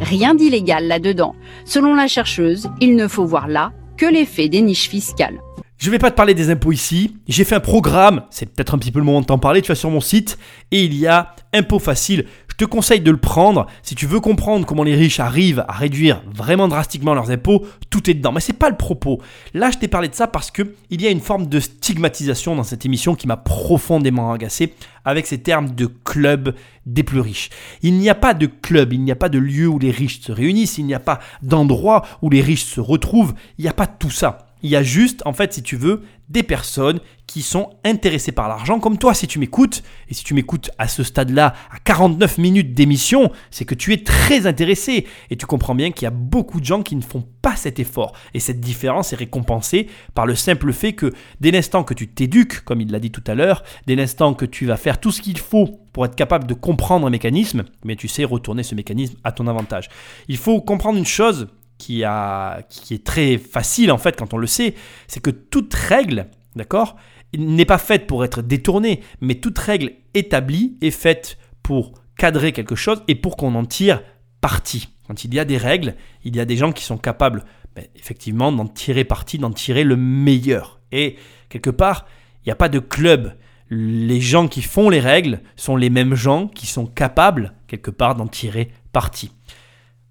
Rien 0.00 0.34
d'illégal 0.34 0.86
là-dedans. 0.86 1.34
Selon 1.64 1.94
la 1.94 2.08
chercheuse, 2.08 2.68
il 2.80 2.96
ne 2.96 3.06
faut 3.06 3.26
voir 3.26 3.48
là 3.48 3.72
que 3.96 4.06
l'effet 4.06 4.48
des 4.48 4.62
niches 4.62 4.88
fiscales. 4.88 5.38
Je 5.76 5.90
vais 5.90 5.98
pas 5.98 6.10
te 6.10 6.16
parler 6.16 6.32
des 6.32 6.50
impôts 6.50 6.72
ici. 6.72 7.18
J'ai 7.28 7.44
fait 7.44 7.54
un 7.54 7.60
programme, 7.60 8.22
c'est 8.30 8.46
peut-être 8.46 8.74
un 8.74 8.78
petit 8.78 8.90
peu 8.90 9.00
le 9.00 9.04
moment 9.04 9.20
de 9.20 9.26
t'en 9.26 9.38
parler. 9.38 9.60
Tu 9.60 9.68
vas 9.68 9.74
sur 9.74 9.90
mon 9.90 10.00
site 10.00 10.38
et 10.70 10.82
il 10.82 10.94
y 10.94 11.06
a 11.06 11.34
Impôt 11.52 11.78
Facile. 11.78 12.24
Je 12.54 12.64
te 12.64 12.70
conseille 12.70 13.00
de 13.00 13.10
le 13.10 13.16
prendre. 13.16 13.66
Si 13.82 13.96
tu 13.96 14.06
veux 14.06 14.20
comprendre 14.20 14.64
comment 14.64 14.84
les 14.84 14.94
riches 14.94 15.18
arrivent 15.18 15.64
à 15.66 15.72
réduire 15.72 16.22
vraiment 16.32 16.68
drastiquement 16.68 17.12
leurs 17.12 17.32
impôts, 17.32 17.66
tout 17.90 18.08
est 18.08 18.14
dedans. 18.14 18.30
Mais 18.30 18.38
c'est 18.38 18.52
pas 18.52 18.70
le 18.70 18.76
propos. 18.76 19.20
Là, 19.54 19.72
je 19.72 19.78
t'ai 19.78 19.88
parlé 19.88 20.06
de 20.06 20.14
ça 20.14 20.28
parce 20.28 20.52
que 20.52 20.62
il 20.88 21.02
y 21.02 21.08
a 21.08 21.10
une 21.10 21.20
forme 21.20 21.48
de 21.48 21.58
stigmatisation 21.58 22.54
dans 22.54 22.62
cette 22.62 22.86
émission 22.86 23.16
qui 23.16 23.26
m'a 23.26 23.36
profondément 23.36 24.30
agacé 24.30 24.72
avec 25.04 25.26
ces 25.26 25.38
termes 25.38 25.74
de 25.74 25.86
club 25.86 26.54
des 26.86 27.02
plus 27.02 27.18
riches. 27.18 27.50
Il 27.82 27.98
n'y 27.98 28.08
a 28.08 28.14
pas 28.14 28.34
de 28.34 28.46
club, 28.46 28.92
il 28.92 29.02
n'y 29.02 29.10
a 29.10 29.16
pas 29.16 29.28
de 29.28 29.38
lieu 29.40 29.66
où 29.66 29.80
les 29.80 29.90
riches 29.90 30.20
se 30.20 30.30
réunissent, 30.30 30.78
il 30.78 30.86
n'y 30.86 30.94
a 30.94 31.00
pas 31.00 31.18
d'endroit 31.42 32.06
où 32.22 32.30
les 32.30 32.40
riches 32.40 32.66
se 32.66 32.80
retrouvent. 32.80 33.34
Il 33.58 33.62
n'y 33.62 33.68
a 33.68 33.74
pas 33.74 33.88
tout 33.88 34.10
ça. 34.10 34.43
Il 34.64 34.70
y 34.70 34.76
a 34.76 34.82
juste, 34.82 35.22
en 35.26 35.34
fait, 35.34 35.52
si 35.52 35.62
tu 35.62 35.76
veux, 35.76 36.00
des 36.30 36.42
personnes 36.42 37.00
qui 37.26 37.42
sont 37.42 37.74
intéressées 37.84 38.32
par 38.32 38.48
l'argent, 38.48 38.80
comme 38.80 38.96
toi, 38.96 39.12
si 39.12 39.26
tu 39.26 39.38
m'écoutes, 39.38 39.82
et 40.08 40.14
si 40.14 40.24
tu 40.24 40.32
m'écoutes 40.32 40.70
à 40.78 40.88
ce 40.88 41.02
stade-là, 41.02 41.52
à 41.70 41.78
49 41.80 42.38
minutes 42.38 42.72
d'émission, 42.72 43.30
c'est 43.50 43.66
que 43.66 43.74
tu 43.74 43.92
es 43.92 44.02
très 44.02 44.46
intéressé, 44.46 45.06
et 45.28 45.36
tu 45.36 45.44
comprends 45.44 45.74
bien 45.74 45.90
qu'il 45.90 46.04
y 46.04 46.06
a 46.06 46.10
beaucoup 46.10 46.60
de 46.60 46.64
gens 46.64 46.82
qui 46.82 46.96
ne 46.96 47.02
font 47.02 47.28
pas 47.42 47.56
cet 47.56 47.78
effort, 47.78 48.14
et 48.32 48.40
cette 48.40 48.60
différence 48.60 49.12
est 49.12 49.16
récompensée 49.16 49.88
par 50.14 50.24
le 50.24 50.34
simple 50.34 50.72
fait 50.72 50.94
que 50.94 51.12
dès 51.42 51.50
l'instant 51.50 51.84
que 51.84 51.92
tu 51.92 52.08
t'éduques, 52.08 52.64
comme 52.64 52.80
il 52.80 52.90
l'a 52.90 53.00
dit 53.00 53.10
tout 53.10 53.24
à 53.26 53.34
l'heure, 53.34 53.64
dès 53.86 53.96
l'instant 53.96 54.32
que 54.32 54.46
tu 54.46 54.64
vas 54.64 54.78
faire 54.78 54.98
tout 54.98 55.10
ce 55.10 55.20
qu'il 55.20 55.36
faut 55.36 55.78
pour 55.92 56.06
être 56.06 56.16
capable 56.16 56.46
de 56.46 56.54
comprendre 56.54 57.06
un 57.06 57.10
mécanisme, 57.10 57.64
mais 57.84 57.96
tu 57.96 58.08
sais 58.08 58.24
retourner 58.24 58.62
ce 58.62 58.74
mécanisme 58.74 59.16
à 59.24 59.32
ton 59.32 59.46
avantage. 59.46 59.90
Il 60.28 60.38
faut 60.38 60.62
comprendre 60.62 60.96
une 60.96 61.04
chose, 61.04 61.48
qui, 61.78 62.02
est 62.02 63.04
très 63.04 63.38
facile 63.38 63.92
en 63.92 63.98
fait 63.98 64.16
quand 64.16 64.32
on 64.34 64.38
le 64.38 64.46
sait, 64.46 64.74
c'est 65.06 65.20
que 65.20 65.30
toute 65.30 65.74
règle, 65.74 66.28
d'accord, 66.56 66.96
n'est 67.36 67.64
pas 67.64 67.78
faite 67.78 68.06
pour 68.06 68.24
être 68.24 68.42
détournée, 68.42 69.02
mais 69.20 69.34
toute 69.36 69.58
règle 69.58 69.92
établie 70.14 70.76
est 70.80 70.90
faite 70.90 71.38
pour 71.62 71.94
cadrer 72.16 72.52
quelque 72.52 72.76
chose 72.76 73.02
et 73.08 73.14
pour 73.14 73.36
qu'on 73.36 73.54
en 73.54 73.64
tire 73.64 74.02
parti. 74.40 74.88
Quand 75.06 75.24
il 75.24 75.34
y 75.34 75.38
a 75.38 75.44
des 75.44 75.58
règles, 75.58 75.94
il 76.22 76.36
y 76.36 76.40
a 76.40 76.44
des 76.44 76.56
gens 76.56 76.72
qui 76.72 76.84
sont 76.84 76.96
capables 76.96 77.44
ben, 77.74 77.84
effectivement 77.96 78.52
d'en 78.52 78.66
tirer 78.66 79.04
parti, 79.04 79.38
d'en 79.38 79.50
tirer 79.50 79.84
le 79.84 79.96
meilleur. 79.96 80.80
Et 80.92 81.16
quelque 81.48 81.70
part, 81.70 82.06
il 82.42 82.48
n'y 82.48 82.52
a 82.52 82.56
pas 82.56 82.68
de 82.68 82.78
club. 82.78 83.34
Les 83.68 84.20
gens 84.20 84.46
qui 84.46 84.62
font 84.62 84.90
les 84.90 85.00
règles 85.00 85.40
sont 85.56 85.76
les 85.76 85.90
mêmes 85.90 86.14
gens 86.14 86.46
qui 86.46 86.66
sont 86.66 86.86
capables, 86.86 87.54
quelque 87.66 87.90
part, 87.90 88.14
d'en 88.14 88.28
tirer 88.28 88.70
parti. 88.92 89.32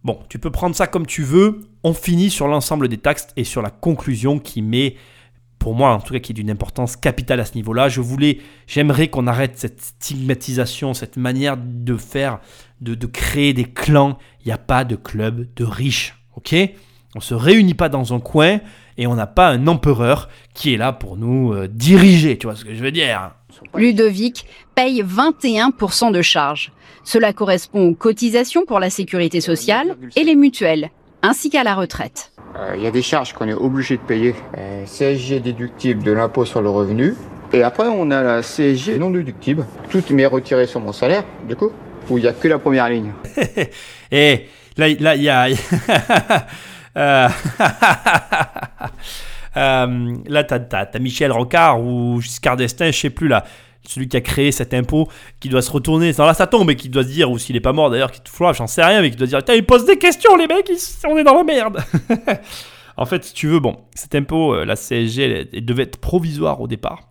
Bon, 0.03 0.19
tu 0.27 0.37
peux 0.37 0.51
prendre 0.51 0.75
ça 0.75 0.85
comme 0.85 1.05
tu 1.05 1.23
veux. 1.23 1.61
On 1.83 1.93
finit 1.93 2.29
sur 2.29 2.47
l'ensemble 2.47 2.89
des 2.89 2.97
taxes 2.97 3.27
et 3.37 3.45
sur 3.45 3.61
la 3.61 3.69
conclusion 3.69 4.37
qui 4.37 4.61
met, 4.61 4.95
pour 5.59 5.75
moi 5.75 5.93
en 5.93 5.99
tout 5.99 6.13
cas, 6.13 6.19
qui 6.19 6.33
est 6.33 6.35
d'une 6.35 6.49
importance 6.49 6.97
capitale 6.97 7.39
à 7.39 7.45
ce 7.45 7.55
niveau-là. 7.55 7.87
Je 7.87 8.01
voulais, 8.01 8.39
j'aimerais 8.67 9.07
qu'on 9.07 9.27
arrête 9.27 9.57
cette 9.57 9.79
stigmatisation, 9.79 10.93
cette 10.93 11.15
manière 11.15 11.55
de 11.57 11.95
faire, 11.95 12.39
de, 12.81 12.95
créer 13.05 13.53
des 13.53 13.63
clans. 13.63 14.17
Il 14.41 14.47
n'y 14.47 14.51
a 14.51 14.57
pas 14.57 14.83
de 14.83 14.97
club 14.97 15.47
de 15.55 15.63
riches, 15.63 16.15
ok? 16.35 16.53
On 17.15 17.21
se 17.21 17.33
réunit 17.33 17.75
pas 17.75 17.87
dans 17.87 18.13
un 18.13 18.19
coin 18.19 18.59
et 18.97 19.07
on 19.07 19.15
n'a 19.15 19.27
pas 19.27 19.49
un 19.49 19.67
empereur 19.67 20.27
qui 20.53 20.73
est 20.73 20.77
là 20.77 20.91
pour 20.91 21.15
nous 21.15 21.53
euh, 21.53 21.69
diriger. 21.69 22.37
Tu 22.37 22.47
vois 22.47 22.57
ce 22.57 22.65
que 22.65 22.73
je 22.73 22.83
veux 22.83 22.91
dire? 22.91 23.31
Ludovic 23.73 24.45
paye 24.75 25.01
21% 25.01 26.11
de 26.11 26.21
charges. 26.21 26.72
Cela 27.03 27.33
correspond 27.33 27.89
aux 27.89 27.95
cotisations 27.95 28.65
pour 28.65 28.79
la 28.79 28.89
sécurité 28.89 29.41
sociale 29.41 29.95
et 30.15 30.23
les 30.23 30.35
mutuelles. 30.35 30.89
ainsi 31.21 31.49
qu'à 31.49 31.63
la 31.63 31.73
retraite. 31.75 32.31
Euh, 32.57 32.73
Il 32.77 32.83
y 32.83 32.87
a 32.87 32.91
des 32.91 33.01
charges 33.01 33.31
qu'on 33.33 33.47
est 33.47 33.53
obligé 33.53 33.95
de 33.97 34.01
payer. 34.01 34.35
Euh, 34.57 34.85
CSG 34.85 35.39
déductible 35.39 36.03
de 36.03 36.11
l'impôt 36.11 36.43
sur 36.45 36.61
le 36.61 36.69
revenu. 36.69 37.13
Et 37.53 37.63
après, 37.63 37.87
on 37.87 38.11
a 38.11 38.21
la 38.21 38.41
CSG 38.41 38.97
non 38.99 39.09
déductible. 39.11 39.65
Tout 39.89 40.03
m'est 40.11 40.25
retiré 40.25 40.65
sur 40.67 40.79
mon 40.81 40.91
salaire, 40.91 41.23
du 41.47 41.55
coup, 41.55 41.71
où 42.09 42.17
il 42.17 42.21
n'y 42.23 42.27
a 42.27 42.33
que 42.33 42.47
la 42.49 42.59
première 42.59 42.89
ligne. 42.89 43.11
Et 44.11 44.47
là, 44.77 44.87
là, 44.99 45.15
il 45.15 45.23
y 45.23 45.29
a. 45.29 45.47
Euh, 46.95 47.27
euh, 49.57 50.15
là, 50.27 50.43
t'as, 50.43 50.59
t'as- 50.59 50.85
t'as 50.85 50.99
Michel 50.99 51.31
Rocard 51.31 51.81
ou 51.81 52.19
Giscard 52.21 52.55
d'Estaing, 52.57 52.91
je 52.91 52.99
sais 52.99 53.09
plus 53.09 53.27
là. 53.27 53.45
Celui 53.87 54.07
qui 54.07 54.15
a 54.15 54.21
créé 54.21 54.51
cet 54.51 54.73
impôt, 54.73 55.09
qui 55.39 55.49
doit 55.49 55.61
se 55.61 55.69
retourner, 55.71 56.13
non, 56.17 56.25
là 56.25 56.33
ça 56.33 56.47
tombe, 56.47 56.69
et 56.71 56.75
qui 56.75 56.87
doit 56.89 57.03
se 57.03 57.09
dire, 57.09 57.29
ou 57.29 57.37
s'il 57.37 57.55
est 57.55 57.61
pas 57.61 57.73
mort 57.73 57.89
d'ailleurs, 57.89 58.11
qui 58.11 58.21
j'en 58.53 58.67
sais 58.67 58.83
rien, 58.83 59.01
mais 59.01 59.11
qui 59.11 59.17
doit 59.17 59.27
se 59.27 59.31
dire, 59.31 59.39
Putain, 59.39 59.55
il 59.55 59.65
pose 59.65 59.85
des 59.85 59.97
questions, 59.97 60.35
les 60.37 60.47
mecs, 60.47 60.69
ils- 60.69 61.07
on 61.07 61.17
est 61.17 61.23
dans 61.23 61.35
la 61.35 61.43
merde. 61.43 61.83
en 62.97 63.05
fait, 63.05 63.23
si 63.25 63.33
tu 63.33 63.47
veux, 63.47 63.59
bon, 63.59 63.77
cet 63.93 64.15
impôt, 64.15 64.53
euh, 64.53 64.65
la 64.65 64.75
CSG, 64.75 65.47
elle, 65.51 65.65
devait 65.65 65.83
être 65.83 65.97
provisoire 65.97 66.61
au 66.61 66.67
départ. 66.67 67.09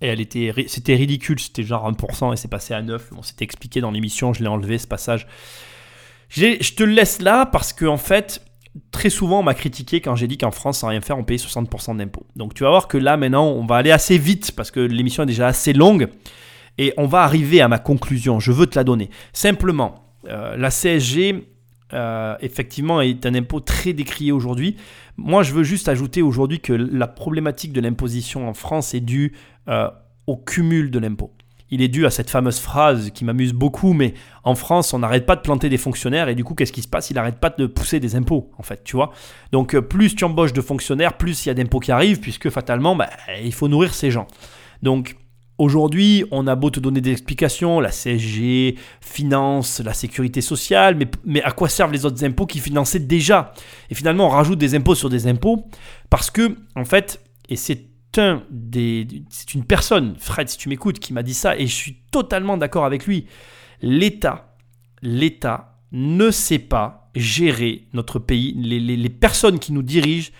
Et 0.00 0.08
elle 0.08 0.20
était, 0.20 0.52
c'était 0.66 0.96
ridicule, 0.96 1.38
c'était 1.38 1.62
genre 1.62 1.86
1% 1.90 2.32
et 2.32 2.36
c'est 2.36 2.48
passé 2.48 2.74
à 2.74 2.82
9. 2.82 3.10
Bon, 3.12 3.22
c'était 3.22 3.44
expliqué 3.44 3.80
dans 3.80 3.90
l'émission, 3.90 4.32
je 4.32 4.42
l'ai 4.42 4.48
enlevé 4.48 4.78
ce 4.78 4.86
passage. 4.86 5.26
Je 6.28 6.74
te 6.74 6.82
le 6.82 6.92
laisse 6.92 7.22
là 7.22 7.46
parce 7.46 7.72
que 7.72 7.84
en 7.84 7.96
fait, 7.96 8.43
très 8.90 9.10
souvent 9.10 9.40
on 9.40 9.42
m'a 9.42 9.54
critiqué 9.54 10.00
quand 10.00 10.16
j'ai 10.16 10.26
dit 10.26 10.38
qu'en 10.38 10.50
France, 10.50 10.78
sans 10.78 10.88
rien 10.88 11.00
faire, 11.00 11.18
on 11.18 11.24
payait 11.24 11.38
60% 11.38 11.96
d'impôts. 11.96 12.26
Donc 12.36 12.54
tu 12.54 12.64
vas 12.64 12.70
voir 12.70 12.88
que 12.88 12.98
là 12.98 13.16
maintenant, 13.16 13.46
on 13.46 13.66
va 13.66 13.76
aller 13.76 13.90
assez 13.90 14.18
vite 14.18 14.52
parce 14.52 14.70
que 14.70 14.80
l'émission 14.80 15.22
est 15.22 15.26
déjà 15.26 15.46
assez 15.46 15.72
longue 15.72 16.08
et 16.78 16.92
on 16.96 17.06
va 17.06 17.22
arriver 17.22 17.60
à 17.60 17.68
ma 17.68 17.78
conclusion. 17.78 18.40
Je 18.40 18.52
veux 18.52 18.66
te 18.66 18.78
la 18.78 18.84
donner. 18.84 19.10
Simplement, 19.32 20.06
euh, 20.28 20.56
la 20.56 20.70
CSG, 20.70 21.46
euh, 21.92 22.36
effectivement, 22.40 23.00
est 23.00 23.26
un 23.26 23.34
impôt 23.34 23.60
très 23.60 23.92
décrié 23.92 24.32
aujourd'hui. 24.32 24.76
Moi, 25.16 25.42
je 25.42 25.52
veux 25.52 25.62
juste 25.62 25.88
ajouter 25.88 26.22
aujourd'hui 26.22 26.60
que 26.60 26.72
la 26.72 27.06
problématique 27.06 27.72
de 27.72 27.80
l'imposition 27.80 28.48
en 28.48 28.54
France 28.54 28.94
est 28.94 29.00
due 29.00 29.36
euh, 29.68 29.88
au 30.26 30.36
cumul 30.36 30.90
de 30.90 30.98
l'impôt. 30.98 31.32
Il 31.70 31.82
est 31.82 31.88
dû 31.88 32.06
à 32.06 32.10
cette 32.10 32.30
fameuse 32.30 32.58
phrase 32.58 33.10
qui 33.10 33.24
m'amuse 33.24 33.52
beaucoup, 33.52 33.94
mais 33.94 34.14
en 34.44 34.54
France, 34.54 34.92
on 34.92 34.98
n'arrête 34.98 35.26
pas 35.26 35.34
de 35.34 35.40
planter 35.40 35.68
des 35.68 35.78
fonctionnaires 35.78 36.28
et 36.28 36.34
du 36.34 36.44
coup, 36.44 36.54
qu'est-ce 36.54 36.72
qui 36.72 36.82
se 36.82 36.88
passe? 36.88 37.10
Il 37.10 37.14
n'arrête 37.14 37.38
pas 37.38 37.50
de 37.50 37.66
pousser 37.66 38.00
des 38.00 38.16
impôts, 38.16 38.50
en 38.58 38.62
fait, 38.62 38.84
tu 38.84 38.96
vois. 38.96 39.12
Donc, 39.50 39.74
euh, 39.74 39.80
plus 39.80 40.14
tu 40.14 40.24
embauches 40.24 40.52
de 40.52 40.60
fonctionnaires, 40.60 41.16
plus 41.16 41.44
il 41.44 41.48
y 41.48 41.50
a 41.50 41.54
d'impôts 41.54 41.80
qui 41.80 41.90
arrivent, 41.90 42.20
puisque 42.20 42.50
fatalement, 42.50 42.94
bah, 42.94 43.08
il 43.42 43.52
faut 43.52 43.68
nourrir 43.68 43.94
ces 43.94 44.10
gens. 44.10 44.26
Donc, 44.82 45.16
aujourd'hui, 45.58 46.24
on 46.30 46.46
a 46.46 46.54
beau 46.54 46.70
te 46.70 46.80
donner 46.80 47.00
des 47.00 47.12
explications, 47.12 47.80
la 47.80 47.90
CSG, 47.90 48.76
finance, 49.00 49.80
la 49.84 49.94
sécurité 49.94 50.40
sociale, 50.40 50.96
mais, 50.96 51.06
mais 51.24 51.42
à 51.42 51.52
quoi 51.52 51.68
servent 51.68 51.92
les 51.92 52.04
autres 52.04 52.22
impôts 52.24 52.46
qui 52.46 52.58
finançaient 52.58 52.98
déjà? 52.98 53.52
Et 53.90 53.94
finalement, 53.94 54.26
on 54.26 54.30
rajoute 54.30 54.58
des 54.58 54.74
impôts 54.74 54.94
sur 54.94 55.08
des 55.08 55.26
impôts 55.26 55.66
parce 56.10 56.30
que, 56.30 56.56
en 56.76 56.84
fait, 56.84 57.20
et 57.48 57.56
c'est 57.56 57.93
c'est 58.14 59.54
une 59.54 59.64
personne, 59.64 60.14
Fred, 60.18 60.48
si 60.48 60.58
tu 60.58 60.68
m'écoutes, 60.68 60.98
qui 60.98 61.12
m'a 61.12 61.22
dit 61.22 61.34
ça, 61.34 61.56
et 61.56 61.66
je 61.66 61.74
suis 61.74 61.96
totalement 62.10 62.56
d'accord 62.56 62.84
avec 62.84 63.06
lui. 63.06 63.26
L'État, 63.82 64.50
ne 65.92 66.30
sait 66.30 66.58
pas 66.58 67.10
gérer 67.14 67.86
notre 67.92 68.18
pays. 68.18 68.52
Les 68.54 69.08
personnes 69.08 69.58
qui 69.58 69.72
nous 69.72 69.82
dirigent, 69.82 70.32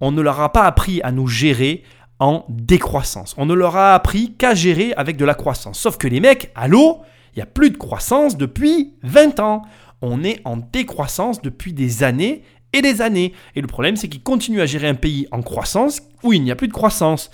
on 0.00 0.10
ne 0.10 0.22
leur 0.22 0.40
a 0.40 0.52
pas 0.52 0.64
appris 0.64 1.00
à 1.02 1.12
nous 1.12 1.28
gérer 1.28 1.84
en 2.18 2.44
décroissance. 2.48 3.34
On 3.36 3.46
ne 3.46 3.54
leur 3.54 3.76
a 3.76 3.94
appris 3.94 4.34
qu'à 4.34 4.54
gérer 4.54 4.92
avec 4.96 5.16
de 5.16 5.24
la 5.24 5.34
croissance. 5.34 5.78
Sauf 5.78 5.98
que 5.98 6.08
les 6.08 6.20
mecs, 6.20 6.50
allô, 6.54 7.02
il 7.34 7.38
n'y 7.38 7.42
a 7.42 7.46
plus 7.46 7.70
de 7.70 7.76
croissance 7.76 8.36
depuis 8.36 8.94
20 9.02 9.40
ans. 9.40 9.62
On 10.00 10.24
est 10.24 10.40
en 10.44 10.56
décroissance 10.56 11.42
depuis 11.42 11.72
des 11.72 12.02
années 12.02 12.42
et 12.72 12.82
des 12.82 13.02
années. 13.02 13.32
Et 13.54 13.60
le 13.60 13.66
problème, 13.66 13.96
c'est 13.96 14.08
qu'ils 14.08 14.22
continuent 14.22 14.60
à 14.60 14.66
gérer 14.66 14.88
un 14.88 14.94
pays 14.94 15.26
en 15.30 15.42
croissance 15.42 16.00
où 16.22 16.32
il 16.32 16.42
n'y 16.42 16.50
a 16.50 16.56
plus 16.56 16.68
de 16.68 16.72
croissance. 16.72 17.30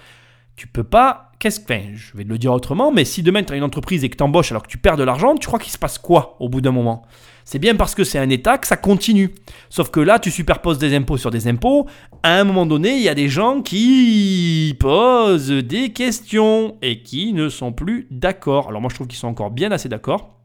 Tu 0.56 0.66
peux 0.66 0.84
pas. 0.84 1.30
Qu'est-ce 1.38 1.60
que. 1.60 1.72
Enfin, 1.72 1.82
je 1.94 2.16
vais 2.16 2.24
le 2.24 2.36
dire 2.36 2.52
autrement, 2.52 2.90
mais 2.90 3.04
si 3.04 3.22
demain 3.22 3.44
tu 3.44 3.52
as 3.52 3.56
une 3.56 3.62
entreprise 3.62 4.02
et 4.02 4.08
que 4.08 4.16
tu 4.16 4.24
embauches 4.24 4.50
alors 4.50 4.64
que 4.64 4.68
tu 4.68 4.78
perds 4.78 4.96
de 4.96 5.04
l'argent, 5.04 5.36
tu 5.36 5.46
crois 5.46 5.60
qu'il 5.60 5.70
se 5.70 5.78
passe 5.78 5.98
quoi 5.98 6.36
au 6.40 6.48
bout 6.48 6.60
d'un 6.60 6.72
moment? 6.72 7.06
C'est 7.44 7.60
bien 7.60 7.76
parce 7.76 7.94
que 7.94 8.04
c'est 8.04 8.18
un 8.18 8.28
État 8.28 8.58
que 8.58 8.66
ça 8.66 8.76
continue. 8.76 9.32
Sauf 9.70 9.88
que 9.90 10.00
là, 10.00 10.18
tu 10.18 10.30
superposes 10.30 10.78
des 10.78 10.94
impôts 10.94 11.16
sur 11.16 11.30
des 11.30 11.46
impôts. 11.48 11.86
À 12.22 12.38
un 12.40 12.44
moment 12.44 12.66
donné, 12.66 12.96
il 12.96 13.02
y 13.02 13.08
a 13.08 13.14
des 13.14 13.28
gens 13.28 13.62
qui 13.62 14.76
posent 14.78 15.48
des 15.48 15.92
questions 15.92 16.76
et 16.82 17.02
qui 17.02 17.32
ne 17.32 17.48
sont 17.48 17.72
plus 17.72 18.06
d'accord. 18.10 18.68
Alors 18.68 18.80
moi, 18.80 18.90
je 18.90 18.96
trouve 18.96 19.06
qu'ils 19.06 19.18
sont 19.18 19.28
encore 19.28 19.50
bien 19.50 19.70
assez 19.72 19.88
d'accord. 19.88 20.40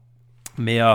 Mais, 0.56 0.80
euh, 0.80 0.94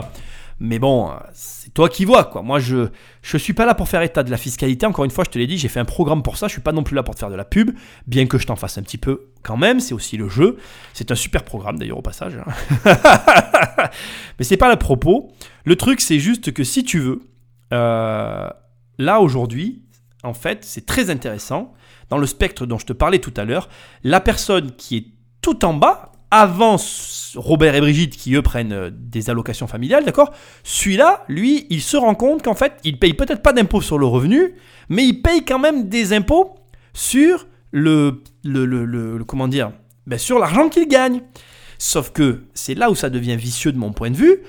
mais 0.59 0.77
bon, 0.77 1.09
euh, 1.09 1.13
c'est 1.33 1.73
toi 1.73 1.87
qui 1.87 2.03
vois, 2.03 2.25
quoi. 2.25 2.41
Moi, 2.41 2.59
je 2.59 2.89
je 3.21 3.37
suis 3.37 3.53
pas 3.53 3.65
là 3.65 3.75
pour 3.75 3.87
faire 3.87 4.01
état 4.01 4.23
de 4.23 4.31
la 4.31 4.37
fiscalité. 4.37 4.85
Encore 4.85 5.05
une 5.05 5.11
fois, 5.11 5.23
je 5.23 5.29
te 5.29 5.39
l'ai 5.39 5.47
dit, 5.47 5.57
j'ai 5.57 5.69
fait 5.69 5.79
un 5.79 5.85
programme 5.85 6.21
pour 6.21 6.37
ça. 6.37 6.47
Je 6.47 6.53
suis 6.53 6.61
pas 6.61 6.71
non 6.73 6.83
plus 6.83 6.95
là 6.95 7.03
pour 7.03 7.15
te 7.15 7.19
faire 7.19 7.29
de 7.29 7.35
la 7.35 7.45
pub, 7.45 7.71
bien 8.07 8.25
que 8.27 8.37
je 8.37 8.45
t'en 8.45 8.55
fasse 8.55 8.77
un 8.77 8.81
petit 8.81 8.97
peu 8.97 9.29
quand 9.43 9.57
même. 9.57 9.79
C'est 9.79 9.93
aussi 9.93 10.17
le 10.17 10.27
jeu. 10.27 10.57
C'est 10.93 11.11
un 11.11 11.15
super 11.15 11.43
programme 11.43 11.77
d'ailleurs 11.79 11.99
au 11.99 12.01
passage. 12.01 12.33
hein. 12.35 12.49
mais 14.39 14.45
c'est 14.45 14.57
pas 14.57 14.69
le 14.69 14.77
propos. 14.77 15.31
Le 15.65 15.75
truc, 15.75 16.01
c'est 16.01 16.19
juste 16.19 16.51
que 16.51 16.63
si 16.63 16.83
tu 16.83 16.99
veux, 16.99 17.21
euh, 17.73 18.49
là 18.97 19.19
aujourd'hui, 19.21 19.83
en 20.23 20.33
fait, 20.33 20.65
c'est 20.65 20.85
très 20.85 21.09
intéressant. 21.09 21.73
Dans 22.09 22.17
le 22.17 22.25
spectre 22.25 22.65
dont 22.65 22.79
je 22.79 22.87
te 22.87 22.93
parlais 22.93 23.19
tout 23.19 23.33
à 23.37 23.45
l'heure, 23.45 23.69
la 24.03 24.19
personne 24.19 24.71
qui 24.75 24.97
est 24.97 25.05
tout 25.41 25.63
en 25.63 25.73
bas, 25.73 26.08
avant 26.31 26.77
Robert 27.35 27.75
et 27.75 27.81
Brigitte 27.81 28.15
qui 28.17 28.33
eux 28.35 28.41
prennent 28.41 28.73
euh, 28.73 28.89
des 28.93 29.29
allocations 29.29 29.67
familiales, 29.67 30.05
d'accord? 30.05 30.31
Celui-là, 30.63 31.23
lui, 31.27 31.65
il 31.69 31.81
se 31.81 31.97
rend 31.97 32.15
compte 32.15 32.43
qu'en 32.43 32.55
fait, 32.55 32.73
il 32.83 32.99
paye 32.99 33.13
peut-être 33.13 33.41
pas 33.41 33.53
d'impôt 33.53 33.81
sur 33.81 33.97
le 33.97 34.05
revenu, 34.05 34.53
mais 34.89 35.05
il 35.05 35.21
paye 35.21 35.43
quand 35.45 35.59
même 35.59 35.89
des 35.89 36.13
impôts 36.13 36.55
sur 36.93 37.47
le, 37.71 38.21
le- 38.43 38.65
le- 38.65 38.85
le- 38.85 39.23
comment 39.23 39.47
dire 39.47 39.71
Ben, 40.07 40.17
sur 40.19 40.39
l'argent 40.39 40.69
qu'il 40.69 40.87
gagne. 40.87 41.21
Sauf 41.77 42.11
que 42.11 42.43
c'est 42.53 42.75
là 42.75 42.89
où 42.91 42.95
ça 42.95 43.09
devient 43.09 43.37
vicieux 43.37 43.71
de 43.71 43.77
mon 43.77 43.93
point 43.93 44.11
de 44.11 44.17
vue. 44.17 44.39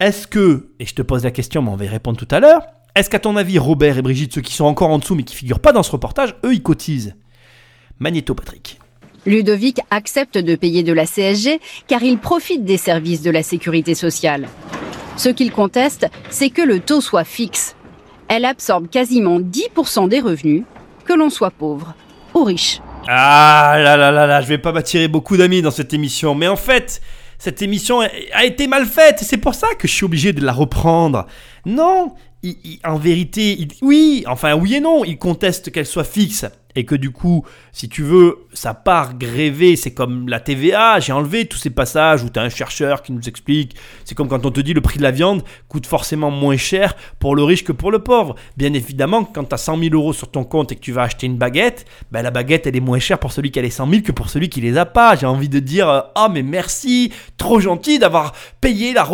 Est-ce 0.00 0.26
que, 0.26 0.72
et 0.80 0.84
je 0.86 0.94
te 0.94 1.02
pose 1.02 1.24
la 1.24 1.30
question, 1.30 1.62
mais 1.62 1.70
on 1.70 1.76
va 1.76 1.84
y 1.84 1.88
répondre 1.88 2.18
tout 2.18 2.28
à 2.34 2.40
l'heure, 2.40 2.62
est-ce 2.94 3.08
qu'à 3.08 3.20
ton 3.20 3.36
avis, 3.36 3.58
Robert 3.58 3.96
et 3.96 4.02
Brigitte, 4.02 4.34
ceux 4.34 4.40
qui 4.42 4.52
sont 4.52 4.64
encore 4.66 4.90
en 4.90 4.98
dessous 4.98 5.14
mais 5.14 5.22
qui 5.22 5.34
figurent 5.36 5.60
pas 5.60 5.72
dans 5.72 5.82
ce 5.82 5.92
reportage, 5.92 6.34
eux, 6.44 6.52
ils 6.52 6.62
cotisent? 6.62 7.14
Magnéto, 8.00 8.34
Patrick. 8.34 8.78
Ludovic 9.26 9.80
accepte 9.90 10.38
de 10.38 10.54
payer 10.56 10.82
de 10.82 10.92
la 10.92 11.06
CSG 11.06 11.60
car 11.86 12.02
il 12.02 12.18
profite 12.18 12.64
des 12.64 12.76
services 12.76 13.22
de 13.22 13.30
la 13.30 13.42
sécurité 13.42 13.94
sociale. 13.94 14.48
Ce 15.16 15.28
qu'il 15.28 15.52
conteste, 15.52 16.06
c'est 16.30 16.50
que 16.50 16.62
le 16.62 16.80
taux 16.80 17.00
soit 17.00 17.24
fixe. 17.24 17.76
Elle 18.28 18.44
absorbe 18.44 18.88
quasiment 18.88 19.38
10% 19.40 20.08
des 20.08 20.20
revenus, 20.20 20.64
que 21.04 21.12
l'on 21.12 21.30
soit 21.30 21.50
pauvre 21.50 21.94
ou 22.34 22.44
riche. 22.44 22.80
Ah 23.08 23.74
là 23.78 23.96
là 23.96 24.10
là 24.10 24.26
là, 24.26 24.40
je 24.40 24.46
vais 24.46 24.58
pas 24.58 24.72
m'attirer 24.72 25.08
beaucoup 25.08 25.36
d'amis 25.36 25.60
dans 25.60 25.70
cette 25.72 25.92
émission, 25.92 26.34
mais 26.34 26.48
en 26.48 26.56
fait, 26.56 27.02
cette 27.38 27.60
émission 27.60 28.00
a- 28.00 28.44
été 28.44 28.66
mal 28.68 28.86
faite, 28.86 29.18
c'est 29.20 29.36
pour 29.38 29.54
ça 29.54 29.68
que 29.78 29.86
je 29.88 29.92
suis 29.92 30.04
obligé 30.04 30.32
de 30.32 30.40
la 30.44 30.52
reprendre. 30.52 31.26
Non, 31.66 32.14
en 32.84 32.96
vérité, 32.96 33.68
oui, 33.82 34.24
enfin 34.28 34.54
oui 34.54 34.76
et 34.76 34.80
non, 34.80 35.04
il 35.04 35.18
conteste 35.18 35.70
qu'elle 35.72 35.86
soit 35.86 36.04
fixe. 36.04 36.46
Et 36.74 36.84
que 36.84 36.94
du 36.94 37.10
coup, 37.10 37.44
si 37.72 37.88
tu 37.88 38.02
veux, 38.02 38.38
sa 38.52 38.74
part 38.74 39.18
grévée, 39.18 39.76
c'est 39.76 39.92
comme 39.92 40.28
la 40.28 40.40
TVA. 40.40 41.00
J'ai 41.00 41.12
enlevé 41.12 41.46
tous 41.46 41.58
ces 41.58 41.70
passages 41.70 42.22
où 42.22 42.30
tu 42.30 42.38
as 42.38 42.42
un 42.42 42.48
chercheur 42.48 43.02
qui 43.02 43.12
nous 43.12 43.28
explique. 43.28 43.76
C'est 44.04 44.14
comme 44.14 44.28
quand 44.28 44.44
on 44.46 44.50
te 44.50 44.60
dit 44.60 44.74
le 44.74 44.80
prix 44.80 44.98
de 44.98 45.02
la 45.02 45.10
viande 45.10 45.42
coûte 45.68 45.86
forcément 45.86 46.30
moins 46.30 46.56
cher 46.56 46.96
pour 47.18 47.36
le 47.36 47.44
riche 47.44 47.64
que 47.64 47.72
pour 47.72 47.90
le 47.90 47.98
pauvre. 48.00 48.34
Bien 48.56 48.72
évidemment, 48.72 49.24
quand 49.24 49.44
tu 49.44 49.54
as 49.54 49.58
100 49.58 49.78
000 49.78 49.94
euros 49.94 50.12
sur 50.12 50.30
ton 50.30 50.44
compte 50.44 50.72
et 50.72 50.76
que 50.76 50.80
tu 50.80 50.92
vas 50.92 51.02
acheter 51.02 51.26
une 51.26 51.36
baguette, 51.36 51.86
ben 52.10 52.22
la 52.22 52.30
baguette 52.30 52.66
elle 52.66 52.76
est 52.76 52.80
moins 52.80 52.98
chère 52.98 53.18
pour 53.18 53.32
celui 53.32 53.50
qui 53.50 53.58
a 53.58 53.62
les 53.62 53.70
100 53.70 53.88
000 53.90 54.02
que 54.02 54.12
pour 54.12 54.30
celui 54.30 54.48
qui 54.48 54.60
les 54.60 54.78
a 54.78 54.86
pas. 54.86 55.14
J'ai 55.16 55.26
envie 55.26 55.48
de 55.48 55.58
dire 55.58 55.88
euh, 55.88 56.00
Ah, 56.14 56.28
mais 56.32 56.42
merci, 56.42 57.12
trop 57.36 57.60
gentil 57.60 57.98
d'avoir 57.98 58.32
payé 58.60 58.92
la 58.92 59.06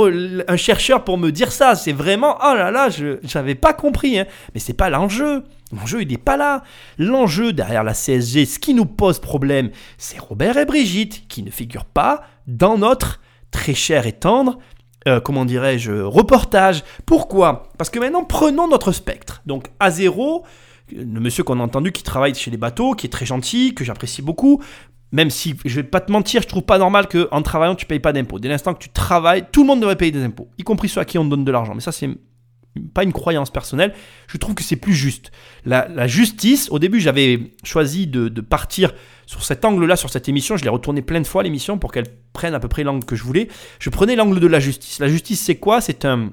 un 0.49 0.57
chercheur 0.57 1.05
pour 1.05 1.19
me 1.19 1.31
dire 1.31 1.51
ça. 1.51 1.75
C'est 1.75 1.93
vraiment, 1.93 2.37
oh 2.41 2.55
là 2.55 2.71
là, 2.71 2.89
je 2.89 3.19
j'avais 3.25 3.55
pas 3.55 3.73
compris. 3.73 4.19
hein. 4.19 4.27
Mais 4.55 4.61
c'est 4.61 4.75
pas 4.75 4.91
l'enjeu. 4.91 5.43
L'enjeu, 5.73 6.03
il 6.03 6.09
n'est 6.09 6.17
pas 6.17 6.37
là. 6.37 6.63
L'enjeu 6.99 7.53
derrière 7.53 7.85
la 7.85 7.95
CSG, 7.95 8.47
ce 8.47 8.59
qui 8.59 8.75
nous 8.75 8.87
pose 8.87 9.19
problème, 9.19 9.71
c'est 9.99 10.19
Robert 10.19 10.57
et 10.57 10.65
Brigitte, 10.65 11.29
qui 11.29 11.43
ne 11.43 11.51
figurent 11.51 11.85
pas 11.85 12.23
dans 12.47 12.79
notre 12.79 13.21
très 13.51 13.75
cher 13.75 14.07
et 14.07 14.13
tendre, 14.13 14.59
euh, 15.07 15.21
comment 15.21 15.45
dirais-je, 15.45 15.93
reportage. 15.93 16.85
Pourquoi? 17.07 17.71
Parce 17.79 17.91
que 17.91 17.99
maintenant, 17.99 18.25
prenons 18.25 18.69
notre 18.69 18.93
spectre. 18.93 19.43
Donc, 19.47 19.69
à 19.79 19.91
zéro, 19.91 20.45
le 20.91 21.21
monsieur 21.21 21.45
qu'on 21.45 21.61
a 21.61 21.63
entendu 21.63 21.93
qui 21.93 22.03
travaille 22.03 22.35
chez 22.35 22.51
les 22.51 22.57
bateaux, 22.57 22.95
qui 22.95 23.07
est 23.07 23.11
très 23.11 23.27
gentil, 23.27 23.75
que 23.75 23.85
j'apprécie 23.85 24.23
beaucoup, 24.23 24.63
même 25.13 25.31
si, 25.31 25.55
je 25.65 25.77
vais 25.77 25.85
pas 25.85 26.01
te 26.01 26.13
mentir, 26.13 26.43
je 26.43 26.49
trouve 26.49 26.63
pas 26.63 26.79
normal 26.79 27.09
qu'en 27.09 27.43
travaillant, 27.43 27.75
tu 27.75 27.87
payes 27.87 28.01
pas 28.01 28.13
d'impôts. 28.13 28.39
Dès 28.39 28.49
l'instant 28.49 28.75
que 28.75 28.81
tu 28.81 28.91
travailles, 28.91 29.47
tout 29.51 29.63
le 29.63 29.67
monde 29.67 29.81
devrait 29.81 29.97
payer 29.97 30.13
des 30.13 30.23
impôts, 30.23 30.49
y 30.59 30.63
compris 30.63 30.89
ceux 30.89 31.01
à 31.01 31.05
qui 31.05 31.19
on 31.19 31.25
donne 31.25 31.45
de 31.45 31.53
l'argent. 31.53 31.75
Mais 31.75 31.81
ça, 31.81 31.93
c'est 31.93 32.11
pas 32.79 33.03
une 33.03 33.13
croyance 33.13 33.51
personnelle, 33.51 33.95
je 34.27 34.37
trouve 34.37 34.55
que 34.55 34.63
c'est 34.63 34.77
plus 34.77 34.95
juste. 34.95 35.31
La, 35.65 36.07
justice, 36.07 36.69
au 36.71 36.79
début 36.79 37.01
j'avais 37.01 37.53
choisi 37.65 38.07
de, 38.07 38.29
partir 38.41 38.93
sur 39.27 39.45
cet 39.45 39.65
angle-là, 39.65 39.97
sur 39.97 40.11
cette 40.11 40.29
émission, 40.29 40.57
je 40.57 40.65
l'ai 40.65 40.71
retourné 40.71 41.03
plein 41.03 41.21
de 41.21 41.27
fois 41.27 41.43
l'émission 41.43 41.79
pour 41.79 41.93
qu'elle 41.93 42.07
prenne 42.33 42.55
à 42.55 42.61
peu 42.61 42.69
près 42.69 42.85
l'angle 42.85 43.05
que 43.05 43.17
je 43.17 43.25
voulais. 43.25 43.49
Je 43.79 43.91
prenais 43.91 44.17
l'angle 44.17 44.41
de 44.41 44.47
la 44.47 44.61
justice. 44.61 44.99
La 44.99 45.09
justice 45.09 45.41
c'est 45.41 45.57
quoi? 45.57 45.81
C'est 45.81 46.05
un, 46.05 46.31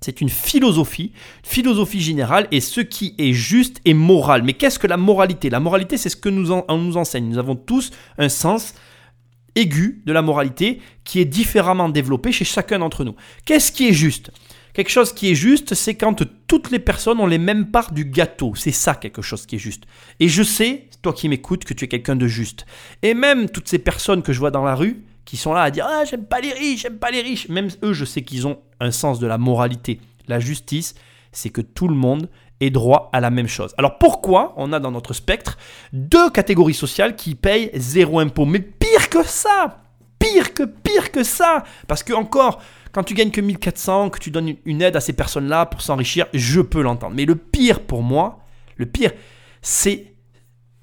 C'est 0.00 0.20
une 0.20 0.28
philosophie, 0.28 1.12
philosophie 1.42 2.00
générale, 2.00 2.46
et 2.52 2.60
ce 2.60 2.80
qui 2.80 3.14
est 3.18 3.32
juste 3.32 3.80
est 3.84 3.94
moral. 3.94 4.42
Mais 4.44 4.52
qu'est-ce 4.52 4.78
que 4.78 4.86
la 4.86 4.96
moralité? 4.96 5.50
La 5.50 5.58
moralité, 5.58 5.96
c'est 5.96 6.08
ce 6.08 6.16
que 6.16 6.28
nous 6.28 6.52
on 6.52 6.78
nous 6.78 6.96
enseigne. 6.96 7.28
Nous 7.28 7.38
avons 7.38 7.56
tous 7.56 7.90
un 8.16 8.28
sens 8.28 8.74
aigu 9.58 10.02
de 10.06 10.12
la 10.12 10.22
moralité 10.22 10.80
qui 11.04 11.20
est 11.20 11.24
différemment 11.24 11.88
développé 11.88 12.32
chez 12.32 12.44
chacun 12.44 12.78
d'entre 12.78 13.04
nous. 13.04 13.16
Qu'est-ce 13.44 13.72
qui 13.72 13.88
est 13.88 13.92
juste? 13.92 14.30
Quelque 14.78 14.90
chose 14.90 15.12
qui 15.12 15.32
est 15.32 15.34
juste, 15.34 15.74
c'est 15.74 15.96
quand 15.96 16.22
toutes 16.46 16.70
les 16.70 16.78
personnes 16.78 17.18
ont 17.18 17.26
les 17.26 17.38
mêmes 17.38 17.72
parts 17.72 17.90
du 17.90 18.04
gâteau. 18.04 18.52
C'est 18.54 18.70
ça 18.70 18.94
quelque 18.94 19.22
chose 19.22 19.44
qui 19.44 19.56
est 19.56 19.58
juste. 19.58 19.82
Et 20.20 20.28
je 20.28 20.44
sais, 20.44 20.84
toi 21.02 21.12
qui 21.12 21.28
m'écoutes, 21.28 21.64
que 21.64 21.74
tu 21.74 21.86
es 21.86 21.88
quelqu'un 21.88 22.14
de 22.14 22.28
juste. 22.28 22.64
Et 23.02 23.12
même 23.12 23.50
toutes 23.50 23.66
ces 23.66 23.80
personnes 23.80 24.22
que 24.22 24.32
je 24.32 24.38
vois 24.38 24.52
dans 24.52 24.62
la 24.62 24.76
rue, 24.76 25.02
qui 25.24 25.36
sont 25.36 25.52
là 25.52 25.62
à 25.62 25.72
dire 25.72 25.84
Ah, 25.90 26.04
j'aime 26.04 26.26
pas 26.26 26.40
les 26.40 26.52
riches, 26.52 26.82
j'aime 26.82 26.98
pas 26.98 27.10
les 27.10 27.22
riches. 27.22 27.48
Même 27.48 27.70
eux, 27.82 27.92
je 27.92 28.04
sais 28.04 28.22
qu'ils 28.22 28.46
ont 28.46 28.60
un 28.78 28.92
sens 28.92 29.18
de 29.18 29.26
la 29.26 29.36
moralité. 29.36 29.98
La 30.28 30.38
justice, 30.38 30.94
c'est 31.32 31.50
que 31.50 31.60
tout 31.60 31.88
le 31.88 31.96
monde 31.96 32.28
ait 32.60 32.70
droit 32.70 33.10
à 33.12 33.18
la 33.18 33.30
même 33.30 33.48
chose. 33.48 33.74
Alors 33.78 33.98
pourquoi 33.98 34.54
on 34.58 34.72
a 34.72 34.78
dans 34.78 34.92
notre 34.92 35.12
spectre 35.12 35.58
deux 35.92 36.30
catégories 36.30 36.72
sociales 36.72 37.16
qui 37.16 37.34
payent 37.34 37.72
zéro 37.74 38.20
impôt? 38.20 38.44
Mais 38.44 38.60
pire 38.60 39.08
que 39.10 39.24
ça 39.24 39.87
Pire 40.32 40.54
que 40.54 40.62
pire 40.64 41.10
que 41.12 41.22
ça 41.22 41.64
Parce 41.86 42.02
que 42.02 42.12
encore, 42.12 42.60
quand 42.92 43.04
tu 43.04 43.14
gagnes 43.14 43.30
que 43.30 43.40
1400, 43.40 44.10
que 44.10 44.18
tu 44.18 44.30
donnes 44.30 44.54
une- 44.64 44.82
aide 44.82 44.96
à 44.96 45.00
ces 45.00 45.12
personnes-là 45.12 45.66
pour 45.66 45.82
s'enrichir, 45.82 46.26
je 46.34 46.60
peux 46.60 46.82
l'entendre. 46.82 47.14
Mais 47.16 47.24
le 47.24 47.34
pire 47.36 47.80
pour 47.80 48.02
moi, 48.02 48.40
le 48.76 48.86
pire, 48.86 49.12
c'est 49.62 50.14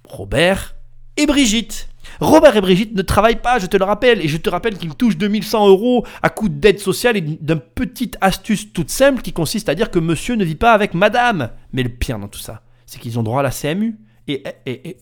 Robert 0.07 0.75
et 1.17 1.25
Brigitte. 1.25 1.89
Robert 2.19 2.55
et 2.55 2.61
Brigitte 2.61 2.93
ne 2.95 3.01
travaillent 3.01 3.41
pas, 3.41 3.57
je 3.57 3.65
te 3.65 3.77
le 3.77 3.83
rappelle, 3.83 4.21
et 4.23 4.27
je 4.27 4.37
te 4.37 4.49
rappelle 4.49 4.77
qu'ils 4.77 4.93
touchent 4.93 5.17
2100 5.17 5.67
euros 5.67 6.05
à 6.21 6.29
coup 6.29 6.49
d'aide 6.49 6.79
sociale 6.79 7.17
et 7.17 7.21
d'une 7.21 7.59
petite 7.59 8.17
astuce 8.21 8.71
toute 8.71 8.91
simple 8.91 9.21
qui 9.23 9.33
consiste 9.33 9.69
à 9.69 9.75
dire 9.75 9.89
que 9.89 9.97
monsieur 9.99 10.35
ne 10.35 10.45
vit 10.45 10.55
pas 10.55 10.73
avec 10.73 10.93
madame. 10.93 11.49
Mais 11.73 11.81
le 11.83 11.89
pire 11.89 12.19
dans 12.19 12.27
tout 12.27 12.39
ça, 12.39 12.61
c'est 12.85 12.99
qu'ils 12.99 13.17
ont 13.17 13.23
droit 13.23 13.39
à 13.39 13.43
la 13.43 13.49
CMU. 13.51 13.97
Et, 14.27 14.43
et- 14.67 14.89
et- 14.89 14.97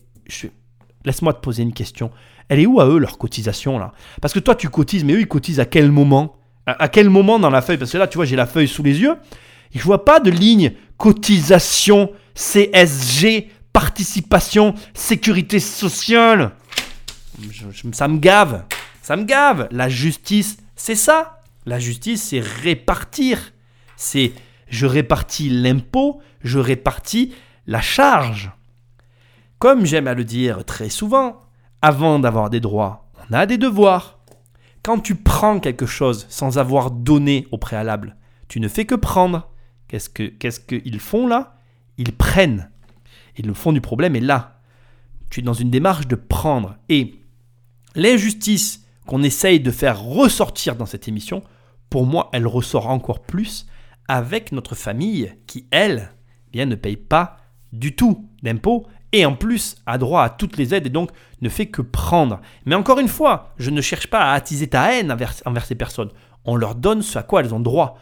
laisse-moi 1.04 1.34
te 1.34 1.40
poser 1.40 1.62
une 1.62 1.74
question. 1.74 2.10
Elle 2.48 2.60
est 2.60 2.66
où 2.66 2.80
à 2.80 2.86
eux 2.86 2.98
leur 2.98 3.18
cotisation 3.18 3.78
là? 3.78 3.92
Parce 4.20 4.34
que 4.34 4.38
toi 4.38 4.54
tu 4.54 4.68
cotises, 4.68 5.04
mais 5.04 5.14
eux 5.14 5.20
ils 5.20 5.28
cotisent 5.28 5.60
à 5.60 5.64
quel 5.64 5.90
moment? 5.90 6.36
À, 6.66 6.88
quel 6.88 7.10
moment 7.10 7.38
dans 7.38 7.50
la 7.50 7.60
feuille? 7.60 7.76
Parce 7.76 7.92
que 7.92 7.98
là 7.98 8.06
tu 8.06 8.16
vois 8.16 8.24
j'ai 8.24 8.36
la 8.36 8.46
feuille 8.46 8.68
sous 8.68 8.82
les 8.82 9.00
yeux. 9.00 9.14
Je 9.74 9.82
vois 9.82 10.04
pas 10.04 10.20
de 10.20 10.30
ligne 10.30 10.72
cotisation, 10.96 12.12
CSG, 12.34 13.50
participation, 13.72 14.74
sécurité 14.94 15.58
sociale. 15.58 16.52
Ça 17.92 18.08
me 18.08 18.18
gave. 18.18 18.64
Ça 19.02 19.16
me 19.16 19.24
gave. 19.24 19.68
La 19.70 19.88
justice, 19.88 20.58
c'est 20.76 20.94
ça. 20.94 21.40
La 21.66 21.78
justice, 21.78 22.22
c'est 22.22 22.40
répartir. 22.40 23.52
C'est 23.96 24.32
je 24.68 24.86
répartis 24.86 25.50
l'impôt, 25.50 26.20
je 26.42 26.58
répartis 26.58 27.34
la 27.66 27.80
charge. 27.80 28.50
Comme 29.58 29.86
j'aime 29.86 30.08
à 30.08 30.14
le 30.14 30.24
dire 30.24 30.64
très 30.64 30.88
souvent, 30.88 31.43
avant 31.84 32.18
d'avoir 32.18 32.48
des 32.48 32.60
droits, 32.60 33.10
on 33.28 33.34
a 33.34 33.44
des 33.44 33.58
devoirs. 33.58 34.18
Quand 34.82 35.00
tu 35.00 35.16
prends 35.16 35.60
quelque 35.60 35.84
chose 35.84 36.24
sans 36.30 36.56
avoir 36.56 36.90
donné 36.90 37.46
au 37.52 37.58
préalable, 37.58 38.16
tu 38.48 38.58
ne 38.58 38.68
fais 38.68 38.86
que 38.86 38.94
prendre. 38.94 39.50
Qu'est-ce 39.86 40.08
que 40.08 40.22
qu'est-ce 40.22 40.60
qu'ils 40.60 40.98
font 40.98 41.26
là? 41.26 41.58
Ils 41.98 42.14
prennent. 42.14 42.70
Et 43.36 43.42
le 43.42 43.52
fond 43.52 43.70
du 43.70 43.82
problème 43.82 44.16
est 44.16 44.20
là. 44.20 44.62
Tu 45.28 45.40
es 45.40 45.42
dans 45.42 45.52
une 45.52 45.68
démarche 45.68 46.08
de 46.08 46.14
prendre. 46.14 46.76
Et 46.88 47.16
l'injustice 47.94 48.86
qu'on 49.06 49.22
essaye 49.22 49.60
de 49.60 49.70
faire 49.70 50.00
ressortir 50.00 50.76
dans 50.76 50.86
cette 50.86 51.06
émission, 51.06 51.42
pour 51.90 52.06
moi, 52.06 52.30
elle 52.32 52.46
ressort 52.46 52.88
encore 52.88 53.20
plus 53.20 53.66
avec 54.08 54.52
notre 54.52 54.74
famille 54.74 55.34
qui, 55.46 55.66
elle, 55.70 56.12
bien, 56.50 56.64
ne 56.64 56.76
paye 56.76 56.96
pas 56.96 57.36
du 57.74 57.94
tout 57.94 58.26
d'impôts 58.42 58.86
et 59.16 59.24
en 59.24 59.34
plus 59.34 59.76
a 59.86 59.96
droit 59.96 60.22
à 60.24 60.28
toutes 60.28 60.56
les 60.56 60.74
aides 60.74 60.86
et 60.86 60.90
donc 60.90 61.10
ne 61.40 61.48
fait 61.48 61.66
que 61.66 61.82
prendre. 61.82 62.40
Mais 62.66 62.74
encore 62.74 62.98
une 62.98 63.08
fois, 63.08 63.54
je 63.58 63.70
ne 63.70 63.80
cherche 63.80 64.08
pas 64.08 64.20
à 64.20 64.32
attiser 64.32 64.66
ta 64.66 64.92
haine 64.92 65.12
envers, 65.12 65.64
ces 65.64 65.74
personnes. 65.76 66.10
On 66.44 66.56
leur 66.56 66.74
donne 66.74 67.00
ce 67.00 67.18
à 67.18 67.22
quoi 67.22 67.40
elles 67.40 67.54
ont 67.54 67.60
droit. 67.60 67.96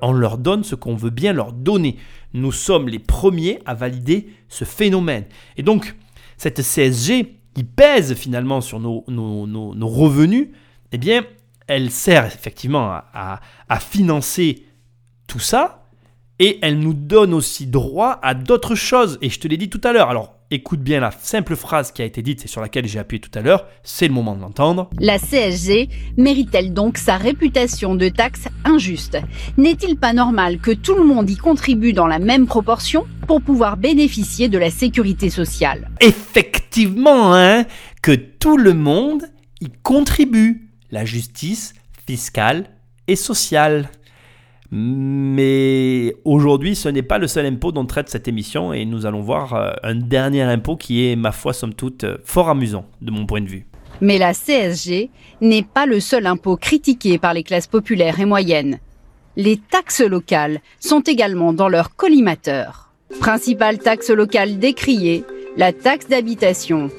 On 0.00 0.12
leur 0.12 0.38
donne 0.38 0.64
ce 0.64 0.74
qu'on 0.74 0.96
veut 0.96 1.10
bien 1.10 1.34
leur 1.34 1.52
donner. 1.52 1.96
Nous 2.32 2.50
sommes 2.50 2.88
les 2.88 2.98
premiers 2.98 3.58
à 3.66 3.74
valider 3.74 4.28
ce 4.48 4.64
phénomène. 4.64 5.24
Et 5.58 5.62
donc, 5.62 5.94
cette 6.38 6.62
CSG 6.62 7.36
qui 7.54 7.64
pèse 7.64 8.14
finalement 8.14 8.60
sur 8.62 8.80
nos, 8.80 9.04
revenus, 9.86 10.48
eh 10.92 10.98
bien, 10.98 11.24
elle 11.66 11.90
sert 11.90 12.24
effectivement 12.24 12.86
à, 12.90 13.04
à- 13.12 13.40
à 13.68 13.78
financer 13.80 14.64
tout 15.26 15.40
ça, 15.40 15.82
et 16.40 16.58
elle 16.62 16.78
nous 16.80 16.94
donne 16.94 17.32
aussi 17.32 17.66
droit 17.66 18.18
à 18.22 18.34
d'autres 18.34 18.74
choses. 18.74 19.18
Et 19.22 19.30
je 19.30 19.38
te 19.38 19.46
l'ai 19.46 19.56
dit 19.56 19.70
tout 19.70 19.80
à 19.84 19.92
l'heure. 19.92 20.10
Alors, 20.10 20.34
écoute 20.50 20.80
bien 20.80 21.00
la 21.00 21.10
simple 21.10 21.56
phrase 21.56 21.92
qui 21.92 22.02
a 22.02 22.04
été 22.04 22.22
dite 22.22 22.44
et 22.44 22.48
sur 22.48 22.60
laquelle 22.60 22.86
j'ai 22.86 22.98
appuyé 22.98 23.20
tout 23.20 23.36
à 23.38 23.42
l'heure. 23.42 23.66
C'est 23.82 24.08
le 24.08 24.14
moment 24.14 24.36
de 24.36 24.40
l'entendre. 24.40 24.90
La 24.98 25.18
CSG 25.18 25.88
mérite-t-elle 26.16 26.72
donc 26.72 26.98
sa 26.98 27.16
réputation 27.16 27.94
de 27.94 28.08
taxe 28.08 28.48
injuste? 28.64 29.18
N'est-il 29.56 29.96
pas 29.96 30.12
normal 30.12 30.58
que 30.58 30.70
tout 30.70 30.94
le 30.94 31.04
monde 31.04 31.28
y 31.30 31.36
contribue 31.36 31.92
dans 31.92 32.06
la 32.06 32.18
même 32.18 32.46
proportion 32.46 33.06
pour 33.26 33.42
pouvoir 33.42 33.76
bénéficier 33.76 34.48
de 34.48 34.58
la 34.58 34.70
sécurité 34.70 35.30
sociale? 35.30 35.90
Effectivement, 36.00 37.34
hein, 37.34 37.64
que 38.02 38.12
tout 38.12 38.56
le 38.56 38.74
monde 38.74 39.24
y 39.60 39.68
contribue. 39.82 40.70
La 40.90 41.04
justice 41.04 41.74
fiscale 42.06 42.66
et 43.08 43.16
sociale. 43.16 43.90
Mais 44.70 46.16
aujourd'hui, 46.24 46.74
ce 46.74 46.88
n'est 46.88 47.02
pas 47.02 47.18
le 47.18 47.26
seul 47.26 47.46
impôt 47.46 47.72
dont 47.72 47.84
traite 47.84 48.08
cette 48.08 48.28
émission 48.28 48.72
et 48.72 48.84
nous 48.84 49.06
allons 49.06 49.20
voir 49.20 49.54
euh, 49.54 49.72
un 49.82 49.94
dernier 49.94 50.42
impôt 50.42 50.76
qui 50.76 51.06
est, 51.06 51.16
ma 51.16 51.32
foi, 51.32 51.52
somme 51.52 51.74
toute, 51.74 52.04
euh, 52.04 52.18
fort 52.24 52.48
amusant 52.48 52.86
de 53.00 53.10
mon 53.10 53.26
point 53.26 53.40
de 53.40 53.48
vue. 53.48 53.66
Mais 54.00 54.18
la 54.18 54.32
CSG 54.32 55.10
n'est 55.40 55.62
pas 55.62 55.86
le 55.86 56.00
seul 56.00 56.26
impôt 56.26 56.56
critiqué 56.56 57.18
par 57.18 57.34
les 57.34 57.42
classes 57.42 57.66
populaires 57.66 58.18
et 58.18 58.24
moyennes. 58.24 58.78
Les 59.36 59.56
taxes 59.56 60.00
locales 60.00 60.60
sont 60.80 61.00
également 61.00 61.52
dans 61.52 61.68
leur 61.68 61.94
collimateur. 61.96 62.90
Principale 63.20 63.78
taxe 63.78 64.10
locale 64.10 64.58
décriée, 64.58 65.24
la 65.56 65.72
taxe 65.72 66.08
d'habitation. 66.08 66.90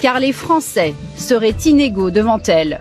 Car 0.00 0.20
les 0.20 0.32
Français 0.32 0.94
seraient 1.16 1.56
inégaux 1.66 2.10
devant 2.10 2.40
elle. 2.46 2.80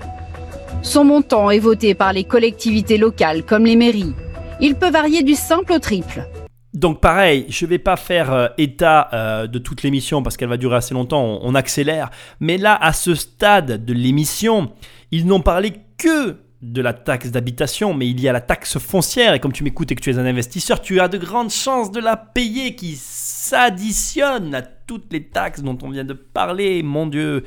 Son 0.81 1.03
montant 1.03 1.49
est 1.49 1.59
voté 1.59 1.95
par 1.95 2.13
les 2.13 2.23
collectivités 2.23 2.97
locales 2.97 3.43
comme 3.43 3.65
les 3.65 3.75
mairies. 3.75 4.13
Il 4.61 4.75
peut 4.75 4.89
varier 4.89 5.23
du 5.23 5.33
simple 5.33 5.73
au 5.73 5.79
triple. 5.79 6.27
Donc 6.73 7.01
pareil, 7.01 7.45
je 7.49 7.65
ne 7.65 7.69
vais 7.69 7.79
pas 7.79 7.95
faire 7.95 8.31
euh, 8.31 8.47
état 8.57 9.09
euh, 9.13 9.47
de 9.47 9.57
toute 9.57 9.83
l'émission 9.83 10.21
parce 10.21 10.37
qu'elle 10.37 10.49
va 10.49 10.57
durer 10.57 10.75
assez 10.75 10.93
longtemps, 10.93 11.39
on, 11.41 11.55
accélère. 11.55 12.11
Mais 12.39 12.57
là, 12.57 12.77
à 12.79 12.93
ce 12.93 13.15
stade 13.15 13.83
de 13.83 13.93
l'émission, 13.93 14.71
ils 15.11 15.25
n'ont 15.25 15.41
parlé 15.41 15.73
que 15.97 16.37
de 16.61 16.81
la 16.81 16.93
taxe 16.93 17.31
d'habitation, 17.31 17.93
mais 17.93 18.07
il 18.07 18.19
y 18.19 18.27
a 18.27 18.31
la 18.31 18.41
taxe 18.41 18.77
foncière. 18.77 19.33
Et 19.33 19.39
comme 19.39 19.53
tu 19.53 19.63
m'écoutes 19.63 19.91
et 19.91 19.95
que 19.95 20.01
tu 20.01 20.11
es 20.11 20.19
un 20.19 20.25
investisseur, 20.25 20.81
tu 20.81 20.99
as 20.99 21.07
de 21.07 21.17
grandes 21.17 21.51
chances 21.51 21.91
de 21.91 21.99
la 21.99 22.17
payer 22.17 22.75
qui 22.75 22.95
s'additionne 22.95 24.53
à 24.53 24.61
toutes 24.61 25.11
les 25.11 25.23
taxes 25.23 25.61
dont 25.61 25.77
on 25.81 25.89
vient 25.89 26.03
de 26.03 26.13
parler. 26.13 26.83
Mon 26.83 27.07
Dieu, 27.07 27.43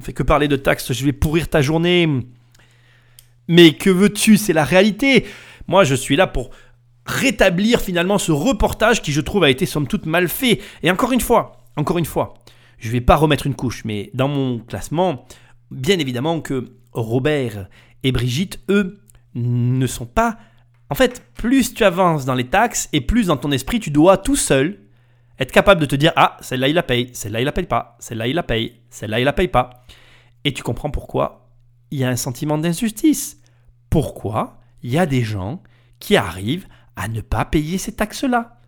on 0.00 0.02
fait 0.02 0.12
que 0.12 0.22
parler 0.22 0.48
de 0.48 0.56
taxes, 0.56 0.92
je 0.92 1.04
vais 1.04 1.12
pourrir 1.12 1.48
ta 1.48 1.60
journée. 1.60 2.08
Mais 3.48 3.72
que 3.72 3.90
veux-tu, 3.90 4.36
c'est 4.36 4.52
la 4.52 4.64
réalité. 4.64 5.26
Moi, 5.66 5.84
je 5.84 5.94
suis 5.94 6.16
là 6.16 6.26
pour 6.26 6.50
rétablir 7.06 7.80
finalement 7.80 8.18
ce 8.18 8.32
reportage 8.32 9.02
qui, 9.02 9.12
je 9.12 9.20
trouve, 9.20 9.44
a 9.44 9.50
été 9.50 9.66
somme 9.66 9.86
toute 9.86 10.06
mal 10.06 10.28
fait. 10.28 10.60
Et 10.82 10.90
encore 10.90 11.12
une 11.12 11.20
fois, 11.20 11.64
encore 11.76 11.98
une 11.98 12.04
fois, 12.04 12.34
je 12.78 12.90
vais 12.90 13.00
pas 13.00 13.16
remettre 13.16 13.46
une 13.46 13.54
couche, 13.54 13.84
mais 13.84 14.10
dans 14.14 14.28
mon 14.28 14.58
classement, 14.58 15.24
bien 15.70 15.98
évidemment 15.98 16.40
que 16.40 16.72
Robert 16.92 17.68
et 18.02 18.12
Brigitte, 18.12 18.60
eux, 18.68 19.00
ne 19.34 19.86
sont 19.86 20.06
pas... 20.06 20.38
En 20.90 20.94
fait, 20.94 21.24
plus 21.34 21.74
tu 21.74 21.82
avances 21.82 22.24
dans 22.24 22.34
les 22.34 22.46
taxes 22.46 22.88
et 22.92 23.00
plus 23.00 23.26
dans 23.26 23.36
ton 23.36 23.50
esprit, 23.50 23.80
tu 23.80 23.90
dois 23.90 24.16
tout 24.18 24.36
seul 24.36 24.78
être 25.38 25.50
capable 25.50 25.80
de 25.80 25.86
te 25.86 25.96
dire 25.96 26.12
Ah, 26.14 26.36
celle-là, 26.40 26.68
il 26.68 26.74
la 26.74 26.82
paye, 26.82 27.10
celle-là, 27.12 27.40
il 27.40 27.44
la 27.44 27.52
paye 27.52 27.66
pas, 27.66 27.96
celle-là, 27.98 28.28
il 28.28 28.34
la 28.34 28.42
paye, 28.42 28.80
celle-là, 28.90 29.18
il 29.18 29.24
la 29.24 29.32
paye 29.32 29.48
pas. 29.48 29.84
Et 30.44 30.52
tu 30.52 30.62
comprends 30.62 30.90
pourquoi? 30.90 31.43
Il 31.94 31.98
y 31.98 32.04
a 32.04 32.08
un 32.08 32.16
sentiment 32.16 32.58
d'injustice. 32.58 33.40
Pourquoi 33.88 34.58
il 34.82 34.90
y 34.90 34.98
a 34.98 35.06
des 35.06 35.22
gens 35.22 35.62
qui 36.00 36.16
arrivent 36.16 36.66
à 36.96 37.06
ne 37.06 37.20
pas 37.20 37.44
payer 37.44 37.78
ces 37.78 37.94
taxes-là? 37.94 38.60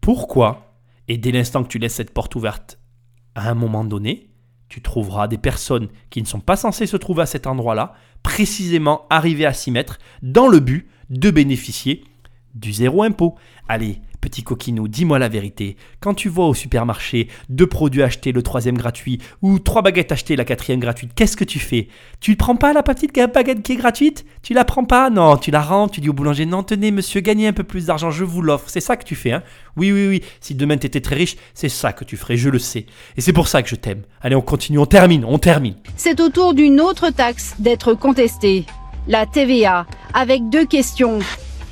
Pourquoi? 0.00 0.74
Et 1.06 1.16
dès 1.16 1.30
l'instant 1.30 1.62
que 1.62 1.68
tu 1.68 1.78
laisses 1.78 1.94
cette 1.94 2.12
porte 2.12 2.34
ouverte, 2.34 2.80
à 3.36 3.48
un 3.48 3.54
moment 3.54 3.84
donné, 3.84 4.30
tu 4.68 4.82
trouveras 4.82 5.28
des 5.28 5.38
personnes 5.38 5.90
qui 6.10 6.22
ne 6.22 6.26
sont 6.26 6.40
pas 6.40 6.56
censées 6.56 6.88
se 6.88 6.96
trouver 6.96 7.22
à 7.22 7.26
cet 7.26 7.46
endroit-là, 7.46 7.94
précisément 8.24 9.06
arrivées 9.10 9.46
à 9.46 9.52
s'y 9.52 9.70
mettre, 9.70 10.00
dans 10.20 10.48
le 10.48 10.58
but 10.58 10.90
de 11.08 11.30
bénéficier 11.30 12.02
du 12.56 12.72
zéro 12.72 13.04
impôt. 13.04 13.36
Allez, 13.68 14.02
Petit 14.22 14.44
coquinou, 14.44 14.86
dis-moi 14.86 15.18
la 15.18 15.28
vérité. 15.28 15.76
Quand 15.98 16.14
tu 16.14 16.28
vois 16.28 16.46
au 16.46 16.54
supermarché 16.54 17.26
deux 17.48 17.66
produits 17.66 18.04
achetés, 18.04 18.30
le 18.30 18.40
troisième 18.44 18.78
gratuit, 18.78 19.18
ou 19.42 19.58
trois 19.58 19.82
baguettes 19.82 20.12
achetées, 20.12 20.36
la 20.36 20.44
quatrième 20.44 20.78
gratuite, 20.78 21.10
qu'est-ce 21.16 21.36
que 21.36 21.42
tu 21.42 21.58
fais? 21.58 21.88
Tu 22.20 22.30
ne 22.30 22.36
prends 22.36 22.54
pas 22.54 22.72
la 22.72 22.84
petite 22.84 23.12
baguette 23.34 23.64
qui 23.64 23.72
est 23.72 23.76
gratuite? 23.76 24.24
Tu 24.44 24.54
la 24.54 24.64
prends 24.64 24.84
pas? 24.84 25.10
Non, 25.10 25.36
tu 25.36 25.50
la 25.50 25.60
rends, 25.60 25.88
tu 25.88 26.00
dis 26.00 26.08
au 26.08 26.12
boulanger, 26.12 26.46
non, 26.46 26.62
tenez 26.62 26.92
monsieur, 26.92 27.20
gagnez 27.20 27.48
un 27.48 27.52
peu 27.52 27.64
plus 27.64 27.86
d'argent, 27.86 28.12
je 28.12 28.22
vous 28.22 28.42
l'offre. 28.42 28.70
C'est 28.70 28.80
ça 28.80 28.96
que 28.96 29.04
tu 29.04 29.16
fais, 29.16 29.32
hein? 29.32 29.42
Oui, 29.76 29.90
oui, 29.90 30.06
oui. 30.06 30.22
Si 30.40 30.54
demain 30.54 30.76
tu 30.76 30.86
étais 30.86 31.00
très 31.00 31.16
riche, 31.16 31.36
c'est 31.52 31.68
ça 31.68 31.92
que 31.92 32.04
tu 32.04 32.16
ferais, 32.16 32.36
je 32.36 32.48
le 32.48 32.60
sais. 32.60 32.86
Et 33.16 33.20
c'est 33.20 33.32
pour 33.32 33.48
ça 33.48 33.60
que 33.60 33.68
je 33.68 33.74
t'aime. 33.74 34.02
Allez, 34.20 34.36
on 34.36 34.40
continue, 34.40 34.78
on 34.78 34.86
termine, 34.86 35.24
on 35.24 35.38
termine. 35.38 35.74
C'est 35.96 36.20
au 36.20 36.28
tour 36.28 36.54
d'une 36.54 36.80
autre 36.80 37.10
taxe 37.10 37.56
d'être 37.58 37.94
contestée, 37.94 38.66
la 39.08 39.26
TVA, 39.26 39.84
avec 40.14 40.48
deux 40.48 40.64
questions. 40.64 41.18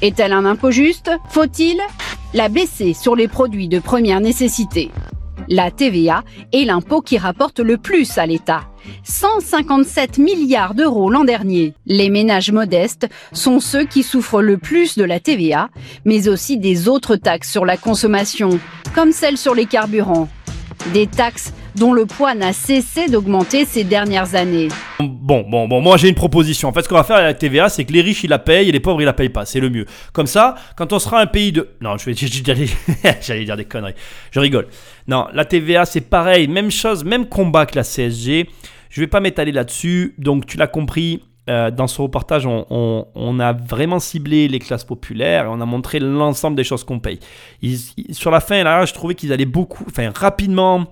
Est-elle 0.03 0.33
un 0.33 0.47
impôt 0.47 0.71
juste? 0.71 1.11
Faut-il 1.29 1.79
la 2.33 2.49
baisser 2.49 2.95
sur 2.95 3.17
les 3.17 3.29
produits 3.29 3.69
de 3.69 3.79
première 3.79 4.21
nécessité 4.21 4.91
La 5.49 5.71
TVA 5.71 6.23
est 6.53 6.65
l'impôt 6.65 7.01
qui 7.01 7.19
rapporte 7.19 7.59
le 7.61 7.77
plus 7.77 8.19
à 8.19 8.27
l'État. 8.27 8.63
157 9.05 10.19
milliards 10.19 10.75
d'euros 10.75 11.11
l'an 11.11 11.25
dernier. 11.25 11.75
Les 11.87 12.09
ménages 12.09 12.53
modestes 12.53 13.09
sont 13.33 13.59
ceux 13.59 13.85
qui 13.85 14.03
souffrent 14.03 14.43
le 14.43 14.59
plus 14.59 14.97
de 14.97 15.05
la 15.05 15.19
TVA, 15.19 15.71
mais 16.05 16.29
aussi 16.29 16.57
des 16.57 16.89
autres 16.89 17.17
taxes 17.17 17.51
sur 17.51 17.65
la 17.65 17.77
consommation, 17.77 18.61
comme 18.95 19.13
celles 19.13 19.39
sur 19.39 19.55
les 19.55 19.67
carburants. 19.67 20.29
Des 20.95 21.07
taxes 21.07 21.53
dont 21.75 21.93
le 21.93 22.07
poids 22.07 22.35
n'a 22.35 22.53
cessé 22.53 23.09
d'augmenter 23.09 23.65
ces 23.65 23.85
dernières 23.85 24.35
années. 24.35 24.69
Bon, 24.99 25.45
bon, 25.49 25.69
bon, 25.69 25.81
moi 25.81 25.97
j'ai 25.97 26.09
une 26.09 26.15
proposition. 26.15 26.69
En 26.69 26.73
fait, 26.73 26.83
ce 26.83 26.89
qu'on 26.89 26.97
va 26.97 27.05
faire 27.05 27.17
à 27.17 27.23
la 27.23 27.35
TVA, 27.35 27.69
c'est 27.69 27.85
que 27.85 27.93
les 27.93 28.01
riches 28.01 28.25
ils 28.25 28.31
la 28.31 28.39
payent 28.39 28.69
et 28.69 28.73
les 28.73 28.81
pauvres 28.81 29.01
ils 29.01 29.07
la 29.07 29.13
payent 29.13 29.29
pas. 29.29 29.45
C'est 29.45 29.61
le 29.61 29.71
mieux. 29.71 29.87
Comme 30.13 30.27
ça, 30.27 30.55
quand 30.77 30.93
on 30.93 30.99
sera 30.99 31.21
un 31.21 31.27
pays 31.27 31.53
de. 31.53 31.69
Non, 31.81 31.97
je 31.97 32.07
vais 32.07 32.15
j'allais 33.21 33.45
dire 33.45 33.57
des 33.57 33.65
conneries. 33.65 33.95
Je 34.31 34.41
rigole. 34.41 34.67
Non, 35.09 35.27
la 35.33 35.45
TVA 35.45 35.85
c'est 35.85 36.01
pareil, 36.01 36.49
même 36.49 36.71
chose, 36.71 37.05
même 37.05 37.27
combat 37.27 37.67
que 37.67 37.77
la 37.77 37.85
CSG. 37.85 38.49
Je 38.91 39.01
vais 39.01 39.07
pas 39.07 39.21
m'étaler 39.21 39.53
là-dessus. 39.53 40.15
Donc 40.19 40.47
tu 40.47 40.57
l'as 40.57 40.67
compris, 40.67 41.23
euh, 41.51 41.71
dans 41.71 41.89
ce 41.89 42.01
reportage, 42.01 42.47
on, 42.47 43.41
a 43.41 43.53
vraiment 43.53 43.99
ciblé 43.99 44.47
les 44.47 44.59
classes 44.61 44.85
populaires 44.85 45.47
et 45.47 45.49
on 45.49 45.61
a 45.61 45.67
montré 45.67 45.99
l'ensemble 45.99 46.57
des 46.57 46.63
choses 46.63 46.85
qu'on 46.85 47.01
paye. 47.01 47.19
sur 48.11 48.31
la 48.31 48.41
fin, 48.41 48.63
là, 48.63 48.85
je 48.85 48.93
trouvais 48.93 49.15
qu'ils 49.15 49.33
allaient 49.33 49.47
beaucoup, 49.47 49.85
enfin 49.89 50.11
rapidement, 50.15 50.87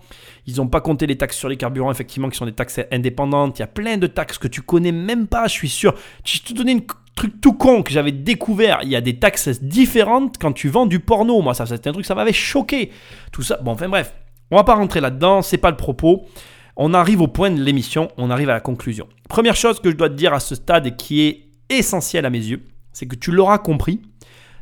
ils 0.48 0.56
n'ont 0.56 0.66
pas 0.66 0.80
compté 0.80 1.06
les 1.06 1.18
taxes 1.18 1.36
sur 1.36 1.50
les 1.50 1.58
carburants, 1.58 1.90
effectivement, 1.90 2.30
qui 2.30 2.38
sont 2.38 2.46
des 2.46 2.54
taxes 2.54 2.80
indépendantes. 2.90 3.58
Il 3.58 3.60
y 3.60 3.64
a 3.64 3.68
plein 3.68 3.98
de 3.98 4.06
taxes 4.06 4.38
que 4.38 4.48
tu 4.48 4.62
connais 4.62 4.92
même 4.92 5.26
pas, 5.26 5.46
je 5.46 5.52
suis 5.52 5.68
sûr. 5.68 5.94
Je 6.24 6.40
te 6.40 6.54
donner 6.54 6.72
un 6.72 6.80
truc 7.14 7.38
tout 7.42 7.52
con 7.52 7.82
que 7.82 7.92
j'avais 7.92 8.12
découvert. 8.12 8.78
Il 8.82 8.88
y 8.88 8.96
a 8.96 9.02
des 9.02 9.18
taxes 9.18 9.62
différentes 9.62 10.38
quand 10.38 10.52
tu 10.52 10.70
vends 10.70 10.86
du 10.86 11.00
porno. 11.00 11.42
Moi, 11.42 11.52
ça, 11.52 11.66
c'était 11.66 11.90
un 11.90 11.92
truc, 11.92 12.06
ça 12.06 12.14
m'avait 12.14 12.32
choqué. 12.32 12.90
Tout 13.30 13.42
ça. 13.42 13.58
Bon, 13.58 13.72
enfin 13.72 13.90
bref, 13.90 14.14
on 14.50 14.56
va 14.56 14.64
pas 14.64 14.74
rentrer 14.74 15.02
là-dedans, 15.02 15.42
c'est 15.42 15.58
pas 15.58 15.70
le 15.70 15.76
propos. 15.76 16.24
On 16.76 16.94
arrive 16.94 17.20
au 17.20 17.28
point 17.28 17.50
de 17.50 17.62
l'émission, 17.62 18.08
on 18.16 18.30
arrive 18.30 18.48
à 18.48 18.54
la 18.54 18.60
conclusion. 18.60 19.06
Première 19.28 19.54
chose 19.54 19.80
que 19.80 19.90
je 19.90 19.96
dois 19.96 20.08
te 20.08 20.14
dire 20.14 20.32
à 20.32 20.40
ce 20.40 20.54
stade 20.54 20.86
et 20.86 20.96
qui 20.96 21.26
est 21.26 21.50
essentielle 21.68 22.24
à 22.24 22.30
mes 22.30 22.38
yeux, 22.38 22.64
c'est 22.94 23.06
que 23.06 23.16
tu 23.16 23.32
l'auras 23.32 23.58
compris. 23.58 24.00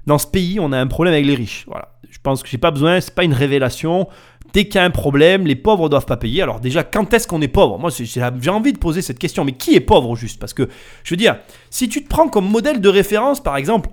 Dans 0.06 0.18
ce 0.18 0.26
pays, 0.26 0.58
on 0.58 0.72
a 0.72 0.78
un 0.78 0.86
problème 0.88 1.14
avec 1.14 1.26
les 1.26 1.34
riches. 1.34 1.64
Voilà. 1.68 1.96
Je 2.10 2.18
pense 2.20 2.42
que 2.42 2.48
j'ai 2.48 2.58
pas 2.58 2.70
besoin, 2.70 3.00
c'est 3.00 3.14
pas 3.14 3.24
une 3.24 3.34
révélation. 3.34 4.08
Dès 4.56 4.64
qu'il 4.64 4.76
y 4.76 4.78
a 4.78 4.84
un 4.84 4.90
problème, 4.90 5.46
les 5.46 5.54
pauvres 5.54 5.90
doivent 5.90 6.06
pas 6.06 6.16
payer. 6.16 6.40
Alors 6.40 6.60
déjà, 6.60 6.82
quand 6.82 7.12
est-ce 7.12 7.28
qu'on 7.28 7.42
est 7.42 7.46
pauvre? 7.46 7.78
Moi, 7.78 7.90
j'ai 7.90 8.50
envie 8.50 8.72
de 8.72 8.78
poser 8.78 9.02
cette 9.02 9.18
question. 9.18 9.44
Mais 9.44 9.52
qui 9.52 9.74
est 9.74 9.80
pauvre 9.80 10.08
au 10.08 10.16
juste? 10.16 10.40
Parce 10.40 10.54
que, 10.54 10.66
je 11.04 11.12
veux 11.12 11.18
dire, 11.18 11.36
si 11.68 11.90
tu 11.90 12.02
te 12.02 12.08
prends 12.08 12.28
comme 12.28 12.48
modèle 12.48 12.80
de 12.80 12.88
référence, 12.88 13.42
par 13.42 13.58
exemple, 13.58 13.90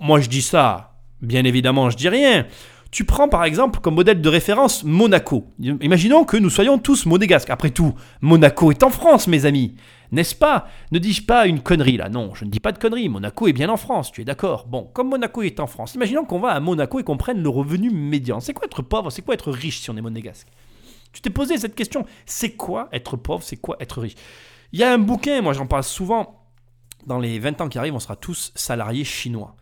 moi 0.00 0.18
je 0.20 0.30
dis 0.30 0.40
ça, 0.40 0.94
bien 1.20 1.44
évidemment, 1.44 1.90
je 1.90 1.98
dis 1.98 2.08
rien. 2.08 2.46
Tu 2.90 3.04
prends 3.04 3.28
par 3.28 3.44
exemple 3.44 3.80
comme 3.80 3.96
modèle 3.96 4.22
de 4.22 4.28
référence 4.28 4.82
Monaco. 4.82 5.52
Imaginons 5.58 6.24
que 6.24 6.38
nous 6.38 6.48
soyons 6.48 6.78
tous 6.78 7.04
monégasques. 7.04 7.50
Après 7.50 7.70
tout, 7.70 7.94
Monaco 8.22 8.70
est 8.70 8.82
en 8.82 8.88
France, 8.88 9.26
mes 9.26 9.44
amis. 9.44 9.74
N'est-ce 10.10 10.34
pas? 10.34 10.68
Ne 10.90 10.98
dis-je 10.98 11.22
pas 11.22 11.46
une 11.46 11.60
connerie 11.60 11.98
là? 11.98 12.08
Non, 12.08 12.34
je 12.34 12.46
ne 12.46 12.50
dis 12.50 12.60
pas 12.60 12.72
de 12.72 12.78
connerie. 12.78 13.10
Monaco 13.10 13.46
est 13.46 13.52
bien 13.52 13.68
en 13.68 13.76
France, 13.76 14.10
tu 14.10 14.22
es 14.22 14.24
d'accord? 14.24 14.66
Bon, 14.66 14.88
comme 14.94 15.10
Monaco 15.10 15.42
est 15.42 15.60
en 15.60 15.66
France, 15.66 15.94
imaginons 15.96 16.24
qu'on 16.24 16.40
va 16.40 16.52
à 16.52 16.60
Monaco 16.60 16.98
et 16.98 17.04
qu'on 17.04 17.18
prenne 17.18 17.42
le 17.42 17.48
revenu 17.50 17.90
médian. 17.90 18.40
C'est 18.40 18.54
quoi 18.54 18.64
être 18.64 18.80
pauvre? 18.80 19.10
C'est 19.10 19.20
quoi 19.20 19.34
être 19.34 19.50
riche 19.52 19.80
si 19.80 19.90
on 19.90 19.96
est 19.98 20.02
monégasque? 20.02 20.48
Tu 21.12 21.20
t'es 21.20 21.30
posé 21.30 21.58
cette 21.58 21.74
question. 21.74 22.06
C'est 22.24 22.52
quoi 22.52 22.88
être 22.92 23.18
pauvre? 23.18 23.42
C'est 23.42 23.58
quoi 23.58 23.76
être 23.80 24.00
riche? 24.00 24.14
Il 24.72 24.80
y 24.80 24.82
a 24.82 24.92
un 24.92 24.98
bouquin, 24.98 25.42
moi 25.42 25.52
j'en 25.52 25.66
parle 25.66 25.84
souvent. 25.84 26.46
Dans 27.06 27.18
les 27.18 27.38
20 27.38 27.60
ans 27.60 27.68
qui 27.68 27.78
arrivent, 27.78 27.94
on 27.94 28.00
sera 28.00 28.16
tous 28.16 28.52
salariés 28.54 29.04
chinois. 29.04 29.56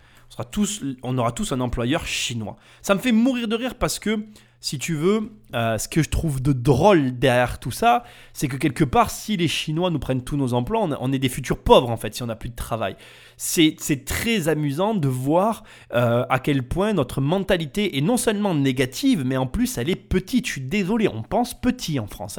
On, 1.03 1.19
aura 1.19 1.33
tous 1.33 1.53
un 1.53 1.61
employeur 1.61 2.07
chinois. 2.07 2.57
Ça 2.83 2.95
me 2.95 3.01
fait 3.01 3.13
mourir 3.13 3.49
de 3.49 3.57
rire 3.57 3.75
parce 3.77 3.99
que 3.99 4.27
si 4.61 4.79
tu 4.79 4.95
veux, 4.95 5.31
euh, 5.55 5.79
ce 5.79 5.89
que 5.89 6.03
je 6.03 6.11
trouve 6.11 6.43
de 6.43 6.53
drôle 6.53 7.19
derrière 7.19 7.61
tout 7.61 7.71
ça, 7.71 8.05
c'est 8.33 8.49
que 8.49 8.57
quelque 8.57 8.85
part, 8.85 9.11
si 9.11 9.37
les 9.37 9.49
Chinois 9.49 9.91
nous 9.91 9.99
prennent 9.99 10.25
tous 10.25 10.37
nos 10.37 10.55
emplois, 10.55 10.89
on, 11.01 11.13
est 11.13 11.19
des 11.19 11.29
futurs 11.29 11.59
pauvres 11.59 11.91
en 11.91 11.97
fait, 11.97 12.15
si 12.15 12.23
on 12.23 12.27
n'a 12.27 12.37
plus 12.37 12.49
de 12.49 12.57
travail. 12.57 12.97
C'est 13.37 14.05
très 14.07 14.49
amusant 14.49 14.95
de 14.95 15.09
voir 15.09 15.63
euh, 15.93 16.25
à 16.31 16.39
quel 16.39 16.63
point 16.63 16.95
notre 16.95 17.21
mentalité 17.21 17.99
est 17.99 18.01
non 18.01 18.17
seulement 18.17 18.55
négative, 18.55 19.25
mais 19.27 19.37
en 19.37 19.47
plus 19.47 19.77
elle 19.77 19.91
est 19.91 19.97
petite. 19.97 20.47
Je 20.47 20.53
suis 20.53 20.61
désolé, 20.61 21.09
on 21.09 21.23
pense 21.23 21.59
petit 21.59 22.01
en 22.01 22.07
France. 22.07 22.39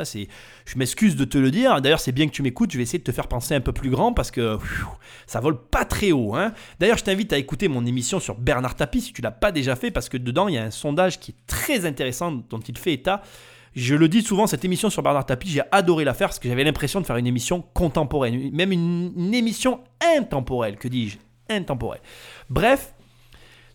Je 0.65 0.77
m'excuse 0.77 1.15
de 1.15 1.25
te 1.25 1.37
le 1.37 1.51
dire. 1.51 1.81
D'ailleurs, 1.81 1.99
c'est 1.99 2.11
bien 2.11 2.27
que 2.27 2.31
tu 2.31 2.41
m'écoutes. 2.41 2.71
Je 2.71 2.77
vais 2.77 2.83
essayer 2.83 2.99
de 2.99 3.03
te 3.03 3.11
faire 3.11 3.27
penser 3.27 3.53
un 3.53 3.61
peu 3.61 3.73
plus 3.73 3.89
grand 3.89 4.13
parce 4.13 4.31
que 4.31 4.57
ça 5.27 5.39
vole 5.39 5.61
pas 5.69 5.85
très 5.85 6.11
haut. 6.11 6.35
Hein. 6.35 6.53
D'ailleurs, 6.79 6.97
je 6.97 7.03
t'invite 7.03 7.31
à 7.31 7.37
écouter 7.37 7.67
mon 7.67 7.85
émission 7.85 8.19
sur 8.19 8.35
Bernard 8.35 8.75
Tapie 8.75 9.01
si 9.01 9.13
tu 9.13 9.21
l'as 9.21 9.31
pas 9.31 9.51
déjà 9.51 9.75
fait, 9.75 9.91
parce 9.91 10.09
que 10.09 10.17
dedans 10.17 10.47
il 10.47 10.55
y 10.55 10.57
a 10.57 10.63
un 10.63 10.71
sondage 10.71 11.19
qui 11.19 11.31
est 11.31 11.47
très 11.47 11.85
intéressant 11.85 12.31
dont 12.31 12.59
il 12.59 12.77
fait 12.77 12.93
état. 12.93 13.21
Je 13.77 13.93
le 13.93 14.09
dis 14.09 14.23
souvent, 14.23 14.47
cette 14.47 14.65
émission 14.65 14.89
sur 14.89 15.03
Bernard 15.03 15.27
Tapie, 15.27 15.49
j'ai 15.49 15.61
adoré 15.71 16.03
la 16.03 16.15
faire 16.15 16.29
parce 16.29 16.39
que 16.39 16.49
j'avais 16.49 16.63
l'impression 16.63 16.99
de 16.99 17.05
faire 17.05 17.17
une 17.17 17.27
émission 17.27 17.61
contemporaine, 17.75 18.49
même 18.51 18.71
une, 18.71 19.31
émission 19.35 19.81
intemporelle, 20.17 20.77
que 20.77 20.87
dis-je 20.87 21.19
Intemporelle. 21.47 22.01
Bref, 22.49 22.95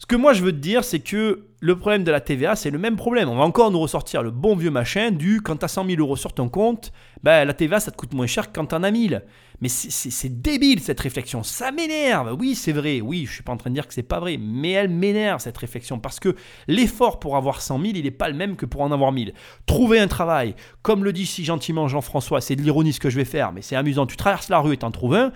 ce 0.00 0.06
que 0.06 0.16
moi 0.16 0.32
je 0.32 0.42
veux 0.42 0.50
te 0.50 0.56
dire, 0.56 0.82
c'est 0.82 0.98
que 0.98 1.46
le 1.62 1.78
problème 1.78 2.02
de 2.02 2.10
la 2.10 2.20
TVA, 2.20 2.56
c'est 2.56 2.70
le 2.70 2.78
même 2.78 2.96
problème. 2.96 3.28
On 3.28 3.36
va 3.36 3.44
encore 3.44 3.70
nous 3.70 3.78
ressortir 3.78 4.24
le 4.24 4.32
bon 4.32 4.56
vieux 4.56 4.72
machin 4.72 5.12
du 5.12 5.40
quand 5.40 5.58
tu 5.58 5.64
as 5.64 5.68
100 5.68 5.86
000 5.86 6.00
euros 6.00 6.16
sur 6.16 6.32
ton 6.32 6.48
compte, 6.48 6.92
ben, 7.22 7.44
la 7.44 7.54
TVA, 7.54 7.78
ça 7.78 7.92
te 7.92 7.96
coûte 7.96 8.14
moins 8.14 8.26
cher 8.26 8.50
que 8.50 8.58
quand 8.58 8.66
tu 8.66 8.74
en 8.74 8.82
as 8.82 8.90
1000. 8.90 9.22
Mais 9.60 9.68
c'est 9.68 10.42
débile 10.42 10.80
cette 10.80 10.98
réflexion. 10.98 11.44
Ça 11.44 11.70
m'énerve. 11.70 12.36
Oui, 12.36 12.56
c'est 12.56 12.72
vrai. 12.72 13.00
Oui, 13.00 13.26
je 13.26 13.34
suis 13.34 13.44
pas 13.44 13.52
en 13.52 13.56
train 13.56 13.70
de 13.70 13.76
dire 13.76 13.86
que 13.86 13.94
c'est 13.94 14.02
pas 14.02 14.18
vrai. 14.18 14.38
Mais 14.40 14.72
elle 14.72 14.88
m'énerve 14.88 15.40
cette 15.40 15.56
réflexion 15.56 16.00
parce 16.00 16.18
que 16.18 16.34
l'effort 16.66 17.20
pour 17.20 17.36
avoir 17.36 17.60
100 17.60 17.80
000, 17.80 17.92
il 17.94 18.02
n'est 18.02 18.10
pas 18.10 18.28
le 18.28 18.34
même 18.34 18.56
que 18.56 18.66
pour 18.66 18.80
en 18.80 18.90
avoir 18.90 19.12
1000. 19.12 19.32
Trouver 19.66 20.00
un 20.00 20.08
travail, 20.08 20.56
comme 20.82 21.04
le 21.04 21.12
dit 21.12 21.26
si 21.26 21.44
gentiment 21.44 21.86
Jean-François, 21.86 22.40
c'est 22.40 22.56
de 22.56 22.62
l'ironie 22.62 22.92
ce 22.92 22.98
que 22.98 23.08
je 23.08 23.16
vais 23.16 23.24
faire, 23.24 23.52
mais 23.52 23.62
c'est 23.62 23.76
amusant. 23.76 24.04
Tu 24.04 24.16
traverses 24.16 24.48
la 24.48 24.58
rue 24.58 24.74
et 24.74 24.78
t'en 24.78 24.90
trouves 24.90 25.14
un 25.14 25.32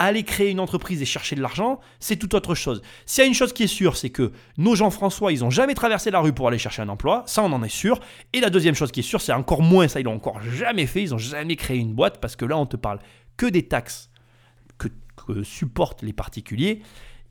aller 0.00 0.22
créer 0.22 0.50
une 0.50 0.60
entreprise 0.60 1.02
et 1.02 1.04
chercher 1.04 1.36
de 1.36 1.42
l'argent, 1.42 1.78
c'est 2.00 2.16
tout 2.16 2.34
autre 2.34 2.54
chose. 2.54 2.82
S'il 3.04 3.22
y 3.22 3.24
a 3.26 3.28
une 3.28 3.34
chose 3.34 3.52
qui 3.52 3.64
est 3.64 3.68
sûre, 3.68 3.96
c'est 3.96 4.10
que 4.10 4.32
nos 4.56 4.74
Jean-François, 4.74 5.30
ils 5.30 5.40
n'ont 5.40 5.50
jamais 5.50 5.74
traversé 5.74 6.10
la 6.10 6.20
rue 6.20 6.32
pour 6.32 6.48
aller 6.48 6.58
chercher 6.58 6.80
un 6.82 6.88
emploi, 6.88 7.22
ça 7.26 7.42
on 7.42 7.52
en 7.52 7.62
est 7.62 7.68
sûr. 7.68 8.00
Et 8.32 8.40
la 8.40 8.48
deuxième 8.48 8.74
chose 8.74 8.90
qui 8.90 9.00
est 9.00 9.04
sûre, 9.04 9.20
c'est 9.20 9.32
encore 9.32 9.62
moins, 9.62 9.88
ça 9.88 10.00
ils 10.00 10.04
l'ont 10.04 10.14
encore 10.14 10.40
jamais 10.40 10.86
fait, 10.86 11.02
ils 11.02 11.10
n'ont 11.10 11.18
jamais 11.18 11.54
créé 11.54 11.76
une 11.76 11.92
boîte, 11.92 12.18
parce 12.18 12.34
que 12.34 12.46
là 12.46 12.56
on 12.56 12.66
te 12.66 12.76
parle 12.76 12.98
que 13.36 13.46
des 13.46 13.68
taxes 13.68 14.10
que, 14.78 14.88
supportent 15.44 16.02
les 16.02 16.14
particuliers, 16.14 16.82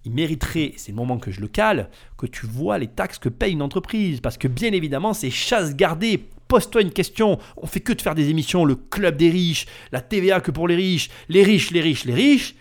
il 0.05 0.13
mériterait, 0.13 0.73
c'est 0.77 0.91
le 0.91 0.95
moment 0.95 1.17
que 1.17 1.31
je 1.31 1.41
le 1.41 1.47
cale, 1.47 1.89
que 2.17 2.27
tu 2.27 2.45
vois 2.45 2.77
les 2.77 2.87
taxes 2.87 3.17
que 3.17 3.29
paye 3.29 3.51
une 3.51 3.61
entreprise. 3.61 4.21
Parce 4.21 4.37
que 4.37 4.47
bien 4.47 4.71
évidemment, 4.71 5.13
c'est 5.13 5.29
chasse 5.29 5.75
gardée. 5.75 6.29
Pose-toi 6.49 6.81
une 6.81 6.91
question. 6.91 7.37
On 7.57 7.67
fait 7.67 7.79
que 7.79 7.93
de 7.93 8.01
faire 8.01 8.15
des 8.15 8.29
émissions, 8.29 8.65
le 8.65 8.75
club 8.75 9.15
des 9.15 9.29
riches, 9.29 9.67
la 9.91 10.01
TVA 10.01 10.41
que 10.41 10.49
pour 10.49 10.67
les 10.67 10.75
riches, 10.75 11.09
les 11.29 11.43
riches, 11.43 11.69
les 11.69 11.79
riches, 11.79 12.05
les 12.05 12.13
riches. 12.13 12.55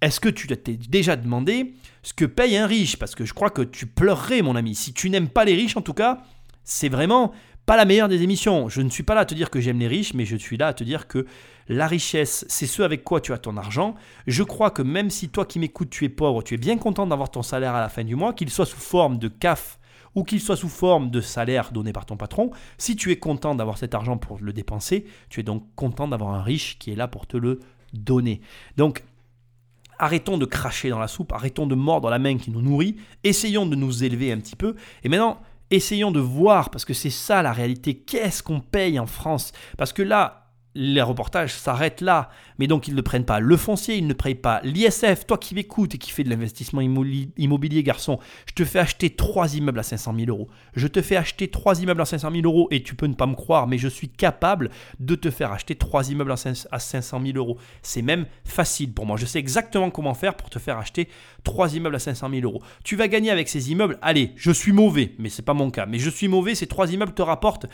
Est-ce 0.00 0.20
que 0.20 0.28
tu 0.28 0.46
t'es 0.46 0.78
déjà 0.88 1.16
demandé 1.16 1.74
ce 2.04 2.14
que 2.14 2.24
paye 2.24 2.56
un 2.56 2.68
riche? 2.68 2.96
Parce 2.96 3.16
que 3.16 3.24
je 3.24 3.34
crois 3.34 3.50
que 3.50 3.62
tu 3.62 3.86
pleurerais, 3.86 4.42
mon 4.42 4.54
ami. 4.54 4.76
Si 4.76 4.92
tu 4.92 5.10
n'aimes 5.10 5.28
pas 5.28 5.44
les 5.44 5.56
riches, 5.56 5.76
en 5.76 5.82
tout 5.82 5.92
cas, 5.92 6.22
c'est 6.62 6.88
vraiment 6.88 7.32
pas 7.66 7.76
la 7.76 7.84
meilleure 7.84 8.08
des 8.08 8.22
émissions. 8.22 8.68
Je 8.68 8.80
ne 8.80 8.90
suis 8.90 9.02
pas 9.02 9.16
là 9.16 9.22
à 9.22 9.24
te 9.24 9.34
dire 9.34 9.50
que 9.50 9.60
j'aime 9.60 9.80
les 9.80 9.88
riches, 9.88 10.14
mais 10.14 10.24
je 10.24 10.36
suis 10.36 10.56
là 10.56 10.68
à 10.68 10.72
te 10.72 10.84
dire 10.84 11.08
que 11.08 11.26
la 11.66 11.88
richesse, 11.88 12.44
c'est 12.48 12.66
ce 12.66 12.82
avec 12.82 13.02
quoi 13.02 13.20
tu 13.20 13.32
as 13.32 13.38
ton 13.38 13.56
argent. 13.56 13.96
Je 14.28 14.44
crois 14.44 14.70
que 14.70 14.82
même 14.82 15.10
si 15.10 15.30
toi 15.30 15.44
qui 15.44 15.58
m'écoutes, 15.58 15.90
tu 15.90 16.04
es 16.04 16.08
pauvre, 16.08 16.42
tu 16.42 16.54
es 16.54 16.58
bien 16.58 16.78
content 16.78 17.08
d'avoir 17.08 17.32
ton 17.32 17.42
salaire 17.42 17.74
à 17.74 17.80
la 17.80 17.88
fin 17.88 18.04
du 18.04 18.14
mois, 18.14 18.34
qu'il 18.34 18.50
soit 18.50 18.66
sous 18.66 18.76
forme 18.76 19.18
de 19.18 19.26
CAF 19.26 19.80
ou 20.16 20.24
qu'il 20.24 20.40
soit 20.40 20.56
sous 20.56 20.68
forme 20.68 21.10
de 21.10 21.20
salaire 21.20 21.70
donné 21.70 21.92
par 21.92 22.06
ton 22.06 22.16
patron, 22.16 22.50
si 22.78 22.96
tu 22.96 23.12
es 23.12 23.18
content 23.18 23.54
d'avoir 23.54 23.78
cet 23.78 23.94
argent 23.94 24.16
pour 24.16 24.38
le 24.40 24.52
dépenser, 24.52 25.06
tu 25.28 25.38
es 25.38 25.42
donc 25.44 25.62
content 25.76 26.08
d'avoir 26.08 26.34
un 26.34 26.42
riche 26.42 26.78
qui 26.80 26.90
est 26.90 26.96
là 26.96 27.06
pour 27.06 27.28
te 27.28 27.36
le 27.36 27.60
donner. 27.92 28.40
Donc, 28.76 29.04
arrêtons 29.98 30.38
de 30.38 30.46
cracher 30.46 30.88
dans 30.88 30.98
la 30.98 31.06
soupe, 31.06 31.32
arrêtons 31.32 31.66
de 31.66 31.74
mordre 31.74 32.10
la 32.10 32.18
main 32.18 32.38
qui 32.38 32.50
nous 32.50 32.62
nourrit, 32.62 32.96
essayons 33.24 33.66
de 33.66 33.76
nous 33.76 34.02
élever 34.02 34.32
un 34.32 34.38
petit 34.38 34.56
peu. 34.56 34.74
Et 35.04 35.08
maintenant, 35.08 35.38
essayons 35.70 36.10
de 36.10 36.20
voir, 36.20 36.70
parce 36.70 36.84
que 36.84 36.94
c'est 36.94 37.10
ça 37.10 37.42
la 37.42 37.52
réalité, 37.52 37.94
qu'est-ce 37.94 38.42
qu'on 38.42 38.60
paye 38.60 38.98
en 38.98 39.06
France? 39.06 39.52
Parce 39.76 39.92
que 39.92 40.02
là, 40.02 40.45
les 40.76 41.02
reportages 41.02 41.54
s'arrêtent 41.54 42.02
là. 42.02 42.28
Mais 42.58 42.66
donc, 42.66 42.86
ils 42.86 42.94
ne 42.94 43.00
prennent 43.00 43.24
pas 43.24 43.40
le 43.40 43.56
foncier, 43.56 43.96
ils 43.96 44.06
ne 44.06 44.12
prennent 44.12 44.36
pas 44.36 44.60
l'ISF. 44.62 45.26
Toi 45.26 45.38
qui 45.38 45.54
m'écoutes 45.54 45.94
et 45.94 45.98
qui 45.98 46.10
fais 46.10 46.22
de 46.22 46.30
l'investissement 46.30 46.80
immobilier, 46.82 47.82
garçon, 47.82 48.18
je 48.46 48.52
te 48.52 48.64
fais 48.64 48.78
acheter 48.78 49.10
trois 49.10 49.56
immeubles 49.56 49.78
à 49.78 49.82
500 49.82 50.14
000 50.16 50.28
euros. 50.28 50.48
Je 50.74 50.86
te 50.86 51.00
fais 51.00 51.16
acheter 51.16 51.48
trois 51.48 51.80
immeubles 51.80 52.02
à 52.02 52.04
500 52.04 52.30
000 52.30 52.42
euros 52.44 52.68
et 52.70 52.82
tu 52.82 52.94
peux 52.94 53.06
ne 53.06 53.14
pas 53.14 53.26
me 53.26 53.34
croire, 53.34 53.66
mais 53.66 53.78
je 53.78 53.88
suis 53.88 54.08
capable 54.08 54.70
de 55.00 55.14
te 55.14 55.30
faire 55.30 55.52
acheter 55.52 55.74
trois 55.74 56.10
immeubles 56.10 56.32
à 56.32 56.78
500 56.78 57.20
000 57.24 57.38
euros. 57.38 57.56
C'est 57.82 58.02
même 58.02 58.26
facile 58.44 58.92
pour 58.92 59.06
moi. 59.06 59.16
Je 59.16 59.26
sais 59.26 59.38
exactement 59.38 59.90
comment 59.90 60.14
faire 60.14 60.34
pour 60.34 60.50
te 60.50 60.58
faire 60.58 60.78
acheter 60.78 61.08
trois 61.42 61.74
immeubles 61.74 61.96
à 61.96 62.00
500 62.00 62.28
000 62.30 62.42
euros. 62.42 62.62
Tu 62.84 62.96
vas 62.96 63.08
gagner 63.08 63.30
avec 63.30 63.48
ces 63.48 63.70
immeubles. 63.70 63.98
Allez, 64.02 64.32
je 64.36 64.50
suis 64.50 64.72
mauvais, 64.72 65.14
mais 65.18 65.30
c'est 65.30 65.42
pas 65.42 65.54
mon 65.54 65.70
cas. 65.70 65.86
Mais 65.86 65.98
je 65.98 66.10
suis 66.10 66.28
mauvais. 66.28 66.54
Ces 66.54 66.66
trois 66.66 66.92
immeubles 66.92 67.14
te 67.14 67.22
rapportent 67.22 67.66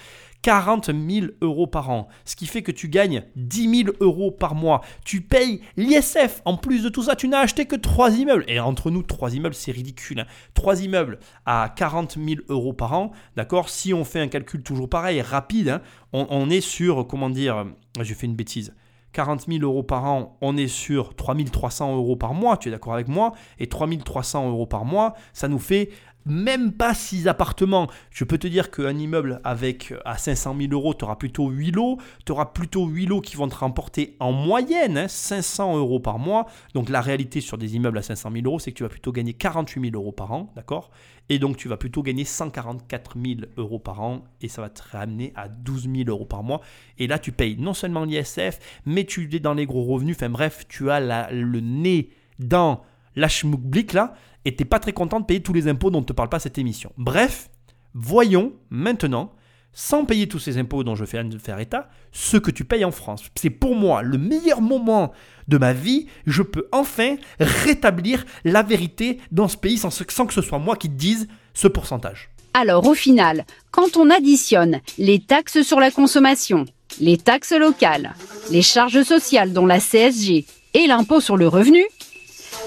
40 0.42 0.86
000 0.86 1.26
euros 1.40 1.66
par 1.66 1.90
an. 1.90 2.08
Ce 2.24 2.36
qui 2.36 2.46
fait 2.46 2.62
que 2.62 2.72
tu 2.72 2.88
gagnes 2.88 3.24
10 3.36 3.84
000 3.84 3.96
euros 4.00 4.30
par 4.30 4.54
mois. 4.54 4.82
Tu 5.04 5.20
payes 5.20 5.60
l'ISF. 5.76 6.42
En 6.44 6.56
plus 6.56 6.82
de 6.82 6.88
tout 6.88 7.04
ça, 7.04 7.16
tu 7.16 7.28
n'as 7.28 7.40
acheté 7.40 7.66
que 7.66 7.76
3 7.76 8.18
immeubles. 8.18 8.44
Et 8.48 8.60
entre 8.60 8.90
nous, 8.90 9.02
3 9.02 9.34
immeubles, 9.34 9.54
c'est 9.54 9.72
ridicule. 9.72 10.20
Hein. 10.20 10.26
3 10.54 10.82
immeubles 10.82 11.18
à 11.46 11.72
40 11.76 12.18
000 12.18 12.42
euros 12.48 12.72
par 12.72 12.92
an. 12.92 13.12
D'accord? 13.36 13.68
Si 13.68 13.94
on 13.94 14.04
fait 14.04 14.20
un 14.20 14.28
calcul 14.28 14.62
toujours 14.62 14.88
pareil, 14.88 15.22
rapide, 15.22 15.68
hein, 15.68 15.82
on, 16.12 16.26
on, 16.30 16.50
est 16.50 16.60
sur, 16.60 17.06
comment 17.06 17.30
dire, 17.30 17.64
j'ai 18.00 18.14
fait 18.14 18.26
une 18.26 18.36
bêtise. 18.36 18.74
40 19.12 19.46
000 19.46 19.62
euros 19.62 19.82
par 19.82 20.04
an, 20.06 20.38
on 20.40 20.56
est 20.56 20.68
sur 20.68 21.14
3 21.14 21.36
300 21.52 21.96
euros 21.96 22.16
par 22.16 22.34
mois, 22.34 22.56
tu 22.56 22.68
es 22.68 22.72
d'accord 22.72 22.94
avec 22.94 23.08
moi? 23.08 23.32
Et 23.58 23.68
3 23.68 23.86
300 24.04 24.48
euros 24.48 24.66
par 24.66 24.84
mois, 24.84 25.14
ça 25.32 25.48
nous 25.48 25.58
fait 25.58 25.90
même 26.24 26.72
pas 26.72 26.94
6 26.94 27.28
appartements. 27.28 27.88
Je 28.10 28.24
peux 28.24 28.38
te 28.38 28.46
dire 28.46 28.70
qu'un 28.70 28.96
immeuble 28.96 29.40
avec 29.44 29.94
à 30.04 30.18
500 30.18 30.56
000 30.58 30.72
euros, 30.72 30.94
tu 30.94 31.04
auras 31.04 31.16
plutôt 31.16 31.48
8 31.48 31.72
lots. 31.72 31.98
Tu 32.24 32.32
auras 32.32 32.46
plutôt 32.46 32.86
8 32.86 33.06
lots 33.06 33.20
qui 33.20 33.36
vont 33.36 33.48
te 33.48 33.56
remporter 33.56 34.16
en 34.20 34.32
moyenne 34.32 35.06
500 35.08 35.74
hein, 35.74 35.78
euros 35.78 36.00
par 36.00 36.18
mois. 36.18 36.46
Donc 36.74 36.88
la 36.88 37.00
réalité 37.00 37.40
sur 37.40 37.58
des 37.58 37.76
immeubles 37.76 37.98
à 37.98 38.02
500 38.02 38.30
000 38.32 38.46
euros, 38.46 38.58
c'est 38.58 38.72
que 38.72 38.76
tu 38.76 38.82
vas 38.82 38.88
plutôt 38.88 39.12
gagner 39.12 39.34
48 39.34 39.90
000 39.90 39.94
euros 39.94 40.12
par 40.12 40.32
an, 40.32 40.52
d'accord? 40.56 40.90
Et 41.28 41.38
donc 41.38 41.56
tu 41.56 41.68
vas 41.68 41.76
plutôt 41.76 42.02
gagner 42.02 42.24
144 42.24 43.16
000 43.18 43.40
euros 43.56 43.78
par 43.78 44.00
an 44.00 44.24
et 44.40 44.48
ça 44.48 44.60
va 44.60 44.68
te 44.68 44.82
ramener 44.90 45.32
à 45.36 45.48
12 45.48 45.88
000 45.94 46.08
euros 46.08 46.26
par 46.26 46.42
mois. 46.42 46.60
Et 46.98 47.06
là, 47.06 47.18
tu 47.18 47.32
payes 47.32 47.56
non 47.58 47.74
seulement 47.74 48.04
l'ISF, 48.04 48.58
mais 48.86 49.04
tu 49.04 49.28
es 49.34 49.40
dans 49.40 49.54
les 49.54 49.66
gros 49.66 49.84
revenus. 49.84 50.16
Enfin 50.16 50.30
bref, 50.30 50.66
tu 50.68 50.90
as 50.90 51.30
le 51.30 51.60
nez 51.60 52.10
dans 52.38 52.82
la 53.14 53.28
schmoukblick 53.28 53.92
là 53.92 54.14
et 54.44 54.56
t'es 54.56 54.64
pas 54.64 54.78
très 54.78 54.92
content 54.92 55.20
de 55.20 55.24
payer 55.24 55.42
tous 55.42 55.52
les 55.52 55.68
impôts 55.68 55.90
dont 55.90 56.00
ne 56.00 56.06
te 56.06 56.12
parle 56.12 56.28
pas 56.28 56.38
cette 56.38 56.58
émission. 56.58 56.92
Bref, 56.96 57.50
voyons 57.94 58.52
maintenant, 58.70 59.32
sans 59.72 60.04
payer 60.04 60.28
tous 60.28 60.38
ces 60.38 60.58
impôts 60.58 60.84
dont 60.84 60.94
je 60.94 61.04
fais 61.04 61.22
faire 61.38 61.58
état, 61.58 61.88
ce 62.12 62.36
que 62.36 62.50
tu 62.50 62.64
payes 62.64 62.84
en 62.84 62.90
France. 62.90 63.24
C'est 63.36 63.50
pour 63.50 63.74
moi 63.74 64.02
le 64.02 64.18
meilleur 64.18 64.60
moment 64.60 65.12
de 65.48 65.58
ma 65.58 65.72
vie. 65.72 66.06
Je 66.26 66.42
peux 66.42 66.68
enfin 66.72 67.16
rétablir 67.40 68.24
la 68.44 68.62
vérité 68.62 69.18
dans 69.30 69.48
ce 69.48 69.56
pays 69.56 69.78
sans, 69.78 69.90
sans 69.90 70.26
que 70.26 70.34
ce 70.34 70.42
soit 70.42 70.58
moi 70.58 70.76
qui 70.76 70.88
te 70.88 70.94
dise 70.94 71.28
ce 71.54 71.68
pourcentage. 71.68 72.30
Alors 72.54 72.86
au 72.86 72.94
final, 72.94 73.46
quand 73.70 73.96
on 73.96 74.10
additionne 74.10 74.80
les 74.98 75.20
taxes 75.20 75.62
sur 75.62 75.80
la 75.80 75.90
consommation, 75.90 76.66
les 77.00 77.16
taxes 77.16 77.54
locales, 77.58 78.14
les 78.50 78.60
charges 78.60 79.02
sociales 79.02 79.54
dont 79.54 79.64
la 79.64 79.80
CSG 79.80 80.44
et 80.74 80.86
l'impôt 80.86 81.20
sur 81.20 81.38
le 81.38 81.48
revenu, 81.48 81.82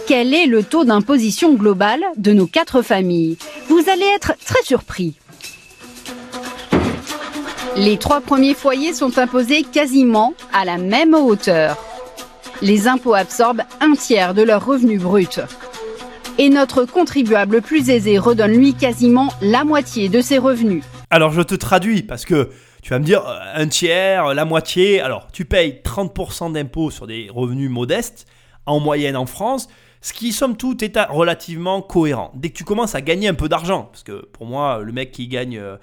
quel 0.07 0.33
est 0.33 0.45
le 0.45 0.63
taux 0.63 0.85
d'imposition 0.85 1.55
global 1.55 2.01
de 2.17 2.31
nos 2.31 2.47
quatre 2.47 2.81
familles? 2.81 3.37
Vous 3.69 3.83
allez 3.91 4.05
être 4.15 4.33
très 4.45 4.63
surpris. 4.63 5.15
Les 7.75 7.97
trois 7.97 8.21
premiers 8.21 8.53
foyers 8.53 8.93
sont 8.93 9.17
imposés 9.17 9.63
quasiment 9.63 10.33
à 10.53 10.63
la 10.63 10.77
même 10.77 11.13
hauteur. 11.13 11.77
Les 12.61 12.87
impôts 12.87 13.15
absorbent 13.15 13.63
un 13.81 13.93
tiers 13.93 14.33
de 14.33 14.43
leur 14.43 14.65
revenu 14.65 14.97
brut. 14.97 15.41
Et 16.37 16.49
notre 16.49 16.85
contribuable 16.85 17.61
plus 17.61 17.89
aisé 17.89 18.17
redonne 18.17 18.53
lui 18.53 18.73
quasiment 18.73 19.29
la 19.41 19.63
moitié 19.63 20.07
de 20.07 20.21
ses 20.21 20.37
revenus. 20.37 20.83
Alors 21.09 21.31
je 21.31 21.41
te 21.41 21.55
traduis 21.55 22.03
parce 22.03 22.25
que 22.25 22.49
tu 22.81 22.91
vas 22.91 22.99
me 22.99 23.05
dire 23.05 23.27
euh, 23.27 23.39
un 23.55 23.67
tiers, 23.67 24.33
la 24.33 24.45
moitié. 24.45 25.01
Alors 25.01 25.27
tu 25.33 25.45
payes 25.45 25.81
30% 25.83 26.53
d'impôts 26.53 26.91
sur 26.91 27.07
des 27.07 27.29
revenus 27.33 27.69
modestes 27.69 28.25
en 28.65 28.79
moyenne 28.79 29.17
en 29.17 29.25
France 29.25 29.67
ce 30.05 30.13
qui, 30.13 30.33
somme 30.33 30.55
toute, 30.55 30.83
est 30.83 30.99
relativement 31.09 31.81
cohérent. 31.81 32.31
Dès 32.35 32.49
que 32.49 32.53
tu 32.53 32.63
commences 32.63 32.93
à 32.93 33.01
gagner 33.01 33.27
un 33.27 33.33
peu 33.33 33.49
d'argent, 33.49 33.89
parce 33.91 34.03
que 34.03 34.23
pour 34.33 34.45
moi, 34.45 34.81
le 34.83 34.91
mec 34.91 35.11
qui 35.11 35.27
gagne 35.27 35.57
euh, 35.57 35.77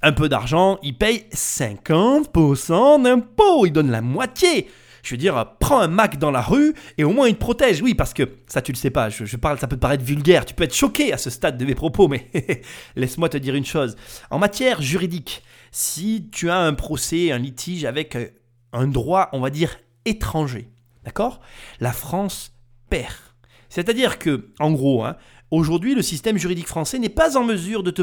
un 0.00 0.12
peu 0.12 0.28
d'argent, 0.28 0.78
il 0.84 0.96
paye 0.96 1.26
50% 1.32 3.02
d'impôts, 3.02 3.66
il 3.66 3.72
donne 3.72 3.90
la 3.90 4.00
moitié. 4.00 4.70
Je 5.02 5.10
veux 5.10 5.16
dire, 5.16 5.56
prends 5.58 5.80
un 5.80 5.88
Mac 5.88 6.20
dans 6.20 6.30
la 6.30 6.40
rue 6.40 6.72
et 6.98 7.02
au 7.02 7.10
moins 7.10 7.26
il 7.26 7.34
te 7.34 7.40
protège. 7.40 7.82
Oui, 7.82 7.94
parce 7.94 8.14
que 8.14 8.22
ça, 8.46 8.62
tu 8.62 8.70
le 8.70 8.76
sais 8.76 8.90
pas. 8.90 9.08
Je, 9.08 9.36
parle, 9.36 9.58
ça 9.58 9.66
peut 9.66 9.76
paraître 9.76 10.04
vulgaire. 10.04 10.44
Tu 10.44 10.54
peux 10.54 10.62
être 10.62 10.72
choqué 10.72 11.12
à 11.12 11.18
ce 11.18 11.28
stade 11.28 11.58
de 11.58 11.64
mes 11.64 11.74
propos, 11.74 12.06
mais 12.06 12.30
laisse-moi 12.94 13.28
te 13.28 13.38
dire 13.38 13.56
une 13.56 13.66
chose. 13.66 13.96
En 14.30 14.38
matière 14.38 14.82
juridique, 14.82 15.42
si 15.72 16.28
tu 16.30 16.48
as 16.48 16.58
un 16.58 16.74
procès, 16.74 17.32
un 17.32 17.38
litige 17.38 17.86
avec 17.86 18.14
euh, 18.14 18.28
un 18.72 18.86
droit, 18.86 19.30
on 19.32 19.40
va 19.40 19.50
dire, 19.50 19.78
étranger, 20.04 20.70
d'accord? 21.02 21.40
La 21.80 21.90
France 21.90 22.52
perd. 22.88 23.33
C'est-à-dire 23.74 24.20
que, 24.20 24.50
en 24.60 24.70
gros, 24.70 25.02
hein, 25.02 25.16
aujourd'hui, 25.50 25.96
le 25.96 26.02
système 26.02 26.38
juridique 26.38 26.68
français 26.68 27.00
n'est 27.00 27.08
pas 27.08 27.36
en 27.36 27.42
mesure 27.42 27.82
de 27.82 27.90
te 27.90 28.02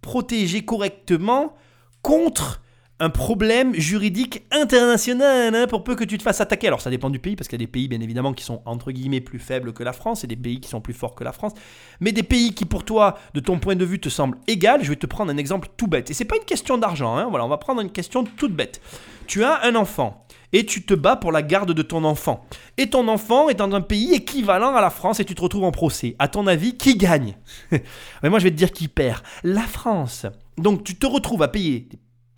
protéger 0.00 0.64
correctement 0.64 1.54
contre 2.00 2.62
un 3.00 3.10
problème 3.10 3.74
juridique 3.74 4.44
international, 4.50 5.54
hein, 5.54 5.66
pour 5.66 5.84
peu 5.84 5.94
que 5.94 6.04
tu 6.04 6.16
te 6.16 6.22
fasses 6.22 6.40
attaquer. 6.40 6.68
Alors 6.68 6.80
ça 6.80 6.88
dépend 6.88 7.10
du 7.10 7.18
pays, 7.18 7.36
parce 7.36 7.48
qu'il 7.48 7.60
y 7.60 7.62
a 7.62 7.66
des 7.66 7.70
pays 7.70 7.86
bien 7.86 8.00
évidemment 8.00 8.32
qui 8.32 8.44
sont 8.44 8.62
entre 8.64 8.92
guillemets 8.92 9.20
plus 9.20 9.38
faibles 9.38 9.74
que 9.74 9.82
la 9.82 9.92
France, 9.92 10.24
et 10.24 10.26
des 10.26 10.36
pays 10.36 10.58
qui 10.58 10.70
sont 10.70 10.80
plus 10.80 10.94
forts 10.94 11.14
que 11.14 11.24
la 11.24 11.32
France, 11.32 11.52
mais 12.00 12.12
des 12.12 12.22
pays 12.22 12.54
qui 12.54 12.64
pour 12.64 12.84
toi, 12.84 13.18
de 13.34 13.40
ton 13.40 13.58
point 13.58 13.76
de 13.76 13.84
vue, 13.84 14.00
te 14.00 14.08
semblent 14.08 14.38
égales. 14.48 14.82
Je 14.82 14.88
vais 14.88 14.96
te 14.96 15.06
prendre 15.06 15.30
un 15.30 15.36
exemple 15.36 15.68
tout 15.76 15.86
bête. 15.86 16.10
Et 16.10 16.14
c'est 16.14 16.24
pas 16.24 16.36
une 16.36 16.44
question 16.44 16.78
d'argent, 16.78 17.14
hein. 17.18 17.26
voilà, 17.28 17.44
on 17.44 17.48
va 17.48 17.58
prendre 17.58 17.82
une 17.82 17.92
question 17.92 18.24
toute 18.24 18.54
bête. 18.54 18.80
Tu 19.26 19.44
as 19.44 19.64
un 19.64 19.74
enfant 19.74 20.24
et 20.52 20.66
tu 20.66 20.84
te 20.84 20.94
bats 20.94 21.16
pour 21.16 21.32
la 21.32 21.42
garde 21.42 21.72
de 21.72 21.82
ton 21.82 22.04
enfant. 22.04 22.44
Et 22.76 22.90
ton 22.90 23.08
enfant 23.08 23.48
est 23.48 23.54
dans 23.54 23.72
un 23.72 23.80
pays 23.80 24.14
équivalent 24.14 24.74
à 24.74 24.80
la 24.80 24.90
France 24.90 25.20
et 25.20 25.24
tu 25.24 25.34
te 25.34 25.42
retrouves 25.42 25.64
en 25.64 25.70
procès. 25.70 26.16
À 26.18 26.28
ton 26.28 26.46
avis, 26.46 26.76
qui 26.76 26.96
gagne 26.96 27.36
Mais 28.22 28.30
moi, 28.30 28.38
je 28.38 28.44
vais 28.44 28.50
te 28.50 28.56
dire 28.56 28.72
qui 28.72 28.88
perd. 28.88 29.22
La 29.42 29.62
France. 29.62 30.26
Donc, 30.58 30.84
tu 30.84 30.96
te 30.96 31.06
retrouves 31.06 31.42
à 31.42 31.48
payer 31.48 31.88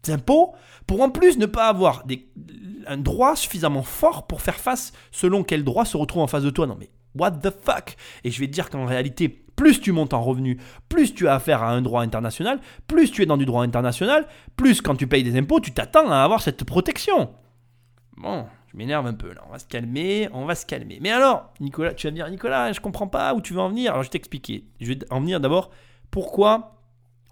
des 0.05 0.13
impôts 0.13 0.55
pour 0.87 1.01
en 1.01 1.11
plus 1.11 1.39
ne 1.39 1.47
pas 1.47 1.69
avoir 1.69 2.05
un 2.87 2.99
droit 2.99 3.37
suffisamment 3.37 3.83
fort 3.83 4.27
pour 4.27 4.43
faire 4.43 4.59
face 4.59 4.93
selon 5.11 5.45
quel 5.45 5.65
droit 5.65 5.85
se 5.85 5.97
retrouve 5.97 6.23
en 6.23 6.27
face 6.27 6.43
de 6.43 6.51
toi. 6.51 6.67
Non, 6.67 6.77
mais 6.79 6.91
what 7.15 7.33
the 7.33 7.51
fuck? 7.51 7.97
Et 8.25 8.31
je 8.31 8.41
vais 8.41 8.47
te 8.47 8.53
dire 8.53 8.69
qu'en 8.71 8.87
réalité, 8.87 9.29
plus 9.29 9.81
tu 9.81 9.93
montes 9.93 10.15
en 10.15 10.23
revenu, 10.23 10.59
plus 10.89 11.15
tu 11.15 11.29
as 11.29 11.35
affaire 11.35 11.63
à 11.63 11.71
un 11.71 11.83
droit 11.83 12.03
international, 12.03 12.61
plus 12.89 13.11
tu 13.11 13.23
es 13.23 13.27
dans 13.27 13.37
du 13.37 13.45
droit 13.45 13.63
international, 13.63 14.27
plus 14.57 14.81
quand 14.81 14.97
tu 14.97 15.07
payes 15.07 15.23
des 15.23 15.39
impôts, 15.39 15.61
tu 15.61 15.73
t'attends 15.73 16.11
à 16.11 16.19
avoir 16.19 16.43
cette 16.43 16.65
protection. 16.65 17.31
Bon, 18.17 18.47
je 18.71 18.77
m'énerve 18.77 19.07
un 19.07 19.15
peu 19.15 19.33
là. 19.33 19.43
On 19.49 19.53
va 19.53 19.59
se 19.59 19.67
calmer, 19.67 20.29
on 20.33 20.45
va 20.45 20.55
se 20.55 20.67
calmer. 20.67 20.99
Mais 21.01 21.11
alors, 21.11 21.53
Nicolas, 21.61 21.95
tu 21.95 22.07
vas 22.07 22.11
me 22.11 22.17
dire, 22.17 22.29
Nicolas, 22.31 22.73
je 22.73 22.81
comprends 22.81 23.09
pas 23.09 23.35
où 23.35 23.41
tu 23.41 23.55
veux 23.55 23.61
en 23.61 23.69
venir. 23.69 23.93
Alors 23.93 24.03
je 24.03 24.09
vais 24.09 24.13
t'expliquer. 24.13 24.65
Je 24.81 24.93
vais 24.93 24.99
en 25.11 25.21
venir 25.21 25.41
d'abord 25.41 25.71
pourquoi 26.11 26.79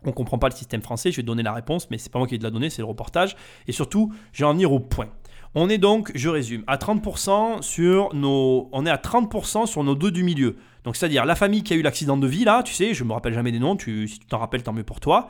on 0.04 0.12
comprend 0.12 0.38
pas 0.38 0.48
le 0.48 0.54
système 0.54 0.82
français. 0.82 1.10
Je 1.10 1.16
vais 1.16 1.22
te 1.22 1.26
donner 1.26 1.42
la 1.42 1.52
réponse, 1.52 1.90
mais 1.90 1.98
c'est 1.98 2.10
pas 2.10 2.18
moi 2.18 2.26
qui 2.26 2.38
te 2.38 2.44
la 2.44 2.50
donner, 2.50 2.70
c'est 2.70 2.82
le 2.82 2.88
reportage. 2.88 3.36
Et 3.66 3.72
surtout, 3.72 4.12
je 4.32 4.44
vais 4.44 4.48
en 4.48 4.52
venir 4.52 4.72
au 4.72 4.80
point. 4.80 5.08
On 5.54 5.68
est 5.68 5.78
donc, 5.78 6.12
je 6.14 6.28
résume, 6.28 6.62
à 6.68 6.76
30% 6.76 7.60
sur 7.62 8.14
nos, 8.14 8.68
on 8.72 8.86
est 8.86 8.90
à 8.90 8.96
30% 8.96 9.66
sur 9.66 9.82
nos 9.82 9.96
deux 9.96 10.12
du 10.12 10.22
milieu. 10.22 10.56
Donc 10.84 10.96
c'est-à-dire 10.96 11.24
la 11.26 11.34
famille 11.34 11.62
qui 11.62 11.74
a 11.74 11.76
eu 11.76 11.82
l'accident 11.82 12.16
de 12.16 12.26
vie 12.26 12.44
là, 12.44 12.62
tu 12.62 12.72
sais, 12.72 12.94
je 12.94 13.02
me 13.02 13.12
rappelle 13.12 13.34
jamais 13.34 13.50
des 13.50 13.58
noms. 13.58 13.76
Si 13.78 14.18
tu 14.20 14.26
t'en 14.26 14.38
rappelles, 14.38 14.62
tant 14.62 14.72
mieux 14.72 14.84
pour 14.84 15.00
toi 15.00 15.28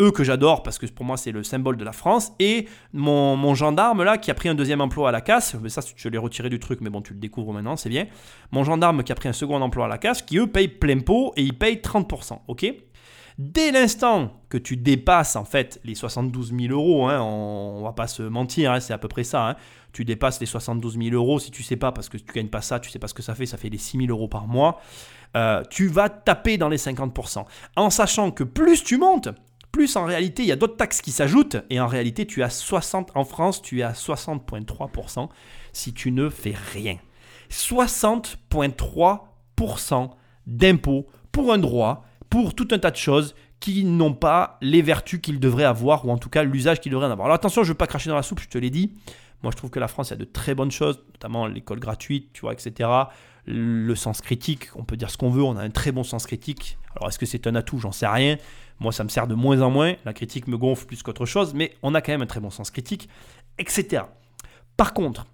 eux 0.00 0.10
que 0.10 0.24
j'adore 0.24 0.62
parce 0.62 0.78
que 0.78 0.86
pour 0.86 1.04
moi 1.04 1.16
c'est 1.16 1.32
le 1.32 1.42
symbole 1.42 1.76
de 1.76 1.84
la 1.84 1.92
France, 1.92 2.32
et 2.38 2.66
mon, 2.92 3.54
gendarme 3.54 4.02
là 4.02 4.18
qui 4.18 4.30
a 4.30 4.34
pris 4.34 4.48
un 4.48 4.54
deuxième 4.54 4.80
emploi 4.80 5.08
à 5.08 5.12
la 5.12 5.20
casse, 5.20 5.54
mais 5.60 5.68
ça 5.68 5.82
je 5.94 6.08
l'ai 6.08 6.18
retiré 6.18 6.48
du 6.48 6.58
truc, 6.58 6.80
mais 6.80 6.90
bon 6.90 7.02
tu 7.02 7.12
le 7.12 7.18
découvres 7.18 7.52
maintenant, 7.52 7.76
c'est 7.76 7.88
bien. 7.88 8.06
Mon 8.52 8.64
gendarme 8.64 9.02
qui 9.02 9.12
a 9.12 9.14
pris 9.14 9.28
un 9.28 9.32
second 9.32 9.60
emploi 9.60 9.86
à 9.86 9.88
la 9.88 9.98
casse, 9.98 10.22
qui 10.22 10.38
eux 10.38 10.46
payent 10.46 10.68
plein 10.68 11.00
pot 11.00 11.32
et 11.36 11.42
ils 11.42 11.56
payent 11.56 11.76
30%, 11.76 12.38
ok? 12.48 12.66
Dès 13.38 13.70
l'instant 13.70 14.32
que 14.50 14.58
tu 14.58 14.76
dépasses 14.76 15.34
en 15.34 15.46
fait 15.46 15.80
les 15.82 15.94
72 15.94 16.52
000 16.54 16.74
euros, 16.74 17.08
hein, 17.08 17.22
on, 17.22 17.82
va 17.82 17.92
pas 17.92 18.06
se 18.06 18.22
mentir, 18.22 18.70
hein, 18.70 18.80
c'est 18.80 18.92
à 18.92 18.98
peu 18.98 19.08
près 19.08 19.24
ça. 19.24 19.48
Hein, 19.48 19.56
tu 19.94 20.04
dépasses 20.04 20.40
les 20.40 20.46
72 20.46 20.98
000 20.98 21.14
euros 21.14 21.38
si 21.38 21.50
tu 21.50 21.62
sais 21.62 21.76
pas 21.76 21.90
parce 21.90 22.10
que 22.10 22.18
tu 22.18 22.30
gagnes 22.34 22.48
pas 22.48 22.60
ça, 22.60 22.80
tu 22.80 22.90
sais 22.90 22.98
pas 22.98 23.08
ce 23.08 23.14
que 23.14 23.22
ça 23.22 23.34
fait, 23.34 23.46
ça 23.46 23.56
fait 23.56 23.70
les 23.70 23.78
6 23.78 23.96
000 23.96 24.10
euros 24.10 24.28
par 24.28 24.46
mois. 24.46 24.78
Euh, 25.38 25.62
tu 25.70 25.86
vas 25.86 26.10
taper 26.10 26.58
dans 26.58 26.68
les 26.68 26.76
50%. 26.76 27.46
En 27.76 27.88
sachant 27.88 28.30
que 28.30 28.44
plus 28.44 28.84
tu 28.84 28.98
montes, 28.98 29.30
plus 29.72 29.96
en 29.96 30.04
réalité, 30.04 30.42
il 30.42 30.48
y 30.48 30.52
a 30.52 30.56
d'autres 30.56 30.76
taxes 30.76 31.00
qui 31.00 31.12
s'ajoutent 31.12 31.56
et 31.70 31.80
en 31.80 31.86
réalité, 31.86 32.26
tu 32.26 32.42
as 32.42 32.50
60 32.50 33.12
en 33.14 33.24
France, 33.24 33.62
tu 33.62 33.80
es 33.80 33.82
à 33.82 33.92
60.3% 33.92 35.28
si 35.72 35.92
tu 35.92 36.12
ne 36.12 36.28
fais 36.28 36.54
rien. 36.72 36.98
60.3% 37.50 40.10
d'impôts 40.46 41.06
pour 41.32 41.52
un 41.52 41.58
droit, 41.58 42.04
pour 42.28 42.54
tout 42.54 42.68
un 42.70 42.78
tas 42.78 42.90
de 42.90 42.96
choses 42.96 43.34
qui 43.60 43.84
n'ont 43.84 44.14
pas 44.14 44.58
les 44.62 44.82
vertus 44.82 45.20
qu'ils 45.20 45.38
devraient 45.38 45.64
avoir, 45.64 46.06
ou 46.06 46.10
en 46.10 46.18
tout 46.18 46.30
cas 46.30 46.42
l'usage 46.42 46.80
qu'ils 46.80 46.92
devraient 46.92 47.06
en 47.06 47.10
avoir. 47.10 47.26
Alors 47.26 47.34
attention, 47.34 47.62
je 47.62 47.68
ne 47.68 47.72
veux 47.72 47.78
pas 47.78 47.86
cracher 47.86 48.08
dans 48.08 48.16
la 48.16 48.22
soupe, 48.22 48.40
je 48.40 48.48
te 48.48 48.58
l'ai 48.58 48.70
dit. 48.70 48.94
Moi, 49.42 49.52
je 49.52 49.56
trouve 49.56 49.70
que 49.70 49.80
la 49.80 49.88
France, 49.88 50.12
a 50.12 50.16
de 50.16 50.24
très 50.24 50.54
bonnes 50.54 50.70
choses, 50.70 51.02
notamment 51.12 51.46
l'école 51.46 51.80
gratuite, 51.80 52.30
tu 52.32 52.42
vois, 52.42 52.52
etc. 52.52 52.88
Le 53.46 53.94
sens 53.94 54.20
critique, 54.20 54.68
on 54.76 54.84
peut 54.84 54.96
dire 54.96 55.10
ce 55.10 55.16
qu'on 55.16 55.30
veut, 55.30 55.42
on 55.42 55.56
a 55.56 55.62
un 55.62 55.70
très 55.70 55.92
bon 55.92 56.04
sens 56.04 56.26
critique. 56.26 56.78
Alors, 56.96 57.08
est-ce 57.08 57.18
que 57.18 57.26
c'est 57.26 57.46
un 57.46 57.54
atout? 57.54 57.78
J'en 57.78 57.92
sais 57.92 58.06
rien. 58.06 58.36
Moi, 58.78 58.92
ça 58.92 59.04
me 59.04 59.08
sert 59.08 59.26
de 59.26 59.34
moins 59.34 59.60
en 59.60 59.70
moins. 59.70 59.94
La 60.04 60.12
critique 60.12 60.48
me 60.48 60.56
gonfle 60.56 60.86
plus 60.86 61.02
qu'autre 61.02 61.26
chose, 61.26 61.54
mais 61.54 61.76
on 61.82 61.94
a 61.94 62.00
quand 62.00 62.12
même 62.12 62.22
un 62.22 62.26
très 62.26 62.40
bon 62.40 62.50
sens 62.50 62.70
critique, 62.70 63.08
etc. 63.58 64.04
Par 64.76 64.94
contre, 64.94 65.26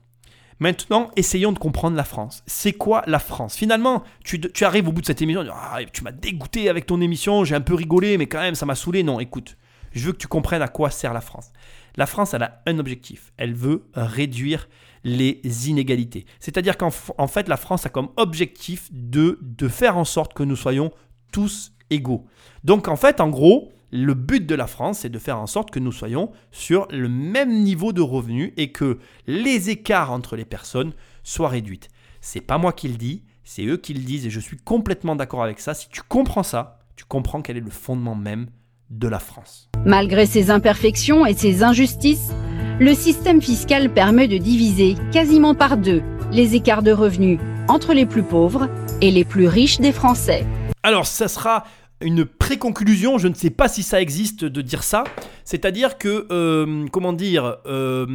Maintenant, 0.58 1.10
essayons 1.16 1.52
de 1.52 1.58
comprendre 1.58 1.96
la 1.96 2.04
France. 2.04 2.42
C'est 2.46 2.72
quoi 2.72 3.02
la 3.06 3.18
France? 3.18 3.56
Finalement, 3.56 4.02
tu, 4.24 4.40
arrives 4.62 4.88
au 4.88 4.92
bout 4.92 5.02
de 5.02 5.06
cette 5.06 5.20
émission, 5.20 5.44
ah, 5.52 5.78
tu 5.92 6.02
m'as 6.02 6.12
dégoûté 6.12 6.70
avec 6.70 6.86
ton 6.86 7.00
émission, 7.02 7.44
j'ai 7.44 7.54
un 7.54 7.60
peu 7.60 7.74
rigolé, 7.74 8.16
mais 8.16 8.26
quand 8.26 8.40
même, 8.40 8.54
ça 8.54 8.64
m'a 8.64 8.74
saoulé. 8.74 9.02
Non, 9.02 9.20
écoute, 9.20 9.58
je 9.92 10.06
veux 10.06 10.12
que 10.12 10.18
tu 10.18 10.28
comprennes 10.28 10.62
à 10.62 10.68
quoi 10.68 10.90
sert 10.90 11.12
la 11.12 11.20
France. 11.20 11.52
La 11.96 12.06
France, 12.06 12.32
elle 12.32 12.42
a 12.42 12.62
un 12.66 12.78
objectif. 12.78 13.32
Elle 13.36 13.54
veut 13.54 13.84
réduire 13.94 14.68
les 15.04 15.40
inégalités. 15.68 16.24
C'est-à-dire 16.40 16.76
qu'en 16.78 16.90
fait, 16.90 17.48
la 17.48 17.56
France 17.56 17.86
a 17.86 17.90
comme 17.90 18.08
objectif 18.16 18.88
de, 18.90 19.38
de 19.42 19.68
faire 19.68 19.98
en 19.98 20.04
sorte 20.04 20.32
que 20.32 20.42
nous 20.42 20.56
soyons 20.56 20.90
tous 21.32 21.72
égaux. 21.90 22.26
Donc, 22.64 22.88
en 22.88 22.96
fait, 22.96 23.20
en 23.20 23.28
gros, 23.28 23.72
le 23.92 24.14
but 24.14 24.46
de 24.46 24.54
la 24.54 24.66
France, 24.66 25.00
c'est 25.00 25.08
de 25.08 25.18
faire 25.18 25.38
en 25.38 25.46
sorte 25.46 25.70
que 25.70 25.78
nous 25.78 25.92
soyons 25.92 26.30
sur 26.50 26.86
le 26.90 27.08
même 27.08 27.62
niveau 27.62 27.92
de 27.92 28.00
revenus 28.00 28.52
et 28.56 28.72
que 28.72 28.98
les 29.26 29.70
écarts 29.70 30.12
entre 30.12 30.36
les 30.36 30.44
personnes 30.44 30.92
soient 31.22 31.48
réduits. 31.48 31.80
C'est 32.20 32.40
pas 32.40 32.58
moi 32.58 32.72
qui 32.72 32.88
le 32.88 32.96
dis, 32.96 33.22
c'est 33.44 33.64
eux 33.64 33.76
qui 33.76 33.94
le 33.94 34.00
disent 34.00 34.26
et 34.26 34.30
je 34.30 34.40
suis 34.40 34.56
complètement 34.56 35.16
d'accord 35.16 35.42
avec 35.42 35.60
ça. 35.60 35.74
Si 35.74 35.88
tu 35.88 36.02
comprends 36.02 36.42
ça, 36.42 36.80
tu 36.96 37.04
comprends 37.04 37.42
quel 37.42 37.56
est 37.56 37.60
le 37.60 37.70
fondement 37.70 38.16
même 38.16 38.48
de 38.90 39.08
la 39.08 39.18
France. 39.18 39.68
Malgré 39.84 40.26
ses 40.26 40.50
imperfections 40.50 41.26
et 41.26 41.34
ses 41.34 41.62
injustices, 41.62 42.32
le 42.80 42.94
système 42.94 43.40
fiscal 43.40 43.92
permet 43.92 44.28
de 44.28 44.38
diviser 44.38 44.96
quasiment 45.12 45.54
par 45.54 45.76
deux 45.76 46.02
les 46.32 46.54
écarts 46.54 46.82
de 46.82 46.92
revenus 46.92 47.38
entre 47.68 47.94
les 47.94 48.06
plus 48.06 48.22
pauvres 48.22 48.68
et 49.00 49.10
les 49.10 49.24
plus 49.24 49.48
riches 49.48 49.78
des 49.78 49.92
Français. 49.92 50.46
Alors, 50.82 51.06
ça 51.06 51.28
sera 51.28 51.64
une 52.02 52.26
préconclusion, 52.26 53.16
je 53.16 53.26
ne 53.26 53.34
sais 53.34 53.48
pas 53.48 53.68
si 53.68 53.82
ça 53.82 54.02
existe 54.02 54.44
de 54.44 54.60
dire 54.60 54.82
ça, 54.82 55.04
c'est-à-dire 55.44 55.96
que, 55.96 56.26
euh, 56.30 56.86
comment 56.92 57.14
dire, 57.14 57.56
euh, 57.66 58.06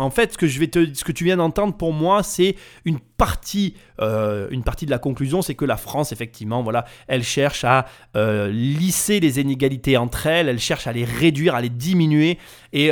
en 0.00 0.10
fait, 0.10 0.32
ce 0.32 0.38
que, 0.38 0.48
je 0.48 0.58
vais 0.58 0.66
te, 0.66 0.92
ce 0.92 1.04
que 1.04 1.12
tu 1.12 1.22
viens 1.22 1.36
d'entendre 1.36 1.74
pour 1.74 1.92
moi, 1.92 2.24
c'est 2.24 2.56
une 2.84 2.98
partie, 2.98 3.76
euh, 4.00 4.48
une 4.50 4.64
partie 4.64 4.84
de 4.84 4.90
la 4.90 4.98
conclusion, 4.98 5.42
c'est 5.42 5.54
que 5.54 5.64
la 5.64 5.76
France, 5.76 6.10
effectivement, 6.10 6.64
voilà, 6.64 6.84
elle 7.06 7.22
cherche 7.22 7.64
à 7.64 7.86
lisser 8.14 9.20
les 9.20 9.38
inégalités 9.38 9.96
entre 9.96 10.26
elles, 10.26 10.48
elle 10.48 10.58
cherche 10.58 10.88
à 10.88 10.92
les 10.92 11.04
réduire, 11.04 11.54
à 11.54 11.60
les 11.60 11.70
diminuer, 11.70 12.38
et, 12.72 12.90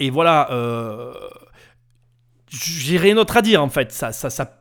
et 0.00 0.10
voilà, 0.10 0.48
j'ai 2.50 2.98
rien 2.98 3.14
d'autre 3.14 3.36
à 3.36 3.42
dire, 3.42 3.62
en 3.62 3.70
fait, 3.70 3.92
ça, 3.92 4.10
ça, 4.10 4.28
ça, 4.28 4.60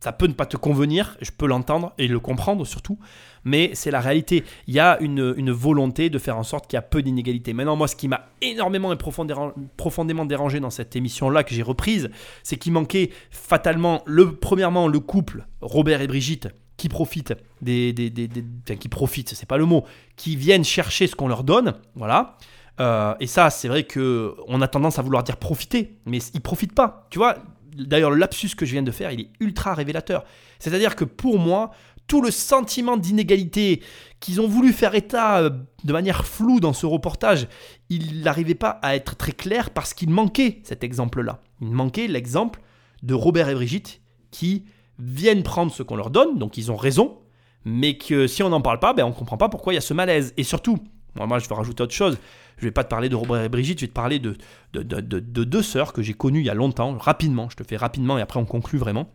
ça 0.00 0.12
peut 0.12 0.26
ne 0.26 0.32
pas 0.32 0.46
te 0.46 0.56
convenir, 0.56 1.16
je 1.20 1.30
peux 1.30 1.46
l'entendre 1.46 1.92
et 1.98 2.08
le 2.08 2.18
comprendre 2.18 2.66
surtout, 2.66 2.98
mais 3.44 3.70
c'est 3.74 3.90
la 3.90 4.00
réalité. 4.00 4.44
Il 4.66 4.74
y 4.74 4.80
a 4.80 4.98
une, 5.00 5.50
volonté 5.50 6.08
de 6.08 6.18
faire 6.18 6.38
en 6.38 6.42
sorte 6.42 6.66
qu'il 6.66 6.76
y 6.76 6.78
a 6.78 6.82
peu 6.82 7.02
d'inégalités. 7.02 7.52
Maintenant, 7.52 7.76
moi, 7.76 7.86
ce 7.86 7.96
qui 7.96 8.08
m'a 8.08 8.28
énormément 8.40 8.92
et 8.92 8.96
profondément 8.96 10.24
dérangé 10.24 10.58
dans 10.60 10.70
cette 10.70 10.96
émission-là 10.96 11.44
que 11.44 11.54
j'ai 11.54 11.62
reprise, 11.62 12.10
c'est 12.42 12.56
qu'il 12.56 12.72
manquait 12.72 13.10
fatalement, 13.30 14.02
le, 14.06 14.34
premièrement, 14.34 14.88
le 14.88 15.00
couple 15.00 15.46
Robert 15.60 16.00
et 16.00 16.06
Brigitte 16.06 16.48
qui 16.78 16.88
profitent 16.88 17.34
des, 17.60 17.92
des, 17.92 18.08
des, 18.08 18.28
enfin, 18.64 18.76
qui 18.76 18.88
profitent, 18.88 19.34
c'est 19.34 19.48
pas 19.48 19.58
le 19.58 19.66
mot, 19.66 19.84
qui 20.16 20.36
viennent 20.36 20.64
chercher 20.64 21.06
ce 21.06 21.14
qu'on 21.14 21.28
leur 21.28 21.44
donne, 21.44 21.74
voilà. 21.94 22.38
Euh, 22.80 23.14
et 23.20 23.26
ça, 23.26 23.50
c'est 23.50 23.68
vrai 23.68 23.84
que 23.84 24.34
on 24.48 24.62
a 24.62 24.68
tendance 24.68 24.98
à 24.98 25.02
vouloir 25.02 25.22
dire 25.22 25.36
profiter, 25.36 25.98
mais 26.06 26.18
ils 26.32 26.40
profitent 26.40 26.74
pas. 26.74 27.06
Tu 27.10 27.18
vois, 27.18 27.36
d'ailleurs, 27.86 28.10
le 28.10 28.16
lapsus 28.16 28.50
que 28.56 28.66
je 28.66 28.72
viens 28.72 28.82
de 28.82 28.90
faire, 28.90 29.12
il 29.12 29.20
est 29.20 29.30
ultra 29.40 29.74
révélateur. 29.74 30.24
C'est-à-dire 30.58 30.96
que 30.96 31.04
pour 31.04 31.38
moi, 31.38 31.70
tout 32.06 32.22
le 32.22 32.32
sentiment 32.32 32.96
d'inégalité 32.96 33.82
qu'ils 34.18 34.40
ont 34.40 34.48
voulu 34.48 34.72
faire 34.72 34.96
état 34.96 35.38
euh, 35.38 35.50
de 35.84 35.92
manière 35.92 36.26
floue 36.26 36.58
dans 36.58 36.72
ce 36.72 36.84
reportage, 36.84 37.46
il 37.88 38.22
n'arrivait 38.22 38.56
pas 38.56 38.80
à 38.82 38.96
être 38.96 39.16
très 39.16 39.32
clair 39.32 39.70
parce 39.70 39.94
qu'il 39.94 40.10
manquait 40.10 40.60
cet 40.64 40.82
exemple-là. 40.82 41.40
Il 41.60 41.70
manquait 41.70 42.08
l'exemple 42.08 42.60
de 43.04 43.14
Robert 43.14 43.48
et 43.48 43.54
Brigitte 43.54 44.00
qui 44.32 44.64
viennent 44.98 45.44
prendre 45.44 45.72
ce 45.72 45.82
qu'on 45.82 45.96
leur 45.96 46.10
donne, 46.10 46.36
donc 46.38 46.58
ils 46.58 46.72
ont 46.72 46.76
raison, 46.76 47.18
mais 47.64 47.96
que 47.96 48.26
si 48.26 48.42
on 48.42 48.48
n'en 48.48 48.60
parle 48.60 48.80
pas, 48.80 48.92
ben 48.92 49.04
on 49.04 49.10
ne 49.10 49.14
comprend 49.14 49.36
pas 49.36 49.48
pourquoi 49.48 49.72
il 49.72 49.76
y 49.76 49.78
a 49.78 49.82
ce 49.82 49.94
malaise. 49.94 50.34
Et 50.36 50.42
surtout, 50.42 50.78
moi, 51.14 51.26
moi 51.26 51.38
je 51.38 51.48
vais 51.48 51.54
rajouter 51.54 51.82
autre 51.82 51.94
chose, 51.94 52.18
je 52.58 52.64
vais 52.64 52.70
pas 52.70 52.84
te 52.84 52.88
parler 52.88 53.08
de 53.08 53.16
Robert 53.16 53.42
et 53.42 53.48
Brigitte, 53.48 53.80
je 53.80 53.84
vais 53.84 53.88
te 53.88 53.94
parler 53.94 54.18
de, 54.18 54.36
de, 54.72 54.82
de 54.82 55.44
deux 55.44 55.62
sœurs 55.62 55.92
que 55.92 56.02
j'ai 56.02 56.14
connues 56.14 56.40
il 56.40 56.46
y 56.46 56.50
a 56.50 56.54
longtemps, 56.54 56.96
rapidement, 56.98 57.48
je 57.50 57.56
te 57.56 57.64
fais 57.64 57.76
rapidement 57.76 58.18
et 58.18 58.20
après 58.20 58.38
on 58.38 58.44
conclut 58.44 58.78
vraiment. 58.78 59.10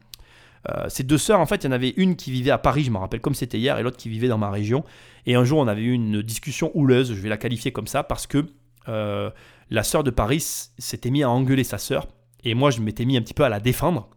Euh, 0.70 0.86
ces 0.90 1.04
deux 1.04 1.18
sœurs, 1.18 1.40
en 1.40 1.46
fait, 1.46 1.64
il 1.64 1.66
y 1.66 1.70
en 1.70 1.72
avait 1.72 1.94
une 1.98 2.16
qui 2.16 2.32
vivait 2.32 2.52
à 2.52 2.58
Paris, 2.58 2.84
je 2.84 2.92
me 2.92 2.98
rappelle 2.98 3.22
comme 3.22 3.36
c'était 3.36 3.60
hier, 3.60 3.78
et 3.78 3.84
l'autre 3.84 3.98
qui 3.98 4.10
vivait 4.10 4.28
dans 4.28 4.38
ma 4.38 4.50
région. 4.50 4.84
Et 5.26 5.36
un 5.36 5.44
jour, 5.44 5.60
on 5.60 5.68
avait 5.68 5.84
eu 5.84 5.92
une 5.92 6.22
discussion 6.22 6.72
houleuse, 6.74 7.14
je 7.14 7.22
vais 7.22 7.30
la 7.30 7.38
qualifier 7.38 7.72
comme 7.72 7.88
ça, 7.88 8.04
parce 8.04 8.28
que 8.28 8.46
euh, 8.88 9.30
la 9.70 9.84
sœur 9.84 10.04
de 10.04 10.12
Paris 10.12 10.44
s'était 10.78 11.12
mise 11.12 11.24
à 11.24 11.30
engueuler 11.30 11.64
sa 11.64 11.78
sœur, 11.78 12.08
et 12.44 12.54
moi, 12.54 12.72
je 12.72 12.82
m'étais 12.82 13.06
mis 13.06 13.18
un 13.18 13.22
petit 13.22 13.34
peu 13.34 13.44
à 13.44 13.50
la 13.50 13.60
défendre. 13.60 14.10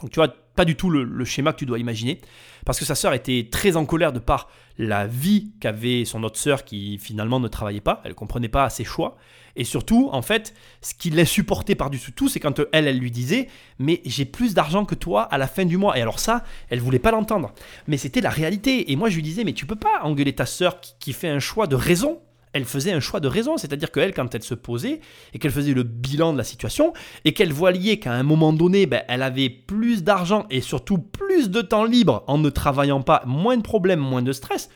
Donc, 0.00 0.10
tu 0.10 0.16
vois, 0.16 0.28
pas 0.28 0.64
du 0.64 0.76
tout 0.76 0.90
le, 0.90 1.24
schéma 1.24 1.52
que 1.52 1.58
tu 1.58 1.66
dois 1.66 1.78
imaginer, 1.78 2.20
parce 2.68 2.78
que 2.78 2.84
sa 2.84 2.94
sœur 2.94 3.14
était 3.14 3.48
très 3.50 3.78
en 3.78 3.86
colère 3.86 4.12
de 4.12 4.18
par 4.18 4.50
la 4.76 5.06
vie 5.06 5.52
qu'avait 5.58 6.04
son 6.04 6.22
autre 6.22 6.38
sœur 6.38 6.66
qui 6.66 6.98
finalement 6.98 7.40
ne 7.40 7.48
travaillait 7.48 7.80
pas, 7.80 8.02
elle 8.04 8.14
comprenait 8.14 8.50
pas 8.50 8.68
ses 8.68 8.84
choix, 8.84 9.16
et 9.56 9.64
surtout, 9.64 10.10
en 10.12 10.20
fait, 10.20 10.52
ce 10.82 10.92
qui 10.92 11.08
l'a 11.08 11.24
supporté 11.24 11.74
par-dessus 11.74 12.12
tout, 12.12 12.28
c'est 12.28 12.40
quand 12.40 12.60
elle, 12.72 12.86
elle 12.86 12.98
lui 12.98 13.10
disait 13.10 13.48
Mais 13.78 14.02
j'ai 14.04 14.26
plus 14.26 14.52
d'argent 14.52 14.84
que 14.84 14.94
toi 14.94 15.22
à 15.22 15.38
la 15.38 15.46
fin 15.46 15.64
du 15.64 15.78
mois. 15.78 15.96
Et 15.96 16.02
alors, 16.02 16.20
ça, 16.20 16.44
elle 16.68 16.80
voulait 16.80 16.98
pas 16.98 17.10
l'entendre. 17.10 17.54
Mais 17.86 17.96
c'était 17.96 18.20
la 18.20 18.28
réalité. 18.28 18.92
Et 18.92 18.96
moi, 18.96 19.08
je 19.08 19.16
lui 19.16 19.22
disais 19.22 19.44
Mais 19.44 19.54
tu 19.54 19.64
peux 19.64 19.74
pas 19.74 20.02
engueuler 20.02 20.34
ta 20.34 20.44
sœur 20.44 20.78
qui, 20.80 21.14
fait 21.14 21.28
un 21.28 21.40
choix 21.40 21.66
de 21.66 21.74
raison 21.74 22.20
elle 22.58 22.64
faisait 22.64 22.92
un 22.92 23.00
choix 23.00 23.20
de 23.20 23.28
raison, 23.28 23.56
c'est-à-dire 23.56 23.92
qu'elle, 23.92 24.12
quand 24.12 24.34
elle 24.34 24.42
se 24.42 24.54
posait 24.54 25.00
et 25.32 25.38
qu'elle 25.38 25.52
faisait 25.52 25.74
le 25.74 25.84
bilan 25.84 26.32
de 26.32 26.38
la 26.38 26.44
situation 26.44 26.92
et 27.24 27.32
qu'elle 27.32 27.52
voyait 27.52 27.98
qu'à 27.98 28.12
un 28.12 28.24
moment 28.24 28.52
donné, 28.52 28.86
ben, 28.86 29.02
elle 29.08 29.22
avait 29.22 29.48
plus 29.48 30.02
d'argent 30.02 30.44
et 30.50 30.60
surtout 30.60 30.98
plus 30.98 31.50
de 31.50 31.62
temps 31.62 31.84
libre 31.84 32.24
en 32.26 32.36
ne 32.36 32.50
travaillant 32.50 33.00
pas, 33.00 33.22
moins 33.26 33.56
de 33.56 33.62
problèmes, 33.62 34.00
moins 34.00 34.22
de 34.22 34.32
stress, 34.32 34.70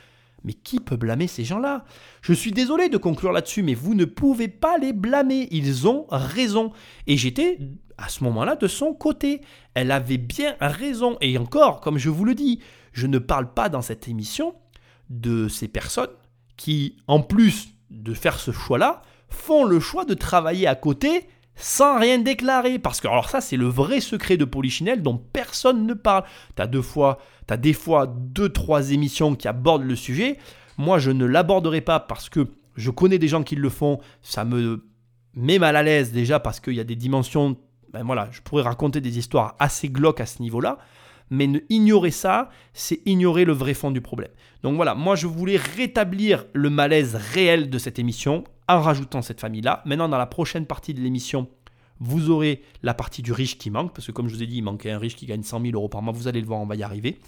mais 0.45 0.53
qui 0.53 0.79
peut 0.79 0.97
blâmer 0.97 1.27
ces 1.27 1.45
gens-là? 1.45 1.85
Je 2.21 2.33
suis 2.33 2.53
désolé 2.53 2.89
de 2.89 2.99
conclure 2.99 3.33
là-dessus, 3.33 3.65
mais 3.65 3.75
vous 3.75 3.95
ne 3.95 4.05
pouvez 4.05 4.49
pas 4.49 4.79
les 4.79 4.93
blâmer. 4.93 5.49
Ils 5.51 5.89
ont 5.89 6.07
raison. 6.11 6.73
Et 7.07 7.17
j'étais 7.17 7.59
à 7.99 8.09
ce 8.09 8.25
moment-là 8.25 8.57
de 8.57 8.67
son 8.67 8.93
côté. 8.93 9.41
Elle 9.75 9.91
avait 9.91 10.19
bien 10.19 10.55
raison. 10.61 11.17
Et 11.21 11.37
encore, 11.39 11.81
comme 11.81 11.99
je 11.99 12.11
vous 12.11 12.25
le 12.25 12.35
dis, 12.35 12.61
je 12.93 13.07
ne 13.07 13.19
parle 13.19 13.53
pas 13.53 13.69
dans 13.69 13.83
cette 13.83 14.09
émission 14.09 14.55
de 15.11 15.49
ces 15.49 15.69
personnes 15.69 16.11
qui, 16.62 16.94
en 17.09 17.18
plus 17.20 17.70
de 17.90 18.14
faire 18.14 18.39
ce 18.39 18.52
choix-là, 18.52 19.02
font 19.28 19.64
le 19.64 19.80
choix 19.80 20.05
de 20.05 20.14
travailler 20.14 20.68
à 20.68 20.76
côté 20.76 21.26
sans 21.56 21.98
rien 21.98 22.18
déclarer. 22.18 22.78
Parce 22.78 23.01
que, 23.01 23.09
alors 23.09 23.28
ça, 23.28 23.40
c'est 23.40 23.56
le 23.56 23.66
vrai 23.66 23.98
secret 23.98 24.36
de 24.36 24.44
Polichinelle 24.44 25.02
dont 25.02 25.16
personne 25.16 25.89
ne 25.89 25.94
parle. 25.94 26.22
Tu 26.55 26.62
as 26.62 26.68
deux 26.68 26.80
fois, 26.80 27.18
tu 27.48 27.55
as 27.55 27.56
des 27.56 27.72
fois 27.72 28.06
deux, 28.06 28.48
trois 28.48 28.93
émissions 28.93 29.34
qui 29.34 29.48
abordent 29.48 29.82
le 29.82 29.97
sujet. 29.97 30.39
Moi, 30.78 31.01
je 31.01 31.10
ne 31.10 31.24
l'aborderai 31.24 31.80
pas 31.80 31.98
parce 31.98 32.28
que 32.28 32.47
je 32.76 32.90
connais 32.93 33.18
des 33.18 33.26
gens 33.26 33.43
qui 33.43 33.56
le 33.56 33.68
font. 33.68 33.98
Ça 34.22 34.44
me 34.44 34.86
met 35.34 35.59
mal 35.59 35.74
à 35.74 35.82
l'aise 35.82 36.12
déjà 36.12 36.39
parce 36.39 36.60
qu'il 36.60 36.74
y 36.74 36.80
a 36.80 36.84
des 36.84 36.94
dimensions. 36.94 37.56
Ben 37.93 38.05
voilà, 38.05 38.28
je 38.30 38.40
pourrais 38.40 38.62
raconter 38.62 39.01
des 39.01 39.18
histoires 39.18 39.56
assez 39.59 39.89
glauques 39.89 40.20
à 40.20 40.26
ce 40.26 40.40
niveau-là. 40.40 40.78
Mais 41.33 41.47
ne 41.47 41.61
ignorer 41.71 42.11
ça, 42.11 42.51
c'est 42.75 43.01
ignorer 43.07 43.47
le 43.47 43.55
vrai 43.55 43.73
fond 43.73 43.91
du 43.91 44.03
problème. 44.03 44.29
Donc 44.63 44.77
voilà, 44.77 44.95
moi 44.95 45.17
je 45.17 45.27
voulais 45.27 45.57
rétablir 45.57 46.45
le 46.53 46.69
malaise 46.69 47.15
réel 47.15 47.71
de 47.71 47.79
cette 47.79 47.99
émission 47.99 48.45
en 48.69 48.83
rajoutant 48.83 49.23
cette 49.23 49.41
famille-là. 49.41 49.83
Maintenant, 49.87 50.11
dans 50.11 50.19
la 50.19 50.27
prochaine 50.27 50.67
partie 50.67 50.93
de 50.93 51.01
l'émission, 51.01 51.49
vous 52.01 52.29
aurez 52.29 52.61
la 52.83 52.93
partie 52.93 53.23
du 53.23 53.33
riche 53.33 53.57
qui 53.57 53.71
manque, 53.71 53.95
parce 53.95 54.07
que 54.07 54.13
comme 54.13 54.29
je 54.29 54.35
vous 54.35 54.43
ai 54.43 54.47
dit, 54.47 54.59
il 54.59 54.63
manquait 54.63 54.91
un 54.91 54.99
riche 54.99 55.17
qui 55.17 55.25
gagne 55.25 55.43
100 55.43 55.63
000 55.63 55.73
euros 55.73 55.89
par 55.89 56.03
mois. 56.03 56.13
Vous 56.13 56.29
allez 56.29 56.41
le 56.43 56.47
voir, 56.47 56.61
on 56.61 56.67
va 56.67 56.77
y 56.77 56.83
arriver. 56.83 57.19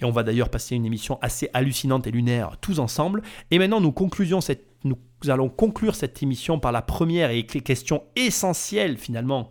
Et 0.00 0.04
on 0.04 0.10
va 0.10 0.24
d'ailleurs 0.24 0.48
passer 0.48 0.74
une 0.74 0.84
émission 0.84 1.16
assez 1.22 1.48
hallucinante 1.54 2.08
et 2.08 2.10
lunaire 2.10 2.56
tous 2.60 2.80
ensemble. 2.80 3.22
Et 3.52 3.60
maintenant, 3.60 3.80
nous, 3.80 3.94
cette, 4.40 4.66
nous 4.82 4.98
allons 5.28 5.48
conclure 5.48 5.94
cette 5.94 6.20
émission 6.20 6.58
par 6.58 6.72
la 6.72 6.82
première 6.82 7.30
et 7.30 7.46
question 7.46 8.02
essentielle 8.16 8.98
finalement 8.98 9.50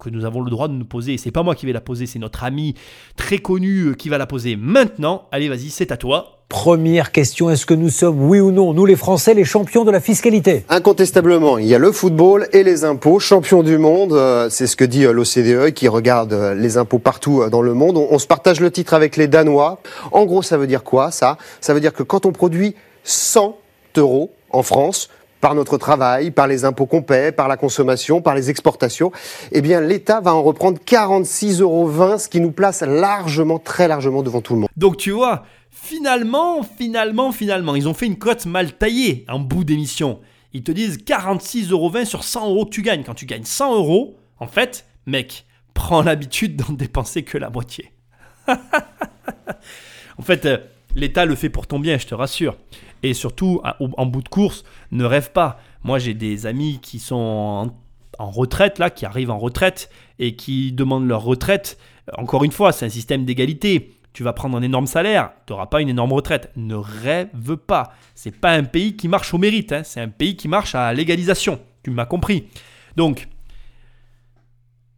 que 0.00 0.10
nous 0.10 0.24
avons 0.24 0.40
le 0.40 0.50
droit 0.50 0.66
de 0.66 0.72
nous 0.72 0.84
poser. 0.84 1.16
C'est 1.18 1.30
pas 1.30 1.42
moi 1.42 1.54
qui 1.54 1.66
vais 1.66 1.72
la 1.72 1.80
poser, 1.80 2.06
c'est 2.06 2.18
notre 2.18 2.42
ami 2.42 2.74
très 3.16 3.38
connu 3.38 3.82
euh, 3.82 3.94
qui 3.94 4.08
va 4.08 4.18
la 4.18 4.26
poser 4.26 4.56
maintenant. 4.56 5.28
Allez, 5.30 5.48
vas-y, 5.48 5.70
c'est 5.70 5.92
à 5.92 5.96
toi. 5.96 6.40
Première 6.50 7.12
question, 7.12 7.48
est-ce 7.48 7.64
que 7.64 7.74
nous 7.74 7.90
sommes, 7.90 8.28
oui 8.28 8.40
ou 8.40 8.50
non, 8.50 8.74
nous 8.74 8.84
les 8.84 8.96
Français, 8.96 9.34
les 9.34 9.44
champions 9.44 9.84
de 9.84 9.92
la 9.92 10.00
fiscalité? 10.00 10.64
Incontestablement, 10.68 11.58
il 11.58 11.66
y 11.66 11.76
a 11.76 11.78
le 11.78 11.92
football 11.92 12.48
et 12.52 12.64
les 12.64 12.82
impôts, 12.84 13.20
champions 13.20 13.62
du 13.62 13.78
monde, 13.78 14.12
euh, 14.14 14.50
c'est 14.50 14.66
ce 14.66 14.74
que 14.74 14.84
dit 14.84 15.04
euh, 15.04 15.12
l'OCDE 15.12 15.72
qui 15.72 15.86
regarde 15.86 16.32
euh, 16.32 16.54
les 16.56 16.76
impôts 16.76 16.98
partout 16.98 17.48
dans 17.48 17.62
le 17.62 17.72
monde. 17.72 17.96
On, 17.96 18.18
se 18.18 18.26
partage 18.26 18.58
le 18.58 18.72
titre 18.72 18.94
avec 18.94 19.16
les 19.16 19.28
Danois. 19.28 19.78
En 20.10 20.24
gros, 20.24 20.42
ça 20.42 20.58
veut 20.58 20.66
dire 20.66 20.82
quoi 20.82 21.12
ça? 21.12 21.38
Ça 21.60 21.72
veut 21.72 21.80
dire 21.80 21.92
que 21.92 22.02
quand 22.02 22.26
on 22.26 22.32
produit 22.32 22.74
100 23.04 23.56
euros 23.96 24.32
en 24.50 24.64
France, 24.64 25.08
par 25.40 25.54
notre 25.54 25.78
travail, 25.78 26.30
par 26.30 26.46
les 26.46 26.64
impôts 26.64 26.86
qu'on 26.86 27.02
paie, 27.02 27.32
par 27.32 27.48
la 27.48 27.56
consommation, 27.56 28.20
par 28.20 28.34
les 28.34 28.50
exportations, 28.50 29.10
eh 29.52 29.60
bien 29.60 29.80
l'État 29.80 30.20
va 30.20 30.34
en 30.34 30.42
reprendre 30.42 30.78
46,20 30.84 31.60
euros, 31.62 32.18
ce 32.18 32.28
qui 32.28 32.40
nous 32.40 32.52
place 32.52 32.82
largement, 32.82 33.58
très 33.58 33.88
largement 33.88 34.22
devant 34.22 34.40
tout 34.40 34.54
le 34.54 34.60
monde. 34.60 34.70
Donc 34.76 34.96
tu 34.96 35.10
vois, 35.10 35.44
finalement, 35.70 36.62
finalement, 36.62 37.32
finalement, 37.32 37.74
ils 37.74 37.88
ont 37.88 37.94
fait 37.94 38.06
une 38.06 38.18
cote 38.18 38.46
mal 38.46 38.72
taillée 38.72 39.24
en 39.28 39.38
bout 39.38 39.64
d'émission. 39.64 40.20
Ils 40.52 40.62
te 40.62 40.72
disent 40.72 40.98
46,20 40.98 41.70
euros 41.70 42.04
sur 42.04 42.24
100 42.24 42.48
euros 42.48 42.64
que 42.64 42.70
tu 42.70 42.82
gagnes. 42.82 43.04
Quand 43.04 43.14
tu 43.14 43.26
gagnes 43.26 43.44
100 43.44 43.76
euros, 43.76 44.16
en 44.38 44.46
fait, 44.46 44.84
mec, 45.06 45.46
prends 45.74 46.02
l'habitude 46.02 46.56
d'en 46.56 46.72
dépenser 46.72 47.22
que 47.22 47.38
la 47.38 47.50
moitié. 47.50 47.92
en 48.48 50.22
fait, 50.22 50.44
euh, 50.46 50.58
l'État 50.94 51.24
le 51.24 51.36
fait 51.36 51.50
pour 51.50 51.66
ton 51.66 51.78
bien, 51.78 51.98
je 51.98 52.06
te 52.06 52.14
rassure. 52.14 52.56
Et 53.02 53.14
surtout, 53.14 53.62
en 53.80 54.06
bout 54.06 54.22
de 54.22 54.28
course, 54.28 54.64
ne 54.90 55.04
rêve 55.04 55.32
pas. 55.32 55.58
Moi, 55.84 55.98
j'ai 55.98 56.14
des 56.14 56.46
amis 56.46 56.80
qui 56.82 56.98
sont 56.98 57.72
en, 58.18 58.30
retraite, 58.30 58.78
là, 58.78 58.90
qui 58.90 59.06
arrivent 59.06 59.30
en 59.30 59.38
retraite 59.38 59.90
et 60.18 60.36
qui 60.36 60.72
demandent 60.72 61.08
leur 61.08 61.22
retraite. 61.22 61.78
Encore 62.18 62.44
une 62.44 62.52
fois, 62.52 62.72
c'est 62.72 62.86
un 62.86 62.90
système 62.90 63.24
d'égalité 63.24 63.94
tu 64.12 64.22
vas 64.22 64.32
prendre 64.32 64.56
un 64.56 64.62
énorme 64.62 64.86
salaire, 64.86 65.30
tu 65.46 65.52
n'auras 65.52 65.66
pas 65.66 65.80
une 65.80 65.88
énorme 65.88 66.12
retraite. 66.12 66.50
Ne 66.56 66.74
rêve 66.74 67.56
pas. 67.56 67.92
C'est 68.14 68.36
pas 68.36 68.52
un 68.52 68.64
pays 68.64 68.96
qui 68.96 69.08
marche 69.08 69.32
au 69.32 69.38
mérite, 69.38 69.72
hein. 69.72 69.82
c'est 69.84 70.00
un 70.00 70.08
pays 70.08 70.36
qui 70.36 70.48
marche 70.48 70.74
à 70.74 70.92
l'égalisation. 70.92 71.60
Tu 71.84 71.90
m'as 71.90 72.06
compris. 72.06 72.48
Donc, 72.96 73.28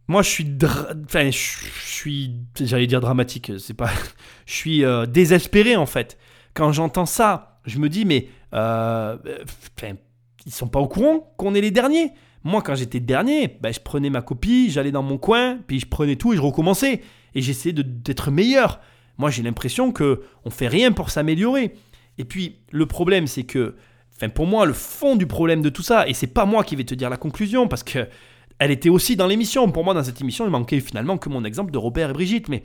moi 0.07 0.21
je 0.21 0.29
suis, 0.29 0.57
enfin, 1.05 1.29
je 1.29 1.37
suis, 1.85 2.35
j'allais 2.59 2.87
dire 2.87 3.01
dramatique, 3.01 3.51
c'est 3.59 3.75
pas, 3.75 3.91
je 4.45 4.53
suis 4.53 4.83
euh, 4.83 5.05
désespéré 5.05 5.75
en 5.75 5.85
fait. 5.85 6.17
Quand 6.53 6.71
j'entends 6.71 7.05
ça, 7.05 7.52
je 7.65 7.79
me 7.79 7.89
dis 7.89 8.05
mais, 8.05 8.27
euh, 8.53 9.17
enfin, 9.77 9.93
ils 10.45 10.53
sont 10.53 10.67
pas 10.67 10.79
au 10.79 10.87
courant 10.87 11.33
qu'on 11.37 11.55
est 11.55 11.61
les 11.61 11.71
derniers. 11.71 12.11
Moi, 12.43 12.61
quand 12.61 12.75
j'étais 12.75 12.99
dernier, 12.99 13.57
ben, 13.61 13.73
je 13.73 13.79
prenais 13.79 14.09
ma 14.09 14.21
copie, 14.21 14.69
j'allais 14.69 14.91
dans 14.91 15.03
mon 15.03 15.17
coin, 15.17 15.59
puis 15.65 15.79
je 15.79 15.87
prenais 15.87 16.17
tout 16.17 16.33
et 16.33 16.35
je 16.35 16.41
recommençais. 16.41 17.01
Et 17.35 17.41
j'essayais 17.41 17.73
d'être 17.73 18.31
meilleur. 18.31 18.81
Moi, 19.17 19.29
j'ai 19.29 19.43
l'impression 19.43 19.91
que 19.91 20.23
on 20.43 20.49
fait 20.49 20.67
rien 20.67 20.91
pour 20.91 21.09
s'améliorer. 21.09 21.73
Et 22.17 22.25
puis, 22.25 22.59
le 22.71 22.85
problème, 22.85 23.27
c'est 23.27 23.43
que, 23.43 23.75
pour 24.35 24.45
moi, 24.45 24.65
le 24.65 24.73
fond 24.73 25.15
du 25.15 25.25
problème 25.25 25.61
de 25.61 25.69
tout 25.69 25.81
ça, 25.83 26.07
et 26.07 26.13
c'est 26.13 26.27
pas 26.27 26.45
moi 26.45 26.63
qui 26.63 26.75
vais 26.75 26.83
te 26.83 26.93
dire 26.93 27.09
la 27.09 27.17
conclusion, 27.17 27.67
parce 27.67 27.83
que 27.83 28.07
elle 28.59 28.71
était 28.71 28.89
aussi 28.89 29.15
dans 29.15 29.27
l'émission. 29.27 29.71
Pour 29.71 29.83
moi, 29.83 29.93
dans 29.93 30.03
cette 30.03 30.21
émission, 30.21 30.45
il 30.45 30.51
manquait 30.51 30.79
finalement 30.79 31.17
que 31.17 31.29
mon 31.29 31.43
exemple 31.43 31.71
de 31.71 31.77
Robert 31.77 32.09
et 32.09 32.13
Brigitte. 32.13 32.49
Mais 32.49 32.63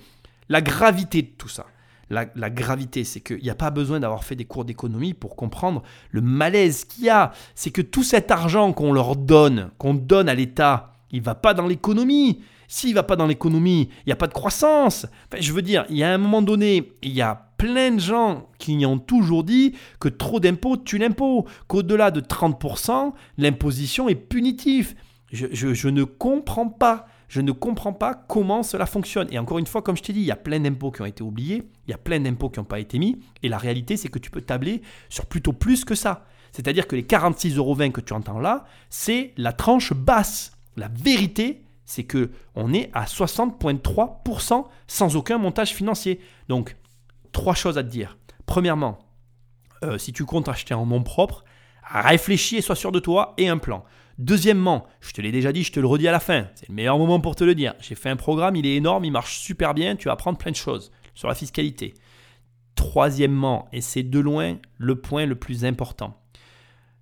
la 0.48 0.60
gravité 0.60 1.22
de 1.22 1.28
tout 1.28 1.48
ça, 1.48 1.66
la, 2.10 2.50
gravité, 2.50 3.04
c'est 3.04 3.20
qu'il 3.20 3.42
n'y 3.42 3.50
a 3.50 3.54
pas 3.54 3.70
besoin 3.70 4.00
d'avoir 4.00 4.24
fait 4.24 4.36
des 4.36 4.44
cours 4.44 4.64
d'économie 4.64 5.14
pour 5.14 5.36
comprendre 5.36 5.82
le 6.10 6.20
malaise 6.20 6.84
qu'il 6.84 7.04
y 7.04 7.10
a. 7.10 7.32
C'est 7.54 7.70
que 7.70 7.82
tout 7.82 8.02
cet 8.02 8.30
argent 8.30 8.72
qu'on 8.72 8.92
leur 8.92 9.16
donne, 9.16 9.70
qu'on 9.78 9.94
donne 9.94 10.28
à 10.28 10.34
l'État, 10.34 10.94
il 11.10 11.22
va 11.22 11.34
pas 11.34 11.54
dans 11.54 11.66
l'économie. 11.66 12.40
S'il 12.66 12.94
va 12.94 13.02
pas 13.02 13.16
dans 13.16 13.26
l'économie, 13.26 13.88
il 14.00 14.08
n'y 14.08 14.12
a 14.12 14.16
pas 14.16 14.26
de 14.26 14.34
croissance. 14.34 15.06
je 15.38 15.52
veux 15.52 15.62
dire, 15.62 15.86
il 15.88 15.96
y 15.96 16.04
a 16.04 16.12
un 16.12 16.18
moment 16.18 16.42
donné, 16.42 16.92
il 17.02 17.12
y 17.12 17.22
a 17.22 17.48
plein 17.56 17.92
de 17.92 18.00
gens 18.00 18.48
qui 18.58 18.84
ont 18.86 18.98
toujours 18.98 19.42
dit 19.42 19.74
que 20.00 20.08
trop 20.08 20.38
d'impôts 20.38 20.76
tue 20.76 20.98
l'impôt, 20.98 21.46
qu'au-delà 21.66 22.10
de 22.10 22.20
30%, 22.20 23.12
l'imposition 23.38 24.08
est 24.08 24.14
punitive. 24.14 24.94
Je, 25.32 25.88
ne 25.88 26.04
comprends 26.04 26.68
pas. 26.68 27.06
Je 27.28 27.40
ne 27.40 27.52
comprends 27.52 27.92
pas 27.92 28.14
comment 28.14 28.62
cela 28.62 28.86
fonctionne. 28.86 29.28
Et 29.30 29.38
encore 29.38 29.58
une 29.58 29.66
fois, 29.66 29.82
comme 29.82 29.96
je 29.96 30.02
t'ai 30.02 30.12
dit, 30.12 30.20
il 30.20 30.26
y 30.26 30.30
a 30.30 30.36
plein 30.36 30.60
d'impôts 30.60 30.90
qui 30.90 31.02
ont 31.02 31.06
été 31.06 31.22
oubliés, 31.22 31.68
il 31.88 31.92
y 31.92 31.94
a 31.94 31.98
plein 31.98 32.20
d'impôts 32.20 32.50
qui 32.50 32.60
n'ont 32.60 32.66
pas 32.66 32.80
été 32.80 32.98
mis. 32.98 33.18
Et 33.42 33.48
la 33.48 33.56
réalité, 33.56 33.96
c'est 33.96 34.08
que 34.08 34.18
tu 34.18 34.30
peux 34.30 34.42
tabler 34.42 34.82
sur 35.08 35.24
plutôt 35.26 35.54
plus 35.54 35.84
que 35.86 35.94
ça. 35.94 36.26
C'est-à-dire 36.52 36.86
que 36.86 36.94
les 36.94 37.02
46,20 37.02 37.56
euros 37.56 37.76
que 37.76 38.00
tu 38.00 38.12
entends 38.12 38.38
là, 38.38 38.64
c'est 38.90 39.32
la 39.36 39.52
tranche 39.52 39.94
basse. 39.94 40.52
La 40.76 40.88
vérité, 40.88 41.64
c'est 41.86 42.04
que 42.04 42.30
on 42.54 42.74
est 42.74 42.90
à 42.92 43.04
60,3% 43.04 44.66
sans 44.86 45.16
aucun 45.16 45.38
montage 45.38 45.74
financier. 45.74 46.20
Donc, 46.48 46.76
trois 47.32 47.54
choses 47.54 47.78
à 47.78 47.82
te 47.82 47.88
dire. 47.88 48.18
Premièrement, 48.44 48.98
euh, 49.82 49.96
si 49.96 50.12
tu 50.12 50.26
comptes 50.26 50.48
acheter 50.48 50.74
en 50.74 50.84
nom 50.84 51.02
propre, 51.02 51.44
réfléchis 51.82 52.56
et 52.56 52.60
sois 52.60 52.76
sûr 52.76 52.92
de 52.92 53.00
toi 53.00 53.32
et 53.38 53.48
un 53.48 53.58
plan. 53.58 53.84
Deuxièmement, 54.18 54.84
je 55.00 55.12
te 55.12 55.22
l'ai 55.22 55.32
déjà 55.32 55.52
dit, 55.52 55.62
je 55.62 55.72
te 55.72 55.80
le 55.80 55.86
redis 55.86 56.08
à 56.08 56.12
la 56.12 56.20
fin, 56.20 56.48
c'est 56.56 56.68
le 56.68 56.74
meilleur 56.74 56.98
moment 56.98 57.20
pour 57.20 57.36
te 57.36 57.44
le 57.44 57.54
dire. 57.54 57.74
J'ai 57.80 57.94
fait 57.94 58.10
un 58.10 58.16
programme, 58.16 58.56
il 58.56 58.66
est 58.66 58.74
énorme, 58.74 59.04
il 59.04 59.12
marche 59.12 59.38
super 59.38 59.74
bien, 59.74 59.94
tu 59.94 60.06
vas 60.06 60.12
apprendre 60.12 60.38
plein 60.38 60.50
de 60.50 60.56
choses 60.56 60.90
sur 61.18 61.26
la 61.26 61.34
fiscalité. 61.34 61.94
Troisièmement, 62.76 63.68
et 63.72 63.80
c'est 63.80 64.04
de 64.04 64.20
loin 64.20 64.58
le 64.76 65.00
point 65.00 65.26
le 65.26 65.34
plus 65.34 65.64
important, 65.64 66.16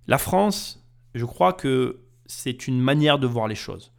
la 0.07 0.17
France, 0.17 0.83
je 1.13 1.23
crois 1.23 1.53
que 1.53 1.99
c'est 2.25 2.67
une 2.67 2.81
manière 2.81 3.19
de 3.19 3.27
voir 3.27 3.47
les 3.47 3.53
choses 3.53 3.91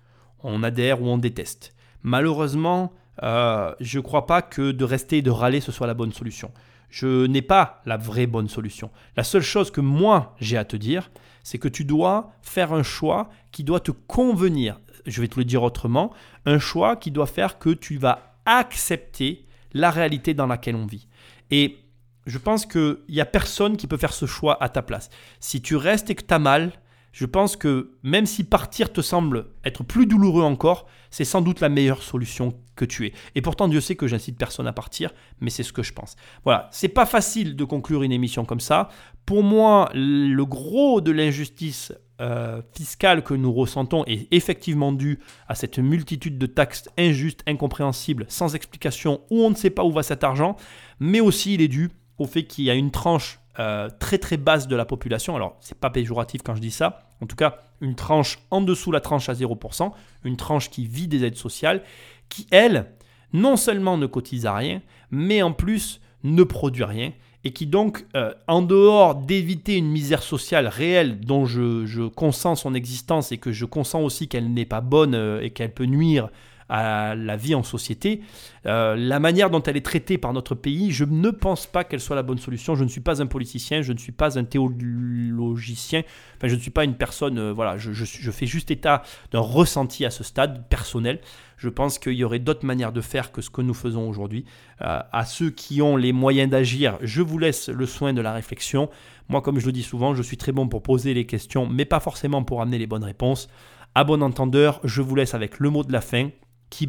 on 0.42 0.62
adhère 0.62 1.02
ou 1.02 1.06
on 1.06 1.18
déteste. 1.18 1.74
Malheureusement, 2.02 2.92
euh, 3.22 3.74
je 3.80 3.98
ne 3.98 4.02
crois 4.02 4.26
pas 4.26 4.42
que 4.42 4.70
de 4.70 4.84
rester 4.84 5.18
et 5.18 5.22
de 5.22 5.30
râler, 5.30 5.60
ce 5.60 5.72
soit 5.72 5.86
la 5.86 5.94
bonne 5.94 6.12
solution. 6.12 6.52
Je 6.90 7.26
n'ai 7.26 7.42
pas 7.42 7.82
la 7.86 7.96
vraie 7.96 8.26
bonne 8.26 8.48
solution. 8.48 8.90
La 9.16 9.24
seule 9.24 9.42
chose 9.42 9.70
que 9.70 9.80
moi 9.80 10.34
j'ai 10.40 10.56
à 10.56 10.64
te 10.64 10.76
dire, 10.76 11.10
c'est 11.44 11.58
que 11.58 11.68
tu 11.68 11.84
dois 11.84 12.32
faire 12.42 12.72
un 12.72 12.82
choix 12.82 13.30
qui 13.52 13.62
doit 13.62 13.80
te 13.80 13.92
convenir. 13.92 14.80
Je 15.06 15.20
vais 15.20 15.28
te 15.28 15.38
le 15.38 15.44
dire 15.44 15.62
autrement, 15.62 16.12
un 16.44 16.58
choix 16.58 16.96
qui 16.96 17.10
doit 17.10 17.26
faire 17.26 17.58
que 17.58 17.70
tu 17.70 17.98
vas 17.98 18.34
accepter 18.46 19.47
la 19.72 19.90
réalité 19.90 20.34
dans 20.34 20.46
laquelle 20.46 20.76
on 20.76 20.86
vit. 20.86 21.08
Et 21.50 21.78
je 22.26 22.38
pense 22.38 22.66
qu'il 22.66 22.98
n'y 23.08 23.20
a 23.20 23.26
personne 23.26 23.76
qui 23.76 23.86
peut 23.86 23.96
faire 23.96 24.12
ce 24.12 24.26
choix 24.26 24.62
à 24.62 24.68
ta 24.68 24.82
place. 24.82 25.08
Si 25.40 25.62
tu 25.62 25.76
restes 25.76 26.10
et 26.10 26.14
que 26.14 26.24
tu 26.24 26.34
as 26.34 26.38
mal, 26.38 26.72
je 27.12 27.26
pense 27.26 27.56
que 27.56 27.92
même 28.02 28.26
si 28.26 28.44
partir 28.44 28.92
te 28.92 29.00
semble 29.00 29.46
être 29.64 29.82
plus 29.82 30.06
douloureux 30.06 30.42
encore, 30.42 30.86
c'est 31.10 31.24
sans 31.24 31.40
doute 31.40 31.60
la 31.60 31.68
meilleure 31.68 32.02
solution 32.02 32.52
que 32.76 32.84
tu 32.84 33.06
aies. 33.06 33.12
Et 33.34 33.42
pourtant, 33.42 33.66
Dieu 33.66 33.80
sait 33.80 33.96
que 33.96 34.06
j'incite 34.06 34.36
personne 34.36 34.66
à 34.66 34.72
partir, 34.72 35.10
mais 35.40 35.50
c'est 35.50 35.62
ce 35.62 35.72
que 35.72 35.82
je 35.82 35.92
pense. 35.92 36.16
Voilà, 36.44 36.68
c'est 36.70 36.88
pas 36.88 37.06
facile 37.06 37.56
de 37.56 37.64
conclure 37.64 38.02
une 38.02 38.12
émission 38.12 38.44
comme 38.44 38.60
ça. 38.60 38.90
Pour 39.24 39.42
moi, 39.42 39.90
le 39.94 40.42
gros 40.44 41.00
de 41.00 41.10
l'injustice 41.10 41.92
euh, 42.20 42.62
fiscale 42.74 43.22
que 43.22 43.34
nous 43.34 43.52
ressentons 43.52 44.04
est 44.06 44.26
effectivement 44.32 44.92
dû 44.92 45.20
à 45.46 45.54
cette 45.54 45.78
multitude 45.78 46.36
de 46.36 46.46
taxes 46.46 46.88
injustes, 46.98 47.42
incompréhensibles, 47.46 48.26
sans 48.28 48.54
explication, 48.54 49.20
où 49.30 49.44
on 49.44 49.50
ne 49.50 49.54
sait 49.54 49.70
pas 49.70 49.84
où 49.84 49.92
va 49.92 50.02
cet 50.02 50.24
argent, 50.24 50.56
mais 50.98 51.20
aussi 51.20 51.54
il 51.54 51.60
est 51.60 51.68
dû 51.68 51.90
au 52.18 52.26
fait 52.26 52.44
qu'il 52.44 52.64
y 52.64 52.70
a 52.70 52.74
une 52.74 52.90
tranche 52.90 53.38
euh, 53.60 53.88
très 53.98 54.18
très 54.18 54.36
basse 54.36 54.68
de 54.68 54.76
la 54.76 54.84
population. 54.84 55.36
Alors, 55.36 55.56
c'est 55.60 55.78
pas 55.78 55.90
péjoratif 55.90 56.42
quand 56.42 56.54
je 56.54 56.60
dis 56.60 56.70
ça. 56.70 57.02
En 57.20 57.26
tout 57.26 57.36
cas, 57.36 57.58
une 57.80 57.94
tranche 57.94 58.38
en 58.50 58.60
dessous 58.60 58.92
la 58.92 59.00
tranche 59.00 59.28
à 59.28 59.34
0%, 59.34 59.90
une 60.24 60.36
tranche 60.36 60.70
qui 60.70 60.86
vit 60.86 61.08
des 61.08 61.24
aides 61.24 61.36
sociales, 61.36 61.82
qui 62.28 62.46
elle, 62.50 62.92
non 63.32 63.56
seulement 63.56 63.96
ne 63.96 64.06
cotise 64.06 64.46
à 64.46 64.54
rien, 64.54 64.82
mais 65.10 65.42
en 65.42 65.52
plus 65.52 66.00
ne 66.24 66.42
produit 66.42 66.84
rien 66.84 67.12
et 67.44 67.52
qui 67.52 67.66
donc, 67.66 68.04
euh, 68.16 68.32
en 68.46 68.62
dehors 68.62 69.14
d'éviter 69.14 69.76
une 69.76 69.88
misère 69.88 70.22
sociale 70.22 70.66
réelle 70.66 71.20
dont 71.20 71.46
je, 71.46 72.08
consens 72.08 72.56
son 72.56 72.74
existence 72.74 73.32
et 73.32 73.38
que 73.38 73.52
je 73.52 73.64
consens 73.64 74.02
aussi 74.02 74.28
qu'elle 74.28 74.52
n'est 74.52 74.64
pas 74.64 74.80
bonne 74.80 75.14
euh, 75.14 75.40
et 75.40 75.50
qu'elle 75.50 75.72
peut 75.72 75.84
nuire 75.84 76.30
à 76.68 77.14
la 77.14 77.36
vie 77.36 77.54
en 77.54 77.62
société. 77.62 78.20
Euh, 78.66 78.94
la 78.96 79.20
manière 79.20 79.48
dont 79.48 79.62
elle 79.62 79.76
est 79.76 79.84
traitée 79.84 80.18
par 80.18 80.34
notre 80.34 80.54
pays, 80.54 80.90
je 80.90 81.04
ne 81.04 81.30
pense 81.30 81.66
pas 81.66 81.84
qu'elle 81.84 82.00
soit 82.00 82.16
la 82.16 82.22
bonne 82.22 82.38
solution. 82.38 82.74
Je 82.74 82.84
ne 82.84 82.88
suis 82.88 83.00
pas 83.00 83.22
un 83.22 83.26
politicien, 83.26 83.80
je 83.80 83.92
ne 83.92 83.98
suis 83.98 84.12
pas 84.12 84.38
un 84.38 84.44
théologicien, 84.44 86.02
enfin 86.36 86.48
je 86.48 86.54
ne 86.54 86.60
suis 86.60 86.70
pas 86.70 86.84
une 86.84 86.94
personne, 86.94 87.52
voilà, 87.52 87.78
je, 87.78 88.30
fais 88.30 88.46
juste 88.46 88.70
état 88.70 89.02
d'un 89.30 89.40
ressenti 89.40 90.04
à 90.04 90.10
ce 90.10 90.22
stade 90.22 90.68
personnel. 90.68 91.20
Je 91.58 91.68
pense 91.68 91.98
qu'il 91.98 92.14
y 92.14 92.24
aurait 92.24 92.38
d'autres 92.38 92.64
manières 92.64 92.92
de 92.92 93.00
faire 93.00 93.32
que 93.32 93.42
ce 93.42 93.50
que 93.50 93.60
nous 93.60 93.74
faisons 93.74 94.08
aujourd'hui. 94.08 94.44
Euh, 94.80 95.00
à 95.12 95.24
ceux 95.24 95.50
qui 95.50 95.82
ont 95.82 95.96
les 95.96 96.12
moyens 96.12 96.48
d'agir, 96.48 96.96
je 97.02 97.20
vous 97.20 97.36
laisse 97.36 97.68
le 97.68 97.84
soin 97.84 98.12
de 98.12 98.20
la 98.20 98.32
réflexion. 98.32 98.88
Moi, 99.28 99.42
comme 99.42 99.58
je 99.58 99.66
le 99.66 99.72
dis 99.72 99.82
souvent, 99.82 100.14
je 100.14 100.22
suis 100.22 100.36
très 100.36 100.52
bon 100.52 100.68
pour 100.68 100.82
poser 100.82 101.14
les 101.14 101.26
questions, 101.26 101.66
mais 101.66 101.84
pas 101.84 102.00
forcément 102.00 102.44
pour 102.44 102.62
amener 102.62 102.78
les 102.78 102.86
bonnes 102.86 103.04
réponses. 103.04 103.48
À 103.96 104.04
bon 104.04 104.22
entendeur, 104.22 104.80
je 104.84 105.02
vous 105.02 105.16
laisse 105.16 105.34
avec 105.34 105.58
le 105.58 105.70
mot 105.70 105.82
de 105.82 105.92
la 105.92 106.00
fin 106.00 106.30
qui, 106.70 106.88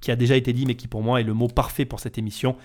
qui 0.00 0.10
a 0.10 0.16
déjà 0.16 0.36
été 0.36 0.52
dit, 0.52 0.66
mais 0.66 0.74
qui 0.74 0.88
pour 0.88 1.02
moi 1.02 1.20
est 1.20 1.24
le 1.24 1.34
mot 1.34 1.48
parfait 1.48 1.84
pour 1.84 2.00
cette 2.00 2.18
émission. 2.18 2.56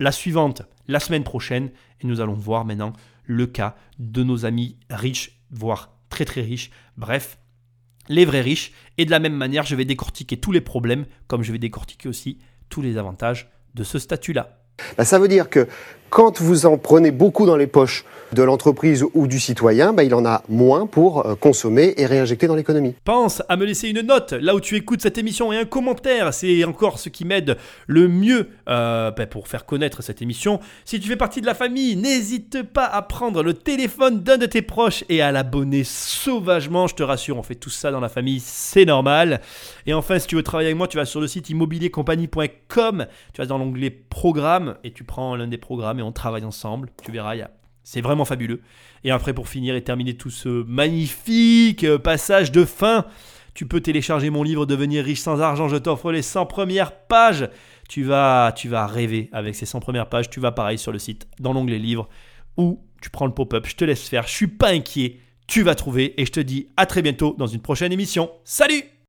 La 0.00 0.10
suivante, 0.10 0.62
la 0.88 0.98
semaine 0.98 1.22
prochaine, 1.22 1.70
et 2.00 2.06
nous 2.08 2.20
allons 2.20 2.34
voir 2.34 2.64
maintenant 2.64 2.92
le 3.22 3.46
cas 3.46 3.76
de 4.00 4.24
nos 4.24 4.44
amis 4.44 4.76
riches, 4.90 5.40
voire 5.50 5.96
très 6.08 6.24
très 6.24 6.40
riches. 6.40 6.72
Bref, 6.96 7.38
les 8.08 8.24
vrais 8.24 8.40
riches. 8.40 8.72
Et 8.98 9.04
de 9.04 9.10
la 9.10 9.18
même 9.18 9.34
manière, 9.34 9.64
je 9.64 9.76
vais 9.76 9.84
décortiquer 9.84 10.36
tous 10.36 10.52
les 10.52 10.60
problèmes, 10.60 11.06
comme 11.26 11.42
je 11.42 11.52
vais 11.52 11.58
décortiquer 11.58 12.08
aussi 12.08 12.38
tous 12.68 12.82
les 12.82 12.96
avantages 12.96 13.50
de 13.74 13.84
ce 13.84 13.98
statut-là. 13.98 14.60
Bah, 14.96 15.04
ça 15.04 15.18
veut 15.18 15.28
dire 15.28 15.50
que 15.50 15.68
quand 16.14 16.40
vous 16.40 16.64
en 16.64 16.78
prenez 16.78 17.10
beaucoup 17.10 17.44
dans 17.44 17.56
les 17.56 17.66
poches 17.66 18.04
de 18.32 18.42
l'entreprise 18.44 19.04
ou 19.14 19.26
du 19.26 19.40
citoyen, 19.40 19.92
bah, 19.92 20.04
il 20.04 20.14
en 20.14 20.24
a 20.24 20.44
moins 20.48 20.86
pour 20.86 21.26
euh, 21.26 21.34
consommer 21.34 21.92
et 21.96 22.06
réinjecter 22.06 22.46
dans 22.46 22.54
l'économie. 22.54 22.94
Pense 23.04 23.42
à 23.48 23.56
me 23.56 23.64
laisser 23.64 23.88
une 23.88 24.00
note 24.00 24.32
là 24.32 24.54
où 24.54 24.60
tu 24.60 24.76
écoutes 24.76 25.02
cette 25.02 25.18
émission 25.18 25.52
et 25.52 25.58
un 25.58 25.64
commentaire. 25.64 26.32
C'est 26.32 26.62
encore 26.62 27.00
ce 27.00 27.08
qui 27.08 27.24
m'aide 27.24 27.56
le 27.88 28.06
mieux 28.06 28.50
euh, 28.68 29.10
bah, 29.10 29.26
pour 29.26 29.48
faire 29.48 29.66
connaître 29.66 30.02
cette 30.02 30.22
émission. 30.22 30.60
Si 30.84 31.00
tu 31.00 31.08
fais 31.08 31.16
partie 31.16 31.40
de 31.40 31.46
la 31.46 31.54
famille, 31.54 31.96
n'hésite 31.96 32.62
pas 32.62 32.86
à 32.86 33.02
prendre 33.02 33.42
le 33.42 33.52
téléphone 33.52 34.22
d'un 34.22 34.38
de 34.38 34.46
tes 34.46 34.62
proches 34.62 35.02
et 35.08 35.20
à 35.20 35.32
l'abonner 35.32 35.82
sauvagement. 35.82 36.86
Je 36.86 36.94
te 36.94 37.02
rassure, 37.02 37.38
on 37.38 37.42
fait 37.42 37.56
tout 37.56 37.70
ça 37.70 37.90
dans 37.90 38.00
la 38.00 38.08
famille, 38.08 38.40
c'est 38.40 38.84
normal. 38.84 39.40
Et 39.86 39.94
enfin, 39.94 40.20
si 40.20 40.28
tu 40.28 40.36
veux 40.36 40.44
travailler 40.44 40.68
avec 40.68 40.78
moi, 40.78 40.86
tu 40.86 40.96
vas 40.96 41.06
sur 41.06 41.20
le 41.20 41.26
site 41.26 41.50
immobiliercompagnie.com, 41.50 43.06
tu 43.32 43.40
vas 43.40 43.46
dans 43.46 43.58
l'onglet 43.58 43.90
programme 43.90 44.76
et 44.84 44.92
tu 44.92 45.02
prends 45.02 45.34
l'un 45.34 45.48
des 45.48 45.58
programmes 45.58 45.98
et 45.98 46.03
on 46.04 46.12
travaille 46.12 46.44
ensemble. 46.44 46.90
Tu 47.04 47.12
verras, 47.12 47.36
a 47.36 47.50
c'est 47.84 48.00
vraiment 48.00 48.24
fabuleux. 48.24 48.62
Et 49.04 49.10
après, 49.10 49.34
pour 49.34 49.48
finir 49.48 49.76
et 49.76 49.84
terminer 49.84 50.14
tout 50.14 50.30
ce 50.30 50.64
magnifique 50.64 51.84
euh, 51.84 51.98
passage 51.98 52.50
de 52.50 52.64
fin, 52.64 53.04
tu 53.52 53.66
peux 53.66 53.80
télécharger 53.80 54.30
mon 54.30 54.42
livre 54.42 54.66
Devenir 54.66 55.04
riche 55.04 55.20
sans 55.20 55.40
argent. 55.40 55.68
Je 55.68 55.76
t'offre 55.76 56.10
les 56.10 56.22
100 56.22 56.46
premières 56.46 56.92
pages. 56.92 57.48
Tu 57.88 58.02
vas, 58.02 58.52
tu 58.56 58.68
vas 58.68 58.86
rêver 58.86 59.28
avec 59.32 59.54
ces 59.54 59.66
100 59.66 59.80
premières 59.80 60.08
pages. 60.08 60.30
Tu 60.30 60.40
vas 60.40 60.50
pareil 60.50 60.78
sur 60.78 60.92
le 60.92 60.98
site, 60.98 61.28
dans 61.38 61.52
l'onglet 61.52 61.78
livre, 61.78 62.08
ou 62.56 62.80
tu 63.02 63.10
prends 63.10 63.26
le 63.26 63.34
pop-up. 63.34 63.66
Je 63.68 63.76
te 63.76 63.84
laisse 63.84 64.08
faire. 64.08 64.26
Je 64.26 64.32
suis 64.32 64.48
pas 64.48 64.70
inquiet. 64.70 65.20
Tu 65.46 65.62
vas 65.62 65.74
trouver. 65.74 66.18
Et 66.20 66.24
je 66.24 66.32
te 66.32 66.40
dis 66.40 66.68
à 66.78 66.86
très 66.86 67.02
bientôt 67.02 67.34
dans 67.38 67.46
une 67.46 67.60
prochaine 67.60 67.92
émission. 67.92 68.30
Salut 68.44 68.93